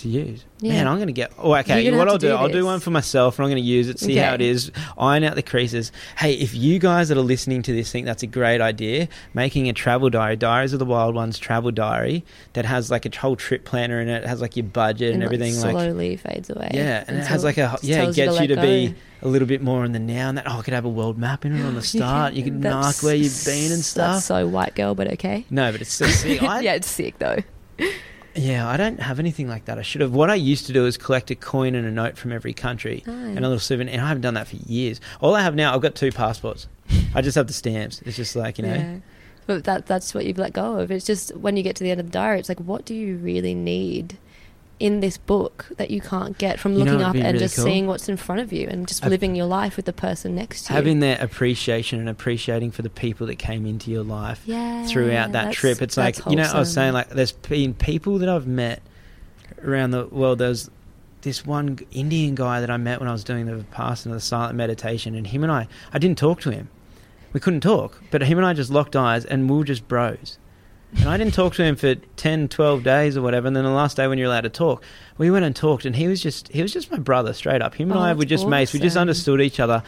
to 0.00 0.08
use. 0.08 0.44
Yeah. 0.60 0.72
Man, 0.72 0.88
I'm 0.88 0.96
going 0.96 1.06
to 1.06 1.12
get. 1.12 1.32
Oh, 1.38 1.54
okay. 1.54 1.90
What 1.96 2.08
I'll 2.08 2.18
do, 2.18 2.28
do 2.28 2.34
I'll 2.34 2.48
do 2.48 2.64
one 2.64 2.80
for 2.80 2.90
myself, 2.90 3.38
and 3.38 3.44
I'm 3.44 3.50
going 3.50 3.62
to 3.62 3.68
use 3.68 3.88
it, 3.88 3.98
see 3.98 4.16
how 4.16 4.34
it 4.34 4.40
is, 4.40 4.70
iron 4.98 5.24
out 5.24 5.34
the 5.34 5.42
creases. 5.42 5.92
Hey, 6.18 6.34
if 6.34 6.54
you 6.54 6.78
guys 6.78 7.08
that 7.08 7.16
are 7.16 7.22
listening 7.22 7.62
to 7.62 7.72
this 7.72 7.90
think 7.90 8.06
that's 8.06 8.22
a 8.22 8.26
great 8.26 8.60
idea, 8.60 9.08
making 9.32 9.68
a 9.68 9.72
travel 9.72 10.10
diary, 10.10 10.36
Diaries 10.36 10.72
of 10.72 10.78
the 10.78 10.84
Wild 10.84 11.14
Ones 11.14 11.38
travel 11.38 11.70
diary 11.70 12.24
that 12.52 12.64
has 12.64 12.90
like 12.90 13.06
a 13.06 13.18
whole 13.18 13.36
trip 13.36 13.64
planner 13.64 14.00
in 14.00 14.08
it, 14.08 14.24
it 14.24 14.26
has 14.26 14.40
like 14.40 14.56
your 14.56 14.64
budget 14.64 15.12
and, 15.12 15.22
like, 15.22 15.26
everything, 15.26 15.60
like 15.60 15.72
slowly 15.72 16.16
fades 16.16 16.50
away. 16.50 16.70
yeah, 16.74 17.04
and 17.06 17.16
it 17.16 17.26
has 17.26 17.44
like 17.44 17.58
a 17.58 17.78
yeah, 17.82 17.96
it 17.96 17.98
tells 18.02 18.18
you 18.18 18.24
gets 18.26 18.40
you 18.40 18.46
to 18.48 18.60
be 18.60 18.94
a 19.22 19.28
little 19.28 19.48
bit 19.48 19.62
more 19.62 19.84
in 19.84 19.92
the 19.92 19.98
now. 19.98 20.28
And 20.28 20.38
that 20.38 20.46
oh, 20.48 20.58
I 20.58 20.62
could 20.62 20.74
have 20.74 20.84
a 20.84 20.90
world 20.90 21.18
map 21.18 21.44
in 21.44 21.56
it 21.56 21.64
on 21.64 21.74
the 21.74 21.82
start. 21.96 22.34
You 22.34 22.42
can 22.42 22.60
mark 22.60 22.96
where 23.02 23.14
you've 23.14 23.44
been 23.44 23.72
and 23.72 23.84
stuff. 23.84 24.16
That's 24.16 24.26
so 24.26 24.46
white 24.46 24.74
girl, 24.74 24.94
but 24.94 25.12
okay. 25.12 25.44
no, 25.50 25.70
but 25.72 25.80
it's 25.80 25.92
still 25.92 26.08
sick. 26.08 26.42
I, 26.50 26.60
yeah, 26.60 26.74
it's 26.74 26.88
sick 26.88 27.18
though. 27.18 27.38
Yeah, 28.34 28.68
I 28.68 28.76
don't 28.76 29.00
have 29.00 29.18
anything 29.18 29.48
like 29.48 29.64
that. 29.64 29.78
I 29.78 29.82
should 29.82 30.00
have. 30.00 30.12
What 30.12 30.30
I 30.30 30.34
used 30.34 30.66
to 30.66 30.72
do 30.72 30.86
is 30.86 30.96
collect 30.96 31.30
a 31.30 31.34
coin 31.34 31.74
and 31.74 31.86
a 31.86 31.90
note 31.90 32.16
from 32.16 32.32
every 32.32 32.52
country 32.52 33.02
oh. 33.06 33.10
and 33.10 33.38
a 33.38 33.42
little 33.42 33.58
souvenir. 33.58 33.92
And 33.92 34.02
I 34.02 34.08
haven't 34.08 34.22
done 34.22 34.34
that 34.34 34.48
for 34.48 34.56
years. 34.56 35.00
All 35.20 35.34
I 35.34 35.42
have 35.42 35.54
now, 35.54 35.74
I've 35.74 35.80
got 35.80 35.94
two 35.94 36.12
passports. 36.12 36.68
I 37.14 37.22
just 37.22 37.34
have 37.34 37.46
the 37.46 37.52
stamps. 37.52 38.02
It's 38.02 38.16
just 38.16 38.36
like 38.36 38.58
you 38.58 38.66
know. 38.66 38.74
Yeah. 38.74 38.96
But 39.46 39.64
that 39.64 39.86
that's 39.86 40.14
what 40.14 40.26
you've 40.26 40.38
let 40.38 40.52
go 40.52 40.78
of. 40.78 40.90
It's 40.90 41.04
just 41.04 41.34
when 41.36 41.56
you 41.56 41.62
get 41.62 41.76
to 41.76 41.84
the 41.84 41.90
end 41.90 42.00
of 42.00 42.06
the 42.06 42.12
diary, 42.12 42.38
it's 42.38 42.48
like, 42.48 42.60
what 42.60 42.84
do 42.84 42.94
you 42.94 43.16
really 43.16 43.54
need 43.54 44.16
in 44.80 45.00
this 45.00 45.18
book 45.18 45.66
that 45.76 45.90
you 45.90 46.00
can't 46.00 46.36
get 46.38 46.58
from 46.58 46.72
You 46.72 46.84
know 46.84 46.92
looking 46.92 47.04
up 47.04 47.14
and 47.14 47.24
really 47.24 47.38
just 47.38 47.56
cool? 47.56 47.66
seeing 47.66 47.86
what's 47.86 48.08
in 48.08 48.16
front 48.16 48.40
of 48.40 48.52
you 48.52 48.66
and 48.66 48.88
just 48.88 49.04
I've- 49.04 49.10
living 49.10 49.36
your 49.36 49.46
life 49.46 49.76
with 49.76 49.84
the 49.84 49.92
person 49.92 50.34
next 50.34 50.64
to 50.64 50.72
you. 50.72 50.76
Having 50.76 51.00
that 51.00 51.22
appreciation 51.22 52.00
and 52.00 52.08
appreciating 52.08 52.70
for 52.70 52.82
the 52.82 52.90
people 52.90 53.26
that 53.28 53.36
came 53.36 53.66
into 53.66 53.90
your 53.90 54.02
life 54.02 54.42
yeah, 54.46 54.86
throughout 54.86 55.32
that 55.32 55.52
trip. 55.52 55.82
It's 55.82 55.96
like 55.96 56.16
that's 56.16 56.26
you 56.26 56.36
know, 56.36 56.50
I 56.52 56.58
was 56.58 56.72
saying 56.72 56.94
like 56.94 57.10
there's 57.10 57.32
been 57.32 57.74
people 57.74 58.18
that 58.18 58.28
I've 58.28 58.46
met 58.46 58.82
around 59.62 59.90
the 59.90 60.06
world. 60.06 60.38
There's 60.38 60.70
this 61.22 61.44
one 61.44 61.78
Indian 61.90 62.34
guy 62.34 62.60
that 62.60 62.70
I 62.70 62.78
met 62.78 62.98
when 63.00 63.08
I 63.08 63.12
was 63.12 63.22
doing 63.22 63.44
the 63.44 63.52
Vipassana, 63.52 64.12
the 64.12 64.20
silent 64.20 64.56
meditation, 64.56 65.14
and 65.14 65.26
him 65.26 65.42
and 65.42 65.52
I, 65.52 65.68
I 65.92 65.98
didn't 65.98 66.16
talk 66.16 66.40
to 66.40 66.50
him. 66.50 66.70
We 67.34 67.40
couldn't 67.40 67.60
talk, 67.60 68.02
but 68.10 68.22
him 68.22 68.38
and 68.38 68.46
I 68.46 68.54
just 68.54 68.70
locked 68.70 68.96
eyes 68.96 69.26
and 69.26 69.48
we 69.48 69.58
were 69.58 69.64
just 69.64 69.86
bros. 69.86 70.38
And 70.98 71.08
I 71.08 71.16
didn't 71.16 71.34
talk 71.34 71.54
to 71.54 71.64
him 71.64 71.76
for 71.76 71.94
10, 71.94 72.48
12 72.48 72.82
days 72.82 73.16
or 73.16 73.22
whatever. 73.22 73.46
And 73.46 73.54
then 73.54 73.64
the 73.64 73.70
last 73.70 73.96
day 73.96 74.08
when 74.08 74.18
you're 74.18 74.26
allowed 74.26 74.40
to 74.42 74.48
talk, 74.50 74.82
we 75.18 75.30
went 75.30 75.44
and 75.44 75.54
talked, 75.54 75.84
and 75.84 75.94
he 75.94 76.08
was 76.08 76.20
just 76.20 76.48
he 76.48 76.62
was 76.62 76.72
just 76.72 76.90
my 76.90 76.98
brother, 76.98 77.32
straight 77.32 77.62
up. 77.62 77.74
Him 77.74 77.90
and 77.90 78.00
Oh, 78.00 78.02
I 78.02 78.12
were 78.12 78.24
just 78.24 78.46
mates. 78.48 78.72
We 78.72 78.80
just 78.80 78.96
understood 78.96 79.40
each 79.40 79.60
other, 79.60 79.82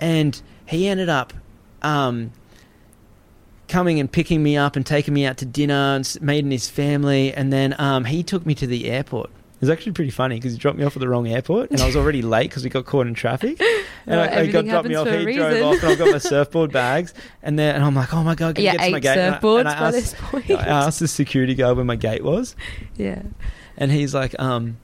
and 0.00 0.40
he 0.66 0.88
ended 0.88 1.08
up. 1.08 1.32
Um, 1.82 2.32
coming 3.68 3.98
and 3.98 4.12
picking 4.12 4.42
me 4.42 4.54
up 4.56 4.76
and 4.76 4.84
taking 4.84 5.14
me 5.14 5.24
out 5.24 5.38
to 5.38 5.46
dinner 5.46 5.96
and 5.96 6.18
meeting 6.20 6.50
his 6.50 6.68
family 6.68 7.32
and 7.32 7.50
then 7.50 7.74
um, 7.80 8.04
he 8.04 8.22
took 8.22 8.44
me 8.44 8.54
to 8.54 8.66
the 8.66 8.90
airport 8.90 9.30
was 9.62 9.70
actually 9.70 9.92
pretty 9.92 10.10
funny 10.10 10.34
because 10.36 10.52
he 10.52 10.58
dropped 10.58 10.76
me 10.76 10.84
off 10.84 10.96
at 10.96 11.00
the 11.00 11.08
wrong 11.08 11.26
airport 11.26 11.70
and 11.70 11.80
I 11.80 11.86
was 11.86 11.96
already 11.96 12.20
late 12.20 12.50
because 12.50 12.64
we 12.64 12.68
got 12.70 12.84
caught 12.84 13.06
in 13.06 13.14
traffic. 13.14 13.60
And 14.04 14.16
Well, 14.18 14.28
I, 14.36 14.40
I 14.40 14.46
got 14.48 14.64
dropped 14.64 14.88
me 14.88 14.96
off. 14.96 15.06
He 15.06 15.32
drove 15.36 15.62
off, 15.62 15.80
and 15.80 15.92
I've 15.92 15.98
got 15.98 16.10
my 16.10 16.18
surfboard 16.18 16.72
bags. 16.72 17.14
And 17.40 17.56
then, 17.56 17.76
and 17.76 17.84
I'm 17.84 17.94
like, 17.94 18.12
oh 18.12 18.24
my 18.24 18.34
god, 18.34 18.56
can 18.56 18.64
yeah, 18.64 18.72
you 18.72 18.78
get 18.78 18.84
to 18.86 18.90
my 18.90 18.98
gate? 18.98 19.16
And 19.18 19.34
I- 19.36 19.38
surfboards 19.38 19.60
and 19.60 19.68
I 19.68 19.78
by 19.78 19.86
asked- 19.86 19.92
this 19.96 20.14
point. 20.18 20.50
I 20.50 20.66
asked 20.66 20.98
the 20.98 21.06
security 21.06 21.54
guard 21.54 21.76
where 21.76 21.84
my 21.84 21.94
gate 21.94 22.24
was, 22.24 22.56
yeah. 22.96 23.22
and 23.76 23.92
he's 23.92 24.12
like, 24.12 24.34
um, 24.40 24.76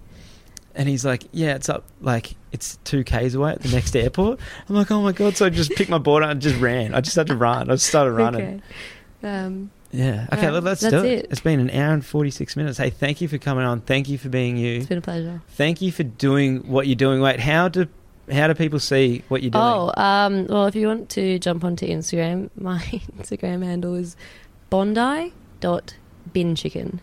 and 0.77 0.89
he's 0.89 1.05
like, 1.05 1.25
yeah, 1.33 1.57
it's 1.57 1.69
up, 1.69 1.83
like 2.01 2.37
it's 2.53 2.77
two 2.85 3.03
k's 3.03 3.35
away 3.35 3.51
at 3.51 3.61
the 3.63 3.71
next 3.71 3.97
airport. 3.97 4.39
I'm 4.69 4.77
like, 4.77 4.93
oh 4.93 5.03
my 5.03 5.11
god! 5.11 5.37
So 5.37 5.47
I 5.47 5.49
just 5.51 5.73
picked 5.73 5.91
my 5.91 5.99
board 5.99 6.23
up 6.23 6.31
and 6.31 6.41
just 6.41 6.61
ran. 6.61 6.95
I 6.95 7.01
just 7.01 7.17
had 7.17 7.27
to 7.27 7.35
run. 7.37 7.71
I 7.71 7.75
just 7.75 7.87
started 7.87 8.13
running. 8.13 8.63
Okay. 9.25 9.29
Um, 9.29 9.73
Yeah. 9.91 10.27
Okay, 10.33 10.51
let's 10.51 10.83
that's 10.83 10.93
do 10.93 11.05
it. 11.05 11.25
it. 11.25 11.27
It's 11.31 11.41
been 11.41 11.61
an 11.61 11.71
hour 11.71 11.95
and 11.95 12.05
46 12.05 12.57
minutes. 12.57 12.79
Hey, 12.79 12.91
thank 12.91 13.21
you 13.21 13.29
for 13.29 13.39
coming 13.39 13.65
on. 13.65 13.81
Thank 13.81 14.09
you 14.09 14.19
for 14.19 14.29
being 14.29 14.57
you. 14.57 14.79
it's 14.79 14.87
been 14.87 14.99
a 14.99 15.03
pleasure. 15.03 15.43
Thank 15.51 15.81
you 15.81 15.93
for 15.93 16.03
doing 16.03 16.69
what 16.69 16.87
you're 16.87 16.97
doing. 16.97 17.21
Wait, 17.21 17.41
how 17.41 17.69
do 17.69 17.87
how 18.31 18.47
do 18.47 18.55
people 18.55 18.79
see 18.79 19.23
what 19.29 19.43
you're 19.43 19.51
doing? 19.51 19.65
Oh, 19.65 19.93
um, 19.97 20.47
well, 20.47 20.67
if 20.67 20.75
you 20.75 20.87
want 20.87 21.09
to 21.11 21.39
jump 21.39 21.65
onto 21.65 21.87
Instagram, 21.87 22.51
my 22.57 22.79
Instagram 23.19 23.65
handle 23.65 23.95
is 23.95 24.17
bondi.binchicken. 24.71 27.01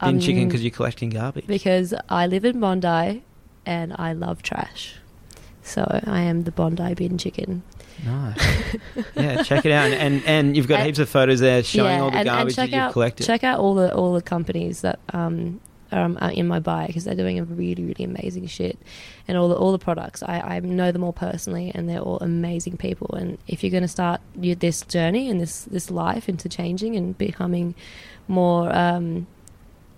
Bin 0.00 0.20
chicken 0.20 0.42
Um, 0.42 0.48
because 0.48 0.62
you're 0.62 0.70
collecting 0.70 1.10
garbage. 1.10 1.46
Because 1.46 1.94
I 2.08 2.26
live 2.26 2.44
in 2.44 2.60
Bondi 2.60 3.22
and 3.66 3.94
I 3.98 4.12
love 4.12 4.42
trash. 4.42 4.94
So 5.62 5.84
I 6.04 6.22
am 6.22 6.42
the 6.42 6.50
Bondi 6.50 6.94
bin 6.94 7.18
chicken. 7.18 7.62
Nice. 8.04 8.76
yeah, 9.16 9.42
check 9.42 9.64
it 9.64 9.72
out. 9.72 9.90
And, 9.90 9.94
and 9.94 10.22
and 10.26 10.56
you've 10.56 10.68
got 10.68 10.80
And- 10.80 10.86
heaps 10.86 10.98
of 10.98 11.08
photos 11.08 11.40
there 11.40 11.62
showing 11.62 12.00
all 12.00 12.10
the 12.10 12.18
and, 12.18 12.26
garbage 12.26 12.56
that 12.56 12.70
you've 12.70 12.78
out, 12.78 12.92
collected. 12.92 13.24
Check 13.26 13.44
out 13.44 13.58
all 13.60 13.74
the 13.74 13.94
all 13.94 14.14
the 14.14 14.22
companies 14.22 14.80
that 14.82 14.98
um, 15.12 15.60
are, 15.92 16.04
um, 16.04 16.18
are 16.20 16.30
in 16.32 16.48
my 16.48 16.58
bio 16.58 16.86
because 16.86 17.04
they're 17.04 17.14
doing 17.14 17.38
a 17.38 17.44
really 17.44 17.84
really 17.84 18.04
amazing 18.04 18.46
shit, 18.46 18.78
and 19.28 19.36
all 19.38 19.48
the 19.48 19.54
all 19.56 19.72
the 19.72 19.78
products 19.78 20.22
I, 20.22 20.40
I 20.40 20.60
know 20.60 20.90
them 20.90 21.04
all 21.04 21.12
personally 21.12 21.70
and 21.74 21.88
they're 21.88 22.00
all 22.00 22.18
amazing 22.20 22.76
people. 22.76 23.14
And 23.14 23.38
if 23.46 23.62
you're 23.62 23.70
going 23.70 23.82
to 23.82 23.88
start 23.88 24.20
your, 24.40 24.54
this 24.54 24.82
journey 24.82 25.28
and 25.30 25.40
this 25.40 25.64
this 25.64 25.90
life 25.90 26.28
into 26.28 26.48
changing 26.48 26.96
and 26.96 27.16
becoming 27.16 27.74
more 28.28 28.74
um, 28.74 29.26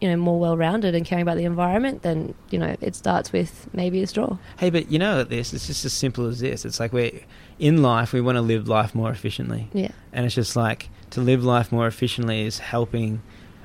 you 0.00 0.10
know 0.10 0.16
more 0.16 0.38
well 0.38 0.56
rounded 0.56 0.94
and 0.94 1.06
caring 1.06 1.22
about 1.22 1.36
the 1.36 1.44
environment, 1.44 2.02
then 2.02 2.34
you 2.50 2.58
know 2.58 2.76
it 2.80 2.94
starts 2.96 3.32
with 3.32 3.68
maybe 3.72 4.02
a 4.02 4.06
straw. 4.06 4.36
Hey, 4.58 4.68
but 4.70 4.90
you 4.90 4.98
know 4.98 5.22
this, 5.24 5.54
it's 5.54 5.66
just 5.68 5.84
as 5.84 5.92
simple 5.92 6.26
as 6.26 6.40
this. 6.40 6.64
It's 6.64 6.80
like 6.80 6.92
we're 6.92 7.20
in 7.58 7.82
life, 7.82 8.12
we 8.12 8.20
want 8.20 8.36
to 8.36 8.42
live 8.42 8.68
life 8.68 8.94
more 8.94 9.10
efficiently. 9.10 9.68
Yeah. 9.72 9.90
and 10.12 10.26
it's 10.26 10.34
just 10.34 10.56
like 10.56 10.88
to 11.10 11.20
live 11.20 11.44
life 11.44 11.70
more 11.72 11.86
efficiently 11.86 12.42
is 12.46 12.58
helping 12.58 13.20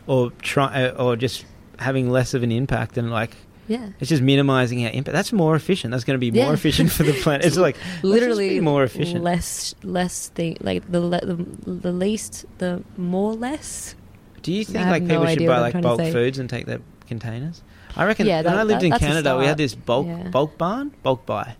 or 0.07 0.31
try 0.41 0.85
uh, 0.85 1.03
or 1.03 1.15
just 1.15 1.45
having 1.79 2.09
less 2.11 2.33
of 2.33 2.43
an 2.43 2.51
impact 2.51 2.97
and 2.97 3.09
like 3.11 3.35
Yeah. 3.67 3.89
it's 3.99 4.09
just 4.09 4.21
minimizing 4.21 4.83
our 4.85 4.91
impact 4.91 5.13
that's 5.13 5.31
more 5.33 5.55
efficient 5.55 5.91
that's 5.91 6.03
going 6.03 6.15
to 6.19 6.19
be 6.19 6.31
more 6.31 6.47
Yeah. 6.47 6.53
efficient 6.53 6.91
for 6.91 7.03
the 7.03 7.13
planet 7.23 7.45
it's 7.45 7.57
like 7.57 7.77
literally 8.03 8.59
more 8.59 8.83
efficient 8.83 9.23
less 9.23 9.73
less 9.83 10.29
thing 10.29 10.57
like 10.61 10.83
the, 10.91 10.99
le- 10.99 11.25
the 11.25 11.37
the 11.65 11.91
least 11.91 12.45
the 12.57 12.83
more 12.97 13.33
less 13.33 13.95
do 14.41 14.51
you 14.51 14.63
think 14.65 14.85
like 14.87 15.03
no 15.03 15.19
people 15.19 15.27
should 15.33 15.47
buy 15.47 15.59
like 15.59 15.81
bulk 15.81 16.01
foods 16.11 16.37
and 16.39 16.49
take 16.49 16.65
their 16.65 16.81
containers 17.07 17.61
i 17.95 18.05
reckon 18.05 18.25
Yeah, 18.27 18.41
when 18.41 18.57
i 18.57 18.63
lived 18.63 18.81
that- 18.81 18.93
in 18.93 18.99
canada 18.99 19.37
we 19.37 19.45
had 19.45 19.57
this 19.57 19.73
bulk 19.75 20.05
Yeah. 20.07 20.29
bulk 20.29 20.57
barn 20.57 20.91
bulk 21.03 21.25
buy 21.25 21.55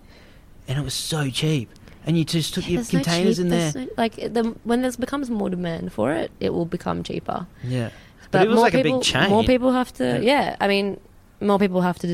and 0.68 0.78
it 0.78 0.84
was 0.84 0.94
so 0.94 1.30
cheap 1.30 1.70
and 2.10 2.18
you 2.18 2.26
just 2.26 2.54
took 2.56 2.66
Yeah, 2.66 2.72
your 2.80 2.82
no 2.82 2.90
containers 2.90 3.38
cheap- 3.38 3.44
in 3.46 3.50
there 3.50 3.72
no- 3.76 3.88
like 4.04 4.16
the, 4.16 4.44
when 4.64 4.82
there 4.82 4.92
becomes 5.06 5.30
more 5.30 5.50
demand 5.50 5.94
for 5.94 6.12
it 6.12 6.32
it 6.40 6.52
will 6.56 6.66
become 6.66 7.04
cheaper. 7.04 7.46
Yeah. 7.64 7.90
But, 8.32 8.44
it 8.44 8.48
was 8.50 8.56
more 8.56 8.66
like 8.66 8.74
people, 8.74 8.96
a 8.96 9.00
big 9.00 9.04
chain 9.12 9.30
more 9.30 9.44
people 9.44 9.72
have 9.74 9.92
to 10.02 10.20
Yeah. 10.22 10.56
i 10.60 10.68
mean 10.68 11.00
more 11.42 11.58
people 11.66 11.82
have 11.82 11.98
to 12.00 12.08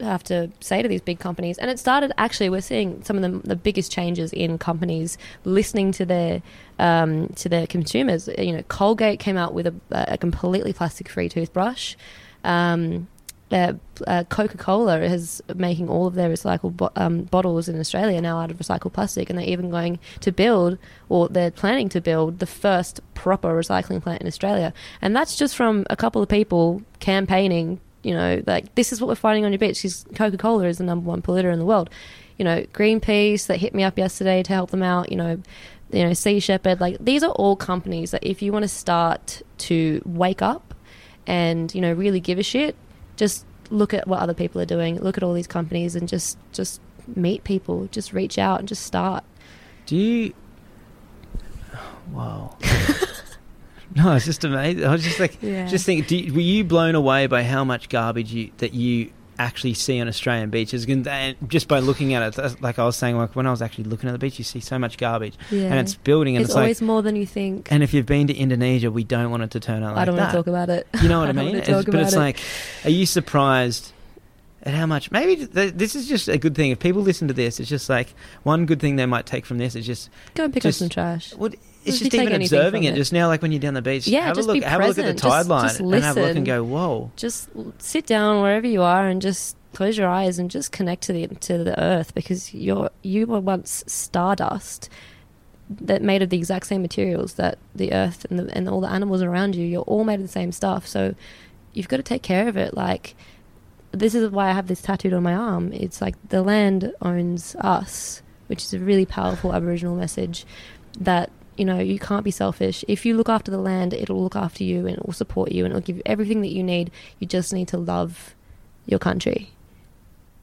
have 0.00 0.22
to 0.24 0.36
say 0.60 0.82
to 0.82 0.88
these 0.92 1.00
big 1.10 1.18
companies 1.18 1.56
and 1.58 1.70
it 1.70 1.78
started 1.78 2.12
actually 2.18 2.50
we're 2.50 2.60
seeing 2.72 3.02
some 3.04 3.16
of 3.18 3.22
the, 3.26 3.32
the 3.48 3.56
biggest 3.56 3.90
changes 3.90 4.32
in 4.34 4.58
companies 4.58 5.16
listening 5.44 5.92
to 5.92 6.04
their 6.04 6.42
um, 6.78 7.28
to 7.36 7.48
their 7.48 7.66
consumers. 7.66 8.28
You 8.36 8.52
know 8.56 8.62
colgate 8.68 9.18
came 9.18 9.38
out 9.38 9.52
with 9.54 9.66
a, 9.66 9.74
a 10.14 10.18
completely 10.18 10.72
plastic 10.74 11.08
free 11.08 11.28
toothbrush. 11.30 11.96
Um, 12.44 13.08
uh, 13.52 13.72
uh, 14.06 14.24
Coca-Cola 14.28 15.00
is 15.00 15.42
making 15.54 15.88
all 15.88 16.06
of 16.06 16.14
their 16.14 16.30
recycled 16.30 16.76
bo- 16.76 16.92
um, 16.96 17.24
bottles 17.24 17.68
in 17.68 17.78
Australia 17.80 18.20
now 18.20 18.38
out 18.38 18.50
of 18.50 18.58
recycled 18.58 18.92
plastic, 18.92 19.28
and 19.28 19.38
they're 19.38 19.46
even 19.46 19.70
going 19.70 19.98
to 20.20 20.30
build, 20.30 20.78
or 21.08 21.28
they're 21.28 21.50
planning 21.50 21.88
to 21.90 22.00
build, 22.00 22.38
the 22.38 22.46
first 22.46 23.00
proper 23.14 23.48
recycling 23.48 24.02
plant 24.02 24.20
in 24.20 24.26
Australia. 24.26 24.72
And 25.02 25.14
that's 25.16 25.36
just 25.36 25.56
from 25.56 25.84
a 25.90 25.96
couple 25.96 26.22
of 26.22 26.28
people 26.28 26.82
campaigning. 27.00 27.80
You 28.02 28.14
know, 28.14 28.42
like 28.46 28.74
this 28.76 28.92
is 28.92 29.00
what 29.00 29.08
we're 29.08 29.14
fighting 29.14 29.44
on 29.44 29.52
your 29.52 29.58
beach. 29.58 29.78
Because 29.78 30.06
Coca-Cola 30.14 30.66
is 30.66 30.78
the 30.78 30.84
number 30.84 31.06
one 31.06 31.20
polluter 31.20 31.52
in 31.52 31.58
the 31.58 31.66
world. 31.66 31.90
You 32.38 32.44
know, 32.44 32.62
Greenpeace 32.72 33.46
that 33.48 33.58
hit 33.58 33.74
me 33.74 33.82
up 33.82 33.98
yesterday 33.98 34.42
to 34.42 34.52
help 34.52 34.70
them 34.70 34.82
out. 34.82 35.10
You 35.10 35.16
know, 35.16 35.42
you 35.90 36.04
know, 36.04 36.12
Sea 36.14 36.40
Shepherd. 36.40 36.80
Like 36.80 36.96
these 37.00 37.22
are 37.22 37.32
all 37.32 37.56
companies 37.56 38.12
that 38.12 38.24
if 38.24 38.40
you 38.40 38.52
want 38.52 38.62
to 38.62 38.68
start 38.68 39.42
to 39.58 40.00
wake 40.06 40.40
up 40.40 40.72
and 41.26 41.74
you 41.74 41.80
know 41.80 41.92
really 41.92 42.20
give 42.20 42.38
a 42.38 42.42
shit 42.42 42.74
just 43.20 43.44
look 43.70 43.92
at 43.94 44.08
what 44.08 44.18
other 44.24 44.34
people 44.34 44.60
are 44.60 44.66
doing 44.76 44.98
look 45.00 45.16
at 45.16 45.22
all 45.22 45.32
these 45.34 45.46
companies 45.46 45.94
and 45.94 46.08
just 46.08 46.36
just 46.52 46.80
meet 47.14 47.44
people 47.44 47.86
just 47.92 48.12
reach 48.12 48.36
out 48.38 48.58
and 48.60 48.66
just 48.68 48.82
start 48.84 49.22
Do 49.86 49.96
you? 49.96 50.32
Wow. 52.12 52.56
no, 53.94 54.14
it's 54.16 54.24
just 54.24 54.44
amazing. 54.44 54.84
I 54.84 54.90
was 54.92 55.02
just 55.04 55.20
like, 55.20 55.38
Yeah. 55.42 55.66
just 55.66 55.86
think. 55.86 56.06
Do 56.08 56.16
you, 56.16 56.32
were 56.34 56.40
you 56.40 56.64
blown 56.64 56.94
away 56.94 57.26
by 57.26 57.42
how 57.44 57.64
much 57.64 57.88
garbage 57.88 58.32
you 58.32 58.50
that 58.58 58.74
you 58.74 59.10
actually 59.40 59.74
see 59.74 60.00
on 60.00 60.06
Australian 60.08 60.50
beaches? 60.50 60.84
And 60.86 61.36
just 61.48 61.66
by 61.68 61.78
looking 61.80 62.14
at 62.14 62.38
it, 62.38 62.60
like 62.62 62.78
I 62.78 62.84
was 62.84 62.96
saying, 62.96 63.16
like 63.16 63.34
when 63.34 63.46
I 63.46 63.50
was 63.50 63.62
actually 63.62 63.84
looking 63.84 64.08
at 64.08 64.12
the 64.12 64.18
beach, 64.18 64.38
you 64.38 64.44
see 64.44 64.60
so 64.60 64.78
much 64.78 64.98
garbage, 64.98 65.34
yeah 65.50 65.64
and 65.70 65.78
it's 65.80 65.94
building, 65.94 66.36
and 66.36 66.42
it's, 66.44 66.50
it's, 66.50 66.56
always 66.56 66.80
like. 66.80 66.86
more 66.86 67.02
than 67.02 67.16
you 67.16 67.26
think 67.26 67.68
And 67.72 67.82
if 67.82 67.92
you've 67.94 68.06
been 68.06 68.26
to 68.28 68.34
Indonesia, 68.34 68.90
we 68.90 69.04
don't 69.04 69.30
want 69.30 69.42
it 69.42 69.50
to 69.52 69.60
turn 69.60 69.82
out 69.82 69.94
like 69.96 70.02
i 70.02 70.04
don't 70.04 70.16
that. 70.16 70.22
want 70.22 70.30
to 70.32 70.36
talk 70.38 70.46
about 70.46 70.68
it 70.70 70.86
You 71.02 71.08
know 71.08 71.20
what 71.20 71.28
I, 71.28 71.32
don't 71.32 71.44
mean? 71.46 71.56
It's- 71.56 71.84
but 71.84 71.94
it's 71.96 72.12
it. 72.12 72.18
like, 72.18 72.38
are 72.84 72.90
you 72.90 73.06
surprised 73.06 73.92
at 74.62 74.74
how 74.74 74.84
much? 74.86 75.10
Maybe 75.10 75.46
th- 75.46 75.74
this 75.74 75.94
is 75.96 76.06
just 76.06 76.28
a 76.28 76.36
good 76.36 76.54
thing. 76.54 76.70
If 76.70 76.78
people 76.78 77.00
listen 77.02 77.28
to 77.28 77.34
this, 77.34 77.58
it's 77.60 77.68
just 77.70 77.88
like 77.88 78.12
one 78.42 78.66
good 78.66 78.78
thing 78.80 78.96
they 78.96 79.06
might 79.06 79.24
take 79.26 79.46
from 79.46 79.56
this 79.58 79.74
is 79.74 79.86
just 79.86 80.10
go 80.34 80.44
and 80.44 80.52
pick 80.52 80.62
just- 80.62 80.78
up 80.82 80.84
some 80.84 80.88
trash 80.90 81.32
it's 81.84 81.98
just 81.98 82.14
even 82.14 82.34
observing 82.34 82.84
it, 82.84 82.94
it. 82.94 82.96
just 82.96 83.12
now, 83.12 83.28
like 83.28 83.42
when 83.42 83.52
you're 83.52 83.60
down 83.60 83.74
the 83.74 83.82
beach. 83.82 84.06
Yeah, 84.06 84.26
have 84.26 84.36
just 84.36 84.48
a 84.48 84.52
look. 84.52 84.60
be 84.60 84.66
have 84.66 84.80
a 84.80 84.88
look 84.88 84.98
at 84.98 85.16
the 85.16 85.20
present. 85.20 85.20
tide 85.20 85.38
Just- 85.38 85.48
line 85.48 85.68
just 85.68 85.80
and 85.80 86.04
have 86.04 86.16
a 86.16 86.20
look 86.20 86.36
and 86.36 86.46
go, 86.46 86.62
"Whoa!" 86.62 87.10
just 87.16 87.48
sit 87.78 88.06
down 88.06 88.42
wherever 88.42 88.66
you 88.66 88.82
are 88.82 89.06
and 89.06 89.22
just 89.22 89.56
close 89.72 89.96
your 89.96 90.08
eyes 90.08 90.38
and 90.38 90.50
just 90.50 90.72
connect 90.72 91.02
to 91.04 91.12
the 91.12 91.26
to 91.28 91.58
the 91.58 91.80
earth 91.80 92.14
because 92.14 92.52
you're 92.52 92.90
you 93.02 93.26
were 93.26 93.40
once 93.40 93.84
stardust 93.86 94.88
that 95.70 96.02
made 96.02 96.22
of 96.22 96.30
the 96.30 96.36
exact 96.36 96.66
same 96.66 96.82
materials 96.82 97.34
that 97.34 97.56
the 97.76 97.92
earth 97.92 98.26
and, 98.28 98.40
the, 98.40 98.56
and 98.56 98.68
all 98.68 98.80
the 98.80 98.90
animals 98.90 99.22
around 99.22 99.54
you 99.54 99.64
you're 99.64 99.82
all 99.82 100.02
made 100.02 100.16
of 100.16 100.22
the 100.22 100.28
same 100.28 100.50
stuff 100.50 100.86
so 100.86 101.14
you've 101.72 101.86
got 101.86 101.98
to 101.98 102.02
take 102.02 102.22
care 102.22 102.48
of 102.48 102.56
it 102.56 102.74
like 102.74 103.14
this 103.92 104.14
is 104.14 104.28
why 104.30 104.50
I 104.50 104.52
have 104.52 104.66
this 104.66 104.82
tattooed 104.82 105.12
on 105.12 105.22
my 105.22 105.34
arm 105.34 105.72
it's 105.72 106.00
like 106.00 106.16
the 106.28 106.42
land 106.42 106.92
owns 107.00 107.54
us 107.60 108.22
which 108.48 108.64
is 108.64 108.74
a 108.74 108.80
really 108.80 109.06
powerful 109.06 109.54
aboriginal 109.54 109.94
message 109.94 110.44
that 110.98 111.30
you 111.60 111.66
know 111.70 111.78
you 111.78 111.98
can't 112.08 112.24
be 112.24 112.30
selfish 112.44 112.78
if 112.88 113.04
you 113.06 113.12
look 113.18 113.28
after 113.28 113.50
the 113.50 113.58
land 113.70 113.92
it'll 114.02 114.22
look 114.26 114.36
after 114.46 114.62
you 114.64 114.78
and 114.86 114.96
it 114.96 115.04
will 115.06 115.12
support 115.24 115.52
you 115.52 115.64
and 115.64 115.72
it'll 115.72 115.86
give 115.88 115.96
you 116.00 116.02
everything 116.14 116.40
that 116.44 116.52
you 116.58 116.62
need 116.74 116.90
you 117.18 117.26
just 117.26 117.52
need 117.52 117.68
to 117.68 117.76
love 117.94 118.34
your 118.86 118.98
country 119.08 119.50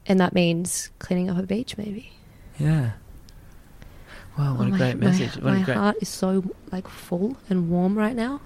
and 0.05 0.19
that 0.19 0.33
means 0.33 0.89
cleaning 0.99 1.29
up 1.31 1.37
a 1.37 1.43
beach 1.43 1.71
maybe 1.77 2.11
Yeah. 2.59 2.91
Wow, 4.37 4.53
what 4.55 4.65
Oh, 4.65 4.67
a 4.67 4.69
my- 4.69 4.77
great 4.77 4.97
my- 4.99 5.07
message! 5.07 5.33
What 5.35 5.43
my 5.55 5.61
a 5.61 5.65
great. 5.65 5.77
heart 5.77 5.97
is 6.01 6.09
so 6.09 6.29
like 6.71 6.87
full 6.87 7.37
and 7.49 7.69
warm 7.71 7.97
right 7.97 8.15
now 8.15 8.39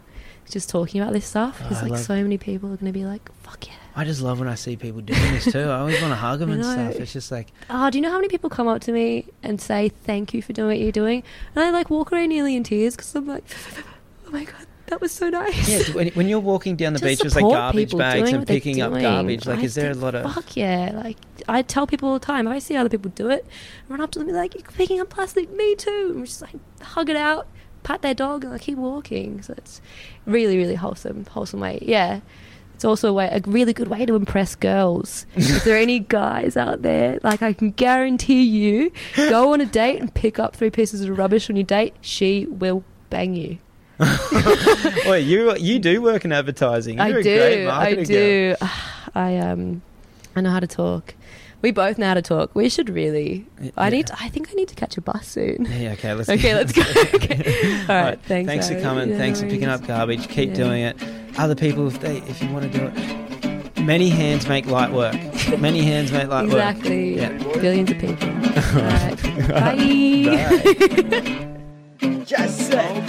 just 0.52 0.70
talking 0.70 1.02
about 1.02 1.14
this 1.14 1.26
stuff 1.26 1.60
Oh, 1.64 1.68
I 1.76 1.82
like 1.84 1.92
love- 1.92 2.00
so 2.02 2.16
many 2.22 2.38
people 2.38 2.70
are 2.72 2.76
going 2.78 2.92
to 2.92 2.98
be 2.98 3.06
like 3.06 3.32
fuck 3.42 3.68
yeah 3.68 3.74
I 3.94 4.06
just 4.06 4.22
love 4.22 4.40
when 4.40 4.48
I 4.48 4.56
see 4.56 4.78
people 4.78 5.02
doing 5.02 5.20
this 5.34 5.52
too. 5.52 5.60
I 5.60 5.80
always 5.80 6.00
want 6.02 6.14
to 6.14 6.16
hug 6.16 6.40
them 6.40 6.50
I 6.50 6.54
and 6.54 6.62
know. 6.62 6.72
stuff. 6.92 7.02
It's 7.02 7.12
just 7.12 7.30
like, 7.30 7.50
oh 7.70 7.90
do 7.90 7.98
you 7.98 8.02
know 8.02 8.10
how 8.10 8.16
many 8.18 8.30
people 8.30 8.50
come 8.50 8.68
up 8.70 8.82
to 8.84 8.92
me 8.94 9.26
and 9.44 9.60
say 9.60 9.90
thank 9.90 10.34
you 10.34 10.42
for 10.42 10.54
doing 10.54 10.70
what 10.70 10.80
you're 10.80 10.94
doing 10.94 11.24
and 11.56 11.64
i 11.64 11.70
like 11.72 11.90
walk 11.90 12.12
away 12.14 12.26
nearly 12.28 12.56
in 12.56 12.64
tears 12.64 12.96
because 12.96 13.14
i'm 13.16 13.28
like 13.28 13.44
oh 14.28 14.32
my 14.32 14.46
god 14.46 14.66
that 14.88 15.00
was 15.00 15.14
so 15.14 15.30
nice. 15.30 15.70
Yeah, 15.70 15.94
when, 15.96 16.10
when 16.10 16.28
you're 16.28 16.42
walking 16.42 16.76
down 16.76 16.92
the 16.92 17.00
beach 17.00 17.24
with 17.24 17.34
like 17.34 17.44
support 17.44 17.54
garbage 17.54 17.88
people 17.88 18.00
bags 18.00 18.24
doing 18.24 18.34
and 18.34 18.42
what 18.42 18.48
they're 18.50 18.56
picking 18.58 18.82
up 18.82 18.92
doing. 18.92 19.04
garbage, 19.04 19.46
like, 19.46 19.60
I 19.60 19.62
is 19.62 19.76
there 19.76 19.92
a 19.92 19.94
think, 19.94 20.04
lot 20.04 20.16
of. 20.16 20.34
Fuck 20.34 20.58
yeah! 20.58 20.92
Like 20.94 21.16
I 21.48 21.62
tell 21.62 21.88
people 21.88 22.10
all 22.10 22.16
the 22.20 22.26
time, 22.26 22.46
if 22.46 22.52
I 22.52 22.60
see 22.60 22.76
other 22.76 22.90
people 22.90 23.10
do 23.16 23.30
it, 23.30 23.46
I 23.90 23.92
run 23.94 24.02
up 24.02 24.12
to 24.12 24.20
them 24.20 24.28
and 24.28 24.36
be 24.36 24.38
like, 24.38 24.54
"You're 24.54 24.64
picking 24.74 25.00
up 25.00 25.10
plastic, 25.10 25.50
me 25.50 25.76
too." 25.76 26.08
And 26.10 26.20
we're 26.20 26.26
just 26.26 26.42
like 26.42 26.56
hug 26.82 27.10
it 27.10 27.16
out, 27.16 27.48
pat 27.84 28.02
their 28.02 28.14
dog, 28.14 28.44
and 28.44 28.54
like 28.54 28.62
keep 28.62 28.78
walking. 28.78 29.42
So 29.42 29.54
it's 29.58 29.82
really, 30.26 30.58
really 30.58 30.76
wholesome, 30.76 31.26
wholesome 31.26 31.60
way. 31.60 31.80
Yeah. 31.82 32.22
It's 32.76 32.86
also 32.86 33.10
a 33.10 33.14
way, 33.14 33.30
a 33.32 33.48
really 33.48 33.74
good 33.74 33.90
way 33.90 34.08
to 34.08 34.16
impress 34.16 34.56
girls. 34.56 35.28
if 35.36 35.64
there 35.64 35.76
are 35.76 35.80
any 35.80 36.00
guys 36.00 36.58
out 36.58 36.82
there, 36.82 37.20
like 37.22 37.44
I 37.44 37.54
can 37.54 37.70
guarantee 37.70 38.42
you, 38.42 38.92
go 39.16 39.54
on 39.54 39.62
a 39.62 39.68
date 39.68 40.02
and 40.02 40.12
pick 40.12 40.40
up 40.40 40.56
three 40.56 40.72
pieces 40.72 41.02
of 41.02 41.16
rubbish 41.16 41.48
on 41.52 41.56
your 41.56 41.64
date, 41.64 41.94
she 42.02 42.48
will 42.48 42.84
bang 43.12 43.36
you. 43.36 43.60
Wait, 45.06 45.22
you 45.22 45.56
you 45.58 45.78
do 45.78 46.02
work 46.02 46.26
in 46.26 46.32
advertising. 46.32 46.98
You're 46.98 47.06
I 47.06 47.10
a 47.10 47.24
do. 47.24 47.38
great 47.38 47.68
I 47.68 47.68
marketing 47.68 48.06
do. 48.06 48.56
I 49.14 49.38
um, 49.38 49.84
I 50.36 50.42
know 50.42 50.50
how 50.50 50.60
to 50.60 50.66
talk. 50.66 51.14
We 51.62 51.72
both 51.72 51.98
know 51.98 52.08
how 52.08 52.14
to 52.16 52.22
talk. 52.22 52.56
We 52.56 52.70
should 52.70 52.90
really. 52.90 53.46
I 53.78 53.90
need. 53.90 54.08
To, 54.08 54.16
I 54.20 54.30
think 54.30 54.50
I 54.50 54.54
need 54.54 54.68
to 54.70 54.76
catch 54.76 54.98
a 54.98 55.02
bus 55.02 55.28
soon. 55.28 55.64
Girl. 55.64 55.74
Yeah, 55.74 55.92
okay, 55.94 56.14
let's 56.14 56.30
Okay, 56.38 56.56
let's 56.56 56.72
go. 56.72 56.82
okay. 57.16 57.82
All 57.90 57.96
right. 58.04 58.20
Thanks. 58.24 58.48
Thanks 58.48 58.68
for 58.70 58.80
coming. 58.82 59.10
Yeah, 59.12 59.18
Thanks 59.18 59.40
no 59.42 59.48
for 59.48 59.52
picking 59.52 59.68
up 59.68 59.86
garbage. 59.86 60.28
Keep 60.28 60.50
Yeah. 60.50 60.56
doing 60.56 60.82
it. 60.84 60.98
Other 61.38 61.56
people, 61.56 61.88
if 61.88 62.00
they 62.00 62.18
if 62.18 62.42
you 62.42 62.50
want 62.52 62.72
to 62.72 62.78
do 62.78 62.86
it, 62.94 63.82
many 63.82 64.10
hands 64.10 64.48
make 64.48 64.66
light 64.66 64.92
work. 64.92 65.16
Many 65.60 65.82
hands 65.84 66.12
make 66.12 66.28
light 66.28 66.46
work. 66.48 66.54
Exactly. 66.54 67.16
Yeah. 67.18 67.38
Billions 67.54 67.92
of 67.92 68.00
people. 68.00 68.30
All 68.30 68.84
right. 68.84 69.18
Bye. 69.50 71.48
Just 72.26 72.72
say, 72.72 73.02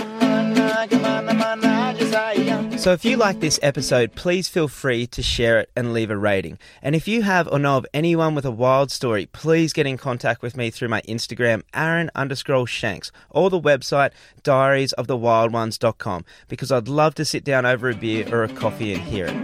So 2.77 2.93
if 2.93 3.05
you 3.05 3.17
like 3.17 3.39
this 3.39 3.61
episode, 3.63 4.15
please 4.17 4.49
feel 4.49 4.67
free 4.67 5.07
to 5.07 5.23
share 5.23 5.61
it 5.61 5.71
and 5.77 5.93
leave 5.93 6.11
a 6.11 6.17
rating. 6.17 6.59
And 6.83 6.97
if 6.97 7.07
you 7.07 7.23
have 7.23 7.47
or 7.47 7.61
know 7.61 7.77
of 7.77 7.87
anyone 7.95 8.35
with 8.35 8.45
a 8.45 8.51
wild 8.51 8.91
story, 8.91 9.27
please 9.27 9.73
get 9.73 9.87
in 9.87 9.97
contact 9.97 10.43
with 10.43 10.57
me 10.57 10.71
through 10.71 10.89
my 10.89 11.01
Instagram, 11.03 11.63
Aaron 11.75 12.11
underscore 12.17 12.67
Shanks, 12.67 13.13
or 13.31 13.51
the 13.51 13.61
website 13.61 14.11
diariesofthewildones.com, 14.43 16.25
because 16.49 16.73
I'd 16.73 16.89
love 16.89 17.15
to 17.15 17.25
sit 17.25 17.45
down 17.45 17.65
over 17.65 17.89
a 17.89 17.95
beer 17.95 18.27
or 18.35 18.43
a 18.43 18.49
coffee 18.49 18.95
and 18.95 19.03
hear 19.03 19.27
it. 19.29 19.37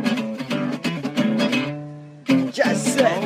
Just 2.52 2.94
say. 2.94 3.18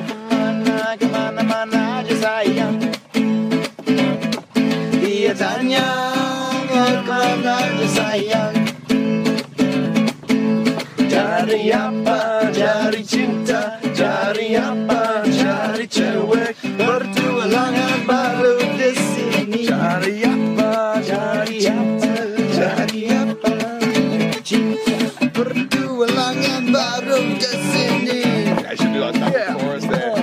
Cari 11.53 11.69
apa, 11.69 12.49
cari 12.49 13.05
cinta, 13.05 13.77
cari 13.93 14.57
apa, 14.57 15.21
cari 15.21 15.85
cewek. 15.85 16.57
Bertualangan 16.81 18.09
baru 18.09 18.57
di 18.81 18.97
sini. 18.97 19.69
Cari 19.69 20.25
apa, 20.25 20.97
cari 21.05 21.61
cinta, 21.61 22.25
cari 22.57 23.05
apa, 23.13 23.53
cinta. 24.41 24.97
Bertualangan 25.29 26.73
baru 26.73 27.21
di 27.37 27.53
sini. 27.69 28.25
I 28.65 28.73
should 28.73 28.97
do 28.97 29.05
like 29.05 29.21
that 29.21 29.29
Yeah. 29.37 29.53
chorus 29.53 29.85
there. 29.93 30.17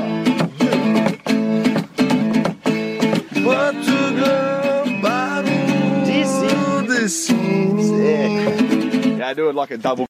Bertualangan 3.37 4.97
baru 4.97 5.61
di 6.09 6.25
sini. 6.25 7.77
Yeah, 9.13 9.29
I 9.29 9.33
do 9.37 9.49
it 9.49 9.53
like 9.53 9.69
a 9.69 9.77
double 9.77 10.07